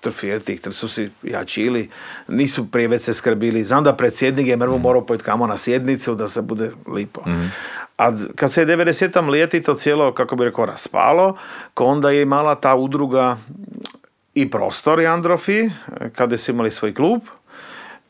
trfirtih, 0.00 0.60
tr 0.60 0.72
su 0.72 0.88
si 0.88 1.10
jačili. 1.22 1.88
Nisu 2.28 2.70
prije 2.70 2.88
već 2.88 3.02
se 3.02 3.14
skrbili. 3.14 3.64
Znam 3.64 3.84
da 3.84 3.96
predsjednik 3.96 4.46
je 4.46 4.56
mrvu 4.56 4.78
mm. 4.78 4.82
morao 4.82 5.06
pojeti 5.06 5.24
kamo 5.24 5.46
na 5.46 5.58
sjednicu 5.58 6.14
da 6.14 6.28
se 6.28 6.42
bude 6.42 6.70
lipo. 6.86 7.20
Mm. 7.26 7.52
A 7.98 8.12
kad 8.36 8.52
se 8.52 8.60
je 8.60 8.66
90. 8.66 9.28
lijeti 9.30 9.62
to 9.62 9.74
cijelo, 9.74 10.12
kako 10.12 10.36
bi 10.36 10.44
rekao, 10.44 10.66
raspalo, 10.66 11.36
onda 11.76 12.10
je 12.10 12.22
imala 12.22 12.54
ta 12.54 12.74
udruga 12.74 13.36
i 14.34 14.50
prostor 14.50 15.06
Androfi, 15.06 15.70
kada 16.16 16.36
su 16.36 16.50
imali 16.50 16.70
svoj 16.70 16.94
klub, 16.94 17.20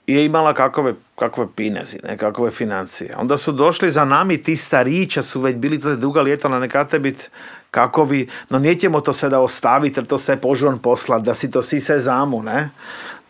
je 0.07 0.25
imala 0.25 0.55
kakove, 0.55 0.95
kakove 1.19 1.49
pinezi, 1.57 1.99
ne, 2.05 2.19
kakove 2.19 2.51
financije. 2.51 3.15
Onda 3.17 3.37
su 3.37 3.53
došli 3.53 3.91
za 3.91 4.05
nami 4.05 4.43
ti 4.43 4.57
starića 4.57 5.23
su 5.23 5.41
već 5.41 5.57
bili 5.57 5.81
to 5.81 5.97
duga 5.97 6.23
ljeta 6.23 6.49
na 6.49 6.59
nekate 6.59 6.99
bit 6.99 7.31
kakovi, 7.71 8.29
no 8.51 8.59
nijećemo 8.59 9.01
to 9.01 9.13
sve 9.13 9.29
da 9.29 9.41
ostaviti, 9.41 10.01
jer 10.01 10.07
to 10.07 10.19
sve 10.19 10.37
požuran 10.37 10.79
poslat, 10.79 11.23
da 11.23 11.35
si 11.35 11.51
to 11.51 11.63
si 11.63 11.81
se 11.81 12.01
zamu, 12.01 12.43
ne? 12.43 12.71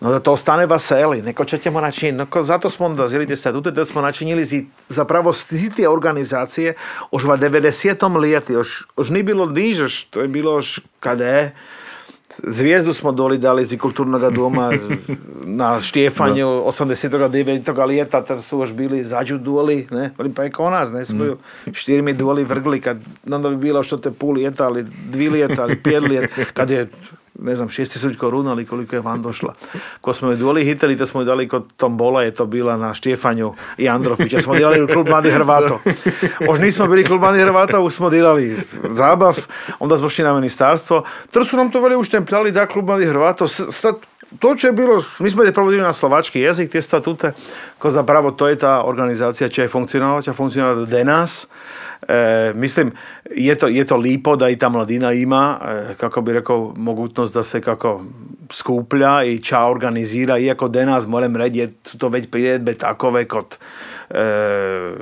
No 0.00 0.10
da 0.10 0.20
to 0.20 0.32
ostane 0.32 0.66
vaseli, 0.66 1.22
neko 1.22 1.44
ćemo 1.44 1.80
načiniti. 1.80 2.24
No, 2.34 2.42
zato 2.42 2.70
smo 2.70 2.86
onda 2.86 3.08
zjeli 3.08 3.26
te 3.26 3.36
statute, 3.36 3.70
da 3.70 3.84
smo 3.84 4.00
načinili 4.00 4.66
zapravo 4.88 5.32
te 5.76 5.88
organizacije 5.88 6.74
už 7.10 7.24
va 7.24 7.36
90. 7.36 8.20
lijeti, 8.20 8.52
još, 8.52 8.86
još 8.98 9.08
nije 9.08 9.22
bilo 9.22 9.46
niže, 9.46 10.06
to 10.10 10.20
je 10.20 10.28
bilo 10.28 10.52
još 10.52 10.80
kada 11.00 11.26
je, 11.26 11.54
Zvijezdu 12.38 12.94
smo 12.94 13.12
doli 13.12 13.38
dali 13.38 13.62
iz 13.62 13.78
kulturnog 13.80 14.34
doma 14.34 14.72
na 15.44 15.80
štjefanju 15.80 16.46
no. 16.46 16.62
89. 16.62 17.86
lijeta, 17.86 18.24
ter 18.24 18.42
su 18.42 18.58
još 18.58 18.72
bili 18.72 19.04
zađu 19.04 19.38
doli, 19.38 19.86
ne, 19.90 20.10
pa 20.36 20.42
je 20.42 20.50
kao 20.50 20.70
nas, 20.70 20.90
ne, 20.92 21.04
smo 21.04 21.24
mm. 21.24 21.38
štirimi 21.72 22.12
doli 22.12 22.44
vrgli, 22.44 22.80
kad 22.80 22.98
onda 23.30 23.48
bi 23.48 23.56
bilo 23.56 23.82
što 23.82 23.96
te 23.96 24.10
pul 24.10 24.34
lijeta, 24.34 24.64
ali 24.64 24.86
dvi 25.08 25.28
lijeta, 25.28 25.62
ali 25.62 25.80
lijeta, 26.08 26.44
kad 26.54 26.70
je 26.70 26.88
ne 27.42 27.56
znam, 27.56 27.68
šest 27.68 27.92
tisuć 27.92 28.16
koruna 28.16 28.50
ali 28.50 28.66
koliko 28.66 28.96
je 28.96 29.00
van 29.00 29.22
došla. 29.22 29.54
Ko 30.00 30.14
smo 30.14 30.30
je 30.30 30.36
doli 30.36 30.64
hitali, 30.64 30.96
da 30.96 31.06
smo 31.06 31.20
je 31.20 31.24
dali 31.24 31.48
kod 31.48 31.72
Tombola, 31.76 32.22
je 32.22 32.34
to 32.34 32.46
bila 32.46 32.76
na 32.76 32.94
Štjefanju 32.94 33.54
i 33.78 33.88
Androfića. 33.88 34.40
Smo 34.40 34.54
delali 34.54 34.82
u 34.82 34.86
klub 34.86 35.08
Mladi 35.08 35.30
Hrvato. 35.30 35.80
Ož 36.48 36.58
nismo 36.58 36.86
bili 36.86 37.04
klub 37.04 37.20
Mladi 37.20 37.40
Hrvato, 37.40 37.90
smo 37.90 38.10
delali 38.10 38.56
zabav, 38.88 39.38
onda 39.78 39.98
smo 39.98 40.08
šli 40.08 40.24
na 40.24 40.34
ministarstvo. 40.34 41.02
To 41.30 41.44
su 41.44 41.56
nam 41.56 41.70
to 41.70 41.80
veli 41.80 41.96
uštempljali 41.96 42.52
da 42.52 42.66
klub 42.66 42.86
Mladi 42.86 43.06
Hrvato, 43.06 43.46
to 44.38 44.54
će 44.54 44.72
bilo, 44.72 45.04
mi 45.18 45.30
smo 45.30 45.42
je 45.42 45.52
provodili 45.52 45.82
na 45.82 45.92
slovački 45.92 46.40
jezik, 46.40 46.72
te 46.72 46.82
statute, 46.82 47.32
ko 47.78 47.90
zapravo 47.90 48.30
to 48.30 48.48
je 48.48 48.56
ta 48.58 48.82
organizacija 48.84 49.48
će 49.48 49.62
je 49.62 49.68
funkcionala, 49.68 50.22
će 50.22 50.32
funkcionala 50.32 50.74
do 50.74 50.86
denas. 50.86 51.46
E, 52.08 52.52
mislim, 52.54 52.92
je 53.30 53.54
to, 53.54 53.68
je 53.68 53.84
to 53.86 53.96
lipo 53.96 54.36
da 54.36 54.48
i 54.48 54.58
ta 54.58 54.68
mladina 54.68 55.12
ima, 55.12 55.58
e, 55.64 55.94
kako 55.94 56.20
bi 56.20 56.32
rekao, 56.32 56.72
mogućnost 56.76 57.34
da 57.34 57.42
se 57.42 57.60
kako 57.60 58.00
skuplja 58.50 59.24
i 59.24 59.38
ča 59.38 59.60
organizira, 59.60 60.38
iako 60.38 60.68
denas, 60.68 61.06
moram 61.06 61.36
reći, 61.36 61.58
je 61.58 61.72
to 61.98 62.08
već 62.08 62.30
prijedbe 62.30 62.74
takove 62.74 63.24
kod 63.28 63.58
e, 64.10 64.92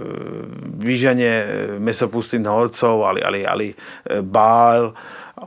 viđanje 0.78 1.46
mesopustih 1.78 2.40
norcov, 2.40 3.02
ali, 3.02 3.20
ali, 3.24 3.44
ali 3.48 3.74
e, 4.04 4.20
bal, 4.22 4.92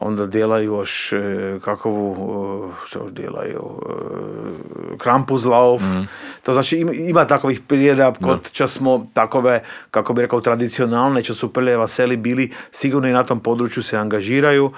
onda 0.01 0.25
djelaju 0.25 0.73
još 0.73 1.13
e, 1.13 1.59
kakovu, 1.65 2.69
e, 2.69 2.73
što 2.85 2.99
još 2.99 3.11
djelaju, 3.11 3.61
e, 3.89 4.97
Krampuzlauf. 4.97 5.81
Mm. 5.81 6.07
To 6.43 6.53
znači 6.53 6.77
ima, 6.77 6.91
ima 6.93 7.25
takovih 7.25 7.61
priljeda 7.61 8.13
kod 8.21 8.51
čas 8.51 8.71
smo 8.71 9.07
takove, 9.13 9.63
kako 9.91 10.13
bi 10.13 10.21
rekao, 10.21 10.41
tradicionalne, 10.41 11.23
čo 11.23 11.35
su 11.35 11.53
prljeva 11.53 11.87
seli 11.87 12.17
bili, 12.17 12.51
sigurno 12.71 13.07
i 13.07 13.13
na 13.13 13.23
tom 13.23 13.39
području 13.39 13.83
se 13.83 13.97
angažiraju. 13.97 14.71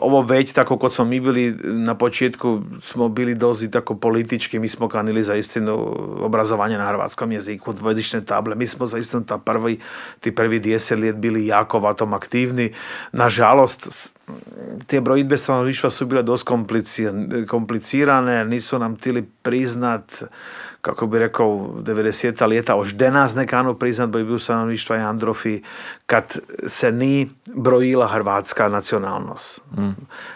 Ovo 0.00 0.22
već 0.22 0.52
tako 0.52 0.78
kod 0.78 0.94
smo 0.94 1.04
mi 1.04 1.20
bili 1.20 1.56
na 1.62 1.94
početku 1.94 2.60
smo 2.80 3.08
bili 3.08 3.34
dozi 3.34 3.70
tako 3.70 3.94
politički, 3.94 4.58
mi 4.58 4.68
smo 4.68 4.88
kanili 4.88 5.22
za 5.22 5.34
istinu 5.34 5.96
obrazovanje 6.20 6.78
na 6.78 6.86
hrvatskom 6.86 7.32
jeziku, 7.32 7.72
dvojezične 7.72 8.24
table. 8.24 8.54
Mi 8.54 8.66
smo 8.66 8.86
za 8.86 8.98
istinu 8.98 9.24
ta 9.24 9.38
prvi, 9.38 9.78
ti 10.20 10.34
prvi 10.34 10.60
deset 10.60 10.98
let 10.98 11.16
bili 11.16 11.46
jako 11.46 11.78
vatom 11.78 12.14
aktivni. 12.14 12.72
Nažalost, 13.12 14.12
te 14.86 15.00
brojitbe 15.00 15.36
stanovništva 15.36 15.90
su 15.90 16.06
bile 16.06 16.22
dosta 16.22 16.52
komplicirane, 17.48 18.44
nisu 18.44 18.78
nam 18.78 18.96
tili 18.96 19.28
priznat, 19.42 20.22
kako 20.80 21.06
bi 21.06 21.18
rekao, 21.18 21.46
90. 21.46 22.48
leta, 22.48 22.76
už 22.76 22.94
denas 22.94 23.34
nekanu 23.34 23.74
priznat 23.74 24.10
bil 24.10 24.38
stanovništva 24.38 24.96
i 24.96 25.00
Androfi, 25.00 25.62
kad 26.06 26.38
se 26.66 26.92
ni 26.92 27.30
brojila 27.54 28.08
hrvatska 28.08 28.68
nacionalnost. 28.68 29.60
Mm. 29.76 29.90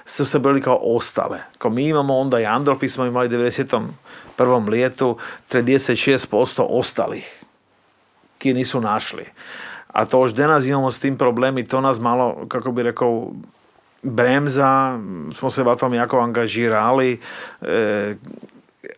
Su 0.04 0.26
se 0.26 0.38
brojili 0.38 0.62
kao 0.62 0.78
ostale. 0.82 1.38
Ko 1.58 1.70
mi 1.70 1.88
imamo 1.88 2.16
onda 2.16 2.40
i 2.40 2.46
Androfi 2.46 2.88
smo 2.88 3.06
imali 3.06 3.28
90. 3.28 3.86
prvom 4.36 4.68
lijetu 4.68 5.18
36% 5.50 6.66
ostalih 6.68 7.42
ki 8.38 8.54
nisu 8.54 8.80
našli. 8.80 9.24
A 9.92 10.04
to 10.04 10.20
už 10.20 10.36
denas 10.36 10.66
imamo 10.66 10.90
s 10.90 11.00
tim 11.00 11.16
problem 11.16 11.58
i 11.58 11.66
to 11.66 11.80
nas 11.80 12.00
malo, 12.00 12.46
kako 12.48 12.72
bi 12.72 12.82
rekao, 12.82 13.32
bremza, 14.02 14.98
smo 15.32 15.50
se 15.50 15.62
v 15.62 15.76
tom 15.76 15.94
jako 15.94 16.18
angažirali. 16.20 17.20
E, 17.62 18.14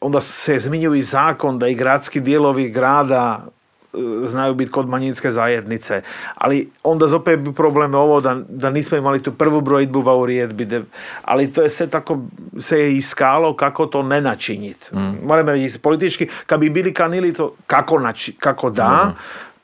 onda 0.01 0.21
se 0.21 0.59
zmiňuju 0.59 0.95
i 0.95 1.03
zakon 1.03 1.59
da 1.59 1.69
i 1.69 1.75
gradski 1.75 2.21
dijelovi 2.21 2.71
grada 2.71 3.47
e, 3.95 3.99
znaju 4.27 4.55
biti 4.55 4.71
kod 4.71 4.89
manjinske 4.89 5.31
zajednice. 5.31 6.03
Ali 6.35 6.71
onda 6.83 7.09
zopet 7.09 7.41
bi 7.41 7.53
problem 7.53 7.95
ovo 7.95 8.21
da, 8.21 8.41
da 8.49 8.71
nismo 8.71 8.99
imali 8.99 9.23
tu 9.23 9.33
prvu 9.33 9.61
brojitbu 9.61 9.99
u 9.99 10.21
uredbi. 10.21 10.85
Ali 11.23 11.53
to 11.53 11.63
je 11.63 11.69
sve 11.69 11.87
tako 11.87 12.19
se 12.59 12.81
je 12.81 12.97
iskalo 12.97 13.57
kako 13.57 13.87
to 13.87 14.03
ne 14.03 14.21
načiniti. 14.21 14.97
Mm. 14.97 15.27
Moram 15.27 15.49
reći, 15.49 15.79
politički, 15.79 16.29
kad 16.47 16.61
bi 16.61 16.71
bili 16.71 16.95
kanili 16.95 17.33
to 17.33 17.55
kako, 17.67 17.99
nači, 17.99 18.33
kako 18.33 18.71
da, 18.71 19.13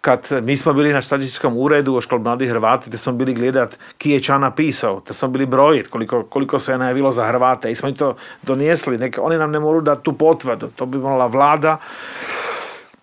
kad 0.04 0.28
mi 0.42 0.56
smo 0.56 0.72
bili 0.72 0.92
na 0.92 1.02
statistskom 1.02 1.56
uredu 1.56 1.94
u 1.94 2.00
škol 2.00 2.18
mladih 2.18 2.50
Hrvati, 2.50 2.90
te 2.90 2.96
smo 2.96 3.12
bili 3.12 3.34
gledat 3.34 3.78
ki 3.98 4.10
je 4.10 4.22
ča 4.22 4.38
napisao, 4.38 5.00
te 5.00 5.14
smo 5.14 5.28
bili 5.28 5.46
brojit 5.46 5.88
koliko, 5.88 6.22
koliko 6.22 6.58
se 6.58 6.72
je 6.72 6.78
najavilo 6.78 7.10
za 7.10 7.26
Hrvate 7.26 7.70
i 7.72 7.74
smo 7.74 7.88
i 7.88 7.94
to 7.94 8.16
donijesli. 8.42 8.98
Neka, 8.98 9.22
oni 9.22 9.38
nam 9.38 9.50
ne 9.50 9.60
moraju 9.60 9.82
dati 9.82 10.02
tu 10.02 10.12
potvrdu, 10.12 10.68
to 10.76 10.86
bi 10.86 10.98
morala 10.98 11.26
vlada. 11.26 11.78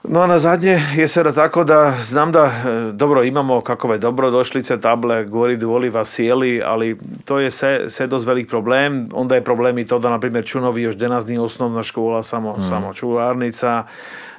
No 0.03 0.27
na 0.27 0.39
zadnje 0.39 0.79
je 0.95 1.07
sada 1.07 1.31
tako 1.31 1.63
da 1.63 1.93
znam 2.01 2.31
da 2.31 2.45
e, 2.45 2.91
dobro 2.91 3.23
imamo 3.23 3.61
kakove 3.61 3.97
dobrodošlice, 3.97 4.79
table, 4.81 5.25
gori 5.25 5.63
oliva, 5.63 6.05
sjeli, 6.05 6.61
ali 6.65 6.99
to 7.25 7.39
je 7.39 7.51
sve, 7.51 7.89
sve 7.89 8.07
dost 8.07 8.25
velik 8.25 8.49
problem. 8.49 9.09
Onda 9.13 9.35
je 9.35 9.43
problem 9.43 9.77
i 9.77 9.87
to 9.87 9.99
da 9.99 10.09
na 10.09 10.19
primjer 10.19 10.45
Čunovi 10.45 10.81
još 10.81 10.95
denas 10.95 11.27
nije 11.27 11.39
osnovna 11.39 11.83
škola, 11.83 12.23
samo, 12.23 12.55
mm. 12.57 12.61
samo 12.61 12.93
čuvarnica. 12.93 13.83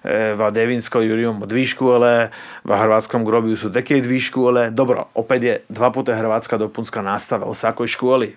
V 0.04 0.50
Devinskoj 0.50 1.06
imamo 1.06 1.46
dvi 1.46 1.66
škole, 1.66 2.28
v 2.64 2.76
Hrvatskom 2.76 3.24
grobiju 3.24 3.56
su 3.56 3.72
také 3.72 4.00
dvi 4.00 4.20
škole. 4.20 4.70
Dobro, 4.70 5.06
opet 5.14 5.42
je 5.42 5.60
dva 5.68 5.92
puta 5.92 6.14
hrvatska 6.14 6.58
dopunska 6.58 7.02
nastava 7.02 7.46
u 7.46 7.54
svakoj 7.54 7.86
školi. 7.86 8.36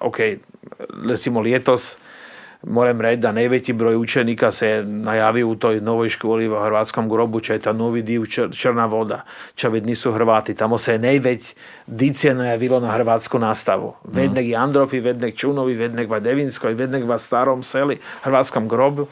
Ok, 0.00 0.18
recimo 1.08 1.40
lietos 1.40 1.96
moram 2.66 3.00
reći 3.00 3.16
da 3.16 3.32
najveći 3.32 3.72
broj 3.72 3.96
učenika 3.96 4.50
se 4.50 4.82
najavio 4.86 5.48
u 5.48 5.56
toj 5.56 5.80
novoj 5.80 6.08
školi 6.08 6.48
v 6.48 6.60
Hrvatskom 6.64 7.08
grobu, 7.08 7.40
če 7.40 7.52
je 7.52 7.58
ta 7.58 7.72
novi 7.72 8.02
div 8.02 8.24
Črna 8.56 8.86
voda, 8.86 9.24
če 9.54 9.70
nisu 9.70 10.12
Hrvati. 10.12 10.54
Tamo 10.54 10.78
se 10.78 10.98
najveć 10.98 11.54
dice 11.86 12.34
najavilo 12.34 12.80
na 12.80 12.92
hrvatsku 12.92 13.38
nastavu. 13.38 13.94
Mm. 14.04 14.16
Vednek 14.16 14.46
Jandrofi, 14.46 15.00
vednek 15.00 15.36
Čunovi, 15.36 15.74
vednek 15.74 16.10
va 16.10 16.20
Devinskoj, 16.20 16.74
vednek 16.74 17.04
va 17.04 17.18
Starom 17.18 17.62
seli, 17.62 17.98
Hrvatskom 18.22 18.68
grobu. 18.68 19.06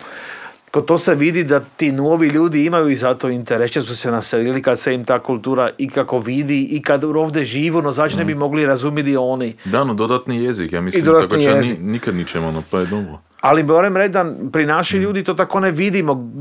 Kod 0.72 0.84
to 0.84 0.98
se 0.98 1.14
vidi 1.14 1.44
da 1.44 1.60
ti 1.60 1.92
novi 1.92 2.28
ljudi 2.28 2.64
imaju 2.64 2.88
i 2.88 2.96
zato 2.96 3.28
interes, 3.28 3.72
su 3.72 3.96
se 3.96 4.10
naselili 4.10 4.62
kad 4.62 4.78
se 4.78 4.94
im 4.94 5.04
ta 5.04 5.18
kultura 5.18 5.70
i 5.78 5.88
kako 5.88 6.18
vidi 6.18 6.68
i 6.70 6.82
kad 6.82 7.04
ovdje 7.04 7.44
živu, 7.44 7.82
no 7.82 7.92
znači 7.92 8.16
ne 8.16 8.24
bi 8.24 8.34
mogli 8.34 8.66
razumjeti 8.66 9.16
oni. 9.16 9.56
Da, 9.64 9.84
no 9.84 9.94
dodatni 9.94 10.44
jezik, 10.44 10.72
ja 10.72 10.80
mislim, 10.80 11.04
tako 11.04 11.36
jezik. 11.36 11.78
nikad 11.80 12.14
ničemo, 12.14 12.52
no 12.52 12.62
pa 12.70 12.78
je 12.78 12.86
dobro. 12.86 13.18
Ali 13.40 13.62
moram 13.62 13.96
reći 13.96 14.12
da 14.12 14.34
pri 14.52 14.66
naši 14.66 14.98
mm. 14.98 15.02
ljudi 15.02 15.24
to 15.24 15.34
tako 15.34 15.60
ne 15.60 15.70
vidimo 15.70 16.32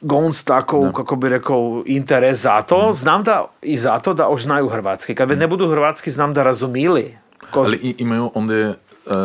gonst 0.00 0.46
tako, 0.46 0.92
kako 0.92 1.16
bi 1.16 1.28
rekao, 1.28 1.82
interes 1.86 2.38
za 2.38 2.62
to. 2.62 2.90
Mm. 2.90 2.94
Znam 2.94 3.22
da 3.22 3.44
i 3.62 3.76
zato 3.76 4.14
da 4.14 4.28
znaju 4.38 4.68
hrvatski. 4.68 5.14
Kad 5.14 5.38
ne 5.38 5.46
budu 5.46 5.68
hrvatski, 5.68 6.10
znam 6.10 6.34
da 6.34 6.42
razumili. 6.42 7.16
Ali 7.52 7.94
imaju 7.98 8.30
onda 8.34 8.74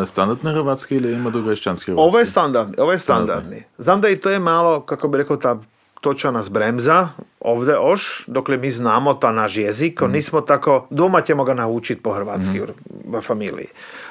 standardne 0.06 0.52
hrvatski 0.52 0.96
ili 0.96 1.12
ima 1.12 1.30
grešćanski 1.30 1.90
hrvatski? 1.90 2.08
Ovo 2.08 2.18
je 2.18 2.26
standardni. 2.26 2.74
Ovo 2.78 2.92
je 2.92 2.98
standardni. 2.98 3.62
Znam 3.78 4.00
da 4.00 4.08
i 4.08 4.16
to 4.16 4.30
je 4.30 4.38
malo, 4.38 4.80
kako 4.80 5.08
bi 5.08 5.18
rekao, 5.18 5.36
ta 5.36 5.58
toča 6.00 6.30
nas 6.30 6.50
bremza 6.50 7.08
ovdje 7.40 7.78
oš, 7.78 8.24
dokle 8.26 8.56
mi 8.56 8.70
znamo 8.70 9.14
ta 9.14 9.32
naš 9.32 9.56
jezik, 9.56 10.00
mm. 10.00 10.12
nismo 10.12 10.40
tako, 10.40 10.86
doma 10.90 11.20
ćemo 11.20 11.44
ga 11.44 11.54
naučiti 11.54 12.02
po 12.02 12.12
hrvatski 12.12 12.60
mm. 12.60 13.14
u 13.14 13.20
familiji. 13.20 13.66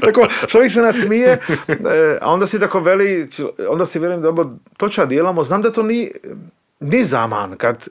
tako, 0.04 0.26
čovjek 0.46 0.72
se 0.72 0.82
nasmije, 0.82 1.38
e, 1.68 2.18
a 2.20 2.32
onda 2.32 2.46
si 2.46 2.60
tako 2.60 2.80
veli, 2.80 3.28
onda 3.68 3.86
si 3.86 3.98
velim, 3.98 4.22
dobro, 4.22 4.50
to 4.76 4.88
ča 4.88 5.06
dijelamo, 5.06 5.44
znam 5.44 5.62
da 5.62 5.70
to 5.70 5.82
ni, 5.82 6.10
ni 6.80 7.04
zaman, 7.04 7.56
kad 7.56 7.88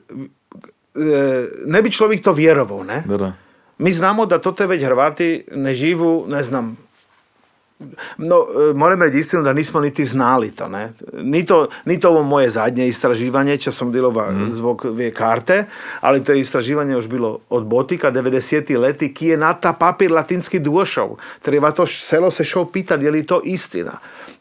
e, 0.94 1.46
ne 1.66 1.82
bi 1.82 1.90
čovjek 1.90 2.22
to 2.22 2.32
vjerovao, 2.32 2.84
ne? 2.84 3.02
Da, 3.06 3.16
da. 3.16 3.32
Mi 3.78 3.92
znamo 3.92 4.26
da 4.26 4.38
to 4.38 4.52
te 4.52 4.66
već 4.66 4.84
Hrvati 4.84 5.44
ne 5.54 5.74
živu, 5.74 6.24
ne 6.28 6.42
znam, 6.42 6.76
no, 8.18 8.36
e, 8.70 8.74
moram 8.74 9.02
reći 9.02 9.18
istinu 9.18 9.42
da 9.42 9.52
nismo 9.52 9.80
niti 9.80 10.04
znali 10.04 10.50
to, 10.50 10.68
ne. 10.68 10.92
Ni 11.12 11.46
to, 11.46 11.68
ni 11.84 12.00
to 12.00 12.08
ovo 12.08 12.22
moje 12.22 12.50
zadnje 12.50 12.88
istraživanje, 12.88 13.56
će 13.56 13.72
sam 13.72 13.92
dilova 13.92 14.30
mm. 14.30 14.52
zbog 14.52 14.84
ve 14.84 15.10
karte, 15.10 15.64
ali 16.00 16.24
to 16.24 16.32
je 16.32 16.40
istraživanje 16.40 16.92
još 16.92 17.08
bilo 17.08 17.38
od 17.50 17.66
Botika, 17.66 18.12
90. 18.12 18.78
leti, 18.78 19.14
ki 19.14 19.26
je 19.26 19.36
na 19.36 19.54
ta 19.54 19.72
papir 19.72 20.12
latinski 20.12 20.58
došao. 20.58 21.16
Treba 21.42 21.70
to 21.70 21.86
selo 21.86 22.30
se 22.30 22.44
šao 22.44 22.64
pitati 22.64 23.04
je 23.04 23.10
li 23.10 23.26
to 23.26 23.40
istina. 23.44 23.92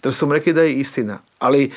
Jer 0.03 0.13
su 0.13 0.31
rekli 0.31 0.53
da 0.53 0.61
je 0.61 0.73
istina. 0.73 1.19
Ali 1.39 1.71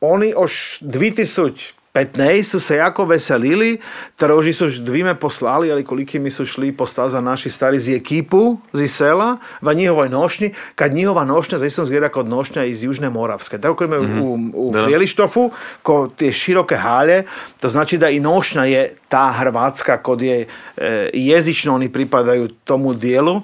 oni 0.00 0.28
još 0.30 0.78
2000 0.80 1.72
15 1.94 2.44
su 2.44 2.60
se 2.60 2.76
jako 2.76 3.04
veselili, 3.04 3.78
taroži 4.16 4.52
su 4.52 4.68
dvime 4.68 5.14
poslali, 5.14 5.72
ali 5.72 5.84
koliki 5.84 6.18
mi 6.18 6.30
su 6.30 6.46
šli 6.46 6.72
postaza 6.72 7.20
naši 7.20 7.50
stari 7.50 7.80
z 7.80 7.96
ekipu 7.96 8.58
z 8.72 8.88
sela, 8.88 9.36
v 9.60 9.74
njihovoj 9.74 10.08
nošnji, 10.08 10.54
kad 10.74 10.94
njihova 10.94 11.24
nošnja 11.24 11.58
zaista 11.58 11.82
izgleda 11.82 12.08
kod 12.08 12.28
nošnja 12.28 12.64
iz 12.64 12.82
Južne 12.82 13.10
Moravske. 13.10 13.58
Tako 13.58 13.84
imaju 13.84 14.02
mm-hmm. 14.02 14.22
u, 14.22 14.50
u 14.54 14.72
Prijelištofu, 14.72 15.50
ko 15.82 16.08
te 16.16 16.32
široke 16.32 16.76
halje, 16.76 17.24
to 17.60 17.68
znači 17.68 17.98
da 17.98 18.08
i 18.08 18.20
nošnja 18.20 18.64
je 18.64 18.94
ta 19.08 19.32
hrvatska, 19.38 20.02
kod 20.02 20.22
je 20.22 20.46
e, 20.76 21.10
jezično 21.14 21.74
oni 21.74 21.92
pripadaju 21.92 22.48
tomu 22.48 22.94
dijelu 22.94 23.36
e, 23.36 23.40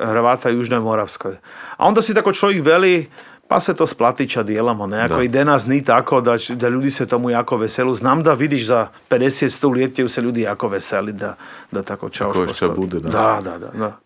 Hrvata 0.00 0.48
Južne 0.48 0.80
Moravskoj. 0.80 1.36
A 1.76 1.86
onda 1.86 2.02
si 2.02 2.14
tako 2.14 2.32
čovjek 2.32 2.64
veli, 2.64 3.06
pa 3.48 3.60
se 3.60 3.74
to 3.74 3.86
splatića 3.86 4.42
dijelamo 4.42 4.86
nekako 4.86 5.22
i 5.22 5.28
nas 5.28 5.66
ni 5.66 5.84
tako 5.84 6.20
da, 6.20 6.36
da 6.48 6.68
ljudi 6.68 6.90
se 6.90 7.06
tomu 7.06 7.30
jako 7.30 7.56
veselu. 7.56 7.94
Znam 7.94 8.22
da 8.22 8.34
vidiš 8.34 8.66
za 8.66 8.88
50-100 9.10 9.76
ljetiju 9.76 10.08
se 10.08 10.22
ljudi 10.22 10.40
jako 10.40 10.68
veseli 10.68 11.12
da, 11.12 11.34
da 11.70 11.82
tako 11.82 12.08
čao 12.08 12.46
što 12.54 12.68
bude. 12.68 13.00
Da, 13.00 13.10
da, 13.10 13.40
da. 13.50 13.58
da, 13.58 13.70
da. 13.78 13.98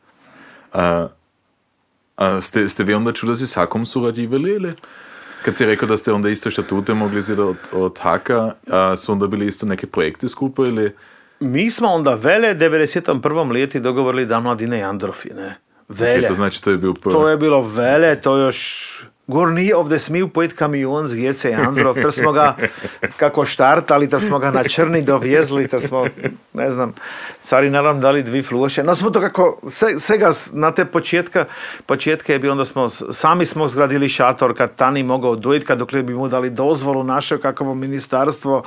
A, 0.73 1.09
a 2.17 2.41
ste, 2.41 2.69
ste 2.69 2.85
vi 2.85 2.95
onda 2.95 3.13
čudo 3.13 3.37
si 3.37 3.47
s 3.47 3.55
Hakom 3.55 3.87
surađivali 3.87 4.51
ili? 4.51 4.75
Kad 5.45 5.57
si 5.57 5.67
rekao 5.67 5.89
da 5.89 5.99
ste 5.99 6.13
onda 6.13 6.29
isto 6.29 6.51
štatute 6.51 6.95
mogli 6.95 7.23
zida 7.23 7.45
od, 7.45 7.57
od 7.73 7.99
Haka, 7.99 8.53
a 8.71 8.97
su 8.97 9.13
onda 9.13 9.27
bili 9.27 9.47
isto 9.47 9.67
neke 9.67 9.87
projekte 9.87 10.29
skupo 10.29 10.65
ili? 10.65 10.97
Mi 11.41 11.71
smo 11.71 11.89
onda 11.89 12.15
vele 12.15 12.55
91. 12.55 13.55
ljeti 13.55 13.81
dogovorili 13.81 14.27
da 14.27 14.41
mladine 14.41 14.79
i 14.79 14.83
Androfi, 14.83 15.29
ne? 15.29 15.59
Vele. 15.89 16.23
Okay, 16.23 16.29
to 16.29 16.35
znači 16.35 16.63
to 16.63 16.71
je 16.71 16.77
bilo 16.77 16.95
To 16.95 17.29
je 17.29 17.37
bilo 17.37 17.63
vele, 17.63 18.21
to 18.21 18.37
još 18.37 18.99
Gor 19.33 19.49
nije 19.49 19.77
ovdje 19.77 19.99
smiju 19.99 20.29
pojeti 20.29 20.55
kamion 20.55 21.09
z 21.09 21.15
Gece 21.15 21.55
Androv, 21.67 21.95
ter 22.03 22.13
smo 22.13 22.33
ga 22.33 22.57
kako 23.17 23.45
štartali, 23.45 24.11
ter 24.11 24.21
smo 24.21 24.39
ga 24.39 24.51
na 24.51 24.65
črni 24.65 25.03
dovjezli, 25.03 25.69
ter 25.69 25.81
smo, 25.81 26.07
ne 26.53 26.71
znam, 26.71 26.95
cari 27.43 27.71
naravno 27.71 28.03
dali 28.03 28.23
dvi 28.23 28.43
fluoše. 28.43 28.83
No 28.83 28.97
smo 28.97 29.11
to 29.11 29.21
kako, 29.21 29.61
svega 30.01 30.31
na 30.53 30.73
te 30.73 30.85
početka, 30.85 31.45
početke 31.87 32.33
je 32.33 32.39
bilo, 32.39 32.53
onda 32.53 32.65
smo, 32.65 32.89
sami 32.91 33.47
smo 33.47 33.69
zgradili 33.69 34.09
šator 34.09 34.57
kad 34.57 34.77
Tani 34.77 35.03
mogao 35.03 35.37
dojiti, 35.37 35.67
kad 35.67 35.79
dok 35.79 35.93
bi 35.93 36.15
mu 36.15 36.29
dali 36.29 36.51
dozvolu 36.51 37.05
naše 37.05 37.39
kakvo 37.39 37.75
ministarstvo, 37.75 38.63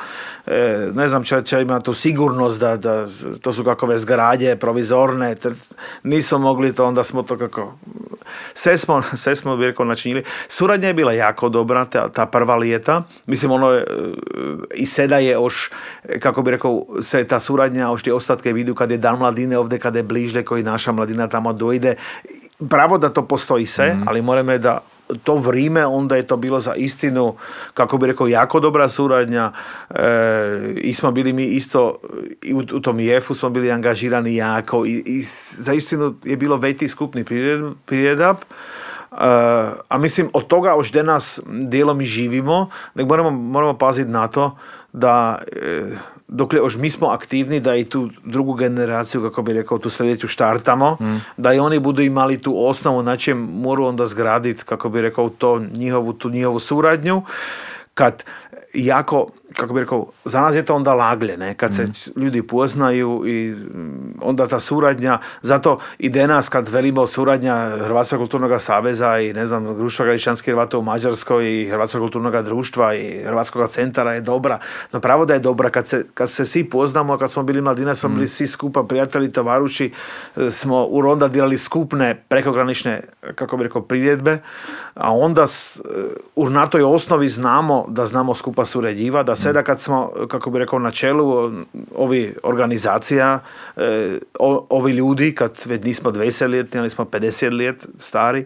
e, 0.48 0.90
ne 0.94 1.08
znam, 1.08 1.24
če, 1.24 1.42
če 1.42 1.62
ima 1.62 1.80
tu 1.80 1.94
sigurnost 1.94 2.60
da, 2.60 2.78
da 2.78 3.08
to 3.42 3.54
su 3.54 3.64
kakove 3.64 3.98
zgradje 3.98 4.56
provizorne, 4.56 5.36
ter, 5.36 5.54
nisu 6.04 6.40
mogli 6.40 6.74
to, 6.74 6.86
onda 6.86 7.04
smo 7.04 7.24
to 7.24 7.38
kako, 7.38 7.74
sve 8.54 8.78
smo, 8.78 9.04
sve 9.16 9.36
smo 9.36 9.58
bi 9.58 9.66
rekao 9.66 9.86
načinili. 9.86 10.24
Suradnja 10.56 10.88
je 10.88 10.94
bila 10.94 11.12
jako 11.12 11.50
dobra, 11.50 11.86
ta, 11.86 12.08
ta 12.10 12.26
prva 12.26 12.56
lijeta. 12.56 13.04
Mislim, 13.28 13.52
ono 13.52 13.72
je, 13.72 13.84
i 14.76 14.86
seda 14.86 15.18
je 15.18 15.38
oš, 15.38 15.72
kako 16.20 16.42
bi 16.42 16.52
rekao, 16.52 16.86
se 17.02 17.24
ta 17.28 17.40
suradnja, 17.40 17.90
oš 17.92 18.04
ti 18.04 18.12
ostatke 18.12 18.54
vidu 18.54 18.76
kad 18.76 18.92
je 18.92 18.98
dan 18.98 19.20
mladine 19.20 19.58
ovdje, 19.58 19.80
kad 19.80 19.96
je 19.96 20.04
bliže, 20.04 20.44
koji 20.44 20.64
naša 20.64 20.92
mladina 20.92 21.28
tamo 21.28 21.54
dojde. 21.54 21.96
Pravo 22.70 22.98
da 22.98 23.10
to 23.10 23.28
postoji 23.28 23.66
se, 23.66 23.94
mm. 23.94 24.08
ali 24.08 24.22
moram 24.22 24.50
je 24.50 24.58
da 24.58 24.80
to 25.24 25.36
vrijeme, 25.36 25.86
onda 25.86 26.16
je 26.16 26.28
to 26.28 26.38
bilo 26.38 26.60
za 26.60 26.76
istinu, 26.76 27.36
kako 27.74 27.98
bi 27.98 28.08
rekao, 28.08 28.28
jako 28.28 28.60
dobra 28.60 28.90
suradnja 28.90 29.52
e, 29.90 30.74
i 30.78 30.94
smo 30.94 31.12
bili 31.12 31.34
mi 31.34 31.44
isto, 31.44 31.96
i 32.42 32.54
u, 32.54 32.64
u 32.74 32.80
tom 32.80 33.00
jefu 33.00 33.34
smo 33.34 33.50
bili 33.50 33.72
angažirani 33.72 34.36
jako 34.36 34.86
i, 34.86 35.04
i 35.06 35.22
za 35.58 35.74
istinu 35.74 36.16
je 36.24 36.38
bilo 36.38 36.58
veći 36.58 36.88
skupni 36.88 37.26
priredab 37.86 38.38
a 39.88 39.98
mislim, 39.98 40.30
od 40.34 40.48
toga 40.48 40.76
už 40.76 40.92
danas 40.92 41.40
i 42.02 42.06
živimo, 42.06 42.70
nek 42.96 43.08
moramo, 43.08 43.32
moramo 43.32 43.78
paziti 43.78 44.12
na 44.12 44.28
to 44.28 44.58
da 44.94 45.40
e, 45.56 45.82
dokle 46.28 46.62
už 46.62 46.78
mi 46.78 46.90
smo 46.90 47.08
aktivni 47.08 47.60
da 47.60 47.76
i 47.76 47.86
tu 47.86 48.10
drugu 48.24 48.54
generaciju, 48.54 49.22
kako 49.22 49.42
bi 49.42 49.54
rekao, 49.54 49.78
tu 49.78 49.90
sljedeću 49.90 50.28
štartamo, 50.28 50.98
mm. 51.02 51.22
da 51.38 51.54
i 51.54 51.60
oni 51.60 51.80
budu 51.80 52.02
imali 52.02 52.42
tu 52.42 52.54
osnovu 52.68 53.04
na 53.04 53.18
čem 53.18 53.38
moru 53.38 53.86
onda 53.86 54.06
zgraditi, 54.06 54.64
kako 54.64 54.90
bi 54.90 55.02
rekao, 55.02 55.30
to 55.30 55.60
njihovu, 55.60 56.14
tu 56.14 56.30
njihovu 56.30 56.60
suradnju. 56.60 57.22
Kad 57.94 58.24
jako 58.74 59.28
kako 59.56 59.74
bi 59.74 59.80
rekao, 59.80 60.06
za 60.26 60.42
nas 60.42 60.56
je 60.56 60.66
to 60.66 60.76
onda 60.76 60.94
laglje, 60.94 61.38
ne? 61.38 61.54
kad 61.54 61.76
se 61.76 61.84
mhm. 61.84 62.22
ljudi 62.22 62.48
poznaju 62.48 63.24
i 63.26 63.52
mm, 63.52 64.20
onda 64.22 64.48
ta 64.48 64.60
suradnja, 64.60 65.18
zato 65.42 65.80
ide 66.00 66.28
nas 66.28 66.50
kad 66.50 66.68
velimo 66.68 67.08
suradnja 67.08 67.70
Hrvatskog 67.84 68.20
kulturnog 68.20 68.62
saveza 68.62 69.20
i 69.20 69.34
ne 69.34 69.46
znam, 69.46 69.78
društva 69.78 70.06
gradišanskih 70.06 70.52
Hrvata 70.52 70.78
u 70.78 70.82
Mađarskoj 70.82 71.62
i 71.62 71.70
Hrvatskog 71.70 72.02
kulturnog 72.02 72.44
društva 72.44 72.96
i 72.96 73.24
Hrvatskog 73.26 73.70
centara 73.70 74.14
je 74.14 74.22
dobra. 74.22 74.60
No 74.92 75.00
pravo 75.00 75.26
da 75.26 75.34
je 75.34 75.40
dobra, 75.40 75.70
kad 75.70 75.88
se, 75.88 76.06
kad 76.14 76.30
se 76.30 76.46
svi 76.46 76.70
poznamo, 76.70 77.18
kad 77.18 77.32
smo 77.32 77.44
bili 77.44 77.62
mladina, 77.62 77.96
smo 77.96 78.10
bili 78.10 78.22
mhm. 78.22 78.30
svi 78.30 78.48
skupa 78.48 78.84
prijatelji, 78.84 79.32
tovaruši, 79.32 79.92
smo 80.50 80.86
u 80.86 81.02
Ronda 81.02 81.28
dirali 81.28 81.58
skupne 81.58 82.24
prekogranične, 82.28 83.02
kako 83.36 83.58
bi 83.58 83.64
rekao, 83.64 83.82
prijedbe, 83.82 84.38
a 84.94 85.16
onda 85.16 85.46
u 86.36 86.50
na 86.50 86.68
toj 86.68 86.84
osnovi 86.84 87.30
znamo 87.30 87.86
da 87.90 88.06
znamo 88.06 88.36
skupa 88.36 88.66
surađivati, 88.66 89.28
da 89.28 89.36
sada 89.46 89.64
kad 89.64 89.82
smo, 89.82 90.12
kako 90.28 90.50
bi 90.50 90.60
rekao, 90.60 90.80
na 90.80 90.92
čelu 90.92 91.52
ovi 91.96 92.36
organizacija, 92.44 93.40
e, 93.78 94.20
ovi 94.70 94.92
ljudi, 94.92 95.36
kad 95.36 95.52
već 95.66 95.84
nismo 95.84 96.12
20 96.12 96.48
ljetni, 96.48 96.80
ali 96.80 96.90
smo 96.90 97.06
50 97.06 97.58
let 97.58 97.88
stari, 98.00 98.46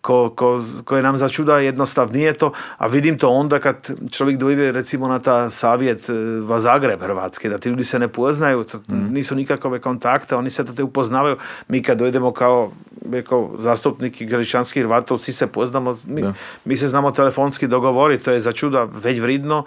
ko, 0.00 0.30
ko, 0.36 0.64
koje 0.84 1.02
nam 1.02 1.16
začuda 1.16 1.58
jednostavnije 1.58 2.32
to, 2.32 2.52
a 2.78 2.86
vidim 2.86 3.18
to 3.18 3.28
onda 3.28 3.58
kad 3.58 3.90
čovjek 4.10 4.38
dojde 4.38 4.72
recimo 4.72 5.08
na 5.08 5.18
ta 5.18 5.50
savjet 5.50 6.08
e, 6.08 6.12
v 6.40 6.60
Zagreb 6.60 7.00
Hrvatske, 7.00 7.48
da 7.48 7.58
ti 7.58 7.68
ljudi 7.68 7.84
se 7.84 7.98
ne 7.98 8.08
poznaju, 8.08 8.64
to, 8.64 8.78
mm. 8.78 9.12
nisu 9.12 9.34
nikakove 9.34 9.78
kontakte, 9.78 10.36
oni 10.36 10.50
se 10.50 10.64
to 10.64 10.72
te 10.72 10.82
upoznavaju. 10.82 11.36
Mi 11.68 11.82
kad 11.82 11.98
dojdemo 11.98 12.32
kao 12.32 12.72
rekao, 13.12 13.50
zastupnik 13.58 14.22
gradišanskih 14.22 14.82
Hrvatov, 14.82 15.18
svi 15.18 15.32
se 15.32 15.46
poznamo, 15.46 15.98
mi, 16.04 16.24
mi 16.64 16.76
se 16.76 16.88
znamo 16.88 17.10
telefonski 17.10 17.66
dogovoriti, 17.66 18.24
to 18.24 18.30
je 18.30 18.40
začuda 18.40 18.84
već 18.84 19.20
vridno, 19.20 19.64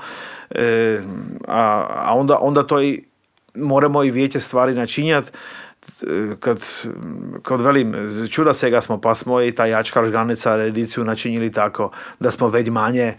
e, 0.49 1.01
a, 1.47 1.88
a 1.89 2.14
onda, 2.15 2.38
onda 2.41 2.64
to 2.64 2.81
i 2.81 3.03
moramo 3.55 4.03
i 4.03 4.11
vijeće 4.11 4.39
stvari 4.39 4.73
načinjati 4.73 5.31
kad, 6.39 6.65
kad 7.43 7.61
velim, 7.61 7.95
čuda 8.30 8.53
sega 8.53 8.81
smo, 8.81 9.01
pa 9.01 9.15
smo 9.15 9.41
i 9.41 9.51
ta 9.51 9.65
jačka 9.65 10.05
žganica 10.05 10.63
ediciju 10.63 11.03
načinili 11.03 11.51
tako 11.51 11.91
da 12.19 12.31
smo 12.31 12.49
već 12.49 12.69
manje, 12.69 13.13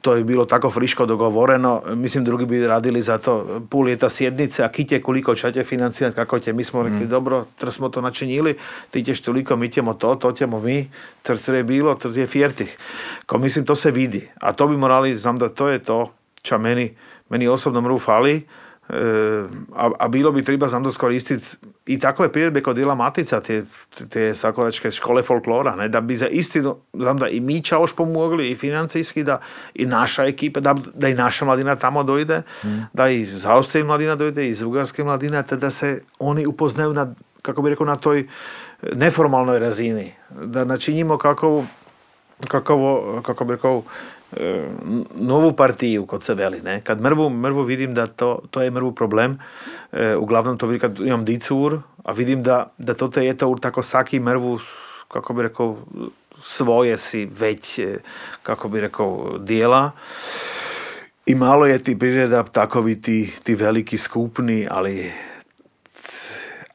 to 0.00 0.14
je 0.14 0.24
bilo 0.24 0.44
tako 0.44 0.70
friško 0.70 1.06
dogovoreno, 1.06 1.82
mislim 1.94 2.24
drugi 2.24 2.46
bi 2.46 2.66
radili 2.66 3.02
za 3.02 3.18
to 3.18 3.60
pol 3.70 3.88
ljeta 3.88 4.08
sjednice, 4.08 4.64
a 4.64 4.68
kitje 4.68 5.02
koliko 5.02 5.34
ćete 5.34 5.64
financirati, 5.64 6.16
kako 6.16 6.38
će, 6.38 6.52
mi 6.52 6.64
smo 6.64 6.82
rekli, 6.82 7.06
mm. 7.06 7.08
dobro, 7.08 7.46
tr 7.58 7.70
smo 7.70 7.88
to 7.88 8.00
načinili, 8.00 8.56
ti 8.90 9.04
ćeš 9.04 9.20
toliko, 9.20 9.56
mi 9.56 9.68
ćemo 9.68 9.94
to, 9.94 10.14
to 10.14 10.32
ćemo 10.32 10.60
mi, 10.60 10.90
tr, 11.22 11.36
tr 11.36 11.54
je 11.54 11.64
bilo, 11.64 11.94
tr 11.94 12.18
je 12.18 12.26
fjertih. 12.26 12.76
Kao 13.26 13.38
mislim, 13.38 13.64
to 13.64 13.74
se 13.74 13.90
vidi, 13.90 14.28
a 14.40 14.52
to 14.52 14.68
bi 14.68 14.76
morali, 14.76 15.16
znam 15.16 15.36
da 15.36 15.48
to 15.48 15.68
je 15.68 15.78
to, 15.78 16.12
ča 16.42 16.58
meni, 16.58 16.94
meni 17.28 17.48
osobno 17.48 17.80
mru 17.80 17.98
fali, 17.98 18.42
a, 19.76 19.90
a 19.98 20.08
bilo 20.08 20.32
bi 20.32 20.42
treba 20.42 20.68
znam 20.68 20.82
da 20.82 20.90
skoristiti 20.90 21.46
i 21.90 21.98
takve 21.98 22.28
priredbe 22.32 22.62
kod 22.62 22.76
Dila 22.76 22.94
Matica, 22.94 23.40
te, 23.40 23.64
te 24.08 24.34
sakoračke 24.34 24.90
škole 24.90 25.22
folklora, 25.22 25.74
ne, 25.76 25.88
da 25.88 26.00
bi 26.00 26.16
za 26.16 26.28
istinu, 26.28 26.76
znam 26.94 27.18
da 27.18 27.28
i 27.28 27.40
mi 27.40 27.62
čaoš 27.62 27.96
pomogli 27.96 28.50
i 28.50 28.56
financijski, 28.56 29.24
da 29.24 29.40
i 29.74 29.86
naša 29.86 30.24
ekipa, 30.24 30.60
da, 30.60 30.74
da 30.94 31.08
i 31.08 31.14
naša 31.14 31.44
mladina 31.44 31.76
tamo 31.76 32.02
dojde, 32.02 32.42
mm. 32.64 32.86
da 32.92 33.08
i 33.08 33.24
zaostaje 33.24 33.84
mladina 33.84 34.16
dojde, 34.16 34.46
i 34.46 34.50
iz 34.50 34.62
Ugarske 34.62 35.04
mladine, 35.04 35.42
te 35.42 35.56
da 35.56 35.70
se 35.70 36.02
oni 36.18 36.46
upoznaju 36.46 36.92
na, 36.92 37.14
kako 37.42 37.62
bi 37.62 37.70
rekao, 37.70 37.86
na 37.86 37.96
toj 37.96 38.28
neformalnoj 38.92 39.58
razini. 39.58 40.12
Da 40.30 40.64
načinimo 40.64 41.18
kako 41.18 41.64
kako, 42.48 43.22
kako 43.26 43.44
bi 43.44 43.52
rekao, 43.52 43.82
novu 45.14 45.52
partiju 45.52 46.06
kod 46.06 46.22
se 46.22 46.34
veli. 46.34 46.60
Ne? 46.62 46.80
Kad 46.80 47.00
mrvu, 47.00 47.30
mrvu 47.30 47.62
vidim 47.62 47.94
da 47.94 48.06
to, 48.06 48.42
to 48.50 48.62
je 48.62 48.70
mrvu 48.70 48.92
problem, 48.92 49.38
e, 49.92 50.16
uglavnom 50.16 50.58
to 50.58 50.66
vidim 50.66 50.80
kad 50.80 51.00
imam 51.00 51.24
dicur, 51.24 51.78
a 52.04 52.12
vidim 52.12 52.42
da, 52.42 52.70
da 52.78 52.94
to 52.94 53.20
je 53.20 53.36
to 53.36 53.56
tako 53.60 53.82
saki 53.82 54.20
mrvu, 54.20 54.58
kako 55.08 55.32
bi 55.32 55.42
rekao, 55.42 55.76
svoje 56.42 56.98
si 56.98 57.28
već, 57.38 57.78
e, 57.78 57.98
kako 58.42 58.68
bi 58.68 58.80
rekao, 58.80 59.38
dijela. 59.38 59.90
I 61.26 61.34
malo 61.34 61.66
je 61.66 61.78
ti 61.78 61.98
prireda 61.98 62.42
takovi 62.42 63.02
ti, 63.02 63.32
ti 63.44 63.54
veliki 63.54 63.98
skupni, 63.98 64.66
ali 64.70 65.12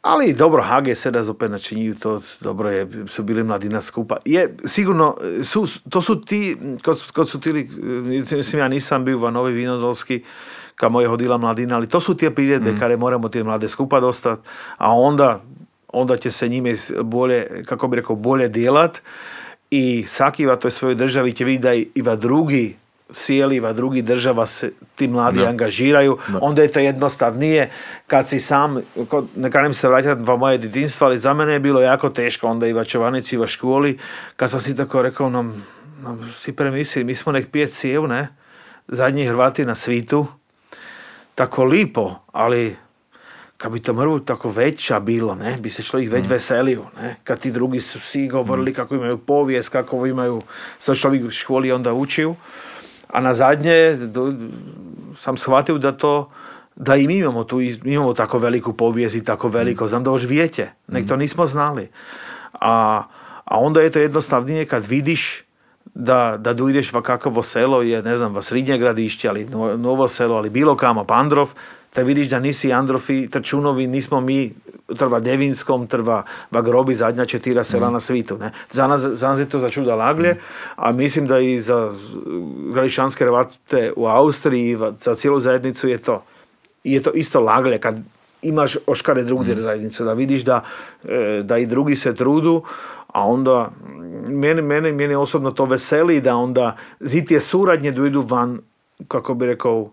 ali 0.06 0.34
dobro, 0.34 0.64
Hage 0.64 0.96
se 0.96 1.12
da 1.12 1.24
zopet 1.24 1.52
načinjuju 1.52 1.96
to, 1.96 2.22
dobro 2.42 2.70
je, 2.70 2.88
su 3.08 3.24
bili 3.24 3.44
mladina 3.44 3.82
skupa. 3.82 4.18
Je, 4.26 4.58
sigurno, 4.66 5.16
su, 5.44 5.68
to 5.90 6.02
su 6.02 6.22
ti, 6.22 6.58
kod, 6.84 7.12
kod 7.12 7.30
su 7.30 7.40
tili, 7.40 7.70
mislim, 8.32 8.60
ja 8.60 8.68
nisam 8.68 9.06
bio 9.06 9.18
u 9.18 9.32
Novi 9.32 9.54
Vinodolski, 9.54 10.24
kamo 10.76 11.02
je 11.02 11.08
hodila 11.08 11.38
mladina, 11.38 11.76
ali 11.76 11.90
to 11.90 12.02
su 12.02 12.18
tije 12.18 12.36
prijedbe 12.36 12.72
mm. 12.72 12.80
kada 12.80 12.98
moramo 12.98 13.30
te 13.30 13.44
mlade 13.44 13.68
skupa 13.68 14.00
dostat, 14.00 14.40
a 14.78 14.94
onda, 14.94 15.42
onda 15.88 16.18
će 16.18 16.32
se 16.32 16.48
njime 16.48 16.74
bolje, 17.02 17.64
kako 17.66 17.88
bi 17.88 17.96
rekao, 17.96 18.16
bolje 18.16 18.48
djelat 18.48 19.02
i 19.72 20.04
svaki 20.08 20.46
va 20.46 20.56
toj 20.56 20.72
svojoj 20.72 20.96
državi 20.96 21.34
će 21.34 21.46
vidjeti 21.46 21.64
da 21.64 21.74
i 21.74 22.02
va 22.02 22.16
drugi 22.16 22.76
sjeliva 23.14 23.74
drugi 23.74 24.02
država 24.02 24.46
se 24.46 24.72
ti 24.96 25.08
mladi 25.08 25.46
angažiraju, 25.46 26.18
onda 26.42 26.62
je 26.62 26.72
to 26.72 26.80
jednostavnije. 26.80 27.70
Kad 28.08 28.28
si 28.28 28.40
sam, 28.40 28.82
ne 29.36 29.52
kanem 29.52 29.74
se 29.74 29.88
vratiti 29.88 30.22
na 30.22 30.36
moje 30.36 30.58
djetinstvo, 30.58 31.08
ali 31.08 31.20
za 31.20 31.34
mene 31.34 31.54
je 31.54 31.60
bilo 31.60 31.82
jako 31.82 32.10
teško 32.10 32.48
onda 32.48 32.68
i 32.68 32.74
va 32.74 32.84
čovanici 32.84 33.36
i 33.36 33.38
va 33.38 33.48
školi, 33.48 33.98
kad 34.36 34.52
sam 34.52 34.60
si 34.60 34.78
tako 34.78 35.02
rekao, 35.02 35.30
no, 35.30 35.54
no 36.02 36.18
si 36.32 36.54
premisli, 36.54 37.04
mi 37.04 37.16
smo 37.16 37.32
nek 37.32 37.52
pijet 37.52 37.74
sijev, 37.74 38.08
ne, 38.08 38.28
zadnji 38.88 39.26
Hrvati 39.26 39.66
na 39.66 39.76
svitu, 39.76 40.26
tako 41.36 41.64
lipo, 41.64 42.16
ali 42.32 42.76
kad 43.58 43.72
bi 43.72 43.80
to 43.80 43.94
mrvu 43.94 44.20
tako 44.20 44.50
veća 44.50 45.00
bilo, 45.00 45.36
ne, 45.36 45.58
bi 45.60 45.70
se 45.70 45.84
čovjek 45.84 46.12
već 46.12 46.26
mm. 46.26 46.30
veselio, 46.30 46.84
ne, 47.02 47.16
kad 47.24 47.40
ti 47.40 47.52
drugi 47.52 47.80
su 47.82 48.00
svi 48.00 48.28
govorili 48.28 48.72
mm. 48.72 48.74
kako 48.74 48.96
imaju 48.96 49.18
povijest, 49.18 49.70
kako 49.70 50.06
imaju, 50.06 50.42
sad 50.80 50.98
čovjek 50.98 51.26
u 51.26 51.32
školi 51.32 51.72
onda 51.72 51.94
učio, 51.94 52.36
a 53.08 53.22
na 53.22 53.34
zadnje 53.34 53.98
sam 55.18 55.38
shvatio 55.38 55.78
da 55.78 55.92
to 55.92 56.30
da 56.76 56.96
i 56.96 57.08
mi 57.08 57.18
imamo 57.18 57.44
tu, 57.44 57.62
imamo 57.62 58.14
tako 58.14 58.40
veliku 58.40 58.74
povijest 58.74 59.16
i 59.16 59.24
tako 59.24 59.48
veliko, 59.48 59.88
znam 59.88 60.04
da 60.04 60.12
još 60.12 60.24
vijeće, 60.24 60.68
nek 60.88 61.08
to 61.08 61.16
nismo 61.16 61.46
znali. 61.46 61.90
A, 62.54 63.04
a 63.46 63.60
onda 63.60 63.82
je 63.82 63.90
to 63.90 64.00
jednostavnije 64.00 64.66
kad 64.66 64.86
vidiš 64.86 65.44
da, 65.94 66.38
da 66.40 66.54
dojdeš 66.54 66.94
v 66.94 67.02
kakvo 67.02 67.44
selo, 67.44 67.82
je, 67.82 68.04
ne 68.04 68.18
znam, 68.18 68.36
v 68.36 68.42
srednje 68.42 68.78
gradišće, 68.78 69.30
ali 69.30 69.46
novo 69.78 70.08
selo, 70.08 70.36
ali 70.36 70.50
bilo 70.50 70.76
kamo, 70.76 71.04
Pandrov, 71.04 71.50
da 71.96 72.02
vidiš 72.02 72.30
da 72.30 72.40
nisi 72.40 72.74
Androfi, 72.74 73.30
Trčunovi, 73.30 73.88
nismo 73.88 74.22
mi 74.22 74.54
trva 74.98 75.20
Devinskom, 75.20 75.88
trva 75.88 76.24
v 76.52 76.62
grobi 76.62 76.96
zadnja 76.96 77.26
četira 77.26 77.64
sela 77.64 77.90
mm. 77.90 77.94
na 77.94 78.00
svitu. 78.00 78.38
Ne. 78.38 78.52
Za, 78.72 78.88
nas, 78.88 79.02
za 79.02 79.30
nas 79.30 79.40
je 79.40 79.50
to 79.50 79.60
začuda 79.60 79.96
laglje, 79.96 80.34
mm. 80.34 80.38
a 80.76 80.92
mislim 80.92 81.28
da 81.28 81.40
i 81.40 81.60
za 81.60 81.94
gradišanske 82.74 83.24
Hrvate 83.24 83.94
u 83.96 84.06
Austriji, 84.06 84.78
za 85.00 85.16
cijelu 85.16 85.40
zajednicu 85.40 85.88
je 85.88 85.98
to, 85.98 86.24
je 86.84 87.04
to 87.04 87.12
isto 87.12 87.40
laglje 87.40 87.78
kad 87.78 88.00
imaš 88.42 88.78
oškare 88.88 89.24
drugdje 89.24 89.56
mm. 89.56 89.62
zajednicu, 89.62 90.04
da 90.04 90.14
vidiš 90.14 90.44
da, 90.44 90.62
e, 91.04 91.42
da 91.44 91.58
i 91.58 91.66
drugi 91.66 91.96
se 91.96 92.16
trudu, 92.16 92.64
a 93.08 93.28
onda 93.28 93.72
mene, 94.28 94.62
mene, 94.62 94.92
mene 94.92 95.18
osobno 95.18 95.52
to 95.52 95.66
veseli 95.66 96.22
da 96.22 96.36
onda 96.36 96.78
zitije 97.00 97.40
suradnje 97.40 97.92
dojdu 97.92 98.22
van, 98.22 98.60
kako 99.08 99.34
bi 99.34 99.46
rekao, 99.46 99.92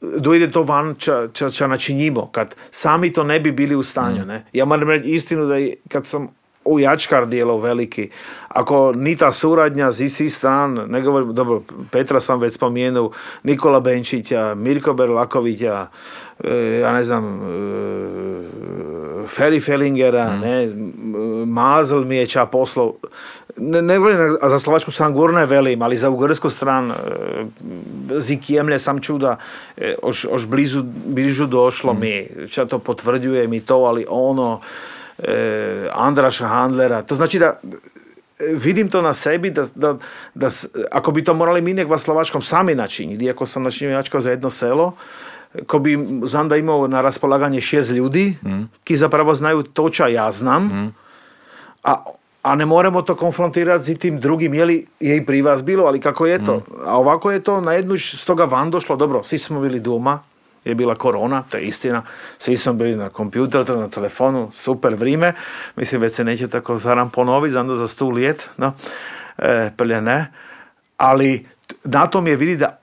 dojde 0.00 0.50
to 0.50 0.62
van 0.62 0.94
ča, 0.98 1.28
ča, 1.32 1.50
ča 1.50 1.66
načinimo, 1.66 2.30
kad 2.32 2.54
sami 2.70 3.12
to 3.12 3.24
ne 3.24 3.40
bi 3.40 3.52
bili 3.52 3.76
u 3.76 3.82
stanju. 3.82 4.24
Mm. 4.24 4.28
Ne? 4.28 4.44
Ja 4.52 4.64
moram 4.64 4.88
reći 4.88 5.10
istinu 5.10 5.46
da 5.46 5.54
kad 5.88 6.06
sam 6.06 6.28
u 6.68 6.80
jačkar 6.80 7.26
dijelo 7.26 7.58
veliki, 7.58 8.10
ako 8.48 8.92
ni 8.92 9.16
ta 9.16 9.32
suradnja 9.32 9.92
z 9.92 10.00
istih 10.00 10.34
stran, 10.34 10.80
ne 10.88 11.00
govorim, 11.00 11.34
dobro, 11.34 11.62
Petra 11.90 12.20
sam 12.20 12.40
već 12.40 12.54
spomenuo, 12.54 13.10
Nikola 13.42 13.80
Benčića, 13.80 14.54
Mirko 14.54 14.92
Berlakovića, 14.92 15.86
e, 16.44 16.80
ja 16.82 16.92
ne 16.92 17.04
znam, 17.04 17.24
e, 17.24 17.38
Feri 19.28 19.60
Fellingera, 19.60 20.32
mm. 20.32 20.40
ne, 20.40 20.68
Mazel 21.46 22.04
mi 22.04 22.16
je 22.16 22.26
ča 22.26 22.46
poslo, 22.46 22.94
ne, 23.56 23.82
ne 23.82 23.98
volim, 23.98 24.36
a 24.40 24.48
za 24.48 24.58
slovačku 24.58 24.90
stran 24.90 25.12
gurne 25.12 25.46
velim, 25.46 25.82
ali 25.82 25.96
za 25.96 26.10
ugarsku 26.10 26.50
stran 26.50 26.90
e, 26.90 26.94
zik 28.18 28.50
jemlje 28.50 28.78
sam 28.78 29.00
čuda, 29.00 29.36
e, 29.76 29.94
oš, 30.02 30.26
oš 30.30 30.46
blizu, 30.46 30.82
bližu 31.06 31.46
došlo 31.46 31.92
mm. 31.92 32.00
mi, 32.00 32.28
ča 32.50 32.66
to 32.66 32.78
potvrđuje 32.78 33.48
mi 33.48 33.60
to, 33.60 33.76
ali 33.76 34.06
ono, 34.08 34.60
Andraša 35.92 36.46
Handlera, 36.46 37.02
to 37.02 37.14
znači 37.14 37.38
da 37.38 37.60
vidim 38.38 38.88
to 38.88 39.02
na 39.02 39.14
sebi, 39.14 39.50
da, 39.50 39.64
da, 39.74 39.96
da, 40.34 40.48
ako 40.90 41.12
by 41.12 41.24
to 41.24 41.34
morali 41.34 41.60
my 41.60 41.74
niekva 41.74 41.98
Slovačkom 41.98 42.42
sami 42.42 42.74
načiniť, 42.74 43.30
ako 43.30 43.46
som 43.46 43.62
načinil 43.62 43.98
za 44.20 44.30
jedno 44.30 44.50
selo, 44.50 44.94
ko 45.66 45.78
by 45.78 45.98
Zanda 46.28 46.56
imao 46.56 46.86
na 46.88 47.00
raspolaganje 47.00 47.60
šest 47.60 47.90
ljudi, 47.90 48.36
mm. 48.42 48.62
ki 48.84 48.96
zapravo 48.96 49.34
znaju 49.34 49.62
to, 49.62 49.88
čo 49.88 50.06
ja 50.06 50.30
znam, 50.32 50.64
mm. 50.64 50.94
a, 51.84 52.04
a 52.42 52.54
ne 52.54 52.66
moramo 52.66 53.02
to 53.02 53.14
konfrontirati 53.14 53.94
s 53.94 53.98
tim 53.98 54.20
drugim, 54.20 54.54
je 54.54 54.64
li 54.64 54.86
je 55.00 55.16
i 55.16 55.26
pri 55.26 55.42
vas 55.42 55.64
bilo, 55.64 55.86
ali 55.86 56.00
kako 56.00 56.26
je 56.26 56.44
to. 56.44 56.56
Mm. 56.56 56.62
A 56.86 56.98
ovako 56.98 57.30
je 57.30 57.40
to 57.40 57.60
na 57.60 57.72
jednu 57.72 57.98
s 57.98 58.24
toga 58.24 58.44
van 58.44 58.70
došlo, 58.70 58.96
dobro, 58.96 59.22
svi 59.22 59.38
smo 59.38 59.60
bili 59.60 59.80
doma, 59.80 60.20
je 60.64 60.74
bila 60.74 60.94
korona, 60.94 61.42
to 61.48 61.56
je 61.56 61.62
istina, 61.62 62.02
svi 62.38 62.56
smo 62.56 62.72
bili 62.72 62.96
na 62.96 63.08
kompjuteru, 63.08 63.80
na 63.80 63.88
telefonu, 63.88 64.50
super 64.54 64.94
vrime, 64.94 65.32
mislim 65.76 66.00
već 66.00 66.14
se 66.14 66.24
neće 66.24 66.48
tako 66.48 66.78
zaram 66.78 67.10
ponoviti, 67.10 67.52
zanda 67.52 67.74
za 67.74 67.88
stu 67.88 68.08
lijet, 68.08 68.48
no, 68.56 68.72
e, 69.38 69.70
prlje 69.76 70.00
ne, 70.00 70.32
ali 70.96 71.46
na 71.84 72.06
tom 72.06 72.26
je 72.26 72.36
vidi 72.36 72.56
da 72.56 72.78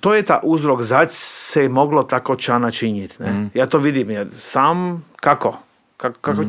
to 0.00 0.14
je 0.14 0.22
ta 0.22 0.40
uzrok, 0.42 0.82
zač 0.82 1.08
se 1.12 1.62
je 1.62 1.68
moglo 1.68 2.02
tako 2.02 2.36
čana 2.36 2.70
činiti. 2.70 3.22
Ne? 3.22 3.32
Mm. 3.32 3.50
Ja 3.54 3.66
to 3.66 3.78
vidim, 3.78 4.10
ja, 4.10 4.24
sam 4.38 5.04
kako? 5.16 5.56
Kako, 5.96 6.18
kako 6.20 6.42
mm. 6.42 6.48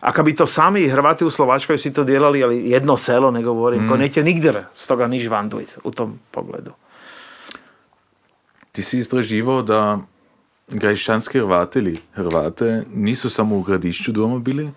a 0.00 0.12
kad 0.12 0.24
bi 0.24 0.34
to 0.34 0.46
sami 0.46 0.88
Hrvati 0.88 1.24
u 1.24 1.30
Slovačkoj 1.30 1.78
si 1.78 1.92
to 1.92 2.04
djelali, 2.04 2.44
ali 2.44 2.70
jedno 2.70 2.96
selo 2.96 3.30
ne 3.30 3.42
govorim, 3.42 3.86
mm. 3.86 3.88
ko 3.88 3.96
neće 3.96 4.22
nigdje 4.22 4.64
stoga 4.74 5.06
niš 5.06 5.28
vanduit 5.28 5.78
u 5.84 5.90
tom 5.90 6.18
pogledu. 6.30 6.72
Ti 8.74 8.82
si 8.82 8.98
istraživao 8.98 9.62
da 9.62 9.98
grajščanski 10.68 11.38
Hrvateli, 11.38 11.98
Hrvate, 12.14 12.82
nisu 12.90 13.30
samo 13.30 13.56
u 13.56 13.62
gradišću 13.62 14.12
doma 14.12 14.38
bili, 14.38 14.70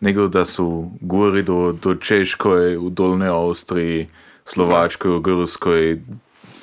nego 0.00 0.26
da 0.28 0.44
su 0.44 0.90
gori 1.00 1.42
do, 1.42 1.72
do 1.82 1.94
Češkoj, 1.94 2.76
u 2.76 2.90
Dolnoj 2.90 3.28
Austriji, 3.28 4.08
Slovačkoj, 4.44 5.20
Grskoj, 5.22 6.00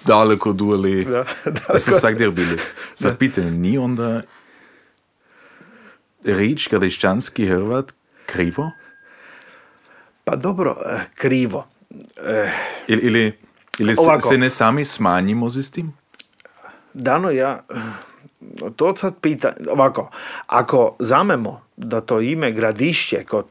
daleko 0.06 0.54
dueli, 0.54 1.06
da, 1.06 1.26
da 1.74 1.80
su 1.80 1.92
svakdje 1.92 2.32
bili. 2.32 2.58
Sad 2.96 3.18
pitanje, 3.18 3.52
nije 3.52 3.80
onda 3.80 4.22
rič 6.24 6.70
gradišćanski 6.70 7.48
Hrvat 7.48 7.94
krivo? 8.26 8.72
Pa 10.24 10.36
dobro, 10.36 10.76
eh, 10.86 11.00
krivo. 11.14 11.68
Eh, 12.18 12.52
ili, 12.88 13.02
ili, 13.02 13.38
ili 13.80 13.96
se 14.30 14.38
ne 14.38 14.50
sami 14.50 14.86
smanjimo 14.86 15.50
s 15.50 15.72
tim? 15.72 15.94
Dano, 16.96 17.32
ja 17.32 17.60
to 18.76 18.96
sad 18.98 19.14
pita, 19.22 19.54
ovako, 19.70 20.10
ako 20.48 20.96
zamemo 21.00 21.62
da 21.78 22.02
to 22.02 22.22
ime 22.22 22.52
gradišće 22.52 23.24
kod 23.24 23.46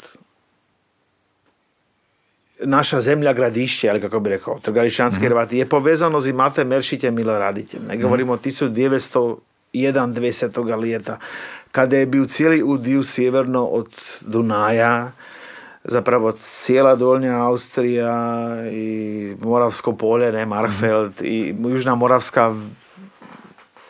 naša 2.60 3.00
zemlja 3.00 3.32
gradišće, 3.32 3.90
ali 3.90 4.00
kako 4.00 4.20
bi 4.20 4.30
rekao, 4.30 4.58
Trgališanski 4.60 5.18
mm-hmm. 5.18 5.28
Hrvati, 5.28 5.58
je 5.58 5.68
povezano 5.68 6.20
z 6.20 6.28
Imate 6.28 6.64
Meršićem 6.64 7.14
Miloraditjem. 7.14 7.82
Ne 7.88 7.96
govorimo 7.96 8.34
mm-hmm. 8.34 8.68
o 8.72 8.72
1901 9.74 10.14
20. 10.14 10.78
lijeta, 10.80 11.18
kada 11.72 11.96
je 11.96 12.06
bio 12.06 12.24
cijeli 12.24 12.62
udio 12.62 13.04
sjeverno 13.04 13.64
od 13.64 13.88
Dunaja, 14.20 15.12
zapravo 15.84 16.32
cijela 16.32 16.94
Dolnja 16.94 17.36
Austrija 17.36 18.48
i 18.72 19.34
Moravsko 19.40 19.96
polje, 19.96 20.32
ne, 20.32 20.46
Markfeld 20.46 21.10
mm-hmm. 21.10 21.26
i 21.26 21.54
Južna 21.70 21.94
Moravska 21.94 22.54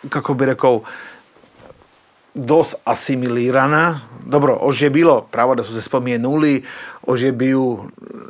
kako 0.08 0.34
bi 0.34 0.46
rekao, 0.46 0.80
dosť 2.34 2.74
asimilirana. 2.84 4.00
Dobro, 4.26 4.58
už 4.62 4.82
je 4.82 4.90
bilo, 4.90 5.20
pravo 5.30 5.54
da 5.54 5.62
su 5.62 5.74
se 5.74 5.82
spomenuli, 5.82 6.62
už 7.06 7.22
je 7.22 7.32
bio, 7.32 7.76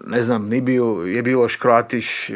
ne 0.06 0.22
znam, 0.22 0.48
ni 0.48 0.60
bio, 0.60 0.84
je 1.06 1.22
bio 1.22 1.40
još 1.40 1.56
Kroatiš 1.56 2.30
e, 2.30 2.34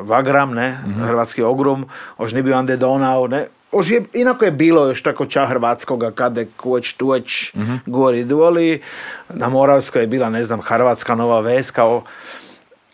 Vagram, 0.00 0.54
ne, 0.54 0.70
mm-hmm. 0.70 1.04
hrvatski 1.04 1.42
ogrom, 1.42 1.86
už 2.18 2.32
ne 2.32 2.42
bio 2.42 2.56
Ande 2.56 2.76
Donau, 2.76 3.28
ne, 3.28 3.46
už 3.72 3.90
je, 3.90 4.04
inako 4.12 4.44
je 4.44 4.50
bilo 4.50 4.86
još 4.86 5.02
tako 5.02 5.26
ča 5.26 5.46
hrvatskoga, 5.46 6.10
kade 6.10 6.46
kuć, 6.56 6.92
tuć, 6.92 7.54
mm-hmm. 7.54 7.80
gori 7.86 8.24
doli, 8.24 8.80
na 9.28 9.48
Moravskoj 9.48 10.02
je 10.02 10.06
bila, 10.06 10.30
ne 10.30 10.44
znam, 10.44 10.60
hrvatska 10.60 11.14
nova 11.14 11.40
veska, 11.40 12.00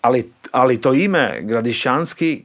ali, 0.01 0.33
ali 0.53 0.81
to 0.81 0.95
ime 0.95 1.39
Gradišćanski 1.41 2.45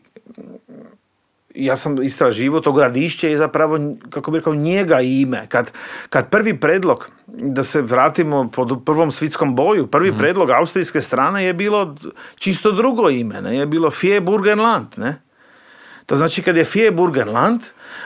ja 1.56 1.78
sam 1.78 2.04
istraživo 2.04 2.60
to 2.60 2.72
gradišće 2.72 3.30
je 3.30 3.38
zapravo, 3.38 3.80
kako 4.10 4.32
bi 4.32 4.38
rekao, 4.38 4.56
njega 4.56 5.02
ime. 5.02 5.46
Kad, 5.50 5.72
kad 6.10 6.30
prvi 6.30 6.60
predlog, 6.60 7.10
da 7.28 7.64
se 7.64 7.82
vratimo 7.82 8.50
po 8.54 8.82
prvom 8.86 9.12
svitskom 9.12 9.56
boju, 9.56 9.88
prvi 9.88 10.12
mm. 10.12 10.18
predlog 10.18 10.50
austrijske 10.50 11.02
strane 11.02 11.46
je 11.46 11.54
bilo 11.54 11.96
čisto 12.36 12.72
drugo 12.72 13.10
ime, 13.10 13.42
ne? 13.42 13.58
je 13.58 13.66
bilo 13.66 13.92
Fieburgenland. 13.92 14.88
Ne? 14.98 15.22
To 16.06 16.16
znači 16.16 16.42
kad 16.42 16.56
je 16.56 16.64
Fieburgenland, 16.64 17.62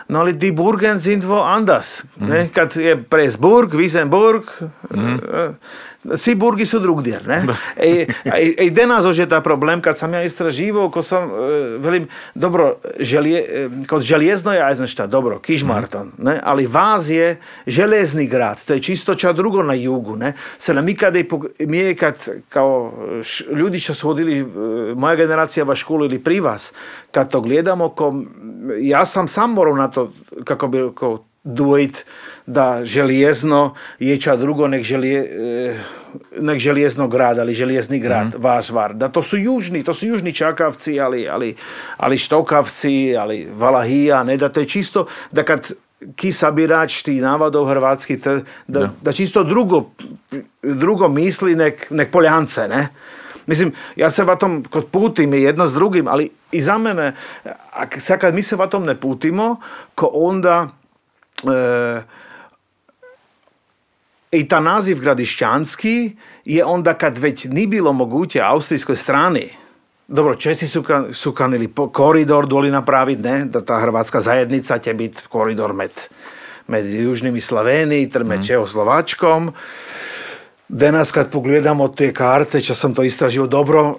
no 0.07 0.19
ali 0.19 0.33
die 0.33 0.51
Burgen 0.51 0.99
sind 0.99 1.23
wo 1.23 1.43
anders. 1.43 2.03
Ne? 2.17 2.43
Mhm. 2.43 2.53
Kad 2.53 2.75
je 2.75 3.03
Presburg, 3.03 3.73
Wiesenburg, 3.73 4.41
mm. 4.95 5.19
svi 6.15 6.35
burgi 6.35 6.65
su 6.65 6.79
drugdje. 6.79 7.19
Ne? 7.27 7.45
I, 7.83 8.05
i 8.65 8.69
danas 8.69 9.17
je 9.17 9.29
ta 9.29 9.41
problem, 9.41 9.81
kad 9.81 9.97
sam 9.97 10.13
ja 10.13 10.23
istraživao, 10.23 10.89
ko 10.89 11.01
sam, 11.01 11.23
e, 11.23 11.27
velim, 11.77 12.07
dobro, 12.35 12.75
želje, 12.99 13.39
e, 13.39 13.69
kod 13.87 14.01
željezno 14.01 14.53
je, 14.53 14.87
šta, 14.87 15.07
dobro, 15.07 15.39
Kišmarton, 15.39 16.07
mm. 16.07 16.23
ne? 16.23 16.39
ali 16.43 16.67
Vaz 16.67 17.09
je 17.09 17.37
železni 17.67 18.27
grad, 18.27 18.63
to 18.65 18.73
je 18.73 18.81
čisto 18.81 19.15
ča 19.15 19.33
drugo 19.33 19.63
na 19.63 19.73
jugu. 19.73 20.15
Ne? 20.15 20.33
Se 20.57 20.73
nam 20.73 20.89
ikada 20.89 21.19
mi 21.59 21.77
je 21.77 21.95
kad, 21.95 22.29
kao 22.49 22.93
ljudi 23.55 23.79
što 23.79 23.93
su 23.93 24.07
hodili, 24.07 24.39
e, 24.39 24.45
moja 24.95 25.15
generacija 25.15 25.63
va 25.63 25.75
školu 25.75 26.05
ili 26.05 26.19
pri 26.19 26.39
vas, 26.39 26.73
kad 27.11 27.31
to 27.31 27.41
gledamo, 27.41 27.89
ko, 27.89 28.13
ja 28.79 29.05
sam 29.05 29.27
sam 29.27 29.53
morao 29.53 29.75
na 29.79 29.87
to, 29.87 30.11
kako 30.43 30.67
bi 30.67 30.77
kao, 30.95 31.17
dvojit 31.43 32.05
da 32.45 32.81
željezno 32.83 33.75
je 33.99 34.19
ča 34.21 34.35
drugo 34.35 34.67
nek, 34.67 34.83
želje, 34.83 35.19
e, 35.19 35.75
nek 36.39 36.59
željezno 36.59 37.07
grad, 37.07 37.39
ali 37.39 37.53
željezni 37.53 37.99
grad, 37.99 38.27
mm 38.27 38.41
vaš 38.41 38.69
var. 38.69 38.93
Da 38.93 39.07
to 39.07 39.23
su 39.23 39.37
južni, 39.37 39.83
to 39.83 39.93
su 39.93 40.07
južni 40.07 40.33
čakavci, 40.33 40.99
ali, 40.99 41.27
ali, 41.29 41.55
ali 41.97 42.17
štokavci, 42.17 43.15
ali 43.19 43.47
valahija, 43.57 44.23
ne, 44.23 44.37
da 44.37 44.49
to 44.49 44.59
je 44.59 44.65
čisto, 44.65 45.05
da 45.31 45.43
kad 45.43 45.71
ki 46.15 46.31
sabirač 46.33 47.03
ti 47.03 47.19
navadov 47.21 47.67
hrvatski, 47.67 48.17
da, 48.17 48.39
da, 48.67 48.89
da 49.01 49.11
čisto 49.11 49.43
drugo, 49.43 49.89
drugo 50.63 51.07
misli 51.07 51.55
nek, 51.55 51.87
nek 51.89 52.11
poljance, 52.11 52.67
ne. 52.67 52.87
Mislim, 53.49 53.73
ja 53.95 54.09
se 54.09 54.23
vatom 54.23 54.63
kod 54.69 54.87
putim 54.87 55.33
je 55.33 55.43
jedno 55.43 55.67
s 55.67 55.73
drugim, 55.73 56.07
ali 56.07 56.29
i 56.51 56.61
za 56.61 56.77
mene, 56.77 57.13
a 57.73 57.99
sad 57.99 58.19
kad 58.19 58.35
mi 58.35 58.43
se 58.43 58.55
vatom 58.55 58.85
ne 58.85 58.99
putimo, 58.99 59.55
ko 59.95 60.09
onda 60.13 60.67
e, 61.43 62.01
i 64.31 64.47
ta 64.47 64.59
naziv 64.59 64.99
gradišćanski 64.99 66.15
je 66.45 66.65
onda 66.65 66.93
kad 66.93 67.17
već 67.17 67.45
ni 67.45 67.67
bilo 67.67 67.93
moguće 67.93 68.41
austrijskoj 68.41 68.95
strani 68.95 69.49
dobro, 70.09 70.35
Česi 70.35 70.67
su, 70.67 70.83
su 71.13 71.31
kanili 71.31 71.73
koridor 71.91 72.47
doli 72.47 72.71
napraviti, 72.71 73.21
ne, 73.21 73.45
da 73.45 73.65
ta 73.65 73.79
hrvatska 73.79 74.21
zajednica 74.21 74.77
će 74.77 74.93
biti 74.93 75.21
koridor 75.29 75.73
med, 75.73 75.91
med 76.67 76.93
Južnim 76.93 77.35
i 77.35 77.41
Sloveniji, 77.41 78.09
ter 78.09 78.23
med 78.23 78.39
mm. 78.39 78.43
Čehoslovačkom. 78.43 79.53
Danas 80.69 81.11
kad 81.11 81.31
pogledamo 81.31 81.87
te 81.87 82.11
karte, 82.13 82.61
če 82.61 82.75
sam 82.75 82.93
to 82.93 83.03
istražio 83.03 83.47
dobro, 83.47 83.95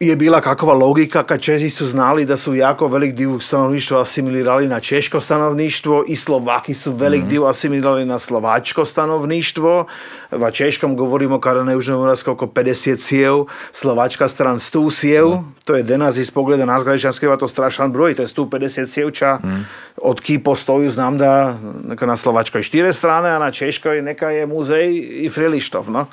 je 0.00 0.16
bila 0.16 0.40
kakva 0.40 0.74
logika 0.74 1.22
kad 1.22 1.40
Česi 1.40 1.70
su 1.70 1.86
znali 1.86 2.24
da 2.24 2.36
su 2.36 2.54
jako 2.54 2.88
velik 2.88 3.14
dio 3.14 3.40
stanovništva 3.40 4.00
asimilirali 4.00 4.68
na 4.68 4.80
češko 4.80 5.20
stanovništvo 5.20 6.04
i 6.08 6.16
Slovaki 6.16 6.74
su 6.74 6.92
velik 6.92 7.24
mm. 7.24 7.28
dio 7.28 7.44
asimilirali 7.44 8.04
na 8.04 8.18
slovačko 8.18 8.84
stanovništvo. 8.84 9.86
Va 10.30 10.50
češkom 10.50 10.96
govorimo 10.96 11.40
kada 11.40 11.64
ne 11.64 11.76
užemo 11.76 12.06
raz 12.06 12.28
oko 12.28 12.46
50 12.46 12.96
sjev, 12.96 13.44
slovačka 13.72 14.28
stran 14.28 14.58
100 14.58 14.90
sjev. 14.94 15.26
To 15.64 15.76
je 15.76 15.82
danas 15.82 16.16
iz 16.16 16.30
pogleda 16.30 16.64
nas 16.64 16.84
građanskega 16.84 17.36
to 17.36 17.48
strašan 17.48 17.92
broj, 17.92 18.14
to 18.14 18.22
je 18.22 18.28
150 18.28 18.86
sjevča. 18.86 19.38
Mm. 19.44 19.66
Od 19.96 20.20
ki 20.20 20.38
postoju 20.38 20.90
znam 20.90 21.18
da 21.18 21.58
neka 21.88 22.06
na 22.06 22.16
slovačkoj 22.16 22.62
štire 22.62 22.92
strane, 22.92 23.30
a 23.30 23.38
na 23.38 23.50
češkoj 23.50 24.02
neka 24.02 24.30
je 24.30 24.46
muzej 24.46 25.08
i 25.12 25.28
frelištov. 25.28 25.90
No? 25.90 26.06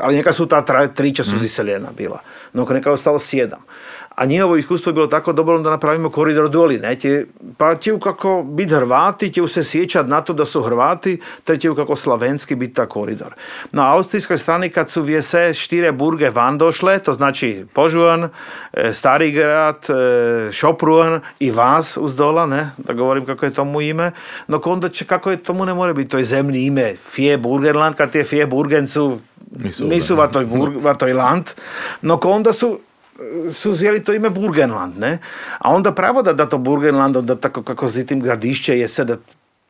Ali 0.00 0.16
neka 0.16 0.32
su 0.32 0.46
ta 0.46 0.86
tri 0.94 1.14
su 1.14 1.36
mm. 1.36 1.44
iseljena 1.44 1.88
bila. 1.96 2.20
No 2.52 2.66
neka 2.70 2.90
je 2.90 2.94
ostalo 2.94 3.18
sjedam. 3.18 3.60
A 4.18 4.24
njihovo 4.24 4.56
iskustvo 4.56 4.90
je 4.90 4.94
bilo 4.94 5.06
tako 5.06 5.32
dobro 5.32 5.58
da 5.58 5.70
napravimo 5.70 6.10
koridor 6.10 6.50
doli. 6.50 6.78
Ne? 6.78 6.96
pa 7.56 7.74
će 7.76 7.98
kako 8.02 8.42
biti 8.42 8.74
Hrvati, 8.74 9.32
će 9.32 9.48
se 9.48 9.64
sjećati 9.64 10.10
na 10.10 10.20
to 10.20 10.32
da 10.32 10.44
su 10.44 10.62
Hrvati, 10.62 11.20
te 11.44 11.56
će 11.56 11.74
kako 11.74 11.96
slavenski 11.96 12.54
biti 12.54 12.74
ta 12.74 12.86
koridor. 12.86 13.34
Na 13.72 13.94
austrijskoj 13.94 14.38
strani 14.38 14.68
kad 14.68 14.90
su 14.90 15.02
vjese 15.02 15.54
štire 15.54 15.92
burge 15.92 16.30
van 16.30 16.58
došle, 16.58 16.98
to 16.98 17.12
znači 17.12 17.64
Požuan, 17.72 18.28
e, 18.72 18.92
Stari 18.92 19.30
grad, 19.30 19.86
e, 19.88 20.52
Šopruan 20.52 21.20
i 21.40 21.50
Vas 21.50 21.96
uz 21.96 22.16
dola, 22.16 22.46
ne? 22.46 22.70
da 22.78 22.92
govorim 22.92 23.26
kako 23.26 23.46
je 23.46 23.52
tomu 23.52 23.80
ime, 23.80 24.10
no 24.48 24.60
onda 24.64 24.88
će 24.88 25.04
kako 25.04 25.30
je 25.30 25.36
tomu 25.36 25.64
ne 25.64 25.74
more 25.74 25.94
biti, 25.94 26.08
to 26.08 26.18
je 26.18 26.24
zemlji 26.24 26.66
ime, 26.66 26.96
Fije 27.10 27.38
Burgenland, 27.38 27.94
kad 27.94 28.14
je 28.14 28.24
Fije 28.24 28.46
Burgencu 28.46 29.18
nisu, 29.58 29.86
nisu 29.86 30.16
vatoj, 30.16 30.44
Burg, 30.46 30.84
vatoj 30.84 31.12
land, 31.12 31.44
no 32.02 32.20
onda 32.24 32.52
su 32.52 32.78
su 33.50 33.72
zjeli 33.72 34.02
to 34.04 34.12
ime 34.12 34.30
Burgenland, 34.30 34.98
ne? 34.98 35.18
A 35.58 35.74
onda 35.74 35.92
pravo 35.92 36.22
da, 36.22 36.32
da 36.32 36.48
to 36.48 36.58
Burgenland, 36.58 37.16
onda 37.16 37.36
tako 37.36 37.62
kako 37.62 37.88
s 37.88 38.06
tim 38.06 38.20
gradišće 38.20 38.78
je 38.78 38.88
sada 38.88 39.16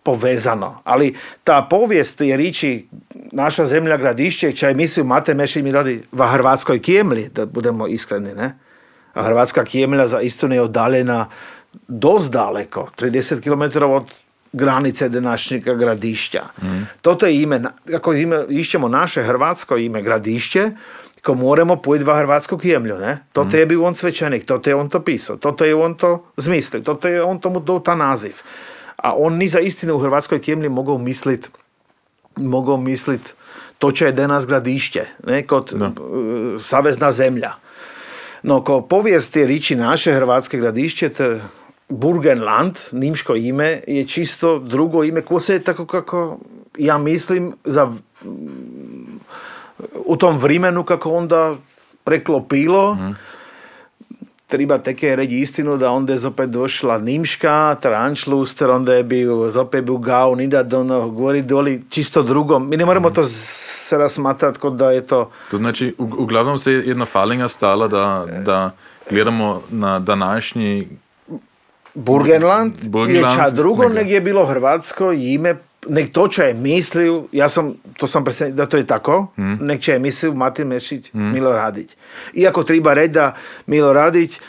povezano. 0.03 0.81
Ali 0.85 1.15
ta 1.45 1.67
povijest 1.71 2.21
je 2.21 2.37
riči 2.37 2.89
naša 3.33 3.67
zemlja 3.67 3.97
gradišće, 3.97 4.53
čaj 4.53 4.75
misli 4.75 5.05
Mate 5.05 5.35
Meši 5.35 5.63
mi 5.63 5.73
radi 5.73 6.03
v 6.13 6.27
Hrvatskoj 6.27 6.83
kijemli, 6.83 7.29
da 7.35 7.47
budemo 7.47 7.87
iskreni, 7.87 8.35
ne? 8.35 8.55
A 9.15 9.23
Hrvatska 9.23 9.65
kijemlja 9.65 10.07
za 10.07 10.21
istinu 10.21 10.55
je 10.55 10.63
odaljena 10.63 11.27
dost 11.89 12.33
daleko, 12.33 12.89
30 12.99 13.43
km 13.43 13.85
od 13.85 14.13
granice 14.53 15.09
današnjega 15.09 15.75
gradišća. 15.75 16.43
Mm. 16.63 16.83
Toto 17.03 17.27
je 17.27 17.43
ime, 17.43 17.63
ako 17.95 18.13
ime, 18.13 18.45
išćemo 18.49 18.89
naše 18.89 19.23
hrvatsko 19.23 19.77
ime 19.77 20.03
gradišće, 20.03 20.71
ko 21.23 21.35
moramo 21.35 21.77
pojiti 21.77 22.05
v 22.05 22.15
Hrvatskog 22.15 22.65
jemlju, 22.65 22.99
ne? 22.99 23.19
To 23.33 23.45
mm. 23.45 23.49
je 23.53 23.67
bio 23.67 23.85
on 23.85 23.95
svećenik, 23.95 24.45
to 24.45 24.61
je 24.67 24.75
on 24.75 24.89
to 24.89 25.01
pisao, 25.01 25.37
to 25.37 25.65
je 25.65 25.75
on 25.75 25.95
to 25.95 26.25
zmislio, 26.37 26.83
to 26.83 27.09
je 27.09 27.23
on 27.23 27.41
tomu 27.41 27.61
dao 27.61 27.81
ta 27.81 27.95
naziv. 27.95 28.37
A 28.97 29.15
on 29.17 29.35
ni 29.35 29.49
za 29.49 29.61
istinu 29.61 29.95
u 29.95 29.99
Hrvatskoj 29.99 30.41
kjemlji 30.41 30.69
mogao 30.69 30.99
mislit, 30.99 31.51
mogao 32.37 32.77
mislit 32.77 33.35
to 33.79 33.91
će 33.93 34.05
je 34.05 34.13
denas 34.13 34.47
gradišće, 34.47 35.07
ne? 35.27 35.47
Kod 35.47 35.73
no. 35.75 35.87
uh, 35.87 36.63
savezna 36.63 37.13
zemlja. 37.13 37.53
No, 38.43 38.65
ko 38.65 38.81
povijesti 38.81 39.47
riči 39.47 39.77
naše 39.77 40.13
hrvatske 40.13 40.59
gradišće, 40.59 41.09
te 41.09 41.41
Burgenland, 41.89 42.79
nimško 42.93 43.35
ime, 43.35 43.81
je 43.87 44.07
čisto 44.09 44.59
drugo 44.59 45.05
ime, 45.05 45.23
ko 45.23 45.41
se 45.41 45.53
je 45.53 45.63
tako 45.63 45.87
kako 45.87 46.39
ja 46.79 46.99
mislim 46.99 47.55
za 47.65 47.93
u 50.07 50.17
tom 50.17 50.39
vrimenu 50.39 50.85
kako 50.85 51.11
onda 51.11 51.57
preklopilo. 52.05 52.95
Mm. 52.95 53.17
Treba 54.47 54.79
také 54.79 55.17
reći 55.17 55.35
istinu 55.35 55.77
da 55.77 55.91
onda 55.91 56.13
je 56.13 56.19
zopet 56.19 56.51
došla 56.51 56.99
Nimška, 56.99 57.77
Tranšluster, 57.83 58.71
onda 58.71 58.95
je 58.95 59.05
bio, 59.05 59.51
zopet 59.51 59.85
bio 59.85 59.97
Gau, 59.97 60.37
Nida 60.37 60.63
Dono, 60.63 61.09
gori 61.09 61.43
doli, 61.43 61.83
čisto 61.91 62.23
drugo. 62.23 62.59
Mi 62.59 62.77
ne 62.77 62.87
moramo 62.87 63.09
mm. 63.09 63.15
to 63.15 63.25
se 63.25 63.99
razmatrati 63.99 64.59
kod 64.59 64.73
da 64.73 64.91
je 64.91 65.07
to... 65.07 65.31
To 65.51 65.57
znači, 65.57 65.95
uglavnom 65.99 66.59
se 66.59 66.73
jedna 66.73 67.05
falinga 67.05 67.49
stala 67.49 67.89
da, 67.89 68.27
da 68.45 68.71
gledamo 69.11 69.63
na 69.71 69.99
današnji 69.99 70.89
Burgenland, 71.99 72.75
Burgenland 72.83 73.33
je 73.33 73.37
ča 73.37 73.51
drugo 73.51 73.89
nego 73.89 74.11
je 74.11 74.21
bilo 74.21 74.47
hrvatsko 74.47 75.13
ime 75.13 75.55
nek 75.89 76.13
to 76.13 76.29
je 76.43 76.55
mislil, 76.55 77.23
ja 77.33 77.49
som, 77.49 77.75
to 77.97 78.07
som 78.07 78.25
presne, 78.25 78.51
da 78.51 78.67
to 78.67 78.77
je 78.77 78.87
tako, 78.87 79.27
mm. 79.37 79.59
nek 79.67 79.89
je 79.89 79.99
mislil 79.99 80.35
Martin 80.35 80.69
Mešić, 80.69 81.13
mm. 81.13 81.33
Milo 81.33 81.53
Radić. 81.53 81.97
Iako 82.35 82.63
treba 82.63 82.95
reći 82.95 83.13
da 83.13 83.35
Milo 83.67 83.93
Radić 83.93 84.41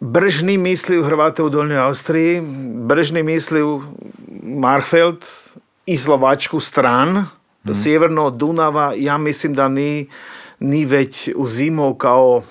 bržni 0.00 0.58
mislil 0.58 1.02
Hrvate 1.02 1.42
u 1.42 1.48
Dolnjoj 1.48 1.78
Austriji, 1.78 2.42
bržni 2.74 3.22
mislil 3.22 3.80
Marfeld 4.42 5.24
i 5.86 5.96
Slovačku 5.96 6.60
stran, 6.60 7.24
mm. 7.64 7.74
sjeverno 7.74 8.24
od 8.24 8.36
Dunava, 8.36 8.92
ja 8.96 9.18
mislim 9.18 9.54
da 9.54 9.68
ni, 9.68 10.08
ni 10.60 10.84
već 10.84 11.30
uzimao 11.36 11.94
kao, 11.94 12.42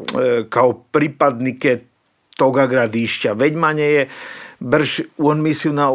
e, 0.00 0.44
kao 0.48 0.72
pripadnike 0.72 1.80
toga 2.38 2.66
gradišća. 2.66 3.32
Već 3.32 3.54
manje 3.54 3.84
je 3.84 4.08
brž 4.60 5.00
on 5.18 5.42
mislil 5.42 5.74
na, 5.74 5.90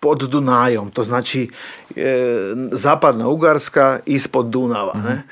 pod 0.00 0.18
Dunajom, 0.18 0.90
to 0.90 1.04
znači 1.04 1.50
e, 1.96 2.16
zapadna 2.72 3.28
Ugarska 3.28 3.98
ispod 4.06 4.46
Dunava. 4.46 4.92
Mm-hmm. 4.94 5.10
Ne? 5.10 5.14
Mhm. 5.14 5.28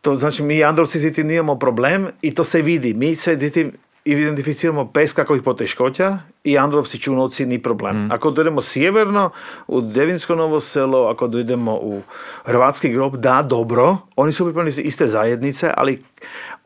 To 0.00 0.16
znači 0.16 0.42
mi 0.42 0.64
Androvci 0.64 0.98
ziti 0.98 1.24
nijemo 1.24 1.58
problem 1.58 2.06
i 2.22 2.34
to 2.34 2.44
se 2.44 2.62
vidi. 2.62 2.94
Mi 2.94 3.14
se 3.14 3.36
ditim 3.36 3.72
identificiramo 4.04 4.84
bez 4.84 5.14
kakvih 5.14 5.42
poteškoća 5.42 6.18
i 6.44 6.58
Androvci 6.58 6.98
Čunovci 6.98 7.46
ni 7.46 7.62
problem. 7.62 7.96
Mm. 7.96 8.12
Ako 8.12 8.30
dojdemo 8.30 8.60
sjeverno 8.60 9.30
u 9.68 9.80
Devinsko 9.80 10.34
Novo 10.34 10.60
selo, 10.60 11.08
ako 11.08 11.28
dojdemo 11.28 11.74
u 11.74 12.02
Hrvatski 12.44 12.88
grob, 12.88 13.16
da, 13.16 13.42
dobro, 13.42 13.96
oni 14.16 14.32
su 14.32 14.44
pripadnici 14.44 14.82
iste 14.82 15.08
zajednice, 15.08 15.70
ali 15.76 16.02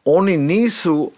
oni 0.05 0.37
nisu 0.37 1.11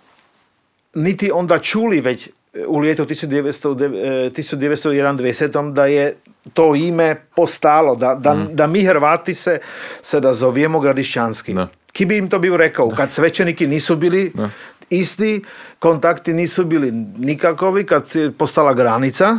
niti 0.97 1.31
onda 1.35 1.59
čuli 1.59 2.01
već 2.01 2.31
u 2.67 2.85
ljetu 2.85 3.05
1991 3.05 5.73
da 5.73 5.87
je 5.87 6.17
to 6.53 6.75
ime 6.75 7.17
postalo, 7.35 7.97
da, 7.97 8.15
da, 8.15 8.35
mm. 8.35 8.49
da 8.53 8.67
mi 8.67 8.85
Hrvati 8.85 9.35
se, 9.35 9.59
se 10.03 10.21
da 10.21 10.35
zovijemo 10.35 10.81
gradišćanski. 10.81 11.55
Ki 11.93 12.07
bi 12.07 12.17
im 12.17 12.29
to 12.29 12.39
bio 12.39 12.57
rekao? 12.57 12.89
Kad 12.89 13.13
svećeniki 13.13 13.67
nisu 13.67 13.97
bili 13.97 14.33
isti, 14.91 15.45
kontakti 15.79 16.33
nisu 16.33 16.65
bili 16.65 16.93
nikakovi, 17.19 17.87
kad 17.87 18.05
je 18.15 18.33
postala 18.33 18.75
granica, 18.75 19.25
e, 19.25 19.39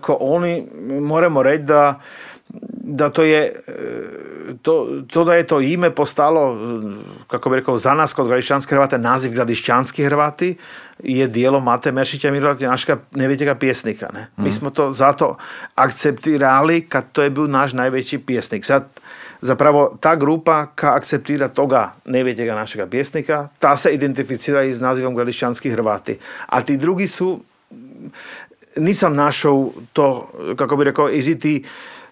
ko 0.00 0.16
oni, 0.20 0.66
moramo 1.00 1.42
reći 1.42 1.62
da 1.62 2.00
da 2.90 3.08
to 3.08 3.22
je 3.22 3.52
to, 4.62 4.88
to 5.06 5.24
da 5.24 5.34
je 5.34 5.46
to 5.46 5.60
ime 5.60 5.90
postalo 5.90 6.56
kako 7.26 7.50
bi 7.50 7.56
rekao 7.56 7.78
za 7.78 7.94
nas 7.94 8.12
kod 8.12 8.26
gradišćanske 8.26 8.74
Hrvate 8.74 8.98
naziv 8.98 9.32
gradišćanski 9.32 10.04
Hrvati 10.04 10.56
je 11.02 11.26
dijelo 11.26 11.60
Mate 11.60 11.92
Mešića 11.92 12.30
Milorada 12.30 12.66
našega 12.66 13.00
najvećega 13.10 13.54
pjesnika. 13.54 14.08
Ne? 14.14 14.26
Mi 14.36 14.48
mhm. 14.48 14.52
smo 14.52 14.70
to 14.70 14.92
zato 14.92 15.36
akceptirali 15.74 16.80
kad 16.80 17.12
to 17.12 17.22
je 17.22 17.30
bio 17.30 17.46
naš 17.46 17.72
najveći 17.72 18.18
pjesnik. 18.18 18.64
Sad 18.64 18.84
zapravo 19.40 19.96
ta 20.00 20.16
grupa 20.16 20.66
ka 20.74 20.94
akceptira 20.94 21.48
toga 21.48 21.92
najvećega 22.04 22.54
našega 22.54 22.86
pjesnika, 22.86 23.48
ta 23.58 23.76
se 23.76 23.90
identificira 23.90 24.62
i 24.62 24.74
s 24.74 24.80
nazivom 24.80 25.14
gradišćanski 25.14 25.70
Hrvati. 25.70 26.18
A 26.46 26.60
ti 26.60 26.76
drugi 26.76 27.06
su 27.06 27.40
nisam 28.76 29.14
našao 29.14 29.70
to, 29.92 30.30
kako 30.56 30.76
bi 30.76 30.84
rekao, 30.84 31.10
iziti 31.10 31.64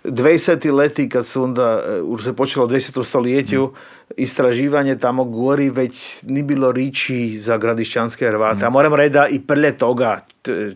20 0.09 0.73
leti 0.73 1.09
kad 1.09 1.27
su 1.27 1.43
onda, 1.43 1.83
e, 1.89 2.03
už 2.03 2.25
se 2.25 2.33
počelo 2.33 2.67
u 2.67 2.69
20. 2.69 3.05
stoljeću, 3.05 3.65
mm. 3.65 3.75
istraživanje 4.17 4.99
tamo 4.99 5.25
gori 5.25 5.71
već 5.71 6.23
ni 6.23 6.43
bilo 6.43 6.73
riči 6.73 7.39
za 7.39 7.57
gradišćanske 7.57 8.27
Hrvate. 8.27 8.65
Mm. 8.65 8.65
A 8.65 8.71
moram 8.71 8.95
reći 8.95 9.13
da 9.13 9.27
i 9.29 9.41
prlje 9.41 9.77
toga, 9.79 10.21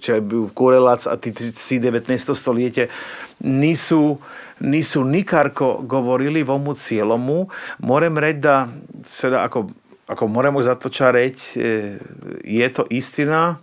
če 0.01 0.13
je 0.13 0.21
bio 0.21 0.49
Kurelac, 0.55 1.07
a 1.07 1.17
ti 1.17 1.35
si 1.55 1.81
19. 1.81 2.35
stoljeće, 2.35 2.89
nisu, 3.41 4.19
nisu 4.61 5.05
nikarko 5.05 5.81
govorili 5.83 6.43
vomu 6.43 6.75
cijelomu. 6.75 7.49
Moram 7.79 8.19
reći 8.19 8.39
da, 8.39 8.69
sada 9.05 9.43
ako, 9.45 9.69
ako 10.07 10.27
moramo 10.27 10.63
za 10.63 10.75
to 10.75 10.89
ča 10.89 11.11
reći, 11.11 11.61
e, 11.61 11.99
je 12.45 12.73
to 12.73 12.85
istina, 12.91 13.57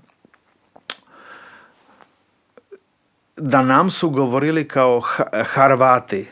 da 3.38 3.62
nam 3.62 3.92
su 3.92 4.10
govorili 4.10 4.68
kao 4.68 5.02
Harvati. 5.54 6.28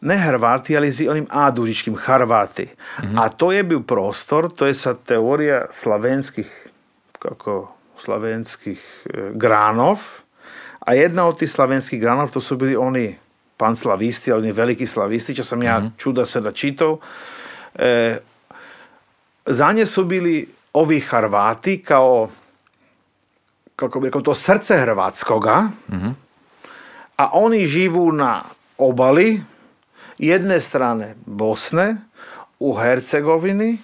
Ne 0.00 0.18
Hrvati, 0.18 0.76
ali 0.76 0.90
z 0.90 1.08
onim 1.08 1.26
adužičkim 1.30 1.96
Harvati. 1.96 2.68
Mhm. 3.02 3.18
A 3.18 3.28
to 3.28 3.52
je 3.52 3.62
bio 3.62 3.80
prostor, 3.80 4.50
to 4.54 4.66
je 4.66 4.74
sad 4.74 4.98
teorija 5.06 5.66
slavenskih, 5.72 6.68
kako, 7.18 7.74
slavenskih 7.98 9.06
e, 9.06 9.30
granov. 9.34 9.98
A 10.80 10.94
jedna 10.94 11.26
od 11.26 11.38
tih 11.38 11.50
slavenskih 11.50 12.00
granov, 12.00 12.30
to 12.30 12.40
su 12.40 12.56
bili 12.56 12.76
oni 12.76 13.16
panslavisti, 13.56 14.32
oni 14.32 14.52
veliki 14.52 14.86
slavisti, 14.86 15.34
čo 15.34 15.44
sam 15.44 15.62
ja 15.62 15.78
mhm. 15.78 15.88
čuda 15.96 16.24
se 16.24 16.40
da 16.40 16.52
čitao. 16.52 16.98
E, 17.74 18.18
za 19.46 19.72
nje 19.72 19.86
su 19.86 20.04
bili 20.04 20.48
ovi 20.72 21.00
Harvati 21.00 21.82
kao 21.82 22.28
kako 23.78 24.00
bi 24.00 24.06
rekao, 24.06 24.20
to 24.20 24.34
srce 24.34 24.76
Hrvatskoga, 24.76 25.68
a 27.16 27.28
oni 27.32 27.66
živu 27.66 28.12
na 28.12 28.42
obali 28.78 29.42
jedne 30.18 30.60
strane 30.60 31.14
Bosne, 31.26 31.96
u 32.58 32.74
Hercegovini, 32.74 33.78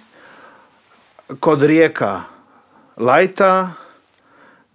kod 1.41 1.63
rijeka 1.63 2.23
Lajta, 2.97 3.71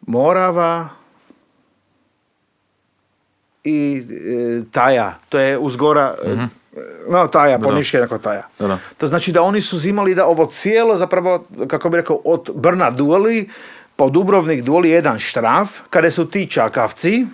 Morava 0.07 0.89
i 3.63 4.03
e, 4.03 4.61
Taja. 4.71 5.17
To 5.29 5.39
je 5.39 5.57
uzgora, 5.57 6.15
mm 6.25 6.59
no 7.09 7.27
Taja, 7.27 7.59
poniške 7.59 7.97
neko 7.97 8.17
Taja. 8.17 8.47
To 8.97 9.07
znači 9.07 9.31
da 9.31 9.41
oni 9.41 9.61
su 9.61 9.77
zimali 9.77 10.15
da 10.15 10.25
ovo 10.25 10.45
cijelo 10.45 10.95
zapravo, 10.97 11.45
kako 11.67 11.89
bi 11.89 11.97
rekao, 11.97 12.19
od 12.25 12.51
Brna 12.55 12.91
Dueli 13.99 13.99
po 13.99 14.09
Dubrovnik 14.09 14.63
doli 14.63 14.89
jedan 14.89 15.19
štraf, 15.19 15.69
kada 15.89 16.11
su 16.11 16.25
ti 16.25 16.47
čakavci, 16.47 17.25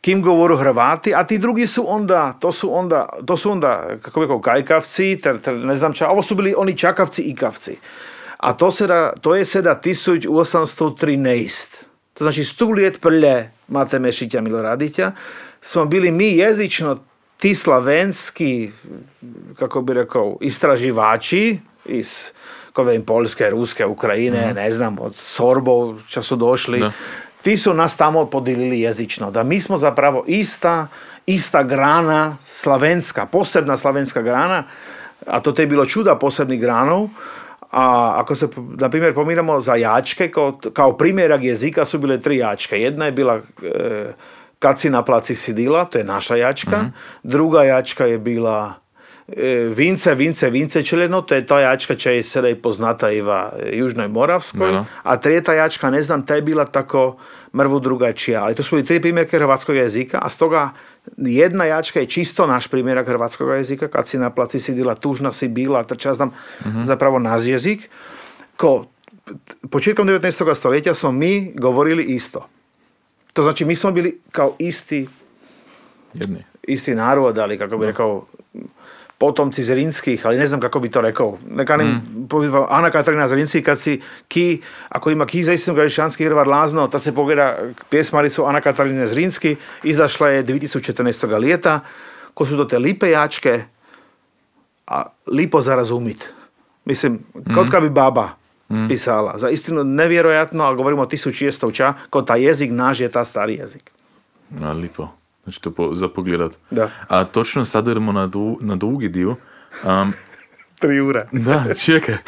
kim 0.00 0.22
govoru 0.22 0.56
Hrvati, 0.56 1.14
a 1.14 1.24
ti 1.24 1.38
drugi 1.38 1.66
su 1.66 1.84
onda, 1.86 2.32
to 2.32 2.52
su 2.52 2.74
onda, 2.74 3.06
to 3.26 3.36
su 3.36 3.50
onda, 3.50 3.96
kako 4.02 4.20
bi 4.20 4.26
rekao, 4.26 4.40
kajkavci, 4.40 5.18
ter, 5.22 5.40
ter, 5.40 5.54
ne 5.54 5.76
znam 5.76 5.92
ča, 5.92 6.08
ovo 6.08 6.22
su 6.22 6.34
bili 6.34 6.54
oni 6.56 6.78
čakavci 6.78 7.22
i 7.22 7.34
kavci. 7.34 7.76
A 8.38 8.52
to, 8.52 8.70
se 8.70 8.86
da, 8.86 9.12
to 9.20 9.34
je 9.34 9.44
seda 9.44 9.80
1813. 9.84 11.66
To 12.14 12.24
znači 12.24 12.44
stu 12.44 12.70
lijet 12.70 13.00
prlje 13.00 13.50
Mate 13.68 13.98
Mešića 13.98 14.40
Miloradića, 14.40 15.12
smo 15.60 15.84
bili 15.84 16.10
mi 16.10 16.36
jezično 16.36 16.98
ti 17.36 17.54
slavenski, 17.54 18.70
kako 19.58 19.82
bi 19.82 19.94
rekao, 19.94 20.36
istraživači 20.40 21.58
iz 21.84 22.30
kao 22.74 22.84
velim, 22.84 23.04
Poljske, 23.06 23.50
Ruske, 23.50 23.86
Ukrajine, 23.86 24.52
ne 24.54 24.70
znam, 24.72 24.96
od 25.00 25.16
Sorbo 25.16 25.94
čo 26.08 26.22
su 26.22 26.36
došli, 26.36 26.80
Da. 26.80 26.92
ti 27.42 27.56
su 27.56 27.74
nas 27.74 27.96
tamo 27.96 28.26
podijelili 28.26 28.80
jezično. 28.80 29.30
Da 29.30 29.42
mi 29.42 29.60
smo 29.60 29.76
zapravo 29.76 30.24
ista, 30.26 30.86
ista 31.26 31.62
grana 31.62 32.36
slavenska, 32.44 33.26
posebna 33.26 33.76
slavenska 33.76 34.22
grana, 34.22 34.64
a 35.26 35.40
to 35.40 35.52
te 35.52 35.62
je 35.62 35.66
bilo 35.66 35.86
čuda 35.86 36.18
posebnih 36.18 36.60
granov, 36.60 37.08
a 37.70 38.14
ako 38.16 38.34
se, 38.34 38.48
na 38.78 38.90
primjer, 38.90 39.14
pomiramo 39.14 39.60
za 39.60 39.74
jačke, 39.74 40.30
kao, 40.30 40.58
kao 40.72 40.96
primjerak 40.96 41.42
jezika 41.42 41.84
su 41.84 41.98
bile 41.98 42.20
tri 42.20 42.36
jačke. 42.36 42.80
Jedna 42.80 43.04
je 43.06 43.12
bila 43.12 43.34
e, 43.34 44.12
Kacina 44.58 45.02
placi 45.02 45.34
sidila, 45.34 45.84
to 45.84 45.98
je 45.98 46.04
naša 46.04 46.36
jačka. 46.36 46.84
Druga 47.22 47.64
jačka 47.64 48.06
je 48.06 48.18
bila 48.18 48.72
Vince, 49.74 50.14
Vince, 50.14 50.50
Vince 50.50 50.82
Čeleno, 50.82 51.22
to 51.22 51.34
je 51.34 51.46
ta 51.46 51.60
jačka 51.60 51.96
čo 51.96 52.10
je 52.10 52.22
sada 52.22 52.48
i 52.48 52.54
poznata 52.54 53.10
i 53.10 53.20
v 53.20 53.48
Južnoj 53.72 54.08
Moravskoj. 54.08 54.72
Da. 54.72 54.84
A 55.02 55.16
trijeta 55.16 55.54
jačka, 55.54 55.90
ne 55.90 56.02
znam, 56.02 56.26
ta 56.26 56.34
je 56.34 56.42
bila 56.42 56.64
tako 56.64 57.16
mrvu 57.54 57.80
drugačija. 57.80 58.42
Ali 58.42 58.54
to 58.54 58.62
su 58.62 58.78
i 58.78 58.84
tri 58.84 59.00
primjerke 59.00 59.38
hrvatskog 59.38 59.76
jezika, 59.76 60.18
a 60.22 60.28
stoga 60.28 60.70
jedna 61.16 61.64
jačka 61.64 62.00
je 62.00 62.06
čisto 62.06 62.46
naš 62.46 62.68
primjerak 62.68 63.06
hrvatskog 63.06 63.56
jezika, 63.56 63.88
kad 63.88 64.08
si 64.08 64.18
na 64.18 64.30
placi 64.30 64.60
sidila, 64.60 64.94
tužna 64.94 65.32
si 65.32 65.48
bila, 65.48 65.84
trča 65.84 66.14
znam, 66.14 66.30
zapravo 66.84 67.18
naš 67.18 67.42
jezik. 67.44 67.88
Ko 68.56 68.86
početkom 69.70 70.08
19. 70.08 70.54
stoljeća 70.54 70.94
smo 70.94 71.12
mi 71.12 71.52
govorili 71.54 72.04
isto. 72.04 72.48
To 73.32 73.42
znači 73.42 73.64
mi 73.64 73.76
smo 73.76 73.92
bili 73.92 74.20
kao 74.32 74.56
isti 74.58 75.08
Jedni. 76.14 76.44
isti 76.62 76.94
narod, 76.94 77.38
ali 77.38 77.58
kako 77.58 77.78
bi 77.78 77.86
rekao 77.86 78.26
potomci 79.24 79.64
Zrinskih, 79.64 80.26
ali 80.26 80.38
ne 80.38 80.46
znam 80.46 80.60
kako 80.60 80.80
bi 80.80 80.90
to 80.92 81.00
rekao. 81.00 81.38
Neka 81.48 81.76
ne, 81.76 82.00
Ana 82.68 82.90
Katarina 82.90 83.28
Zrinski, 83.28 83.62
kad 83.62 83.80
si 83.80 84.00
ki, 84.28 84.60
ako 84.88 85.10
ima 85.10 85.26
ki 85.26 85.42
za 85.42 85.52
istinu 85.56 85.74
gradišanski 85.74 86.26
hrvar 86.28 86.48
lazno, 86.48 86.84
ta 86.92 86.98
se 86.98 87.14
pogleda 87.14 87.56
pjesmaricu 87.90 88.44
Ana 88.44 88.60
Katarine 88.60 89.06
Zrinski, 89.06 89.56
izašla 89.82 90.28
je 90.28 90.44
2014. 90.44 91.38
lijeta, 91.40 91.80
ko 92.34 92.44
su 92.46 92.56
to 92.56 92.64
te 92.68 92.78
lipe 92.78 93.10
jačke, 93.10 93.62
a 94.86 95.02
lipo 95.26 95.60
za 95.60 95.76
razumit. 95.76 96.28
Mislim, 96.84 97.18
kot 97.54 97.70
kad 97.70 97.82
bi 97.82 97.88
baba 97.88 98.28
pisala. 98.88 99.38
Za 99.38 99.48
istinu 99.48 99.84
nevjerojatno, 99.84 100.64
a 100.64 100.74
govorimo 100.74 101.02
o 101.02 101.06
1600 101.06 101.72
ča, 101.72 101.94
ko 102.10 102.22
ta 102.22 102.36
jezik 102.36 102.70
naš 102.70 103.00
je 103.00 103.08
ta 103.08 103.24
stari 103.24 103.54
jezik. 103.54 103.90
A, 104.60 104.72
lipo. 104.72 105.08
Znači 105.44 105.60
to 105.60 105.70
po, 105.70 105.94
za 105.94 106.08
pogledat. 106.08 106.52
Da. 106.70 106.90
A 107.08 107.24
točno 107.24 107.64
sad 107.64 107.88
idemo 107.88 108.12
na, 108.12 108.26
dru, 108.26 108.58
na 108.60 108.76
drugi 108.76 109.08
dio. 109.08 109.36
Um, 109.84 110.12
Tri 110.80 111.00
ure. 111.00 111.26
da, 111.32 111.64
čekaj. 111.74 112.14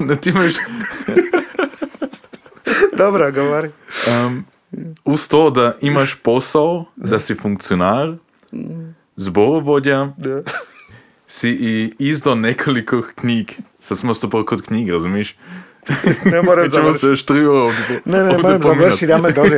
Da 0.00 0.14
ti 0.14 0.30
imaš, 0.30 0.52
Dobro, 2.98 3.32
govori. 3.32 3.70
um, 4.26 4.44
uz 5.04 5.28
to 5.28 5.50
da 5.50 5.74
imaš 5.80 6.14
posao, 6.14 6.84
da 6.96 7.20
si 7.20 7.34
funkcionar, 7.34 8.14
zborovodja, 9.16 10.12
Da. 10.16 10.42
si 11.26 11.50
i 11.50 11.94
izdao 11.98 12.34
nekoliko 12.34 13.02
knjig. 13.14 13.52
Sad 13.80 13.98
smo 13.98 14.14
stopali 14.14 14.46
kod 14.46 14.62
knjig, 14.62 14.90
razumiješ? 14.90 15.36
ne 16.24 16.42
morem 16.42 16.70
završiti. 16.70 17.00
Če 17.00 17.06
se 17.06 17.16
štrijo. 17.16 17.70
Ne, 18.04 18.18
ne, 18.18 18.24
ne 18.24 18.38
morem 18.38 18.62
završiti, 18.62 19.06
da 19.06 19.18
me 19.18 19.32
dozi. 19.32 19.56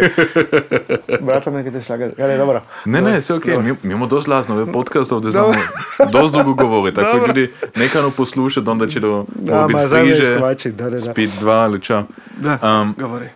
Brata 1.27 1.51
me 1.51 1.62
gdje 1.62 1.81
šlaga. 1.81 2.11
Ja, 2.19 2.27
ne, 2.27 2.36
dobro. 2.36 2.62
Ne, 2.85 3.01
ne, 3.01 3.20
sve 3.20 3.36
ok, 3.36 3.47
mi, 3.47 3.62
mi 3.62 3.78
imamo 3.82 4.07
dosti 4.07 4.28
glasno, 4.28 4.57
ve 4.57 4.73
podcast 4.73 5.12
ovdje 5.12 5.31
znamo. 5.31 5.55
Dosti 6.12 6.39
dugo 6.39 6.66
govori, 6.66 6.94
tako 6.94 7.12
dobro. 7.12 7.27
ljudi 7.27 7.51
nekano 7.77 8.11
poslušati, 8.11 8.70
onda 8.70 8.86
će 8.86 9.01
do 9.01 9.24
da, 9.35 9.66
biti 9.66 9.81
friže. 9.89 10.24
Skovači, 10.24 10.73
da, 10.73 10.85
da, 10.85 10.90
da. 10.90 11.12
Spit 11.12 11.31
dva 11.39 11.55
ali 11.55 11.81
čao. 11.81 12.05
Da, 12.36 12.81
um, 12.82 12.94
govori. 12.98 13.27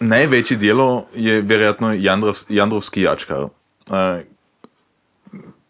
Največji 0.00 0.56
delo 0.56 1.04
je 1.14 1.40
verjetno 1.42 1.92
Jandrov, 1.92 2.34
Jandrovski 2.48 3.02
jačkar. 3.02 3.42
Uh, 3.42 3.50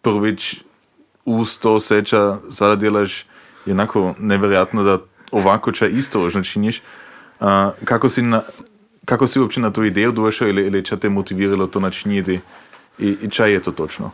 prvič 0.03 0.57
usto 1.25 1.81
seča, 1.81 2.37
sada 2.51 2.77
delaš, 2.77 3.27
je 3.67 3.73
enako 3.73 4.15
neverjetno, 4.19 4.83
da 4.83 4.99
ovako 5.31 5.73
ča 5.73 5.87
isto 5.87 6.31
činiš. 6.43 6.83
Uh, 7.41 7.47
kako, 7.85 8.09
si 8.09 8.23
na, 8.23 8.43
kako 9.05 9.27
si 9.27 9.41
uopće 9.41 9.61
na 9.61 9.73
tu 9.73 9.85
ideju 9.85 10.13
došao 10.13 10.49
ili, 10.49 10.67
ili 10.67 10.85
ča 10.85 10.97
te 10.97 11.09
motiviralo 11.09 11.67
to 11.67 11.81
načiniti 11.81 12.41
i, 12.99 13.17
i 13.23 13.31
ča 13.31 13.47
je 13.47 13.63
to 13.63 13.73
točno? 13.73 14.11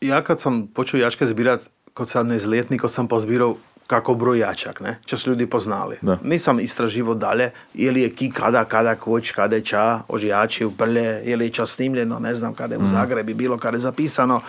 Ja 0.00 0.24
kad 0.24 0.40
sam 0.40 0.66
počeo 0.66 1.00
jačke 1.00 1.26
zbirat 1.26 1.68
kod 1.94 2.08
17 2.08 2.46
letnika 2.46 2.88
sam 2.88 3.08
pozbirao 3.08 3.56
kako 3.86 4.14
broj 4.14 4.38
jačak, 4.38 4.80
ne? 4.80 4.98
Čo 5.04 5.16
su 5.18 5.30
ljudi 5.30 5.46
poznali. 5.46 5.96
Da. 6.02 6.18
Nisam 6.22 6.60
istraživo 6.60 7.14
dalje, 7.14 7.50
je 7.74 7.92
li 7.92 8.00
je 8.00 8.10
ki 8.14 8.30
kada, 8.30 8.64
kada, 8.64 8.94
koč, 8.96 9.32
kada 9.32 9.56
je 9.56 9.64
ča, 9.64 10.00
ožijači 10.08 10.64
u 10.64 10.70
prlje, 10.70 11.20
je 11.24 11.36
li 11.36 11.44
je 11.44 11.50
ča 11.50 11.66
snimljeno, 11.66 12.18
ne 12.18 12.34
znam, 12.34 12.54
kada 12.54 12.74
je 12.74 12.80
u 12.80 12.86
Zagrebi 12.86 13.34
bilo, 13.34 13.58
kada 13.58 13.76
je 13.76 13.80
zapisano. 13.80 14.40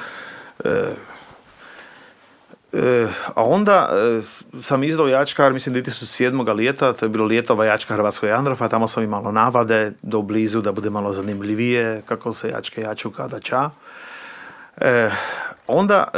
E, 0.64 0.70
e, 0.70 0.96
a 3.36 3.44
onda 3.44 3.90
e, 3.92 4.22
sam 4.62 4.84
izdao 4.84 5.08
jačkar, 5.08 5.54
mislim 5.54 5.76
2007. 5.76 6.56
lijeta, 6.56 6.94
to 6.94 7.06
je 7.06 7.10
bilo 7.10 7.28
ljetova 7.28 7.66
jačka 7.66 7.94
Hrvatskoj 7.94 8.30
Jandrofa, 8.30 8.68
tamo 8.68 8.88
sam 8.88 9.04
imalo 9.04 9.32
navade 9.32 9.94
do 10.02 10.22
blizu 10.22 10.62
da 10.62 10.72
bude 10.72 10.90
malo 10.90 11.14
zanimljivije 11.14 12.02
kako 12.06 12.34
se 12.34 12.50
jačke 12.50 12.82
jaču 12.82 13.12
kada 13.12 13.40
ča. 13.40 13.70
E, 14.78 15.10
onda 15.68 16.08
e, 16.14 16.18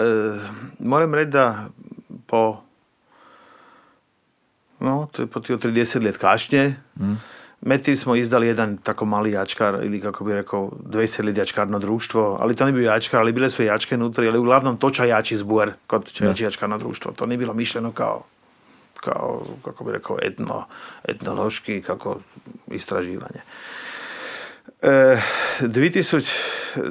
moram 0.79 1.13
reći 1.13 1.31
da 1.31 1.65
po 2.27 2.57
no, 4.79 5.07
to 5.11 5.21
je 5.21 5.27
po 5.27 5.39
tih 5.39 5.55
30 5.55 6.03
let 6.05 6.17
kašnje, 6.17 6.75
Meti 7.65 7.95
smo 7.95 8.15
izdali 8.15 8.47
jedan 8.47 8.77
tako 8.77 9.05
mali 9.05 9.31
jačkar, 9.31 9.79
ili 9.83 10.01
kako 10.01 10.23
bi 10.23 10.33
rekao, 10.33 10.71
20 10.89 11.23
let 11.25 11.37
jačkarno 11.37 11.79
društvo, 11.79 12.37
ali 12.41 12.55
to 12.55 12.65
nije 12.65 12.73
bio 12.73 12.91
jačkar, 12.91 13.19
ali 13.21 13.33
bile 13.33 13.49
su 13.49 13.63
jačke 13.63 13.95
unutra, 13.95 14.27
ali 14.27 14.39
uglavnom 14.39 14.77
toča 14.77 15.05
jači 15.05 15.37
zbor 15.37 15.71
kod 15.87 16.11
reći 16.19 16.43
jačkarno 16.43 16.77
društvo. 16.77 17.11
To 17.11 17.25
nije 17.25 17.37
bilo 17.37 17.53
mišljeno 17.53 17.91
kao, 17.91 18.23
kao 18.95 19.45
kako 19.63 19.83
bi 19.83 19.91
rekao, 19.91 20.17
etno, 20.21 20.65
etnološki, 21.03 21.81
kako 21.81 22.19
istraživanje. 22.67 23.41
E, 24.81 25.17
2000, 25.59 26.31
e, 26.75 26.81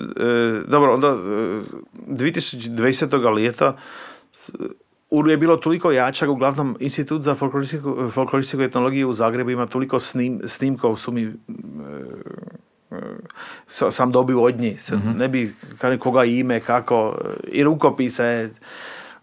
dobro, 0.69 0.95
onda 0.95 1.09
e, 1.09 1.15
2020. 2.09 3.39
ljeta 3.39 3.77
s- 5.15 5.25
u- 5.25 5.29
je 5.29 5.37
bilo 5.37 5.57
toliko 5.57 5.93
jačak, 5.93 6.29
uglavnom 6.29 6.77
Institut 6.81 7.23
za 7.23 7.35
folkloristiku, 7.35 8.11
folkloristiku 8.11 8.63
etnologiju 8.63 9.09
u 9.09 9.13
Zagrebu 9.13 9.51
ima 9.51 9.67
toliko 9.67 10.01
snim, 10.01 10.41
snimkov 10.45 10.97
su 10.97 11.13
mi 11.13 11.23
e, 11.23 11.29
e, 12.91 12.97
sa- 13.67 13.91
sam 13.91 14.13
dobio 14.13 14.43
od 14.43 14.61
njih. 14.61 14.83
Sad 14.83 14.99
Ne 15.17 15.29
bi 15.29 15.55
koga 15.99 16.25
ime, 16.25 16.61
kako, 16.61 17.19
i 17.45 17.65
rukopise, 17.65 18.51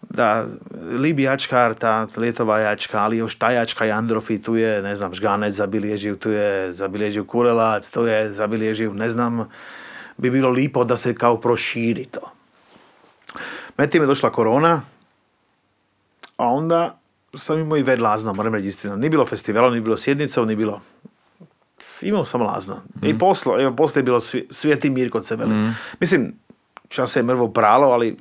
da, 0.02 0.46
Libi 0.92 1.22
jačkar, 1.22 1.74
ta 1.74 2.06
letova 2.16 2.58
jačka, 2.58 2.98
ali 2.98 3.16
još 3.16 3.38
ta 3.38 3.50
jačka 3.50 3.84
Jandrofi, 3.84 4.42
tu 4.42 4.56
je, 4.56 4.82
ne 4.82 4.96
znam, 4.96 5.14
Žganec 5.14 5.54
zabilježio, 5.54 6.16
tu 6.16 6.30
je 6.30 6.72
zabilježio 6.72 7.24
Kurelac, 7.24 7.90
tu 7.90 8.06
je 8.06 8.32
zabilježio, 8.32 8.92
ne 8.92 9.10
znam, 9.10 9.48
bi 10.18 10.30
bilo 10.30 10.48
lipo 10.50 10.84
da 10.84 10.96
se 10.96 11.14
kao 11.14 11.40
proširi 11.40 12.04
to. 12.04 12.20
Metim 13.78 14.02
je 14.02 14.06
došla 14.06 14.30
korona, 14.30 14.82
a 16.42 16.46
onda 16.46 16.98
sam 17.34 17.58
imao 17.58 17.78
i 17.78 17.82
ved 17.82 18.00
lazno, 18.00 18.32
moram 18.34 18.54
reći 18.54 18.68
istinu. 18.68 18.96
Nije 18.96 19.10
bilo 19.10 19.26
festivala, 19.26 19.70
nije 19.70 19.80
bilo 19.80 19.96
sjednica, 19.96 20.44
nije 20.44 20.56
bilo... 20.56 20.80
Imao 22.00 22.24
sam 22.24 22.42
lazno. 22.42 22.76
I 23.02 23.18
poslo, 23.18 23.60
evo, 23.60 23.76
poslije 23.76 24.00
je 24.00 24.04
bilo 24.04 24.20
svi- 24.20 24.46
svijeti 24.50 24.90
mir 24.90 25.10
kod 25.10 25.26
se 25.26 25.36
veli. 25.36 25.54
Mislim, 26.00 26.34
čas 26.88 27.12
se 27.12 27.18
je 27.18 27.22
mrvo 27.22 27.48
pralo, 27.48 27.86
ali 27.86 28.16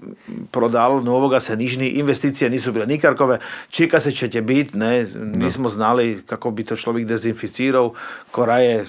prodalo 0.52 1.02
novoga 1.02 1.40
se 1.40 1.56
nižni, 1.56 1.88
investicije 1.88 2.50
nisu 2.50 2.72
bile 2.72 2.86
nikarkove, 2.86 3.40
čeka 3.70 4.00
se 4.00 4.12
će 4.12 4.30
će 4.30 4.42
biti, 4.42 4.78
ne, 4.78 5.08
nismo 5.16 5.70
znali 5.70 6.22
kako 6.26 6.52
bi 6.52 6.64
to 6.64 6.76
človek 6.76 7.08
dezinficirao, 7.08 7.94
koraje, 8.32 8.86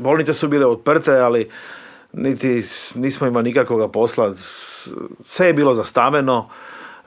bolnice 0.00 0.34
su 0.34 0.48
bile 0.48 0.66
otprte, 0.66 1.12
ali 1.12 1.50
niti 2.12 2.64
nismo 2.94 3.26
imali 3.26 3.44
nikakvoga 3.44 3.88
posla, 3.88 4.34
sve 5.24 5.46
je 5.46 5.52
bilo 5.54 5.74
zastaveno, 5.74 6.48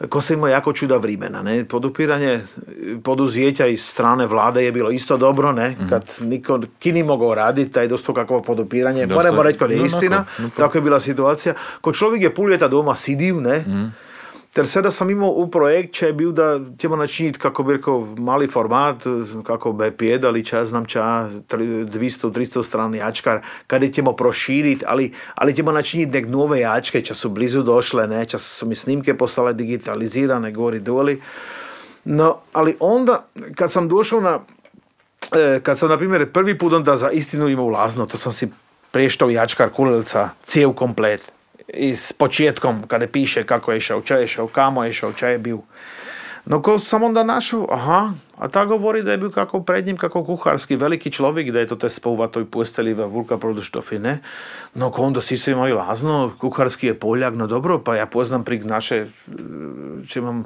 ko 0.10 0.22
se 0.22 0.34
imao 0.34 0.48
jako 0.48 0.74
čuda 0.74 0.98
vrimena, 0.98 1.42
ne, 1.42 1.66
podupiranje 1.66 2.40
poduzeća 3.04 3.68
iz 3.68 3.86
strane 3.86 4.28
vlade 4.28 4.66
je 4.66 4.72
bilo 4.72 4.92
isto 4.92 5.18
dobro, 5.18 5.52
ne, 5.52 5.76
kad 5.90 6.06
niko, 6.20 6.60
ki 6.80 6.92
ni 6.92 7.04
mogao 7.04 7.36
raditi, 7.36 7.72
taj 7.72 7.88
dosto 7.88 8.14
kakvo 8.14 8.42
podupiranje, 8.42 9.08
moramo 9.08 9.44
reći 9.44 9.60
kad 9.60 9.72
je 9.72 9.78
no, 9.78 9.86
istina, 9.86 10.26
no, 10.40 10.50
pa- 10.50 10.64
tako 10.64 10.78
je 10.78 10.82
bila 10.82 11.00
situacija. 11.00 11.54
Ko 11.82 11.94
čovjek 11.94 12.24
je 12.24 12.34
pol 12.36 12.50
ljeta 12.50 12.68
doma 12.68 12.96
sidiv, 12.96 13.42
ne, 13.42 13.92
Ter 14.52 14.68
sada 14.68 14.92
sam 14.92 15.10
imao 15.10 15.30
u 15.30 15.52
projekt, 15.52 15.94
če 15.94 16.06
je 16.06 16.14
bil, 16.14 16.32
da 16.32 16.60
ćemo 16.78 16.96
načiniti, 16.96 17.40
kako 17.40 17.64
bi 17.64 17.74
rekao, 17.74 18.00
mali 18.18 18.48
format, 18.48 19.04
kako 19.44 19.72
bi 19.74 20.20
ali 20.26 20.46
ča 20.46 20.66
znam 20.66 20.86
ča, 20.86 21.30
200-300 21.50 22.64
strani 22.64 22.98
jačkar, 22.98 23.40
kada 23.68 23.88
ćemo 23.88 24.14
proširiti, 24.14 24.86
ali, 24.88 25.14
ali 25.36 25.56
ćemo 25.56 25.72
načiniti 25.72 26.12
nek 26.12 26.28
nove 26.28 26.60
jačke, 26.60 27.02
ča 27.02 27.14
su 27.14 27.30
blizu 27.30 27.64
došle, 27.64 28.08
ne, 28.08 28.26
ča 28.26 28.40
su 28.40 28.66
mi 28.66 28.76
snimke 28.76 29.18
poslale 29.18 29.54
digitalizirane, 29.54 30.52
gori 30.52 30.80
doli. 30.80 31.22
No, 32.06 32.38
ali 32.54 32.76
onda, 32.80 33.26
kad 33.56 33.72
sam 33.72 33.88
došao 33.88 34.22
na, 34.22 34.40
e, 35.32 35.60
kad 35.64 35.80
sam, 35.80 35.90
na 35.90 35.98
primjer, 35.98 36.32
prvi 36.32 36.58
put 36.58 36.74
onda 36.74 36.98
za 36.98 37.12
istinu 37.12 37.50
imao 37.50 37.66
ulazno, 37.66 38.06
to 38.06 38.18
sam 38.18 38.32
si 38.32 38.52
preštao 38.92 39.30
jačkar 39.30 39.70
kulilca, 39.70 40.30
cijel 40.44 40.74
komplet 40.74 41.32
i 41.74 41.96
s 41.96 42.14
početkom 42.14 42.84
kada 42.88 43.08
piše 43.08 43.44
kako 43.44 43.72
je 43.72 43.78
išao, 43.78 44.02
če 44.02 44.16
je 44.16 44.24
išao, 44.24 44.48
kamo 44.48 44.84
je 44.84 44.90
išao, 44.90 45.14
če 45.14 45.28
je 45.28 45.38
bil. 45.40 45.58
No 46.46 46.62
ko 46.62 46.80
sam 46.80 47.04
onda 47.04 47.24
našao, 47.24 47.68
aha, 47.70 48.14
a 48.38 48.48
ta 48.48 48.66
govori 48.66 49.04
da 49.04 49.12
je 49.12 49.18
bil 49.18 49.30
kako 49.32 49.62
pred 49.64 49.86
njim, 49.86 49.98
kako 49.98 50.24
kuharski 50.24 50.76
veliki 50.76 51.12
človek, 51.12 51.52
da 51.52 51.60
je 51.60 51.68
to 51.68 51.76
te 51.76 51.90
spouva 51.90 52.28
toj 52.28 52.46
posteli 52.46 52.94
v 52.94 53.06
Vulka 53.06 53.38
Produštofi, 53.38 54.00
ne? 54.00 54.20
No 54.74 54.92
ko 54.92 55.04
onda 55.04 55.22
si 55.22 55.38
se 55.38 55.52
imali 55.52 55.74
lazno, 55.74 56.34
kuharski 56.40 56.88
je 56.88 57.00
Poljak, 57.00 57.36
no 57.36 57.48
dobro, 57.48 57.80
pa 57.80 57.96
ja 57.96 58.06
poznam 58.06 58.44
prik 58.44 58.66
naše, 58.66 59.06
če 60.08 60.20
imam, 60.20 60.44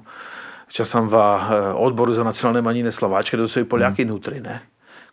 če 0.68 0.86
sam 0.86 1.08
v 1.08 1.16
eh, 1.16 1.72
odboru 1.80 2.14
za 2.14 2.24
nacionalne 2.24 2.62
manjine 2.62 2.92
Slovačke, 2.92 3.38
da 3.38 3.48
su 3.48 3.64
i 3.64 3.70
Poljaki 3.70 4.06
mm. 4.06 4.08
nutri, 4.08 4.42
ne? 4.44 4.60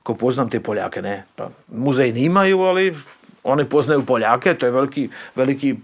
Ko 0.03 0.15
poznam 0.19 0.51
te 0.51 0.61
Poljake, 0.61 1.03
ne? 1.03 1.23
Pa 1.37 1.51
muzej 1.71 2.13
nimaju, 2.13 2.61
ali 2.61 2.91
oni 3.45 3.65
poznaju 3.65 4.05
Poljake, 4.07 4.55
to 4.55 4.67
je 4.67 4.73
veliki, 4.73 5.09
veliki 5.35 5.77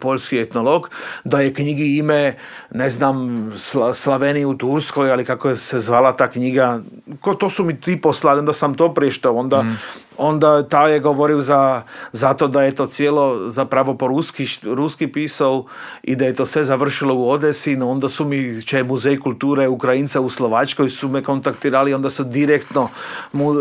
poljski 0.00 0.40
etnolog, 0.40 0.90
da 1.24 1.40
je 1.40 1.54
knjigi 1.54 1.96
ime, 1.96 2.34
ne 2.70 2.90
znam, 2.90 3.52
Slaveni 3.94 4.44
u 4.44 4.54
Turskoj, 4.54 5.12
ali 5.12 5.24
kako 5.24 5.56
se 5.56 5.80
zvala 5.80 6.12
ta 6.16 6.30
knjiga, 6.30 6.80
ko 7.20 7.34
to 7.34 7.50
su 7.50 7.64
mi 7.64 7.80
ti 7.80 8.00
poslali, 8.00 8.38
onda 8.38 8.52
sam 8.52 8.74
to 8.74 8.94
prištao, 8.94 9.34
onda, 9.34 9.62
mm 9.62 9.78
onda 10.18 10.62
ta 10.62 10.88
je 10.88 11.00
govoril 11.00 11.40
za, 11.40 11.82
za 12.12 12.34
to, 12.34 12.48
da 12.48 12.62
je 12.62 12.74
to 12.74 12.86
cijelo 12.86 13.50
zapravo 13.50 13.94
po 13.94 14.08
ruski, 14.08 14.46
ruski 14.62 15.06
pisao 15.06 15.64
i 16.02 16.16
da 16.16 16.24
je 16.24 16.34
to 16.34 16.46
sve 16.46 16.64
završilo 16.64 17.14
u 17.14 17.30
Odesi, 17.30 17.76
no 17.76 17.90
onda 17.90 18.08
su 18.08 18.24
mi, 18.24 18.62
če 18.62 18.76
je 18.76 18.84
muzej 18.84 19.16
kulture 19.20 19.68
Ukrajinca 19.68 20.20
u 20.20 20.30
Slovačkoj, 20.30 20.90
su 20.90 21.08
me 21.08 21.22
kontaktirali, 21.22 21.94
onda 21.94 22.10
su 22.10 22.24
direktno 22.24 22.88
mu, 23.32 23.54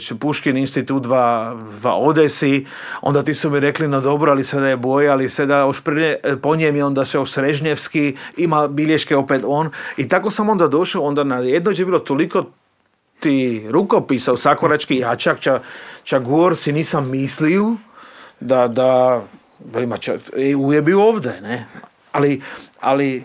če 0.00 0.14
Puškin 0.14 0.56
institut 0.56 1.06
va, 1.06 1.56
va 1.82 1.94
Odesi, 1.94 2.66
onda 3.02 3.22
ti 3.22 3.34
su 3.34 3.50
mi 3.50 3.60
rekli, 3.60 3.88
no 3.88 4.00
dobro, 4.00 4.30
ali 4.30 4.44
sada 4.44 4.68
je 4.68 4.76
boja, 4.76 5.12
ali 5.12 5.28
sada 5.28 5.66
ošprlje, 5.66 6.16
po 6.42 6.56
njem 6.56 6.76
je 6.76 6.84
onda 6.84 7.04
se 7.04 7.18
Srežnjevski, 7.26 8.16
ima 8.36 8.68
bilješke 8.68 9.16
opet 9.16 9.42
on. 9.46 9.70
I 9.96 10.08
tako 10.08 10.30
sam 10.30 10.48
onda 10.48 10.68
došao, 10.68 11.02
onda 11.02 11.24
na 11.24 11.38
jedno 11.38 11.70
je 11.70 11.84
bilo 11.84 11.98
toliko 11.98 12.44
ti 13.20 13.66
rukopisov 13.70 14.36
sakorački 14.36 14.98
jačak, 14.98 15.40
ča, 15.40 15.60
ča 16.04 16.18
gor 16.18 16.56
si 16.56 16.72
nisam 16.72 17.10
mislio 17.10 17.76
da, 18.40 18.68
da 18.68 19.22
vrima, 19.72 19.96
ča, 19.96 20.16
je 20.72 20.82
bio 20.82 21.08
ovdje, 21.08 21.40
ne? 21.40 21.66
Ali, 22.12 22.42
ali 22.80 23.24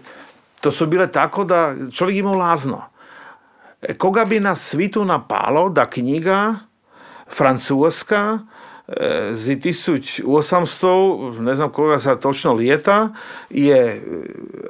to 0.61 0.71
su 0.71 0.87
bile 0.87 1.11
tako 1.11 1.43
da 1.43 1.75
čovjek 1.93 2.17
imao 2.17 2.35
lazno. 2.35 2.83
E, 3.81 3.93
koga 3.93 4.25
bi 4.25 4.39
na 4.39 4.55
svitu 4.55 5.05
napalo 5.05 5.69
da 5.69 5.89
knjiga 5.89 6.55
francuska 7.35 8.39
e, 8.87 9.29
z 9.33 9.55
1800, 9.55 11.39
ne 11.39 11.55
znam 11.55 11.69
koga 11.69 11.99
sad 11.99 12.19
točno 12.19 12.53
lijeta, 12.53 13.09
je, 13.49 14.03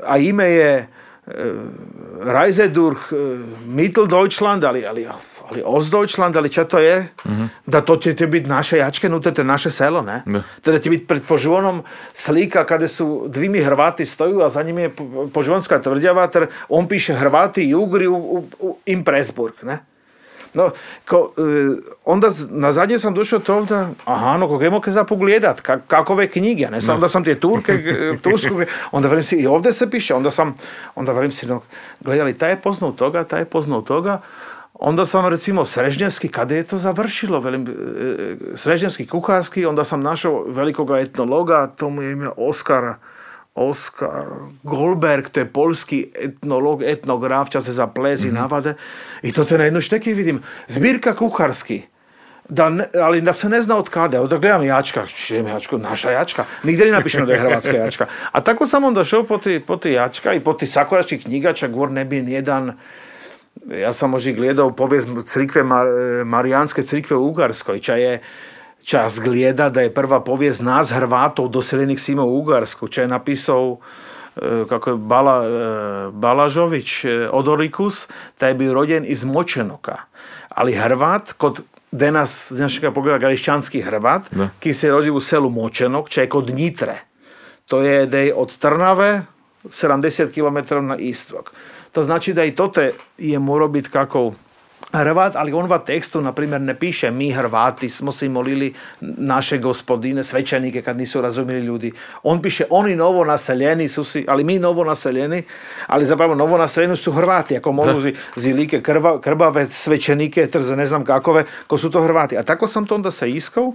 a 0.06 0.18
ime 0.18 0.49
je 0.49 0.88
Reise 2.22 2.68
durch 2.68 3.14
Mitteldeutschland, 3.68 4.64
ali, 4.64 4.85
ali, 4.85 5.07
ali 5.49 5.61
Ostdeutschland, 5.65 6.35
ali 6.35 6.49
čo 6.49 6.65
to 6.65 6.80
je? 6.80 7.07
Mm-hmm. 7.26 7.49
Da 7.65 7.81
to 7.81 7.98
će 7.98 8.27
biti 8.27 8.49
naše 8.49 8.77
jačke, 8.77 9.10
nutete 9.10 9.43
naše 9.43 9.72
selo, 9.72 10.02
ne? 10.02 10.23
ne. 10.26 10.43
Teda 10.61 10.80
će 10.80 10.89
biti 10.89 11.07
pred 11.07 11.23
poživonom 11.27 11.84
slika 12.14 12.65
kada 12.65 12.88
su 12.88 13.26
dvimi 13.27 13.60
Hrvati 13.60 14.06
stoju, 14.06 14.41
a 14.41 14.49
za 14.49 14.64
njim 14.64 14.80
je 14.80 14.91
poživonska 15.34 15.81
tvrdjava, 15.81 16.27
ter 16.27 16.48
on 16.69 16.88
piše 16.88 17.14
Hrvati 17.14 17.64
i 17.64 17.76
Ugri 17.76 18.07
u, 18.07 18.15
u, 18.15 18.48
u 18.60 18.77
Impresburg, 18.85 19.53
ne? 19.64 19.80
No, 20.53 20.69
ko, 21.07 21.32
e, 21.38 21.41
onda 22.06 22.32
na 22.49 22.72
zadnje 22.72 22.99
sam 22.99 23.14
došao 23.14 23.40
to 23.40 23.61
da, 23.65 23.90
aha, 24.06 24.38
no 24.38 24.48
kog 24.48 24.61
imamo 24.61 24.82
za 24.88 25.03
pogledat, 25.03 25.61
ka, 25.61 25.80
kakove 25.88 26.28
knjige, 26.28 26.68
ne 26.72 26.82
samo 26.82 26.99
da 26.99 27.10
sam 27.10 27.23
te 27.23 27.36
Turke, 27.36 27.78
Tursku, 28.22 28.61
onda 28.91 29.07
vrem 29.07 29.23
si, 29.23 29.36
i 29.36 29.48
ovdje 29.48 29.73
se 29.73 29.90
piše, 29.90 30.15
onda 30.15 30.32
sam, 30.32 30.56
onda 30.95 31.11
vrem 31.11 31.32
si, 31.32 31.48
no, 31.48 31.61
gledali, 31.99 32.38
taj 32.38 32.49
je 32.49 32.61
poznao 32.61 32.91
toga, 32.91 33.23
taj 33.23 33.41
je 33.41 33.45
poznao 33.45 33.82
toga, 33.82 34.22
onda 34.73 35.06
sam 35.06 35.28
recimo 35.28 35.65
Srežnjevski, 35.65 36.28
kada 36.28 36.56
je 36.56 36.64
to 36.64 36.78
završilo, 36.78 37.40
velim, 37.40 37.68
e, 37.68 37.72
e, 37.72 38.36
Srežnjevski 38.57 39.07
kuharski, 39.07 39.65
onda 39.65 39.84
sam 39.84 40.02
našao 40.02 40.45
velikoga 40.48 40.99
etnologa, 40.99 41.68
to 41.68 41.90
mu 41.90 42.02
je 42.02 42.11
ime 42.11 42.30
Oskara, 42.38 42.95
Oskar 43.56 44.26
Goldberg, 44.64 45.30
to 45.30 45.40
je 45.40 45.45
polski 45.45 46.11
etnolog, 46.15 46.84
etnograf, 46.84 47.49
ča 47.49 47.61
se 47.61 47.73
za 47.73 47.88
plezi 47.88 48.28
mm-hmm. 48.28 48.41
navade. 48.41 48.73
I 49.22 49.32
to 49.32 49.45
te 49.45 49.57
na 49.57 49.64
jednoj 49.64 49.82
šteki 49.82 50.14
vidim. 50.14 50.41
Zbirka 50.68 51.15
kuharski. 51.15 51.82
Da 52.49 52.69
ne, 52.69 52.88
ali 53.02 53.22
da 53.22 53.34
se 53.34 53.49
ne 53.49 53.61
zna 53.61 53.78
od 53.78 53.90
kada. 53.90 54.23
Da 54.28 54.38
gledam 54.38 54.64
jačka, 54.64 55.06
čijem 55.06 55.48
jačku, 55.48 55.78
naša 55.78 56.11
jačka. 56.11 56.45
Nigdje 56.64 56.86
ne 56.86 56.91
napišeno 56.91 57.26
da 57.26 57.34
je 57.34 57.40
hrvatska 57.40 57.78
jačka. 57.78 58.06
A 58.32 58.41
tako 58.41 58.65
sam 58.68 58.84
onda 58.84 59.03
šao 59.03 59.23
po 59.23 59.38
ti, 59.38 59.60
po 59.60 59.78
ti 59.78 59.91
jačka 59.91 60.34
i 60.34 60.40
po 60.40 60.53
ti 60.53 60.68
sakoračkih 60.68 61.23
knjigača, 61.23 61.68
gor 61.68 61.91
ne 61.91 62.06
bi 62.06 62.22
nijedan 62.22 62.73
ja 63.80 63.94
sam 63.94 64.10
možda 64.10 64.32
gledao 64.32 64.76
povijest 64.76 65.07
crikve, 65.26 65.64
Marijanske 66.26 66.84
crikve 66.84 67.15
u 67.15 67.28
Ugarskoj, 67.28 67.80
ča 67.80 67.95
je 67.95 68.19
čas 68.84 69.20
gleda 69.20 69.70
da 69.70 69.82
je 69.82 69.94
prva 69.94 70.24
povijest 70.24 70.62
nas 70.62 70.91
Hrvatov 70.91 71.48
doseljenih 71.48 72.02
Sima 72.02 72.24
u 72.24 72.38
Ugarsku, 72.38 72.88
če 72.88 73.02
je 73.02 73.08
napisao 73.08 73.78
e, 74.36 74.40
kako 74.70 74.90
je 74.90 74.95
Bala, 74.95 75.45
e, 75.45 76.12
Balažović 76.12 77.06
e, 77.06 77.30
Odorikus, 77.32 78.08
taj 78.38 78.49
je 78.49 78.56
bio 78.56 78.74
rođen 78.74 79.06
iz 79.08 79.26
Močenoka. 79.26 79.98
Ali 80.49 80.74
Hrvat, 80.74 81.34
kod 81.34 81.62
denas, 81.91 82.52
našega 82.52 82.91
pogleda 82.91 83.18
gališćanski 83.18 83.82
Hrvat, 83.82 84.22
da. 84.32 84.49
ki 84.60 84.74
se 84.74 84.91
rodi 84.91 85.10
u 85.10 85.20
selu 85.20 85.49
Močenok, 85.49 86.10
če 86.10 86.22
je 86.22 86.30
kod 86.30 86.49
Njitre. 86.49 86.99
To 87.66 87.82
je 87.82 88.06
da 88.06 88.18
je 88.18 88.34
od 88.34 88.58
Trnave 88.58 89.22
70 89.64 90.34
km 90.34 90.86
na 90.86 90.98
istok. 90.98 91.53
To 91.91 92.03
znači 92.03 92.34
da 92.34 92.44
i 92.44 92.56
to 92.56 92.68
te 92.68 92.91
je 93.18 93.40
morao 93.40 93.68
biti 93.68 93.90
kako 93.90 94.34
Hrvat, 94.93 95.35
ali 95.35 95.53
on 95.53 95.65
v 95.72 95.80
tekstu, 95.85 96.22
na 96.22 96.34
primjer, 96.34 96.61
ne 96.61 96.76
piše 96.76 97.11
mi 97.11 97.31
Hrvati 97.31 97.89
smo 97.89 98.11
se 98.11 98.30
molili 98.30 98.73
naše 99.01 99.57
gospodine, 99.57 100.23
svećenike 100.23 100.81
kad 100.81 100.97
nisu 100.97 101.22
razumjeli 101.22 101.61
ljudi. 101.61 101.91
On 102.23 102.41
piše 102.41 102.63
oni 102.69 102.95
novo 102.95 103.26
naseljeni 103.26 103.88
su 103.88 104.03
si, 104.03 104.26
ali 104.27 104.43
mi 104.43 104.59
novo 104.59 104.84
naseljeni, 104.84 105.43
ali 105.88 106.05
zapravo 106.05 106.35
novo 106.35 106.57
naseljeni 106.57 106.97
su 106.97 107.11
Hrvati, 107.11 107.57
ako 107.57 107.72
mogu 107.72 108.01
zi, 108.01 108.15
zilike 108.35 108.81
krva, 108.81 109.22
krbave 109.22 109.69
svećenike, 109.69 110.47
trze 110.47 110.76
ne 110.76 110.85
znam 110.85 111.05
kakove, 111.05 111.45
ko 111.68 111.77
su 111.77 111.91
to 111.91 112.01
Hrvati. 112.01 112.38
A 112.38 112.43
tako 112.43 112.68
sam 112.68 112.85
to 112.85 112.95
onda 112.95 113.11
se 113.11 113.30
iskao. 113.30 113.73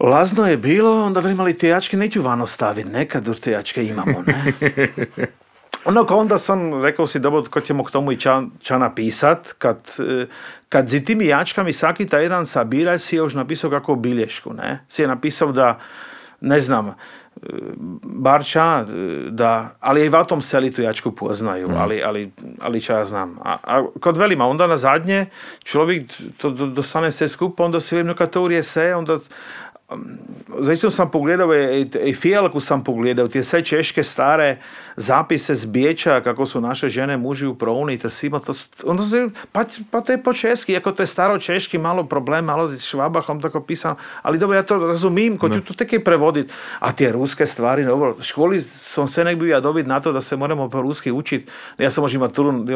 Lazno 0.00 0.46
je 0.46 0.56
bilo, 0.56 1.04
onda 1.04 1.20
vrimali 1.20 1.58
te 1.58 1.68
jačke 1.68 1.96
neću 1.96 2.22
vano 2.22 2.46
staviti, 2.46 2.88
nekad 2.88 3.40
te 3.40 3.50
jačke 3.50 3.84
imamo, 3.86 4.24
ne? 4.26 4.52
No, 5.86 6.06
onda 6.10 6.38
sam 6.38 6.82
rekao 6.84 7.06
si, 7.06 7.18
dobro, 7.18 7.44
ko 7.50 7.60
ćemo 7.60 7.84
k 7.84 7.90
tomu 7.90 8.12
i 8.12 8.16
ča, 8.16 8.42
ča 8.60 8.78
napisat, 8.78 9.52
kad, 9.58 9.78
e, 9.98 10.26
kad 10.68 10.88
zi 10.88 11.04
timi 11.04 11.26
jačkami 11.26 11.72
svaki 11.72 12.06
taj 12.06 12.22
jedan 12.22 12.46
sabiraj 12.46 12.98
si 12.98 13.16
još 13.16 13.34
napisao 13.34 13.70
kako 13.70 13.94
bilješku, 13.94 14.52
ne? 14.52 14.84
Si 14.88 15.02
je 15.02 15.08
napisao 15.08 15.52
da, 15.52 15.78
ne 16.40 16.60
znam, 16.60 16.88
e, 16.88 16.92
barča, 18.02 18.84
e, 18.88 19.30
da, 19.30 19.76
ali 19.80 20.04
i 20.04 20.08
v 20.08 20.24
tom 20.28 20.42
seli 20.42 20.70
tu 20.70 20.82
jačku 20.82 21.12
poznaju, 21.12 21.68
mm. 21.68 21.74
ali, 21.78 22.02
ali, 22.02 22.32
ali 22.60 22.80
ča 22.80 22.98
ja 22.98 23.04
znam. 23.04 23.38
A, 23.44 23.56
a 23.62 23.84
kod 24.00 24.16
velima, 24.16 24.46
onda 24.46 24.66
na 24.66 24.76
zadnje, 24.76 25.26
človek 25.64 26.02
to 26.36 26.50
dostane 26.50 27.12
se 27.12 27.28
skupa, 27.28 27.64
onda 27.64 27.80
se 27.80 27.96
vem, 27.96 28.14
kad 28.14 28.30
to 28.30 28.62
se, 28.62 28.94
onda 28.94 29.18
zaista 30.58 30.90
sam 30.90 31.10
pogledao 31.10 31.54
i 32.04 32.14
fijelku 32.14 32.60
sam 32.60 32.84
pogledao, 32.84 33.28
te 33.28 33.44
sve 33.44 33.64
češke 33.64 34.04
stare 34.04 34.56
zapise 34.96 35.54
z 35.54 35.66
Biječa, 35.66 36.20
kako 36.20 36.46
su 36.46 36.60
naše 36.60 36.88
žene 36.88 37.16
muži 37.16 37.46
u 37.46 37.54
prouni, 37.54 37.98
te 37.98 38.10
svima 38.10 38.38
to, 38.38 38.52
onda 38.84 39.02
se, 39.02 39.28
pa, 39.52 39.64
pa 39.90 40.00
to 40.00 40.12
je 40.12 40.22
po 40.22 40.32
česki, 40.32 40.76
ako 40.76 40.92
to 40.92 41.02
je 41.02 41.06
staro 41.06 41.38
češki, 41.38 41.78
malo 41.78 42.04
problem, 42.04 42.44
malo 42.44 42.68
z 42.68 42.80
švabahom 42.80 43.42
tako 43.42 43.60
pisano, 43.60 43.96
ali 44.22 44.38
dobro, 44.38 44.56
ja 44.56 44.62
to 44.62 44.86
razumim, 44.86 45.38
ko 45.38 45.48
ću 45.48 45.60
to 45.60 45.74
tek 45.74 45.92
i 45.92 46.04
prevodit, 46.04 46.52
a 46.78 46.92
te 46.92 47.12
ruske 47.12 47.46
stvari, 47.46 47.84
dobro, 47.84 48.16
školi 48.20 48.60
sam 48.60 49.08
se 49.08 49.24
nek 49.24 49.38
bio 49.38 49.52
ja 49.52 49.60
dobit 49.60 49.86
na 49.86 50.00
to 50.00 50.12
da 50.12 50.20
se 50.20 50.36
moramo 50.36 50.70
po 50.70 50.82
ruski 50.82 51.12
učit, 51.12 51.50
ja 51.78 51.90
sam 51.90 52.02
možda 52.02 52.18
maturu 52.18 52.66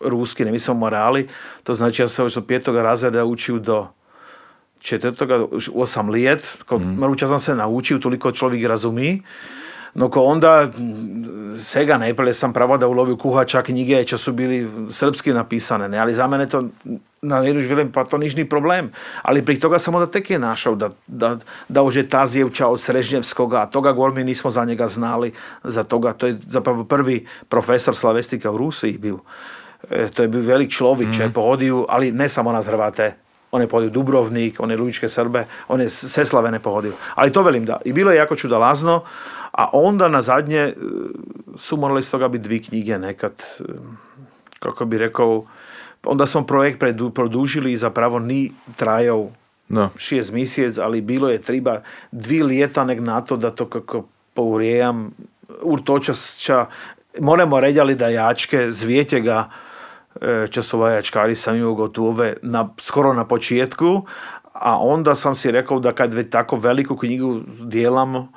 ruski, 0.00 0.44
ne 0.44 0.52
mislim 0.52 0.76
morali, 0.76 1.28
to 1.62 1.74
znači 1.74 2.02
ja 2.02 2.08
sam 2.08 2.26
od 2.26 2.44
petoga 2.48 2.82
razreda 2.82 3.24
učio 3.24 3.58
do 3.58 3.88
četvrtoga, 4.84 5.46
osam 5.74 6.10
lijet, 6.10 6.58
ko, 6.66 6.78
mm. 6.78 7.16
sam 7.18 7.40
se 7.40 7.54
naučio, 7.54 7.98
toliko 7.98 8.32
človek 8.32 8.66
razumí. 8.68 9.22
No 9.94 10.10
ko 10.10 10.24
onda 10.26 10.68
sega 11.58 11.96
najprve 11.98 12.32
sam 12.34 12.52
pravo 12.52 12.76
da 12.78 12.88
ulovio 12.88 13.16
kuhača 13.16 13.62
knjige, 13.62 14.04
čo 14.04 14.18
su 14.18 14.32
bili 14.32 14.68
srpski 14.90 15.32
napisane, 15.32 15.88
ne? 15.88 15.98
ali 15.98 16.14
za 16.14 16.26
mene 16.26 16.48
to 16.48 16.64
na 17.22 17.38
jednu 17.38 17.62
žvelem, 17.62 17.92
pa 17.92 18.04
to 18.04 18.18
nič 18.18 18.34
problém. 18.50 18.90
Ali 19.22 19.44
pri 19.44 19.56
toga 19.60 19.78
sam 19.78 19.94
onda 19.94 20.10
tek 20.10 20.30
je 20.30 20.38
našao 20.38 20.74
da, 20.74 20.90
da, 21.06 21.38
da 21.68 21.82
už 21.82 21.96
je 21.96 22.08
Tazijevča 22.08 22.68
od 22.68 22.80
Srežnjevskoga, 22.80 23.62
a 23.62 23.66
toga 23.66 23.92
gol 23.92 24.12
mi 24.12 24.24
nismo 24.24 24.50
za 24.50 24.64
njega 24.64 24.88
znali, 24.88 25.32
za 25.64 25.84
toga, 25.84 26.12
to 26.12 26.26
je 26.26 26.38
zapravo 26.48 26.84
prvi 26.84 27.26
profesor 27.48 27.96
slavestika 27.96 28.50
u 28.50 28.56
Rusiji 28.56 28.98
bio. 28.98 29.18
E, 29.90 30.08
to 30.08 30.22
je 30.22 30.28
bio 30.28 30.42
velik 30.42 30.70
človek, 30.70 31.08
mm. 31.08 31.32
pohodio, 31.32 31.86
ali 31.88 32.12
ne 32.12 32.28
samo 32.28 32.52
na 32.52 32.62
Hrvate, 32.62 33.23
on 33.54 33.60
je 33.60 33.68
pohodio 33.68 33.90
Dubrovnik, 33.90 34.58
on 34.58 34.70
je 34.70 34.76
Lujičke 34.76 35.08
Srbe, 35.08 35.44
on 35.68 35.80
je 35.80 35.90
Seslave 35.90 36.50
ne 36.50 36.58
pohodio. 36.58 36.92
Ali 37.14 37.32
to 37.32 37.42
velim 37.42 37.64
da. 37.64 37.78
I 37.84 37.92
bilo 37.92 38.10
je 38.10 38.16
jako 38.16 38.36
čudalazno, 38.36 39.02
a 39.52 39.68
onda 39.72 40.08
na 40.08 40.22
zadnje 40.22 40.58
e, 40.58 40.74
su 41.58 41.76
morali 41.76 42.02
z 42.02 42.10
toga 42.10 42.28
biti 42.28 42.44
dvi 42.44 42.62
knjige 42.62 42.98
nekad, 42.98 43.32
e, 43.60 43.62
kako 44.58 44.84
bi 44.84 44.98
rekao, 44.98 45.44
onda 46.04 46.26
smo 46.26 46.42
projekt 46.46 46.82
produžili 47.14 47.72
i 47.72 47.76
zapravo 47.76 48.18
ni 48.18 48.52
trajao 48.76 49.30
no. 49.68 49.90
šest 49.96 50.32
mjesec, 50.32 50.78
ali 50.78 51.00
bilo 51.00 51.30
je 51.30 51.38
treba 51.38 51.80
dvi 52.12 52.42
lijeta 52.42 52.84
nek 52.84 53.00
na 53.00 53.20
to 53.20 53.36
da 53.36 53.50
to 53.50 53.68
kako 53.70 54.04
pourijam 54.34 55.10
urtočasča 55.62 56.66
moramo 57.20 57.60
reći 57.60 57.94
da 57.94 58.08
jačke 58.08 58.72
zvijetje 58.72 59.18
e, 59.18 59.44
časova 60.50 60.90
jačkari 60.90 61.34
sam 61.34 61.56
imao 61.56 61.74
gotove 61.74 62.34
na, 62.42 62.68
skoro 62.78 63.12
na 63.12 63.24
početku, 63.24 64.02
a 64.52 64.78
onda 64.78 65.14
sam 65.14 65.34
si 65.34 65.50
rekao 65.50 65.80
da 65.80 65.92
kad 65.92 66.14
već 66.14 66.30
tako 66.30 66.56
veliku 66.56 66.96
knjigu 66.96 67.40
dijelamo, 67.60 68.32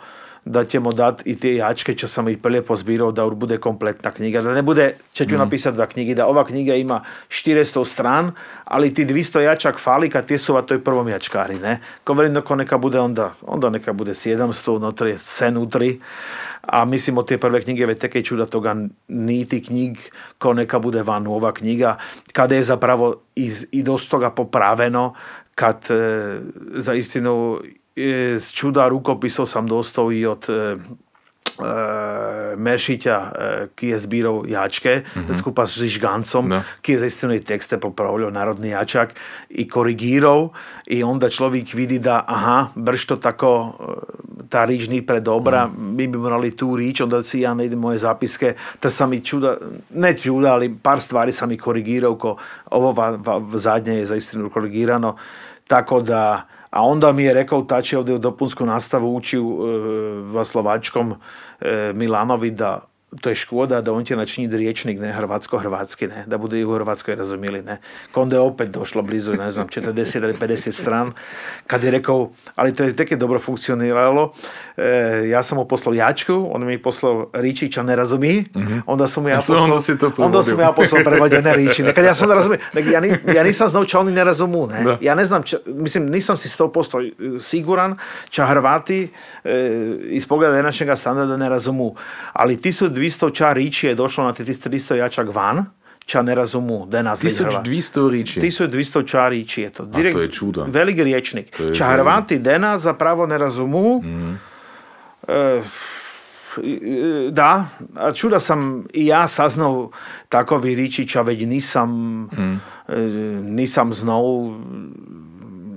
da 0.49 0.65
ćemo 0.65 0.91
dati 0.91 1.30
i 1.30 1.36
te 1.40 1.56
jačke, 1.56 1.94
čo 1.94 2.07
sam 2.07 2.30
ih 2.30 2.38
prije 2.38 2.61
pozbirao 2.61 3.11
da 3.11 3.30
bude 3.30 3.57
kompletna 3.57 4.11
knjiga. 4.11 4.41
Da 4.41 4.53
ne 4.53 4.61
bude, 4.61 4.94
će 5.14 5.26
ću 5.26 5.36
mm. 5.36 5.38
napisati 5.38 5.76
dva 5.76 5.86
knjigi, 5.86 6.15
da 6.15 6.28
ova 6.28 6.45
knjiga 6.45 6.76
ima 6.76 7.02
400 7.30 7.86
stran, 7.86 8.32
ali 8.64 8.94
ti 8.94 9.06
200 9.06 9.40
jačak 9.40 9.80
fali 9.80 10.10
kad 10.10 10.26
ti 10.26 10.38
su 10.38 10.53
va 10.53 10.61
toj 10.61 10.84
prvom 10.84 11.10
jačkari, 11.10 11.60
ne? 11.60 11.80
Ko 12.03 12.15
ko 12.45 12.56
neka 12.56 12.78
bude 12.78 12.99
onda, 12.99 13.34
onda 13.41 13.69
neka 13.69 13.94
bude 13.94 14.14
700, 14.14 14.72
unutri, 14.72 15.18
sen 15.18 15.57
utri. 15.57 15.99
A 16.61 16.86
mislim 16.86 17.18
od 17.18 17.28
te 17.28 17.38
prve 17.38 17.61
knjige 17.61 17.86
već 17.86 17.99
teke 17.99 18.22
čuda 18.22 18.45
toga 18.45 18.76
niti 19.07 19.64
knjig 19.64 19.98
ko 20.38 20.53
neka 20.53 20.80
bude 20.80 21.03
van 21.03 21.28
ova 21.28 21.53
knjiga, 21.53 21.95
kada 22.34 22.56
je 22.56 22.64
zapravo 22.64 23.15
iz, 23.36 23.65
i 23.72 23.84
dosta 23.84 24.10
toga 24.10 24.30
popraveno, 24.30 25.14
kad 25.56 25.91
e, 25.91 26.40
za 26.76 26.94
istinu 26.94 27.60
z 28.38 28.48
čuda 28.53 28.88
rukopisov 28.88 29.49
sam 29.49 29.65
dostal 29.65 30.14
i 30.14 30.22
od 30.26 30.45
e, 30.49 30.53
e, 30.53 30.78
Meršiťa, 32.57 33.18
e, 33.18 33.32
ki 33.74 33.88
je 33.88 33.98
zbíral 33.99 34.45
jačke, 34.45 35.02
mm-hmm. 35.02 35.34
skupa 35.34 35.65
s 35.65 35.82
Žižgancom, 35.82 36.45
no. 36.49 36.61
ki 36.82 36.94
je 36.94 36.99
zaistinu 36.99 37.34
i 37.34 37.41
tekste 37.41 37.82
popravljal 37.82 38.30
narodni 38.32 38.69
jačak 38.69 39.18
i 39.49 39.68
korigírov 39.68 40.53
i 40.86 41.03
onda 41.03 41.30
človek 41.30 41.74
vidi 41.74 41.99
da 41.99 42.22
aha, 42.28 42.69
brž 42.76 43.06
to 43.10 43.18
tako 43.18 43.74
e, 43.74 44.28
tá 44.49 44.64
rič 44.64 44.88
nie 44.88 45.02
pre 45.02 45.19
dobra, 45.19 45.68
mm. 45.68 45.98
my 45.98 46.06
by 46.07 46.18
morali 46.18 46.52
tú 46.56 46.78
rič, 46.78 47.02
onda 47.02 47.19
si 47.24 47.44
ja 47.44 47.57
nejdem 47.57 47.80
moje 47.80 48.06
zápiske, 48.06 48.56
to 48.80 48.94
sa 48.94 49.10
mi 49.10 49.19
čuda, 49.19 49.57
ne 49.98 50.14
čuda, 50.14 50.56
ali 50.56 50.72
pár 50.72 51.02
stvari 51.03 51.36
sa 51.36 51.49
mi 51.49 51.57
korigírov, 51.60 52.14
ko 52.15 52.38
ovo 52.72 52.94
va, 52.94 53.18
va, 53.18 53.41
zadnje 53.57 53.99
je 54.02 54.11
zaistinu 54.14 54.53
korigírano, 54.53 55.18
tako 55.68 55.99
da 56.02 56.48
a 56.69 56.81
onda 56.81 57.11
mi 57.11 57.23
je 57.23 57.34
rekao 57.34 57.61
tači 57.61 57.95
ovdje 57.95 58.15
u 58.15 58.19
dopunsku 58.19 58.65
nastavu 58.65 59.15
uči 59.15 59.39
u 59.39 59.60
e, 60.41 60.45
Slovačkom 60.45 61.14
e, 61.61 61.91
Milanovi 61.95 62.52
da 62.52 62.81
to 63.21 63.29
je 63.29 63.35
škoda 63.35 63.81
da 63.81 63.93
on 63.93 64.05
će 64.05 64.15
načiniti 64.15 64.57
riječnik, 64.57 64.99
ne, 64.99 65.13
hrvatsko-hrvatski, 65.13 66.07
ne, 66.07 66.23
da 66.27 66.38
bude 66.38 66.59
i 66.59 66.65
u 66.65 66.73
Hrvatskoj 66.73 67.15
razumili, 67.15 67.61
ne. 67.61 67.77
Onda 68.15 68.35
je 68.35 68.39
opet 68.39 68.69
došlo 68.69 69.01
blizu, 69.01 69.34
ne 69.34 69.51
znam, 69.51 69.67
40 69.67 70.23
ili 70.23 70.34
50 70.34 70.71
stran, 70.71 71.11
kad 71.67 71.84
je 71.84 71.91
rekao, 71.91 72.29
ali 72.55 72.73
to 72.73 72.84
je 72.84 72.95
tek 72.95 73.11
je 73.11 73.17
dobro 73.17 73.39
funkcioniralo, 73.39 74.31
e, 74.77 75.23
ja 75.29 75.43
sam 75.43 75.57
mu 75.57 75.65
poslao 75.65 75.93
Jačku, 75.93 76.49
on 76.51 76.65
mi 76.65 76.73
je 76.73 76.81
poslao 76.81 77.29
Ričića 77.34 77.84
ne 77.84 77.95
razumi, 77.95 78.45
mm-hmm. 78.55 78.84
onda 78.85 79.07
sam 79.07 79.23
mu 79.23 79.29
ja 79.29 79.35
poslao, 79.35 79.63
onda, 79.63 79.97
to 79.99 80.11
onda 80.17 80.43
sam 80.43 80.59
ja 80.59 80.71
poslao 80.71 81.01
prevođene 81.05 81.55
Riči, 81.55 81.84
nekad 81.84 82.05
ja 82.05 82.15
sam 82.15 82.29
ne 82.29 82.35
razumio, 82.35 82.59
ja, 82.91 82.99
ni, 82.99 83.17
ja 83.35 83.43
nisam 83.43 83.69
znao 83.69 83.85
ča 83.85 83.99
oni 83.99 84.11
ne 84.11 84.23
razumu, 84.23 84.67
ne. 84.67 84.84
Da. 84.84 84.97
Ja 85.01 85.15
ne 85.15 85.25
znam, 85.25 85.43
ča, 85.43 85.57
mislim, 85.65 86.05
nisam 86.05 86.38
si 86.38 86.49
100% 86.49 87.39
siguran, 87.41 87.95
ča 88.29 88.45
Hrvati 88.45 89.11
e, 89.43 89.95
iz 90.03 90.27
pogleda 90.27 90.61
našega 90.61 90.95
standarda 90.95 91.38
ne 91.38 91.49
razumu, 91.49 91.95
ali 92.34 92.61
ti 92.61 92.71
su 92.71 92.97
200 92.98 93.34
ča 93.36 93.53
riči 93.53 93.88
je 93.88 93.95
došlo 93.95 94.24
na 94.24 94.34
300 94.34 94.95
jačak 94.95 95.36
van, 95.36 95.65
ča 96.07 96.22
ne 96.22 96.36
razumu, 96.36 96.86
da 96.86 96.98
je 96.98 97.03
nas 97.03 97.24
1200 97.24 98.10
riči? 98.11 98.40
1200 98.40 99.07
ča 99.07 99.30
riči 99.30 99.61
je 99.61 99.69
to. 99.69 99.86
Direkt, 99.86 100.15
A 100.15 100.18
to 100.18 100.22
je 100.22 100.32
čudo. 100.32 100.65
Veliki 100.68 101.03
riječnik. 101.03 101.61
Ča 101.78 101.86
Hrvati 101.86 102.40
dena 102.40 102.78
zapravo 102.78 103.28
ne 103.28 103.38
razumu, 103.38 104.02
mm. 104.02 104.40
e, 105.28 105.61
da, 107.32 107.65
a 107.95 108.11
čuda 108.11 108.40
sam 108.40 108.86
i 108.94 109.06
ja 109.06 109.28
saznao 109.28 109.91
takovi 110.30 110.76
ričića, 110.76 111.22
već 111.22 111.45
nisam, 111.45 111.90
mm. 112.24 112.61
nisam 113.41 113.94
znao, 113.94 114.56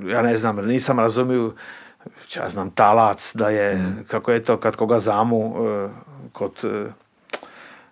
ja 0.07 0.23
ne 0.23 0.37
znam, 0.37 0.67
nisam 0.67 0.99
razumio, 0.99 1.53
ja 2.37 2.49
znam, 2.49 2.71
talac, 2.71 3.35
da 3.35 3.49
je, 3.49 3.75
mm. 3.77 4.05
kako 4.11 4.33
je 4.33 4.43
to 4.43 4.57
kad 4.57 4.77
koga 4.77 5.01
zamu, 5.01 5.57
e, 5.67 5.89
kod 6.33 6.65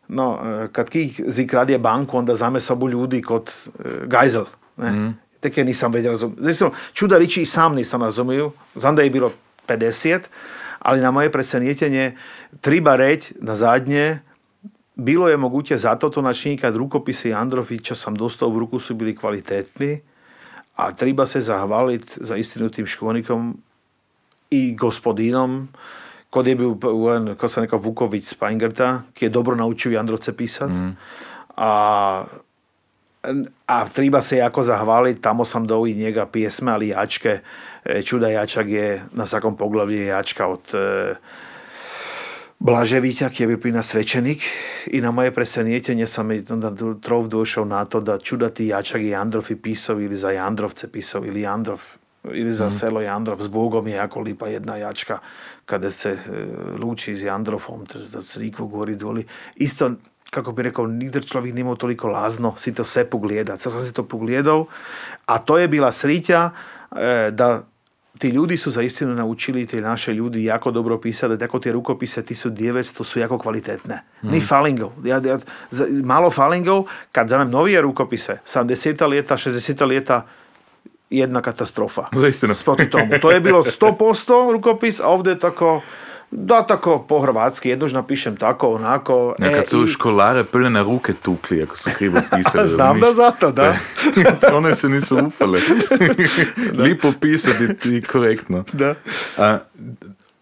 no, 0.09 0.39
e, 0.45 0.69
kad 0.73 0.91
kih 0.91 1.21
zikradje 1.27 1.79
banku, 1.79 2.19
onda 2.19 2.35
zame 2.35 2.61
sobu 2.61 2.89
ljudi 2.89 3.23
kod 3.23 3.53
e, 3.67 3.89
gajzel. 4.07 4.45
Ne? 4.77 4.91
Mm. 4.93 5.19
Tek 5.41 5.59
je 5.59 5.65
nisam 5.65 5.93
već 5.93 6.07
razumio. 6.07 6.37
Znači, 6.41 6.75
čuda 6.93 7.19
riči 7.19 7.43
i 7.43 7.47
sam 7.47 7.75
nisam 7.75 8.03
razumio. 8.03 8.51
Znam 8.75 8.97
da 8.97 9.03
je 9.03 9.11
bilo 9.11 9.33
50, 9.69 10.21
ali 10.79 11.01
na 11.01 11.11
moje 11.11 11.33
presenjetenje 11.33 12.17
treba 12.61 12.97
reći 12.97 13.35
na 13.41 13.55
zadnje 13.55 14.19
bilo 14.99 15.29
je 15.29 15.37
moguće 15.37 15.79
zato 15.79 16.09
to 16.09 16.23
načiniti 16.23 16.63
kad 16.63 16.77
rukopise 16.77 17.33
Androfića 17.33 17.95
sam 17.95 18.15
dostao 18.15 18.49
u 18.49 18.59
ruku 18.59 18.81
su 18.81 18.95
bili 18.95 19.17
kvalitetni, 19.17 20.01
a 20.77 20.93
treba 20.93 21.27
se 21.27 21.41
zahvaliti 21.41 22.13
za 22.17 22.37
istinu 22.37 22.71
tim 22.71 22.87
školnikom 22.87 23.63
i 24.51 24.77
gospodinom 24.77 25.69
kod 26.31 26.47
je 26.47 26.57
bil 26.57 26.75
ko 27.39 27.49
sam 27.49 27.63
rekao 27.63 27.79
Vuković 27.79 28.27
Spajngerta, 28.27 29.03
ki 29.15 29.25
je 29.25 29.29
dobro 29.29 29.57
naučio 29.57 29.93
Jandrovce 29.93 30.37
pisat. 30.37 30.71
Mm. 30.71 30.97
A, 31.57 32.25
a 33.67 33.89
treba 33.89 34.23
se 34.23 34.37
jako 34.37 34.63
zahvaliti, 34.63 35.21
tamo 35.21 35.45
sam 35.45 35.67
i 35.89 35.95
njega 35.95 36.27
pjesme, 36.27 36.73
ali 36.73 36.89
jačke. 36.89 37.39
E, 37.85 38.03
Čuda 38.03 38.29
jačak 38.29 38.69
je 38.69 39.03
na 39.13 39.27
svakom 39.27 39.57
poglavlju 39.57 40.07
jačka 40.07 40.47
od 40.47 40.75
e, 40.75 41.15
Blaževića, 42.59 43.29
ki 43.29 43.43
je 43.43 43.47
bio 43.47 43.59
prina 43.59 43.83
svećenik 43.83 44.43
i 44.87 45.01
na 45.01 45.11
moje 45.11 45.35
presenjećenje 45.35 46.07
sam 46.07 46.31
onda 46.51 46.73
trov 47.01 47.29
došao 47.29 47.65
na 47.65 47.85
to 47.85 48.01
da 48.01 48.19
čudati 48.19 48.67
jačak 48.67 49.03
je 49.03 49.09
Jandrov 49.09 49.45
i 49.51 49.57
pisao 49.57 50.01
ili 50.01 50.17
za 50.17 50.31
Jandrovce 50.31 50.93
pisao 50.93 51.25
ili 51.25 51.41
Jandrov 51.41 51.81
ili 52.33 52.53
za 52.53 52.67
mm. 52.67 52.71
selo 52.71 53.01
Jandrov. 53.01 53.43
S 53.43 53.49
Bogom 53.49 53.89
je 53.89 53.95
jako 53.95 54.21
lipa 54.21 54.49
jedna 54.49 54.77
jačka 54.77 55.19
kada 55.69 55.91
se 55.91 56.11
e, 56.11 56.19
luči 56.81 57.17
s 57.17 57.23
Jandrofom, 57.23 57.85
da 58.13 58.23
crikvu 58.23 58.67
gori 58.67 58.97
doli. 58.97 59.27
Isto, 59.57 59.91
kako 60.31 60.53
bi 60.53 60.63
rekao, 60.63 60.87
nigdje 60.87 61.23
čovjek 61.23 61.55
nije 61.55 61.77
toliko 61.79 62.09
lazno 62.09 62.55
si 62.57 62.75
to 62.75 62.85
sve 62.85 63.05
pogledati. 63.05 63.63
Sad 63.63 63.73
sam 63.73 63.85
si 63.87 63.93
to 63.93 64.05
pogledao, 64.09 64.67
a 65.27 65.39
to 65.39 65.59
je 65.59 65.69
bila 65.69 65.93
srića 65.93 66.51
e, 66.97 67.31
da 67.31 67.63
ti 68.19 68.29
ljudi 68.29 68.57
su 68.57 68.71
za 68.71 68.83
istinu 68.83 69.15
naučili, 69.15 69.67
ti 69.67 69.81
naše 69.81 70.13
ljudi 70.13 70.45
jako 70.45 70.71
dobro 70.71 71.01
pisati, 71.01 71.29
da 71.29 71.39
tako 71.39 71.59
te 71.59 71.73
rukopise, 71.73 72.23
ti 72.23 72.35
su 72.35 72.51
900, 72.51 73.05
su 73.05 73.21
jako 73.21 73.39
kvalitetne. 73.39 74.03
Mm. 74.23 74.31
Ni 74.31 74.41
falingov. 74.41 74.91
Ja, 75.05 75.21
ja, 75.25 75.39
malo 76.05 76.31
falingov, 76.31 76.85
kad 77.13 77.29
zamem 77.29 77.51
novije 77.51 77.81
rukopise, 77.81 78.39
70 78.47 79.11
ljeta, 79.13 79.37
60 79.37 79.91
ljeta, 79.91 80.27
jedna 81.11 81.43
katastrofa. 81.43 82.07
Zaistina. 82.21 82.55
Tomu. 82.91 83.19
To 83.23 83.31
je 83.31 83.41
bilo 83.41 83.65
100% 83.65 84.53
rukopis, 84.53 85.01
a 85.01 85.07
ovdje 85.07 85.31
je 85.31 85.39
tako 85.39 85.81
da 86.31 86.63
tako 86.63 87.05
po 87.09 87.21
hrvatski, 87.21 87.69
jednož 87.69 87.93
napišem 87.93 88.37
tako, 88.37 88.69
onako. 88.69 89.35
Ja, 89.39 89.55
kad 89.55 89.69
su 89.69 89.85
e, 89.85 89.89
školare 89.89 90.45
prve 90.45 90.71
na 90.71 90.83
ruke 90.83 91.13
tukli, 91.13 91.63
ako 91.63 91.77
su 91.77 91.91
krivo 91.97 92.21
pisali. 92.37 92.69
Znam 92.69 93.01
da 93.01 93.13
zato, 93.13 93.53
da. 93.53 93.77
One 94.57 94.75
se 94.75 94.89
nisu 94.89 95.19
ufale. 95.27 95.61
Lipo 96.79 97.13
pisati 97.21 97.97
i 97.97 98.03
korektno. 98.03 98.65
Da. 98.73 98.95
A, 99.37 99.59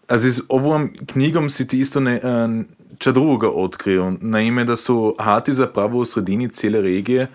a 0.07 0.17
z 0.17 0.41
ovom 0.49 0.93
knjigom 1.13 1.49
si 1.49 1.67
ti 1.67 1.79
isto 1.79 1.99
ne, 1.99 2.19
a, 2.23 2.49
ča 2.97 3.11
drugoga 3.11 3.49
otkrio. 3.49 4.13
Naime, 4.21 4.63
da 4.63 4.75
su 4.75 5.15
Hati 5.19 5.53
zapravo 5.53 5.99
u 5.99 6.05
sredini 6.05 6.49
cijele 6.49 6.81
regije 6.81 7.27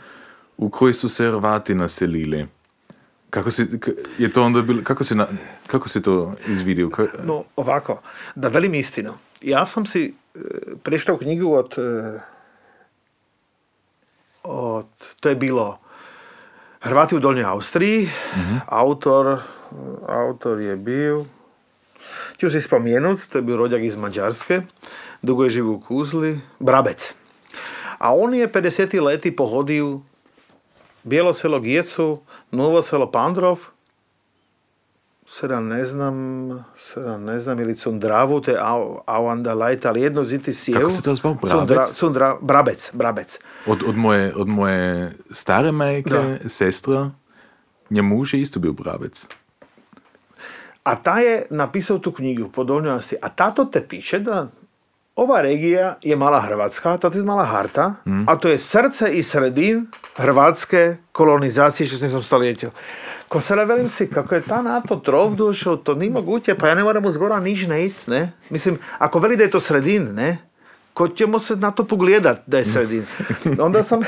u 0.56 0.70
kojoj 0.70 0.94
su 0.94 1.08
se 1.08 1.26
Hrvati 1.26 1.74
naselili. 1.74 2.46
Kako 3.32 3.50
si, 3.50 3.64
je 4.18 4.28
to 4.32 4.42
onda 4.42 4.62
bilo, 4.62 4.82
kako 4.84 5.04
si, 5.04 5.14
na, 5.14 5.26
kako 5.66 5.88
si 5.88 6.02
to 6.02 6.32
izvidio? 6.46 6.90
No, 7.24 7.44
ovako, 7.56 8.00
da 8.34 8.48
velim 8.48 8.74
istinu. 8.74 9.14
ja 9.40 9.66
som 9.66 9.86
si 9.86 10.14
e, 10.34 10.38
prečítal 10.82 11.18
knjigu 11.18 11.52
od, 11.52 11.74
e, 11.78 12.20
od 14.42 14.86
to 15.20 15.28
je 15.28 15.34
bilo 15.34 15.78
Hrvati 16.80 17.16
u 17.16 17.20
Dolnjoj 17.20 17.44
Austriji. 17.44 18.08
Mm-hmm. 18.36 18.60
Autor, 18.66 19.40
autor 20.08 20.60
je 20.60 20.76
bio 20.76 21.24
ću 22.42 22.50
si 22.50 22.60
spomenut, 22.60 23.20
to 23.32 23.38
je 23.38 23.42
bio 23.42 23.56
rođak 23.56 23.82
iz 23.82 23.96
Mađarske, 23.96 24.60
dugo 25.22 25.44
je 25.44 25.50
živ 25.50 25.70
u 25.70 25.80
Kuzli, 25.80 26.40
Brabec. 26.58 27.14
A 27.98 28.14
on 28.14 28.34
je 28.34 28.48
50. 28.48 29.02
leti 29.02 29.36
pohodio 29.36 30.00
Bijelo 31.04 31.32
selo 31.32 31.60
Gijecu, 31.60 32.18
Novo 32.52 32.82
selo 32.82 33.10
Pandrov, 33.10 33.58
sada 35.26 35.60
ne 35.60 35.84
znam, 35.84 36.14
sada 36.78 37.18
ne 37.18 37.40
znam, 37.40 37.60
ili 37.60 37.76
Cundravu, 37.76 38.40
te 38.40 38.56
Auandalajta, 39.06 39.88
ali 39.88 40.00
jedno 40.00 40.24
ziti 40.24 40.54
sjev. 40.54 40.78
Kako 40.78 40.90
se 40.90 41.02
to 41.02 41.14
zvao? 41.14 41.34
Brabec? 41.34 41.58
Cundra, 41.58 41.84
Cundra, 41.86 42.36
Brabec, 42.40 42.90
Brabec. 42.94 43.38
Od, 43.66 43.82
od, 43.86 43.96
moje, 43.96 44.34
od 44.36 44.48
moje 44.48 45.12
stare 45.30 45.72
majke, 45.72 46.10
Da. 46.10 46.48
sestra, 46.48 47.10
njen 47.90 48.04
muž 48.04 48.34
je 48.34 48.40
isto 48.40 48.60
bio 48.60 48.72
Brabec. 48.72 49.26
A 50.84 50.96
ta 50.96 51.20
je 51.20 51.46
napisao 51.50 51.98
tu 51.98 52.12
knjigu 52.12 52.48
po 52.48 52.64
Donjosti. 52.64 53.16
A 53.22 53.28
tato 53.28 53.64
te 53.64 53.88
piše 53.88 54.18
da 54.18 54.48
ova 55.16 55.42
regija 55.42 55.96
je 56.02 56.16
mala 56.16 56.40
Hrvatska, 56.40 56.96
to 56.96 57.10
je 57.14 57.22
mala 57.22 57.44
harta, 57.44 57.94
a 58.26 58.36
to 58.36 58.48
je 58.48 58.58
srce 58.58 59.10
i 59.12 59.22
sredin 59.22 59.86
hrvatske 60.16 60.96
kolonizacije 61.12 61.86
16. 61.86 62.22
stoljeća. 62.22 62.70
Ko 63.28 63.40
sada 63.40 63.64
velim 63.64 63.88
si, 63.88 64.10
kako 64.10 64.34
je 64.34 64.40
ta 64.40 64.62
NATO 64.62 64.96
trov 64.96 65.34
došao, 65.34 65.76
to 65.76 65.94
ni 65.94 66.10
moguće, 66.10 66.54
pa 66.54 66.68
ja 66.68 66.74
ne 66.74 66.82
moram 66.82 67.10
zgora 67.10 67.40
niš 67.40 67.66
ne 67.66 67.86
it, 67.86 68.06
ne? 68.06 68.32
Mislim, 68.50 68.78
ako 68.98 69.18
veli 69.18 69.36
da 69.36 69.44
je 69.44 69.50
to 69.50 69.60
sredin, 69.60 70.14
ne? 70.14 70.38
Ko 70.94 71.08
ćemo 71.08 71.38
se 71.38 71.56
na 71.56 71.70
to 71.70 71.84
pogledat 71.84 72.42
da 72.46 72.58
je 72.58 72.64
sredin? 72.64 73.06
Onda 73.58 73.82
sam, 73.82 74.00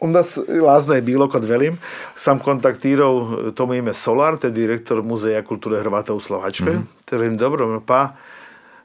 onda 0.00 0.22
lazno 0.62 0.94
je 0.94 1.02
bilo 1.02 1.30
kod 1.30 1.44
velim, 1.44 1.78
sam 2.16 2.38
kontaktirao 2.38 3.36
tomu 3.54 3.74
ime 3.74 3.94
Solar, 3.94 4.36
to 4.36 4.46
je 4.46 4.50
direktor 4.50 5.02
Muzeja 5.02 5.44
kulture 5.44 5.80
Hrvata 5.80 6.14
u 6.14 6.20
Slovačkoj. 6.20 6.78
Te 7.04 7.16
velim, 7.16 7.36
dobro, 7.36 7.82
pa 7.86 8.12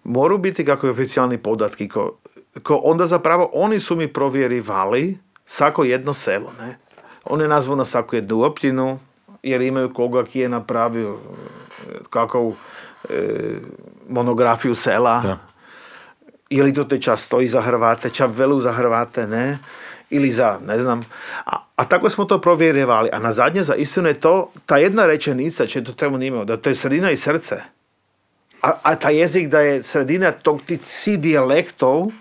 moru 0.04 0.38
biti 0.38 0.66
kako 0.66 0.88
je 0.88 0.92
oficijalni 0.92 1.38
podatki. 1.38 1.90
Ko, 1.90 2.18
ko 2.64 2.82
onda 2.84 3.06
zapravo 3.06 3.50
oni 3.54 3.80
su 3.80 3.96
mi 3.96 4.14
provjerivali 4.14 5.18
svako 5.46 5.84
jedno 5.84 6.14
selo. 6.14 6.52
Ne? 6.60 6.78
Oni 7.26 7.48
nazvu 7.48 7.76
na 7.76 7.86
svaku 7.86 8.16
jednu 8.16 8.44
općinu, 8.44 9.00
jer 9.44 9.62
imaju 9.62 9.94
koga 9.94 10.24
ki 10.24 10.40
je 10.40 10.50
napravio 10.50 11.18
e, 11.18 11.94
kakav 12.10 12.52
e, 13.10 13.14
monografiju 14.10 14.76
sela. 14.76 15.22
Da. 15.22 15.38
Je 16.50 16.64
li 16.64 16.74
to 16.74 16.84
te 16.84 17.02
čas 17.02 17.22
stoji 17.22 17.48
za 17.48 17.62
Hrvate, 17.62 18.10
ča 18.10 18.26
velu 18.26 18.62
za 18.62 18.72
Hrvate, 18.72 19.28
ne? 19.28 19.58
Ili 20.10 20.32
za, 20.32 20.60
ne 20.68 20.80
znam. 20.80 21.02
A, 21.46 21.66
a 21.76 21.86
tako 21.86 22.10
smo 22.10 22.26
to 22.26 22.42
provjerivali. 22.42 23.10
A 23.14 23.20
na 23.20 23.32
zadnje 23.32 23.64
za 23.64 23.76
istinu 23.76 24.08
je 24.08 24.20
to, 24.20 24.52
ta 24.66 24.78
jedna 24.78 25.06
rečenica, 25.06 25.68
će 25.68 25.84
to 25.84 25.94
treba 25.94 26.18
nimao, 26.18 26.46
da 26.46 26.58
to 26.58 26.70
je 26.70 26.76
sredina 26.76 27.12
i 27.12 27.18
srce. 27.18 27.62
A, 28.62 28.72
a 28.84 28.96
taj 28.96 29.18
jezik 29.18 29.48
da 29.50 29.60
je 29.60 29.84
sredina 29.84 30.32
tog 30.32 30.62
ti 30.62 30.80
si 30.84 31.18
dijalektov 31.18 32.12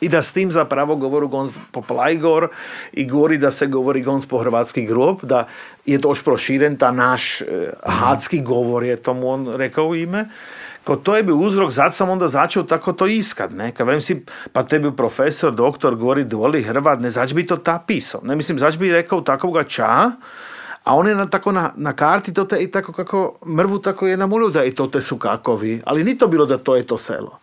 i 0.00 0.08
da 0.08 0.22
s 0.22 0.32
tim 0.32 0.52
zapravo 0.52 0.96
govoru 0.96 1.28
gons 1.28 1.50
po 1.72 1.82
plajgor 1.82 2.48
i 2.92 3.06
govori 3.06 3.38
da 3.38 3.50
se 3.50 3.66
govori 3.66 4.02
gons 4.02 4.26
po 4.26 4.38
hrvatski 4.38 4.86
grob, 4.86 5.18
da 5.22 5.44
je 5.86 6.00
to 6.00 6.14
proširen 6.24 6.76
ta 6.76 6.90
naš 6.92 7.40
e, 7.40 7.44
hadski 7.86 8.40
govor 8.40 8.84
je 8.84 8.96
tomu 8.96 9.28
on 9.28 9.48
rekao 9.56 9.94
ime. 9.94 10.24
Ko 10.84 10.96
to 10.96 11.16
je 11.16 11.22
bio 11.22 11.36
uzrok, 11.36 11.70
zato 11.70 11.92
sam 11.92 12.10
onda 12.10 12.28
začeo 12.28 12.62
tako 12.62 12.92
to 12.92 13.06
iskat, 13.06 13.50
ne? 13.52 13.72
Kad 13.72 13.86
vrem 13.86 14.00
si, 14.00 14.24
pa 14.52 14.62
tebi 14.62 14.96
profesor, 14.96 15.52
doktor 15.54 15.96
govori 15.96 16.24
doli 16.24 16.62
Hrvat, 16.62 17.00
ne, 17.00 17.10
zač 17.10 17.34
bi 17.34 17.46
to 17.46 17.56
ta 17.56 17.82
pisao. 17.86 18.20
Ne, 18.24 18.36
mislim, 18.36 18.58
zač 18.58 18.78
bi 18.78 18.92
rekao 18.92 19.20
takovga 19.20 19.62
ča, 19.64 20.10
a 20.84 20.94
on 20.94 21.08
je 21.08 21.14
na, 21.14 21.26
tako 21.26 21.52
na, 21.52 21.72
na 21.76 21.92
karti 21.92 22.32
to 22.34 22.44
te, 22.44 22.58
i 22.62 22.70
tako 22.70 22.92
kako 22.92 23.38
mrvu 23.46 23.78
tako 23.78 24.06
je 24.06 24.16
namulio 24.16 24.48
da 24.48 24.64
i 24.64 24.74
to 24.74 24.86
te 24.86 25.02
su 25.02 25.18
kakovi. 25.18 25.82
Ali 25.86 26.04
ni 26.04 26.18
to 26.18 26.28
bilo 26.28 26.46
da 26.46 26.58
to 26.58 26.76
je 26.76 26.86
to 26.86 26.98
selo. 26.98 27.38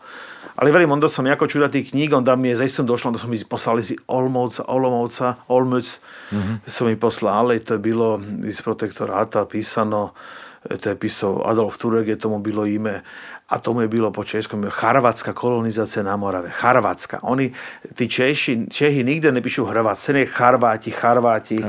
Ali 0.55 0.71
velim, 0.71 0.91
onda 0.91 1.07
sam 1.07 1.27
jako 1.27 1.47
čuda 1.47 1.67
tih 1.71 1.89
knjiga, 1.89 2.17
onda 2.17 2.35
mi 2.35 2.49
je 2.49 2.55
zaista 2.55 2.83
došlo, 2.83 3.09
onda 3.09 3.19
su 3.19 3.27
mi 3.27 3.43
poslali 3.49 3.79
iz 3.79 3.93
Olmovca, 4.07 4.63
Olomouca, 4.67 5.33
Olmuc, 5.47 5.99
su 6.67 6.85
mi 6.85 6.99
poslali, 6.99 7.59
to 7.59 7.73
je 7.73 7.79
bilo 7.79 8.21
iz 8.43 8.61
protektorata 8.61 9.45
pisano, 9.45 10.09
to 10.83 10.89
je 10.89 10.95
pisao 10.95 11.43
Adolf 11.45 11.77
Turek, 11.77 12.07
je 12.07 12.19
tomu 12.19 12.39
bilo 12.39 12.65
ime, 12.65 13.01
a 13.49 13.59
tomu 13.59 13.81
je 13.81 13.87
bylo 13.87 14.11
po 14.11 14.23
českom, 14.23 14.65
charvátska 14.69 15.33
kolonizace 15.33 16.03
na 16.03 16.15
Morave, 16.15 16.49
Charvátska. 16.49 17.23
Oni, 17.23 17.51
tí 17.95 18.07
Češi, 18.07 18.67
Čehy 18.67 19.03
nikde 19.03 19.31
nepíšu 19.31 19.65
hrvat. 19.65 19.99
sen 19.99 20.15
je 20.15 20.25
Charváti, 20.25 20.91
Charváti. 20.91 21.63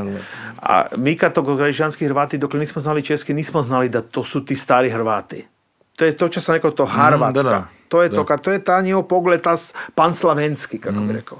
A 0.62 0.84
my 0.96 1.16
to 1.16 1.42
gražižanskí 1.42 2.04
Hrváti, 2.04 2.38
dokle 2.38 2.60
nismo 2.60 2.82
znali 2.82 3.02
česky, 3.02 3.34
nismo 3.34 3.62
znali 3.62 3.88
da 3.88 4.02
to 4.02 4.24
sú 4.24 4.42
ti 4.42 4.56
stari 4.56 4.90
Hrváti. 4.90 5.46
To 5.98 6.04
je 6.04 6.12
to, 6.14 6.28
čo 6.28 6.40
sa 6.40 6.54
rekao, 6.54 6.70
to 6.70 6.86
Harvatska. 6.86 7.30
Mm, 7.30 7.42
teda, 7.42 7.58
to 7.88 8.02
je 8.02 8.08
teda. 8.10 8.16
to, 8.18 8.24
ka, 8.24 8.36
to 8.38 8.50
je 8.54 8.58
ta 8.58 8.78
njihov 8.82 9.10
pogled, 9.10 9.42
ta 9.42 9.54
pan 9.94 10.14
slavenský. 10.14 10.78
kako 10.78 10.98
mm. 10.98 11.06
bi 11.06 11.12
rekao. 11.12 11.38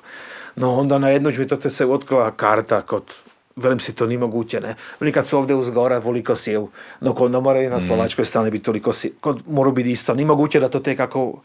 No 0.56 0.74
onda 0.74 0.98
na 0.98 1.08
jedno 1.08 1.32
će 1.32 1.46
to 1.46 1.70
se 1.70 1.86
otkrila 1.86 2.30
karta 2.30 2.82
kod 2.82 3.14
velim 3.62 3.80
si 3.80 3.94
to 3.94 4.06
ni 4.06 4.16
moguće, 4.16 4.60
ne. 4.60 4.74
Veli 5.00 5.12
kad 5.12 5.26
su 5.26 5.38
ovdje 5.38 5.56
uz 5.56 5.70
gora 5.70 5.98
voliko 5.98 6.36
sjev, 6.36 6.66
no 7.00 7.14
onda 7.18 7.40
mora 7.40 7.62
i 7.62 7.68
na 7.68 7.80
slovačkoj 7.80 8.24
strani 8.24 8.50
biti 8.50 8.64
toliko 8.64 8.92
sjev, 8.92 9.12
kod 9.20 9.42
mora 9.46 9.70
biti 9.70 9.90
isto, 9.90 10.14
ni 10.14 10.24
moguće 10.24 10.60
da 10.60 10.68
to 10.68 10.80
te 10.80 10.96
kako 10.96 11.40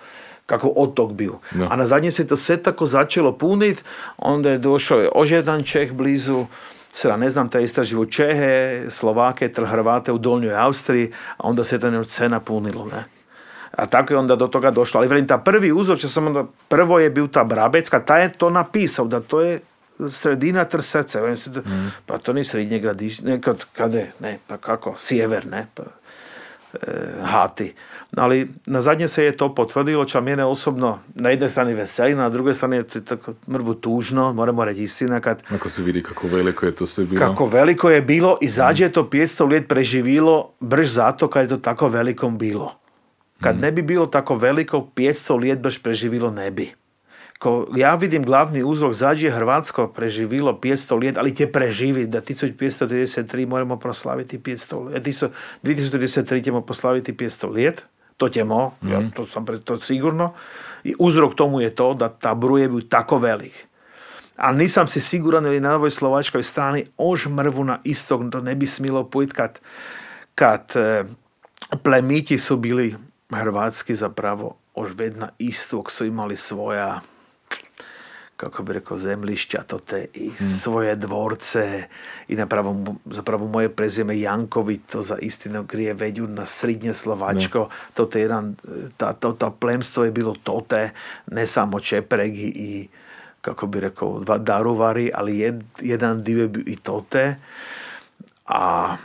kako 0.45 0.73
otok 0.76 1.11
bio. 1.11 1.40
Da. 1.52 1.68
A 1.72 1.76
na 1.76 1.85
zadnje 1.85 2.11
se 2.11 2.27
to 2.27 2.38
sve 2.38 2.57
tako 2.57 2.85
začelo 2.85 3.31
punit, 3.31 3.84
onda 4.18 4.49
je 4.49 4.57
došao 4.57 4.99
je 4.99 5.10
ožedan 5.15 5.64
Čeh 5.64 5.91
blizu, 5.91 6.45
sada 6.91 7.18
ne 7.18 7.30
znam, 7.30 7.49
taj 7.49 7.64
istraživo 7.64 8.06
Čehe, 8.06 8.85
Slovake, 8.90 9.49
Hrvate 9.65 10.11
u 10.11 10.18
Dolnjoj 10.18 10.56
Austriji, 10.56 11.11
a 11.38 11.48
onda 11.48 11.64
se 11.64 11.80
to 11.80 12.03
sve 12.03 12.30
napunilo, 12.30 12.85
ne. 12.85 13.03
A 13.72 13.85
tako 13.85 14.14
je 14.14 14.18
onda 14.18 14.35
do 14.35 14.48
toga 14.48 14.72
došlo. 14.72 14.99
Ali 14.99 15.07
velim, 15.07 15.27
ta 15.27 15.38
prvi 15.38 15.72
uzor, 15.72 15.98
što 15.98 16.07
sam 16.07 16.27
onda, 16.27 16.45
prvo 16.68 16.99
je 16.99 17.10
bio 17.10 17.27
ta 17.27 17.44
Brabecka, 17.44 17.99
taj 17.99 18.23
je 18.23 18.34
to 18.34 18.49
napisao, 18.49 19.06
da 19.06 19.19
to 19.19 19.41
je 19.41 19.60
sredina 20.10 20.66
tr 20.66 20.82
srce. 20.82 21.22
Velim 21.22 21.38
si, 21.38 21.50
da- 21.50 21.62
Pa 22.06 22.18
to 22.18 22.34
ni 22.34 22.44
srednje 22.44 22.80
gradiš, 22.80 23.22
ne, 23.22 23.42
kad, 23.42 23.66
kade, 23.68 24.12
ne, 24.20 24.40
pa 24.48 24.58
kako, 24.58 24.96
sjever, 24.98 25.46
ne, 25.48 25.68
pa, 25.74 25.84
e, 26.74 26.78
hati. 27.24 27.74
Ali 28.14 28.38
na 28.66 28.82
zadnje 28.82 29.08
se 29.08 29.24
je 29.24 29.38
to 29.38 29.56
potvrdilo, 29.56 30.06
čo 30.06 30.22
mene 30.22 30.46
osobno 30.46 31.00
na 31.16 31.30
jednoj 31.30 31.50
strani 31.50 31.74
veseli, 31.74 32.16
na 32.16 32.30
drugoj 32.30 32.54
strani 32.54 32.76
je 32.76 32.84
to 32.84 33.02
tako 33.02 33.34
mrvu 33.48 33.74
tužno, 33.76 34.34
moramo 34.34 34.66
reći 34.66 34.84
istina, 34.84 35.20
kad 35.20 35.44
Ako 35.50 35.70
se 35.70 35.82
vidi 35.82 36.04
kako 36.04 36.28
veliko 36.28 36.66
je 36.66 36.72
to 36.74 36.88
sve 36.88 37.06
bilo. 37.06 37.22
kako 37.22 37.46
veliko 37.46 37.90
je 37.90 38.02
bilo 38.02 38.38
i 38.42 38.48
zađe 38.50 38.84
je 38.84 38.92
to 38.92 39.04
500 39.04 39.52
let 39.52 39.68
preživilo 39.68 40.50
brž 40.60 40.88
zato 40.88 41.28
kad 41.28 41.44
je 41.44 41.50
to 41.50 41.58
tako 41.58 41.88
velikom 41.88 42.38
bilo. 42.38 42.76
Kad 43.42 43.60
ne 43.60 43.72
bi 43.72 43.82
bilo 43.82 44.06
tako 44.06 44.36
veliko, 44.36 44.88
500 44.96 45.10
let 45.42 45.60
brž 45.60 45.80
preživilo 45.80 46.32
ne 46.32 46.52
bi. 46.52 46.72
Ko 47.44 47.68
ja 47.76 47.95
vidim 47.95 48.24
glavni 48.24 48.64
uzrok, 48.64 48.94
zađe 48.94 49.28
je 49.28 49.32
Hrvatsko 49.32 49.88
preživilo 49.88 50.53
500 50.64 51.03
let, 51.03 51.18
ali 51.18 51.36
će 51.36 51.52
preživi 51.52 52.06
da 52.07 52.22
1533 52.22 53.48
moramo 53.48 53.76
proslaviti 53.80 54.40
500 54.40 54.86
let. 54.86 55.03
2033 55.64 56.44
ćemo 56.44 56.61
proslaviti 56.61 57.14
500 57.14 57.56
let, 57.56 57.86
to 58.18 58.30
ćemo, 58.30 58.76
ja, 58.82 59.02
to 59.15 59.26
sam 59.26 59.45
to 59.64 59.78
sigurno. 59.78 60.34
I 60.84 60.95
uzrok 60.99 61.36
tomu 61.36 61.61
je 61.61 61.76
to 61.76 61.94
da 61.94 62.10
ta 62.10 62.34
broj 62.36 62.61
je 62.61 62.70
bio 62.70 62.82
tako 62.90 63.18
velik. 63.18 63.68
A 64.36 64.52
nisam 64.52 64.88
si 64.88 65.02
siguran 65.02 65.45
ili 65.45 65.60
na 65.60 65.76
ovoj 65.76 65.91
slovačkoj 65.91 66.44
strani 66.44 66.86
ož 66.98 67.28
mrvu 67.28 67.64
na 67.64 67.80
istog 67.84 68.32
to 68.32 68.41
ne 68.41 68.56
bi 68.56 68.68
smilo 68.68 69.03
pojít 69.03 69.34
kad, 69.34 69.60
kad 70.36 70.72
e, 70.76 71.03
plemiti 71.84 72.38
su 72.38 72.57
bili 72.57 72.95
hrvatski 73.32 73.95
zapravo 73.95 74.56
ož 74.76 74.91
vedna 74.95 75.30
istog 75.38 75.91
su 75.91 76.06
imali 76.06 76.38
svoja 76.38 77.02
kako 78.44 78.64
bi 78.64 78.74
rekao, 78.74 78.98
zemlišća, 78.98 79.64
to 79.68 79.80
te 79.80 80.06
i 80.14 80.32
svoje 80.61 80.95
dvorce 80.95 81.84
i 82.28 82.36
napravo, 82.36 82.95
zapravo 83.06 83.48
moje 83.48 83.70
prezime 83.70 84.20
Janković, 84.20 84.82
to 84.91 85.02
za 85.02 85.18
istinu 85.18 85.64
grije 85.64 85.94
veđu 85.94 86.28
na 86.28 86.45
srednje 86.45 86.94
Slovačko, 86.94 87.70
to 87.94 88.06
te 88.06 88.22
jedan, 88.22 88.56
ta, 88.98 89.14
to, 89.14 89.32
to 89.32 89.52
plemstvo 89.52 90.06
je 90.06 90.11
bilo 90.11 90.36
tote, 90.44 90.90
ne 91.32 91.48
samo 91.48 91.80
Čepregi 91.80 92.52
i 92.56 92.88
kako 93.41 93.68
bi 93.68 93.80
rekao, 93.80 94.20
dva 94.20 94.38
daruvari, 94.38 95.11
ali 95.14 95.40
jed, 95.40 95.64
jedan 95.82 96.24
dio 96.24 96.41
je 96.41 96.48
bio 96.48 96.64
i 96.68 96.76
tote. 96.76 97.36
A 98.48 98.95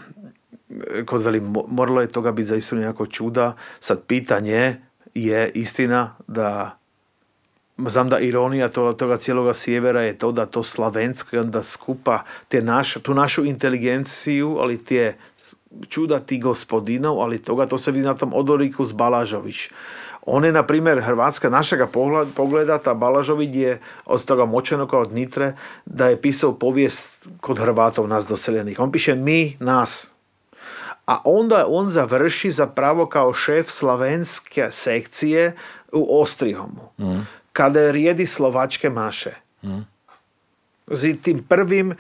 kod 1.07 1.23
veli, 1.23 1.41
mo- 1.41 1.67
moralo 1.69 2.01
je 2.01 2.13
toga 2.13 2.33
biti 2.33 2.47
zaista 2.47 2.77
jako 2.77 3.07
čuda. 3.07 3.57
Sad 3.81 4.03
pitanje 4.07 4.77
je 5.15 5.51
istina 5.55 6.15
da 6.27 6.78
znam 7.87 8.09
da 8.09 8.19
ironija 8.19 8.69
toga, 8.69 8.93
toga 8.93 9.17
cijeloga 9.17 9.55
sjevera 9.55 10.01
je 10.01 10.19
to 10.19 10.33
da 10.33 10.47
to 10.47 10.65
slavensko 10.65 11.39
onda 11.39 11.63
skupa 11.63 12.23
te 12.49 12.63
naš, 12.63 12.95
tu 13.03 13.15
našu 13.15 13.45
inteligenciju, 13.45 14.57
ali 14.61 14.85
te 14.85 15.17
čuda 15.89 16.21
ti 16.21 16.39
gospodinov, 16.39 17.21
ali 17.21 17.43
toga 17.43 17.67
to 17.67 17.79
se 17.79 17.91
vidi 17.91 18.07
na 18.07 18.15
tom 18.15 18.33
Odoriku 18.35 18.85
z 18.85 18.93
Balažović. 18.93 19.71
On 20.27 20.45
je, 20.45 20.53
na 20.53 20.63
primjer, 20.63 21.01
Hrvatska 21.01 21.51
našega 21.51 21.87
pogleda, 22.35 22.79
ta 22.79 22.95
Balažović 22.95 23.51
je 23.53 23.81
od 24.07 24.25
toga 24.25 24.45
moćenoga 24.45 24.99
od 24.99 25.15
Nitre, 25.15 25.53
da 25.87 26.09
je 26.09 26.21
pisao 26.21 26.53
povijest 26.53 27.27
kod 27.41 27.59
Hrvatov 27.59 28.09
nas 28.09 28.27
doseljenih. 28.27 28.81
On 28.81 28.93
piše 28.93 29.15
mi, 29.15 29.57
nas. 29.61 30.11
A 31.07 31.19
onda 31.25 31.67
on 31.69 31.89
završi 31.89 32.53
zapravo 32.53 33.07
kao 33.07 33.35
šef 33.35 33.71
slavenske 33.71 34.69
sekcije 34.71 35.57
u 35.93 36.21
Ostrihomu. 36.21 36.93
Mm. 36.99 37.21
Kada 37.59 37.81
je 37.81 37.93
rijedi 37.93 38.27
slovačke 38.27 38.91
maše. 38.91 39.35
Mm 39.63 39.83
tim 41.23 41.45
prvim 41.49 41.95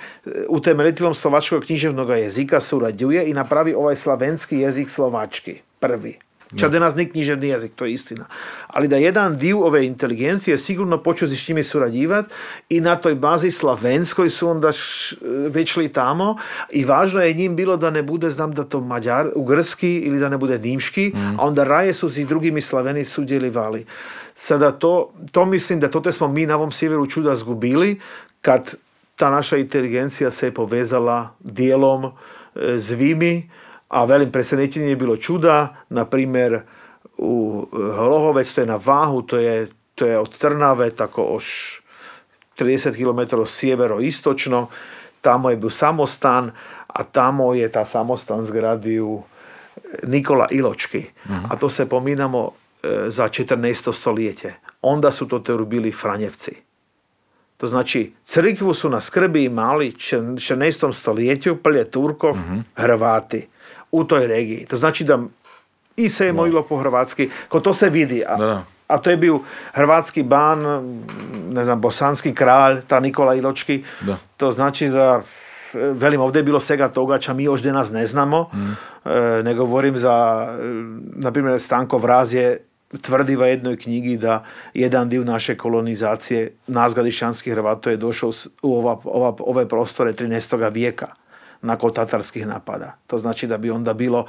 utemeljitelom 0.49 1.15
slovačkog 1.15 1.63
književnog 1.65 2.11
jezika 2.11 2.61
surađuje 2.61 3.31
i 3.31 3.35
napravi 3.35 3.75
ovaj 3.75 3.97
slavenski 3.97 4.59
jezik 4.59 4.91
slovački. 4.91 5.61
Prvi. 5.81 6.19
Čak 6.57 6.73
danas 6.73 6.95
nije 6.97 7.11
književni 7.11 7.49
jezik, 7.49 7.73
to 7.77 7.85
je 7.85 7.93
istina. 7.93 8.25
Ali 8.67 8.89
da 8.89 8.97
jedan 8.97 9.37
dio 9.37 9.61
ove 9.61 9.87
inteligencije 9.87 10.59
sigurno 10.59 11.03
počeo 11.03 11.29
s 11.29 11.49
njimi 11.49 11.63
surađivati 11.63 12.35
i 12.69 12.81
na 12.81 12.97
toj 12.97 13.15
bazi 13.15 13.51
slavenskoj 13.51 14.31
su 14.31 14.49
onda 14.49 14.73
š, 14.73 15.17
već 15.49 15.77
li 15.77 15.93
tamo 15.93 16.37
i 16.71 16.85
važno 16.85 17.21
je 17.21 17.35
njim 17.35 17.57
bilo 17.57 17.77
da 17.77 17.91
ne 17.91 18.03
bude, 18.03 18.31
znam 18.31 18.53
da 18.53 18.65
to 18.65 18.81
mađar, 18.81 19.27
ugrski 19.35 19.97
ili 19.97 20.19
da 20.19 20.29
ne 20.29 20.39
bude 20.39 20.59
nimški, 20.59 21.13
mm. 21.15 21.41
a 21.41 21.47
onda 21.47 21.65
raje 21.65 21.95
su 21.95 22.09
s 22.09 22.17
drugimi 22.17 22.61
slaveni 22.61 23.05
sudjelivali. 23.05 23.87
Sada 24.35 24.71
to, 24.71 25.13
to 25.33 25.45
mislim 25.45 25.81
da 25.81 25.89
to 25.89 26.13
smo 26.13 26.29
mi 26.29 26.47
na 26.47 26.57
ovom 26.57 26.73
sjeveru 26.73 27.07
čuda 27.07 27.37
zgubili, 27.37 28.01
kad 28.41 28.75
ta 29.17 29.31
naša 29.31 29.57
inteligencija 29.57 30.31
se 30.31 30.47
je 30.47 30.55
povezala 30.55 31.35
dijelom 31.41 32.05
e, 32.05 32.11
s 32.79 32.91
Vimi, 32.91 33.51
a 33.89 34.05
velim 34.05 34.33
presenečenje 34.33 34.89
je 34.89 34.97
bilo 34.97 35.17
čuda, 35.17 35.77
na 35.89 36.05
primjer 36.05 36.61
u 37.19 37.67
Hlohovec, 37.73 38.53
to 38.53 38.61
je 38.61 38.67
na 38.67 38.81
Vahu, 38.85 39.23
to 39.23 39.37
je, 39.39 39.69
to 39.95 40.07
je 40.07 40.19
od 40.19 40.39
Trnave, 40.39 40.91
tako 40.91 41.23
oš 41.23 41.81
30 42.59 42.95
km 42.97 43.37
sjevero-istočno, 43.47 44.67
tamo 45.21 45.51
je 45.51 45.57
bio 45.57 45.71
samostan, 45.71 46.51
a 46.87 47.05
tamo 47.05 47.55
je 47.55 47.73
ta 47.73 47.85
samostan 47.85 48.45
zgradio 48.45 49.23
Nikola 50.03 50.47
Iločki. 50.51 51.05
A 51.51 51.57
to 51.57 51.71
se 51.71 51.89
pominamo 51.89 52.51
e, 52.83 52.89
za 53.07 53.29
14. 53.29 53.93
stoljeće. 53.93 54.53
Onda 54.83 55.13
su 55.13 55.29
to 55.29 55.65
bili 55.65 55.93
Franjevci. 55.93 56.57
To 57.57 57.67
znači, 57.67 58.13
crkvu 58.25 58.75
su 58.75 58.89
na 58.89 59.01
skrbi 59.01 59.45
imali 59.45 59.93
16. 59.93 60.93
stoljeću 60.93 61.63
plje 61.63 61.91
Turkov, 61.91 62.31
uh 62.31 62.37
Hrvati 62.77 63.49
u 63.93 64.05
toj 64.05 64.27
regiji. 64.27 64.67
To 64.71 64.77
znači 64.77 65.05
da 65.05 65.19
i 65.97 66.09
se 66.09 66.27
je 66.27 66.33
molilo 66.33 66.63
po 66.63 66.77
hrvatski, 66.77 67.31
ko 67.49 67.61
to 67.61 67.75
se 67.75 67.91
vidi. 67.91 68.23
A, 68.29 68.63
a 68.87 68.99
to 68.99 69.11
je 69.11 69.17
bio 69.17 69.41
hrvatski 69.73 70.23
ban, 70.23 70.59
ne 71.51 71.65
znam, 71.65 71.81
bosanski 71.81 72.35
kralj, 72.35 72.81
ta 72.87 73.01
Nikola 73.01 73.35
Iločki. 73.35 73.85
Da. 74.01 74.17
To 74.37 74.51
znači 74.51 74.89
da 74.89 75.23
velim, 75.75 76.21
ovdje 76.21 76.41
je 76.41 76.45
bilo 76.45 76.61
svega 76.61 76.89
toga, 76.89 77.19
ča 77.19 77.33
mi 77.33 77.45
još 77.45 77.63
danas 77.63 77.91
ne 77.91 78.07
znamo. 78.07 78.51
Mhm. 78.55 78.71
E, 79.05 79.43
ne 79.43 79.55
govorim 79.55 79.97
za, 79.99 80.47
na 81.17 81.33
primjer, 81.33 81.61
Stanko 81.61 81.99
Vraz 81.99 82.35
je 82.35 82.65
tvrdi 83.01 83.37
u 83.37 83.43
jednoj 83.43 83.77
knjigi 83.77 84.17
da 84.17 84.45
jedan 84.75 85.09
dio 85.09 85.25
naše 85.25 85.57
kolonizacije 85.57 86.51
nas 86.67 86.95
gradišćanskih 86.95 87.53
Hrvata 87.53 87.91
je 87.91 87.97
došao 87.97 88.33
u 88.63 88.79
ova, 88.79 88.99
ova, 89.05 89.35
ove 89.39 89.69
prostore 89.69 90.13
13. 90.13 90.73
vijeka 90.73 91.07
nakon 91.63 91.93
tatarskih 91.93 92.47
napada. 92.47 92.97
To 93.07 93.19
znači 93.19 93.47
da 93.47 93.59
bi 93.59 93.71
onda 93.71 93.95
bilo 93.95 94.27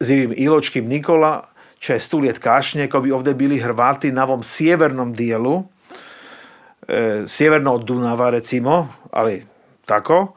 zivim 0.00 0.34
Iločkim 0.36 0.86
Nikola, 0.86 1.44
će 1.78 1.98
stuljet 1.98 2.38
kašnje, 2.38 2.86
kao 2.86 3.00
bi 3.00 3.12
ovdje 3.12 3.34
bili 3.34 3.58
Hrvati 3.58 4.12
na 4.12 4.24
ovom 4.24 4.42
sjevernom 4.42 5.14
dijelu, 5.14 5.62
e, 6.88 7.24
sjeverno 7.26 7.72
od 7.72 7.84
Dunava 7.84 8.30
recimo, 8.30 8.88
ali 9.10 9.46
tako, 9.86 10.32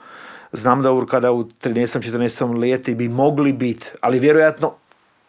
znam 0.51 0.81
da 0.81 1.05
kada 1.09 1.31
u 1.31 1.43
13. 1.43 2.11
14. 2.11 2.63
ljeti 2.63 2.95
bi 2.95 3.09
mogli 3.09 3.53
biti, 3.53 3.87
ali 4.01 4.19
vjerojatno 4.19 4.73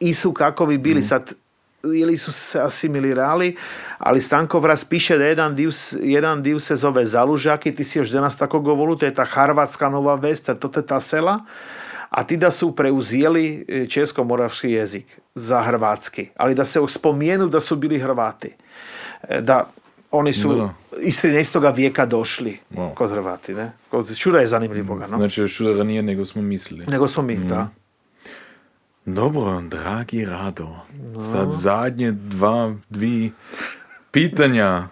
i 0.00 0.14
su 0.14 0.32
kako 0.32 0.66
bi 0.66 0.78
bili 0.78 1.00
mm. 1.00 1.04
sad 1.04 1.32
ili 1.94 2.16
su 2.16 2.32
se 2.32 2.60
asimilirali, 2.60 3.56
ali 3.98 4.20
Stankov 4.20 4.66
raz 4.66 4.84
piše 4.84 5.18
da 5.18 5.24
jedan 5.24 5.54
dio, 5.54 5.70
jedan 6.00 6.42
dio 6.42 6.60
se 6.60 6.76
zove 6.76 7.06
Zalužak 7.06 7.66
i 7.66 7.74
ti 7.74 7.84
si 7.84 7.98
još 7.98 8.10
danas 8.10 8.36
tako 8.36 8.60
govoru, 8.60 8.96
to 8.96 9.06
je 9.06 9.14
ta 9.14 9.24
Harvatska 9.24 9.88
nova 9.88 10.14
vest, 10.14 10.50
to 10.60 10.70
je 10.76 10.86
ta 10.86 11.00
sela, 11.00 11.40
a 12.10 12.24
ti 12.24 12.36
da 12.36 12.50
su 12.50 12.76
preuzijeli 12.76 13.64
e, 13.68 13.86
česko-moravski 13.86 14.70
jezik 14.70 15.20
za 15.34 15.62
hrvatski, 15.62 16.28
ali 16.36 16.54
da 16.54 16.64
se 16.64 16.80
spomenu 16.88 17.48
da 17.48 17.60
su 17.60 17.76
bili 17.76 17.98
Hrvati. 17.98 18.54
E, 19.28 19.40
da 19.40 19.66
oni 20.10 20.32
su 20.32 20.54
da. 20.54 20.74
iz 21.00 21.22
13. 21.22 21.76
vijeka 21.76 22.06
došli 22.06 22.58
kod 22.94 23.10
Hrvati. 23.10 23.54
Ne? 23.54 23.72
Kod 23.90 24.16
čuda 24.16 24.38
je 24.38 24.46
zanimljivo. 24.46 24.94
No? 24.94 25.06
Znači 25.06 25.40
još 25.40 25.56
čuda 25.56 25.72
ranije 25.72 26.02
nego 26.02 26.26
smo 26.26 26.42
mislili. 26.42 26.86
Nego 26.86 27.08
smo 27.08 27.22
mi, 27.22 27.34
mm. 27.34 27.48
da. 27.48 27.68
Dobro, 29.06 29.60
dragi 29.60 30.24
Rado, 30.24 30.68
no. 31.14 31.20
sad 31.20 31.50
zadnje 31.50 32.12
dva, 32.12 32.74
dvi 32.90 33.32
pitanja, 34.10 34.88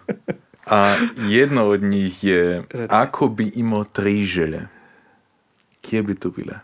a 0.66 0.96
jedno 1.16 1.66
od 1.66 1.82
njih 1.82 2.24
je, 2.24 2.62
Reci. 2.70 2.88
ako 2.90 3.28
bi 3.28 3.52
imao 3.54 3.84
tri 3.84 4.24
želje, 4.24 4.68
kje 5.80 6.02
bi 6.02 6.14
to 6.14 6.30
bile? 6.30 6.54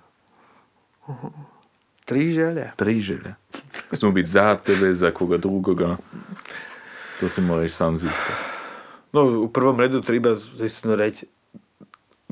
Tri 2.04 2.30
želje? 2.30 2.72
Tri 2.76 3.00
želje. 3.00 3.34
Smo 3.92 4.10
biti 4.10 4.28
za 4.28 4.56
tebe, 4.56 4.94
za 4.94 5.10
koga 5.10 5.36
drugoga. 5.36 5.96
To 7.20 7.28
se 7.28 7.40
moraš 7.40 7.72
sam 7.72 7.98
zistati. 7.98 8.42
No, 9.12 9.40
u 9.40 9.48
prvom 9.48 9.80
redu 9.80 10.00
treba 10.00 10.34
zaistino 10.34 10.96
reći, 10.96 11.26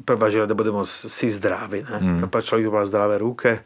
prva 0.05 0.31
želja 0.31 0.47
da 0.47 0.55
budemo 0.55 0.85
svi 0.85 1.31
zdravi, 1.31 1.85
ne? 1.91 2.01
Mm. 2.01 2.31
pa 2.31 2.41
čovjek 2.41 2.69
ima 2.69 2.87
zdrave 2.87 3.19
ruke, 3.19 3.59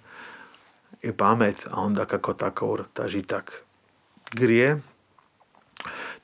i 1.02 1.12
pamet, 1.12 1.66
a 1.70 1.80
onda 1.80 2.04
kako 2.04 2.32
tako 2.32 2.78
ta 2.92 3.08
žitak 3.08 3.62
grije. 4.32 4.82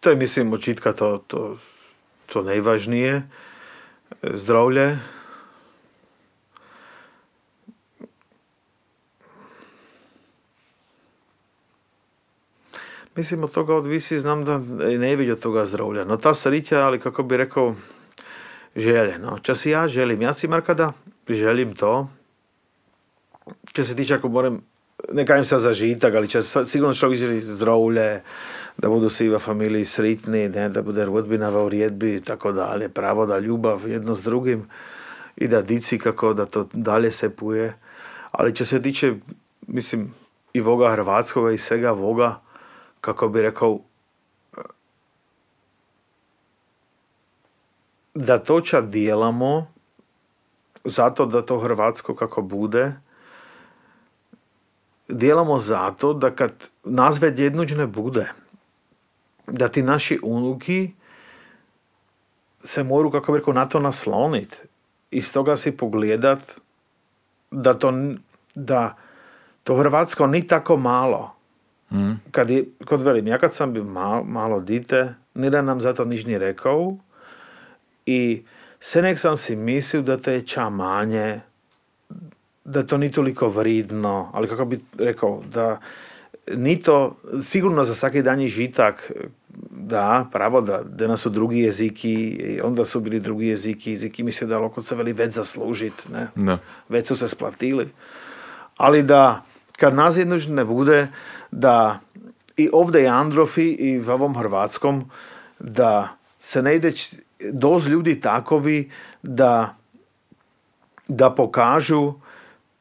To 0.01 0.11
je, 0.11 0.17
mislim, 0.17 0.53
očitka 0.53 0.93
to, 0.93 1.25
to, 1.27 1.57
to 2.27 2.43
najvažnije. 2.43 3.23
Zdravlje. 4.23 4.99
Mislim, 13.17 13.45
od 13.45 13.53
toga 13.53 13.75
odvisi, 13.75 14.19
znam 14.19 14.45
da 14.45 14.59
ne 14.99 15.17
vidi 15.17 15.33
od 15.33 15.41
toga 15.41 15.67
zdravlja. 15.67 16.05
No 16.05 16.17
ta 16.17 16.35
srića, 16.35 16.81
ali 16.81 17.01
kako 17.01 17.23
bi 17.23 17.37
rekao, 17.37 17.75
želje. 18.77 19.19
No, 19.19 19.39
čas 19.39 19.67
ja 19.67 19.89
želim, 19.89 20.23
ja 20.23 20.33
si 20.33 20.49
Markada, 20.49 20.93
želim 21.29 21.75
to, 21.75 22.09
če 23.73 23.85
se 23.85 23.97
tiče, 23.97 24.15
ako 24.15 24.29
moram, 24.29 24.61
ne 25.13 25.27
kažem 25.27 25.45
sa 25.45 25.59
zažitak, 25.59 26.15
ali 26.15 26.31
če 26.31 26.43
sigurno 26.43 26.95
človek 26.95 27.19
želi 27.19 27.41
zdravlje, 27.45 28.09
da 28.79 28.91
budu 28.91 29.11
svi 29.11 29.29
v 29.31 29.39
familiji 29.39 29.87
sritni, 29.87 30.49
ne, 30.49 30.69
da 30.69 30.83
bude 30.83 31.05
rodbina 31.07 31.51
v 31.55 31.63
uredbi 31.69 32.17
i 32.17 32.21
tako 32.21 32.53
dalje, 32.53 32.89
pravo 32.89 33.27
da 33.27 33.39
ljubav 33.39 33.87
jedno 33.89 34.15
s 34.15 34.23
drugim 34.23 34.67
i 35.37 35.49
da 35.49 35.63
dici 35.63 35.99
kako 35.99 36.35
da 36.35 36.47
to 36.47 36.69
dalje 36.73 37.11
se 37.11 37.31
puje. 37.31 37.75
Ali 38.33 38.55
če 38.55 38.67
se 38.67 38.81
tiče, 38.83 39.15
mislim, 39.67 40.09
i 40.55 40.61
voga 40.61 40.91
hrvatskoga 40.93 41.53
i 41.53 41.59
svega 41.59 41.93
voga, 41.93 42.41
kako 43.01 43.29
bi 43.29 43.43
rekao, 43.43 43.79
da 48.15 48.39
to 48.39 48.61
ča 48.61 48.81
dijelamo, 48.81 49.67
zato 50.85 51.27
da 51.27 51.43
to 51.43 51.59
hrvatsko 51.59 52.15
kako 52.15 52.43
bude, 52.43 52.93
dijelamo 55.09 55.59
zato 55.59 56.15
da 56.15 56.31
kad 56.31 56.53
nazve 56.85 57.31
djednuđne 57.31 57.87
bude, 57.87 58.33
da 59.47 59.69
ti 59.69 59.83
naši 59.83 60.19
unuki 60.23 60.91
se 62.65 62.83
moru, 62.83 63.11
kako 63.11 63.33
bi 63.33 63.39
rekao, 63.39 63.55
na 63.55 63.67
to 63.69 63.81
naslonit 63.81 64.57
i 65.11 65.23
stoga 65.23 65.57
si 65.57 65.77
pogledat 65.77 66.39
da 67.51 67.75
to, 67.75 67.93
da 68.55 68.97
to 69.65 69.77
Hrvatsko 69.77 70.27
ni 70.27 70.47
tako 70.47 70.77
malo. 70.77 71.35
Mm. 71.93 72.13
Kad 72.31 72.51
je, 72.51 72.65
kod 72.85 73.03
velim, 73.03 73.27
ja 73.27 73.39
kad 73.39 73.55
sam 73.55 73.73
bio 73.73 73.85
malo, 73.85 74.25
malo 74.25 74.61
dite, 74.61 75.15
da 75.35 75.63
nam 75.63 75.81
zato 75.81 76.05
niš 76.05 76.25
ni 76.25 76.39
rekao 76.39 76.97
i 78.07 78.45
se 78.81 79.03
nek 79.03 79.19
sam 79.19 79.37
si 79.37 79.57
mislio 79.57 80.03
da 80.03 80.17
te 80.17 80.33
je 80.33 80.47
čamanje, 80.47 81.41
da 82.65 82.83
to 82.83 82.99
ni 82.99 83.13
toliko 83.13 83.49
vridno, 83.49 84.31
ali 84.33 84.49
kako 84.49 84.65
bi 84.65 84.81
rekao, 84.99 85.43
da 85.53 85.81
ni 86.55 86.81
to, 86.81 87.17
sigurno 87.43 87.85
za 87.85 87.95
svaki 87.95 88.23
danji 88.23 88.49
žitak, 88.49 89.13
da, 89.71 90.27
pravo 90.33 90.61
da 90.61 90.83
danas 90.83 91.21
su 91.21 91.31
drugi 91.31 91.59
jeziki, 91.59 92.39
onda 92.65 92.85
su 92.85 93.01
bili 93.01 93.21
drugi 93.21 93.47
jeziki, 93.47 93.91
jeziki 93.91 94.23
mi 94.23 94.33
se 94.33 94.47
dalo 94.47 94.69
kod 94.69 94.87
se 94.87 94.95
veli 94.95 95.13
već 95.13 95.33
zaslužit, 95.33 96.09
ne? 96.13 96.29
ne. 96.35 96.59
Već 96.89 97.09
su 97.09 97.17
se 97.17 97.29
splatili. 97.29 97.89
Ali 98.77 99.03
da, 99.03 99.43
kad 99.77 99.95
nas 99.95 100.17
ne 100.49 100.65
bude, 100.65 101.09
da 101.51 102.01
i 102.57 102.69
ovdje 102.73 103.07
Androfi 103.07 103.71
i 103.71 103.99
v 103.99 104.11
ovom 104.11 104.37
Hrvatskom 104.37 105.11
da 105.59 106.17
se 106.41 106.63
ne 106.63 106.77
ide 106.77 106.93
doz 107.53 107.87
ljudi 107.87 108.21
takovi 108.21 108.91
da 109.23 109.75
da 111.09 111.31
pokažu 111.31 112.15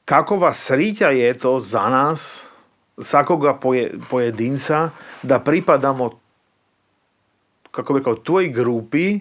kakova 0.06 0.54
srića 0.54 1.10
je 1.10 1.38
to 1.38 1.60
za 1.60 1.90
nas, 1.90 2.42
svakoga 3.02 3.54
poje, 3.54 3.92
pojedinca, 4.10 4.90
da 5.24 5.40
pripadamo 5.40 6.24
kako 7.74 7.94
bi 7.94 8.00
rekao, 8.00 8.16
toj 8.16 8.48
grupi, 8.48 9.20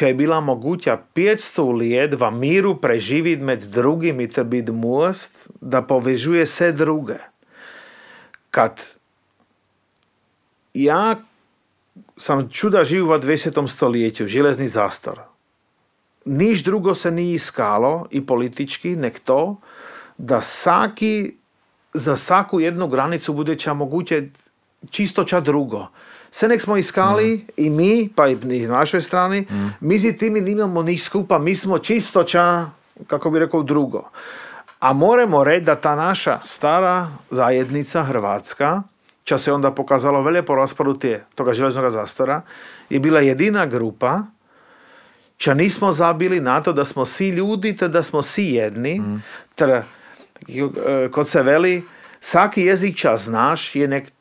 je 0.00 0.14
bila 0.14 0.40
moguća 0.40 0.98
500 1.14 1.78
let 1.78 2.20
v 2.20 2.30
miru 2.30 2.76
preživiti 2.80 3.42
med 3.42 3.62
drugimi 3.62 4.28
ter 4.28 4.44
biti 4.44 4.72
most, 4.72 5.48
da 5.60 5.82
povežuje 5.82 6.44
vse 6.44 6.72
druge. 6.72 7.18
Kad 8.50 8.80
ja 10.74 11.16
sam 12.16 12.48
čuda 12.50 12.84
živ 12.84 13.10
v 13.10 13.18
20. 13.18 13.68
stoljeću, 13.68 14.26
železni 14.26 14.68
zastor. 14.68 15.20
Niš 16.24 16.62
drugo 16.64 16.94
se 16.94 17.10
nije 17.10 17.34
iskalo 17.34 18.06
i 18.10 18.26
politički, 18.26 18.96
nek 18.96 19.18
to, 19.18 19.56
da 20.18 20.42
saki, 20.42 21.34
za 21.94 22.16
svaku 22.16 22.60
jednu 22.60 22.88
granicu 22.88 23.32
budeća 23.32 23.74
moguće 23.74 24.28
čisto 24.90 25.24
ča 25.24 25.40
drugo. 25.40 25.86
Se 26.30 26.48
nek 26.48 26.62
smo 26.62 26.76
iskali 26.76 27.46
i 27.56 27.70
mi, 27.70 28.08
pa 28.16 28.28
i 28.28 28.36
na 28.36 28.78
našoj 28.78 29.02
strani, 29.02 29.46
mi 29.80 29.98
z 29.98 30.16
timi 30.18 30.40
nimamo 30.40 30.82
niš 30.82 31.04
skupa, 31.04 31.38
mi 31.38 31.54
smo 31.54 31.78
čisto 31.78 32.24
ča, 32.24 32.66
kako 33.06 33.30
bi 33.30 33.38
rekao, 33.38 33.62
drugo. 33.62 34.10
A 34.80 34.92
moramo 34.92 35.44
reći 35.44 35.64
da 35.64 35.74
ta 35.74 35.96
naša 35.96 36.40
stara 36.44 37.08
zajednica 37.30 38.02
Hrvatska, 38.02 38.82
ča 39.24 39.38
se 39.38 39.52
onda 39.52 39.70
pokazalo 39.70 40.22
velje 40.22 40.42
po 40.42 40.54
raspadu 40.54 40.94
tije, 40.98 41.24
toga 41.34 41.52
železnog 41.52 41.90
zastora, 41.90 42.42
je 42.90 43.00
bila 43.00 43.20
jedina 43.20 43.66
grupa 43.66 44.22
ča 45.38 45.54
nismo 45.54 45.92
zabili 45.92 46.40
na 46.40 46.62
to 46.62 46.72
da 46.72 46.84
smo 46.84 47.06
svi 47.06 47.28
ljudi, 47.28 47.76
te 47.76 47.88
da 47.88 48.02
smo 48.02 48.22
svi 48.22 48.48
jedni, 48.54 49.02
ter 49.54 49.70
e, 49.70 49.82
kod 51.12 51.28
se 51.28 51.42
veli, 51.42 51.82
svaki 52.20 52.62
jezik 52.62 52.96
ča 52.96 53.16
znaš 53.16 53.74
je 53.74 53.88
nek 53.88 54.12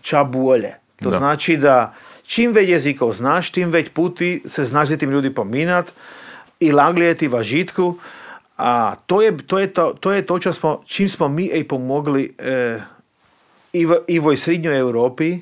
ča 0.00 0.24
bolje. 0.24 0.74
To 1.02 1.10
Da. 1.10 1.18
znači 1.18 1.56
da 1.56 1.94
čim 2.26 2.52
več 2.52 2.68
jezikov 2.68 3.12
znaš, 3.12 3.50
tim 3.52 3.70
več 3.70 3.90
puti 3.94 4.42
se 4.46 4.64
znaš 4.64 4.96
tim 4.98 5.10
ljudi 5.10 5.34
pominat 5.34 5.92
i 6.60 6.72
laglijeti 6.72 7.28
v 7.28 7.42
žitku. 7.42 7.98
A 8.56 8.94
to 9.06 9.22
je 9.22 9.36
to, 9.36 9.58
je 9.58 9.72
to, 9.72 9.92
to, 10.00 10.12
je 10.12 10.22
to 10.26 10.38
čo 10.38 10.52
smo, 10.52 10.80
čim 10.86 11.08
smo 11.08 11.28
mi 11.28 11.50
ej 11.52 11.66
pomogli 11.68 12.32
e, 12.38 12.80
i, 13.72 13.84
v, 13.86 13.98
i 14.08 14.18
voj 14.18 14.36
srednjoj 14.36 14.78
Europi 14.78 15.40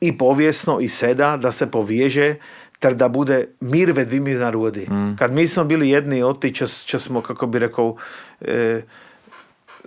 i 0.00 0.18
povijesno 0.18 0.80
i 0.80 0.88
seda 0.88 1.36
da 1.36 1.52
se 1.52 1.70
povježe 1.70 2.34
ter 2.80 2.94
da 2.94 3.08
bude 3.08 3.46
mir 3.60 3.92
ved 3.92 4.08
dvimi 4.08 4.34
narodi. 4.34 4.88
Kad 5.18 5.34
mi 5.34 5.48
smo 5.48 5.64
bili 5.64 5.90
jedni 5.90 6.22
od 6.22 6.40
ti, 6.40 6.54
čo, 6.54 6.66
čo 6.66 6.98
smo, 6.98 7.20
kako 7.20 7.46
bi 7.46 7.58
rekao, 7.58 7.96
e, 8.40 8.82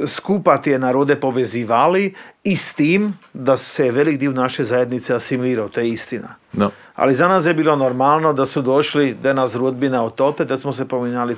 skupa 0.07 0.57
tie 0.57 0.79
narode 0.79 1.15
povezivali 1.15 2.13
i 2.43 2.55
s 2.55 2.73
tim 2.73 3.13
da 3.33 3.57
se 3.57 3.91
velik 3.91 4.19
dio 4.19 4.31
naše 4.31 4.63
zajednice 4.63 5.15
asimilirao, 5.15 5.69
to 5.69 5.79
je 5.79 5.89
istina. 5.89 6.35
No. 6.53 6.71
Ali 6.95 7.15
za 7.15 7.27
nas 7.27 7.45
je 7.45 7.53
bilo 7.53 7.75
normalno 7.75 8.33
da 8.33 8.45
su 8.45 8.61
došli, 8.61 9.13
da 9.13 9.33
nas 9.33 9.55
rodbina 9.55 10.03
otope, 10.03 10.45
da 10.45 10.57
smo 10.57 10.73
se 10.73 10.87
pominjali 10.87 11.35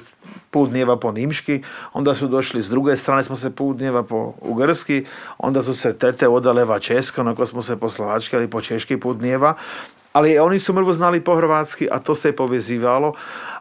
put 0.51 0.69
dnjeva 0.69 0.97
po 0.99 1.11
nimški, 1.11 1.63
onda 1.93 2.15
su 2.15 2.27
došli 2.27 2.63
s 2.63 2.69
druge 2.69 2.95
strane, 2.95 3.23
smo 3.23 3.35
se 3.35 3.55
put 3.55 3.77
dnjeva 3.77 4.03
po 4.03 4.33
ugrski, 4.41 5.05
onda 5.37 5.61
su 5.63 5.73
se 5.73 5.97
tete 5.97 6.27
odale 6.27 6.65
va 6.65 6.79
česko, 6.79 7.23
nakon 7.23 7.47
smo 7.47 7.61
se 7.61 7.79
po 7.79 7.89
slovački, 7.89 8.35
ali 8.35 8.49
po 8.49 8.61
češki 8.61 8.99
put 8.99 9.17
dnjeva. 9.17 9.53
Ali 10.15 10.39
oni 10.39 10.59
su 10.59 10.73
mrvo 10.73 10.93
znali 10.93 11.21
po 11.21 11.35
hrvatski, 11.35 11.87
a 11.91 11.99
to 11.99 12.15
se 12.15 12.27
je 12.27 12.35
povezivalo. 12.35 13.13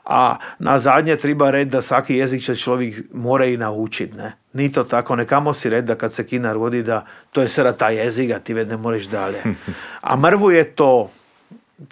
A 0.05 0.37
na 0.59 0.79
zadnje 0.79 1.17
treba 1.17 1.51
reći 1.51 1.71
da 1.71 1.83
svaki 1.83 2.17
jezik 2.17 2.43
će 2.43 2.57
čovjek 2.57 3.05
mora 3.13 3.45
i 3.45 3.57
naučiti. 3.57 4.17
Ne? 4.17 4.33
Ni 4.53 4.73
to 4.73 4.85
tako, 4.85 5.17
nekamo 5.17 5.53
si 5.53 5.71
reći 5.71 5.83
da 5.83 5.95
kad 5.95 6.13
se 6.13 6.27
kina 6.27 6.53
rodi 6.53 6.83
da 6.83 7.07
to 7.33 7.43
je 7.43 7.49
sada 7.49 7.73
ta 7.73 7.91
jezik, 7.91 8.31
a 8.31 8.39
ti 8.39 8.55
već 8.55 8.69
ne 8.69 8.77
možeš 8.77 9.05
dalje. 9.05 9.43
A 10.01 10.17
mrvu 10.17 10.51
je 10.51 10.65
to, 10.65 11.11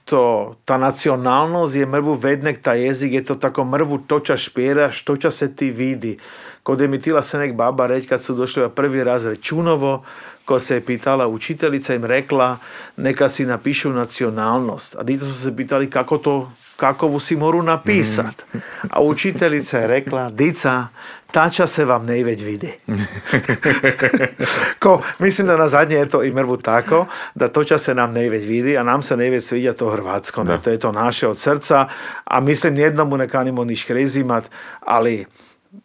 to, 0.05 0.55
ta 0.65 0.79
nacionalnost 0.79 1.75
je 1.75 1.87
mrvu 1.87 2.15
vednek, 2.15 2.63
ta 2.63 2.75
jezik 2.75 3.13
je 3.13 3.25
to 3.25 3.35
tako 3.35 3.65
mrvu 3.65 3.99
toča 3.99 4.37
špjera, 4.37 4.93
što 4.93 5.17
ča 5.17 5.31
se 5.31 5.57
ti 5.57 5.71
vidi. 5.71 6.19
Kod 6.63 6.81
je 6.81 6.89
mi 6.89 7.01
tila 7.01 7.23
se 7.23 7.39
nek 7.39 7.55
baba 7.55 7.87
reći 7.87 8.09
kad 8.09 8.23
su 8.23 8.35
došli 8.35 8.71
prvi 8.75 9.05
razred 9.05 9.41
Čunovo, 9.41 10.05
ko 10.45 10.61
se 10.61 10.75
je 10.75 10.85
pitala 10.85 11.27
učiteljica 11.29 11.95
im 11.95 12.05
rekla 12.05 12.59
neka 12.97 13.29
si 13.29 13.47
napišu 13.47 13.91
nacionalnost. 13.91 14.97
A 14.99 15.03
dite 15.03 15.25
su 15.25 15.35
se 15.35 15.57
pitali 15.57 15.91
kako 15.91 16.19
to 16.19 16.53
kakovu 16.83 17.21
si 17.21 17.37
moru 17.37 17.63
napisat. 17.63 18.43
A 18.91 19.03
učiteljica 19.03 19.79
je 19.79 19.87
rekla, 19.87 20.31
dica, 20.31 20.87
tača 21.31 21.67
se 21.67 21.85
vam 21.85 22.07
ne 22.07 22.25
već 22.25 22.43
vidi. 22.43 22.73
Ko, 24.83 25.03
mislim 25.19 25.47
da 25.47 25.57
na 25.57 25.69
zadnje 25.69 25.97
je 25.97 26.09
to 26.09 26.23
i 26.23 26.33
mrvu 26.33 26.57
tako, 26.57 27.07
da 27.35 27.49
toča 27.49 27.79
se 27.79 27.95
nam 27.95 28.13
ne 28.13 28.29
već 28.31 28.47
vidi, 28.47 28.77
a 28.79 28.83
nam 28.83 29.03
se 29.03 29.17
ne 29.17 29.31
već 29.31 29.45
sviđa 29.45 29.73
to 29.73 29.91
hrvatsko. 29.91 30.45
Da. 30.45 30.59
To 30.59 30.71
je 30.71 30.79
to 30.79 30.93
naše 30.93 31.29
od 31.29 31.39
srca, 31.39 31.87
a 32.25 32.41
mislim 32.41 32.79
jednomu 32.79 33.17
ne 33.17 33.29
kanimo 33.29 33.65
niš 33.65 33.85
krezimat, 33.85 34.51
ali 34.81 35.25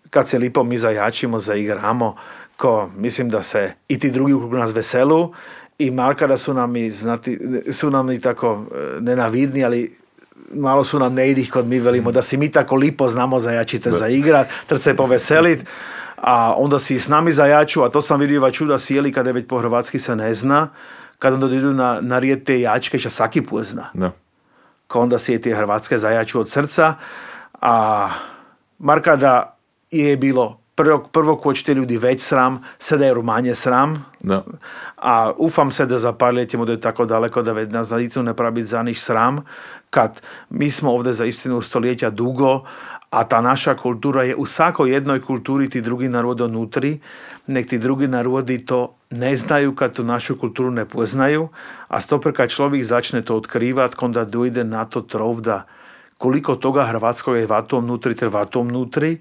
kad 0.10 0.30
se 0.30 0.40
lipo 0.40 0.64
mi 0.64 0.78
zajačimo, 0.78 1.40
zaigramo, 1.40 2.16
ko 2.58 2.90
mislim 2.98 3.30
da 3.30 3.44
se 3.44 3.72
i 3.88 4.00
ti 4.00 4.12
drugi 4.12 4.34
oko 4.34 4.58
nas 4.58 4.74
veselu 4.74 5.34
i 5.80 5.92
Marka 5.92 6.28
da 6.28 6.38
su 6.38 6.54
nam 6.54 6.76
i, 6.76 6.92
znati, 6.92 7.40
su 7.72 7.92
nam 7.92 8.12
i 8.12 8.22
tako 8.22 8.66
e, 8.72 9.02
nenavidni, 9.02 9.64
ali 9.66 9.97
malo 10.54 10.84
su 10.84 11.00
nam 11.00 11.14
ne 11.14 11.32
idih 11.32 11.52
kod 11.52 11.68
mi 11.68 11.80
velimo 11.80 12.12
da 12.12 12.22
si 12.22 12.38
mi 12.38 12.52
tako 12.52 12.76
lipo 12.76 13.08
znamo 13.08 13.40
zajačite 13.40 13.92
za 13.92 14.08
igrat, 14.08 14.48
ter 14.68 14.80
se 14.80 14.96
poveselit, 14.96 15.66
a 16.18 16.56
onda 16.58 16.80
si 16.80 17.00
s 17.00 17.08
nami 17.08 17.32
zajaču, 17.32 17.84
a 17.84 17.90
to 17.90 18.02
sam 18.02 18.20
vidio 18.20 18.52
čuda 18.52 18.80
sjeli 18.80 19.12
kada 19.12 19.32
već 19.32 19.48
po 19.48 19.60
hrvatski 19.60 20.00
se 20.00 20.16
ne 20.16 20.34
zna, 20.34 20.68
kad 21.20 21.34
onda 21.34 21.56
idu 21.56 21.74
na, 21.74 22.00
na 22.02 22.20
rijet 22.20 22.44
te 22.44 22.62
jačke, 22.62 23.00
što 23.00 23.10
svaki 23.10 23.42
put 23.42 23.66
zna 23.66 23.90
Da. 23.94 24.12
ko 24.88 25.00
onda 25.00 25.20
si 25.20 25.32
je 25.32 25.42
te 25.42 25.56
hrvatske 25.56 25.98
zajaču 25.98 26.40
od 26.40 26.50
srca, 26.50 26.94
a 27.62 28.10
Marka 28.80 29.16
da 29.16 29.58
je 29.92 30.18
bilo 30.18 30.60
prvo, 30.78 31.08
prvo 31.12 31.36
ko 31.36 31.54
će 31.54 31.64
te 31.64 31.74
ljudi 31.74 31.98
već 31.98 32.22
sram, 32.22 32.62
sada 32.80 33.06
je 33.06 33.16
manje 33.16 33.56
sram, 33.56 34.06
Da. 34.24 34.44
a 34.98 35.32
ufam 35.38 35.72
se 35.72 35.86
da 35.86 35.98
za 35.98 36.14
par 36.14 36.34
let 36.34 36.50
ćemo 36.50 36.66
doći 36.66 36.82
tako 36.82 37.06
daleko 37.06 37.42
da 37.42 37.54
već 37.54 37.72
nas 37.72 37.90
nicu 37.90 38.24
ne 38.24 38.34
pravi 38.34 38.64
za 38.64 38.84
niš 38.84 39.02
sram, 39.02 39.42
kad 39.90 40.22
mi 40.50 40.70
smo 40.70 40.92
ovdje 40.92 41.14
za 41.14 41.26
istinu 41.26 41.62
stoljeća 41.62 42.10
dugo, 42.10 42.64
a 43.10 43.24
ta 43.24 43.42
naša 43.42 43.76
kultura 43.76 44.24
je 44.24 44.36
u 44.36 44.46
svakoj 44.46 44.92
jednoj 44.92 45.22
kulturi 45.22 45.70
ti 45.70 45.82
drugi 45.82 46.10
narod 46.10 46.42
unutri, 46.42 47.00
nek 47.48 47.70
ti 47.70 47.78
drugi 47.78 48.08
narodi 48.08 48.66
to 48.66 48.96
ne 49.10 49.36
znaju 49.38 49.76
kad 49.76 49.96
tu 49.96 50.04
našu 50.04 50.38
kulturu 50.38 50.72
ne 50.72 50.86
poznaju, 50.86 51.48
a 51.88 52.02
stopr 52.02 52.34
kad 52.34 52.50
človek 52.50 52.84
začne 52.84 53.22
to 53.22 53.36
otkrivat, 53.36 53.96
onda 54.02 54.26
dojde 54.26 54.64
na 54.64 54.86
to 54.86 55.02
trovda 55.02 55.66
koliko 56.18 56.56
toga 56.56 56.84
hrvatskog 56.84 57.38
je 57.38 57.46
vatom 57.46 57.88
nutri, 57.88 58.16
ter 58.16 58.30
vatom 58.30 58.68
nutri, 58.68 59.18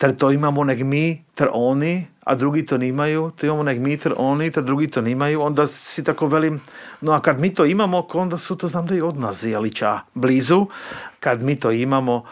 ter 0.00 0.16
to 0.16 0.30
imamo 0.32 0.64
nek 0.64 0.80
mi, 0.80 1.24
ter 1.34 1.48
oni, 1.52 2.06
a 2.24 2.34
drugi 2.34 2.66
to 2.66 2.78
nimaju, 2.78 3.30
to 3.36 3.46
imamo 3.46 3.62
nek 3.62 3.78
mi, 3.78 3.96
ter 4.00 4.14
oni, 4.16 4.50
ter 4.50 4.64
drugi 4.64 4.86
to 4.88 5.00
nimaju, 5.00 5.42
onda 5.42 5.66
si 5.66 6.04
tako 6.04 6.26
velim, 6.26 6.60
no 7.00 7.12
a 7.12 7.20
kad 7.20 7.40
mi 7.40 7.54
to 7.54 7.64
imamo, 7.64 8.06
onda 8.14 8.38
su 8.38 8.56
to 8.56 8.68
znam 8.68 8.86
da 8.86 8.94
i 8.94 9.00
od 9.00 9.18
nas 9.20 9.44
jeli 9.44 9.72
ča 9.72 10.00
blizu, 10.14 10.66
kad 11.20 11.42
mi 11.42 11.56
to 11.60 11.70
imamo, 11.70 12.24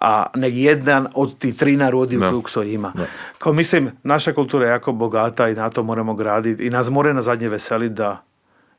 a 0.00 0.26
nek 0.34 0.52
jedan 0.54 1.08
od 1.14 1.38
ti 1.38 1.56
tri 1.56 1.76
narodi 1.76 2.16
u 2.16 2.20
krug 2.20 2.50
to 2.50 2.62
ima. 2.62 2.92
Da. 2.94 3.06
Kao 3.38 3.52
mislim, 3.52 3.90
naša 4.02 4.32
kultura 4.32 4.66
je 4.66 4.70
jako 4.70 4.92
bogata 4.92 5.48
i 5.48 5.54
na 5.54 5.70
to 5.70 5.82
moramo 5.82 6.14
graditi 6.14 6.66
i 6.66 6.70
nas 6.70 6.90
more 6.90 7.14
na 7.14 7.22
zadnje 7.22 7.48
veseli 7.48 7.88
da 7.88 8.22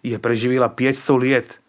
je 0.04 0.20
preživjela 0.20 0.70
500 0.78 1.32
let. 1.32 1.60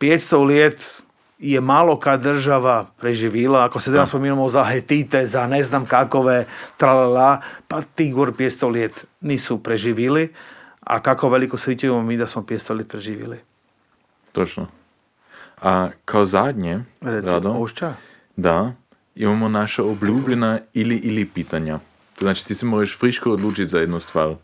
500 0.00 0.46
let 0.46 1.02
je 1.38 1.60
malo 1.60 2.00
kad 2.00 2.22
država 2.22 2.86
preživila, 3.00 3.64
ako 3.64 3.80
se 3.80 3.90
danas 3.90 4.08
spominjamo 4.08 4.48
za 4.48 4.64
Hetite, 4.64 5.26
za 5.26 5.46
ne 5.46 5.64
znam 5.64 5.86
kakove, 5.86 6.46
tralala, 6.76 7.40
pa 7.68 7.82
ti 7.82 8.12
gor 8.12 8.32
500 8.32 8.72
let 8.72 9.04
nisu 9.20 9.62
preživili, 9.62 10.32
a 10.80 11.00
kako 11.00 11.28
veliko 11.28 11.58
sreću 11.58 11.86
imamo 11.86 12.02
mi 12.02 12.16
da 12.16 12.26
smo 12.26 12.42
500 12.42 12.76
let 12.76 12.88
preživjeli. 12.88 13.38
Točno. 14.32 14.66
A 15.62 15.90
kao 16.04 16.24
zadnje, 16.24 16.84
Reci, 17.00 17.26
Rado, 17.26 17.50
Ošća? 17.50 17.94
da, 18.36 18.72
imamo 19.14 19.48
naša 19.48 19.84
obljubljena 19.84 20.58
ili 20.72 20.96
ili 20.96 21.24
pitanja. 21.24 21.78
To 22.18 22.24
znači 22.24 22.46
ti 22.46 22.54
se 22.54 22.66
moraš 22.66 22.98
friško 22.98 23.30
odlučiti 23.30 23.68
za 23.68 23.78
jednu 23.78 24.00
stvar. 24.00 24.34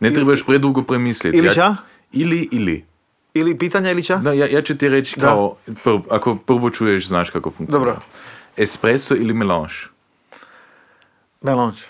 Ne 0.00 0.10
trebaš 0.10 0.46
predugo 0.46 0.82
premisliti. 0.82 1.38
Ili 1.38 1.48
Ja-? 1.56 1.76
Ili, 2.12 2.48
ili. 2.52 2.84
Ili 3.36 3.58
pitanja 3.58 3.90
ili 3.90 4.04
ča? 4.04 4.16
Da, 4.16 4.32
ja, 4.32 4.46
ja 4.46 4.62
ću 4.62 4.78
ti 4.78 4.88
reći 4.88 5.20
kao, 5.20 5.56
prv, 5.84 5.98
ako 6.10 6.36
prvo 6.36 6.70
čuješ, 6.70 7.08
znaš 7.08 7.30
kako 7.30 7.50
funkcionira. 7.50 7.92
Dobro. 7.92 8.06
Espresso 8.56 9.14
ili 9.14 9.34
melange? 9.34 9.74
Melange. 11.40 11.80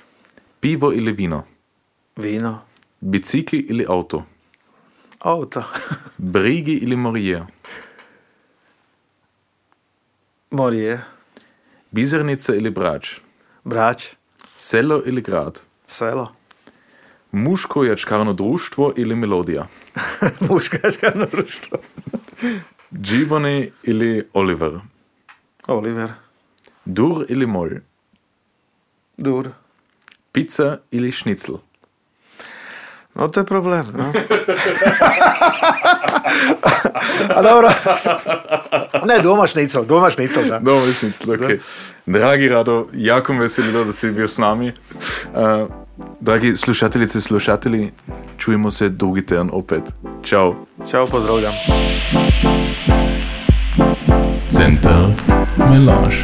Pivo 0.60 0.93
ili 0.93 1.12
vino? 1.12 1.43
Vino. 2.16 2.59
Bicikli 3.01 3.59
ili 3.59 3.86
auto? 3.89 4.24
Auto. 5.18 5.64
Brigi 6.32 6.73
ili 6.73 6.97
Morijer? 6.97 7.43
Morije. 10.51 11.05
Bizernica 11.90 12.55
ili 12.55 12.70
Brač? 12.70 13.10
Brač. 13.64 14.06
Selo 14.56 15.02
ili 15.06 15.20
grad? 15.20 15.60
Selo. 15.86 16.32
Muško 17.32 17.85
jačkarno 17.85 18.32
društvo 18.32 18.93
ili 18.97 19.16
melodija? 19.16 19.66
Muškačka 20.48 21.10
društvo. 21.10 21.78
Gibboni 22.90 23.70
ili 23.82 24.28
Oliver? 24.32 24.73
Oliver. 25.66 26.12
Dur 26.85 27.27
ili 27.28 27.47
mol? 27.47 27.68
Dur. 29.16 29.48
Pizza 30.32 30.78
ili 30.90 31.12
šnicl? 31.12 31.52
No 33.14 33.28
to 33.28 33.40
je 33.40 33.47
problem, 33.47 33.86
no. 33.97 34.12
A 37.36 37.43
dobro. 37.43 37.68
Ne, 39.06 39.18
doma 39.23 39.47
šnicel, 39.47 39.85
doma 39.85 40.10
šnicel, 40.10 40.44
da. 40.44 40.59
Dobro, 40.59 40.93
šnicl, 40.93 41.32
ok. 41.32 41.40
Dragi 42.06 42.48
Rado, 42.48 42.89
jako 42.93 43.32
me 43.32 43.40
veselilo, 43.40 43.85
da 43.85 43.93
si 43.93 44.10
bil 44.10 44.28
s 44.28 44.39
nami. 44.39 44.73
Uh, 45.35 45.68
dragi 46.20 46.56
slušateljice, 46.56 47.20
slušatelji, 47.20 47.90
čujemo 48.36 48.70
se 48.70 48.89
drugi 48.89 49.27
teden 49.27 49.51
opet. 49.52 49.82
Čau. 50.23 50.55
Čau, 50.90 51.06
pozdravljam. 51.06 51.52
Center 54.51 55.06
Melange. 55.59 56.16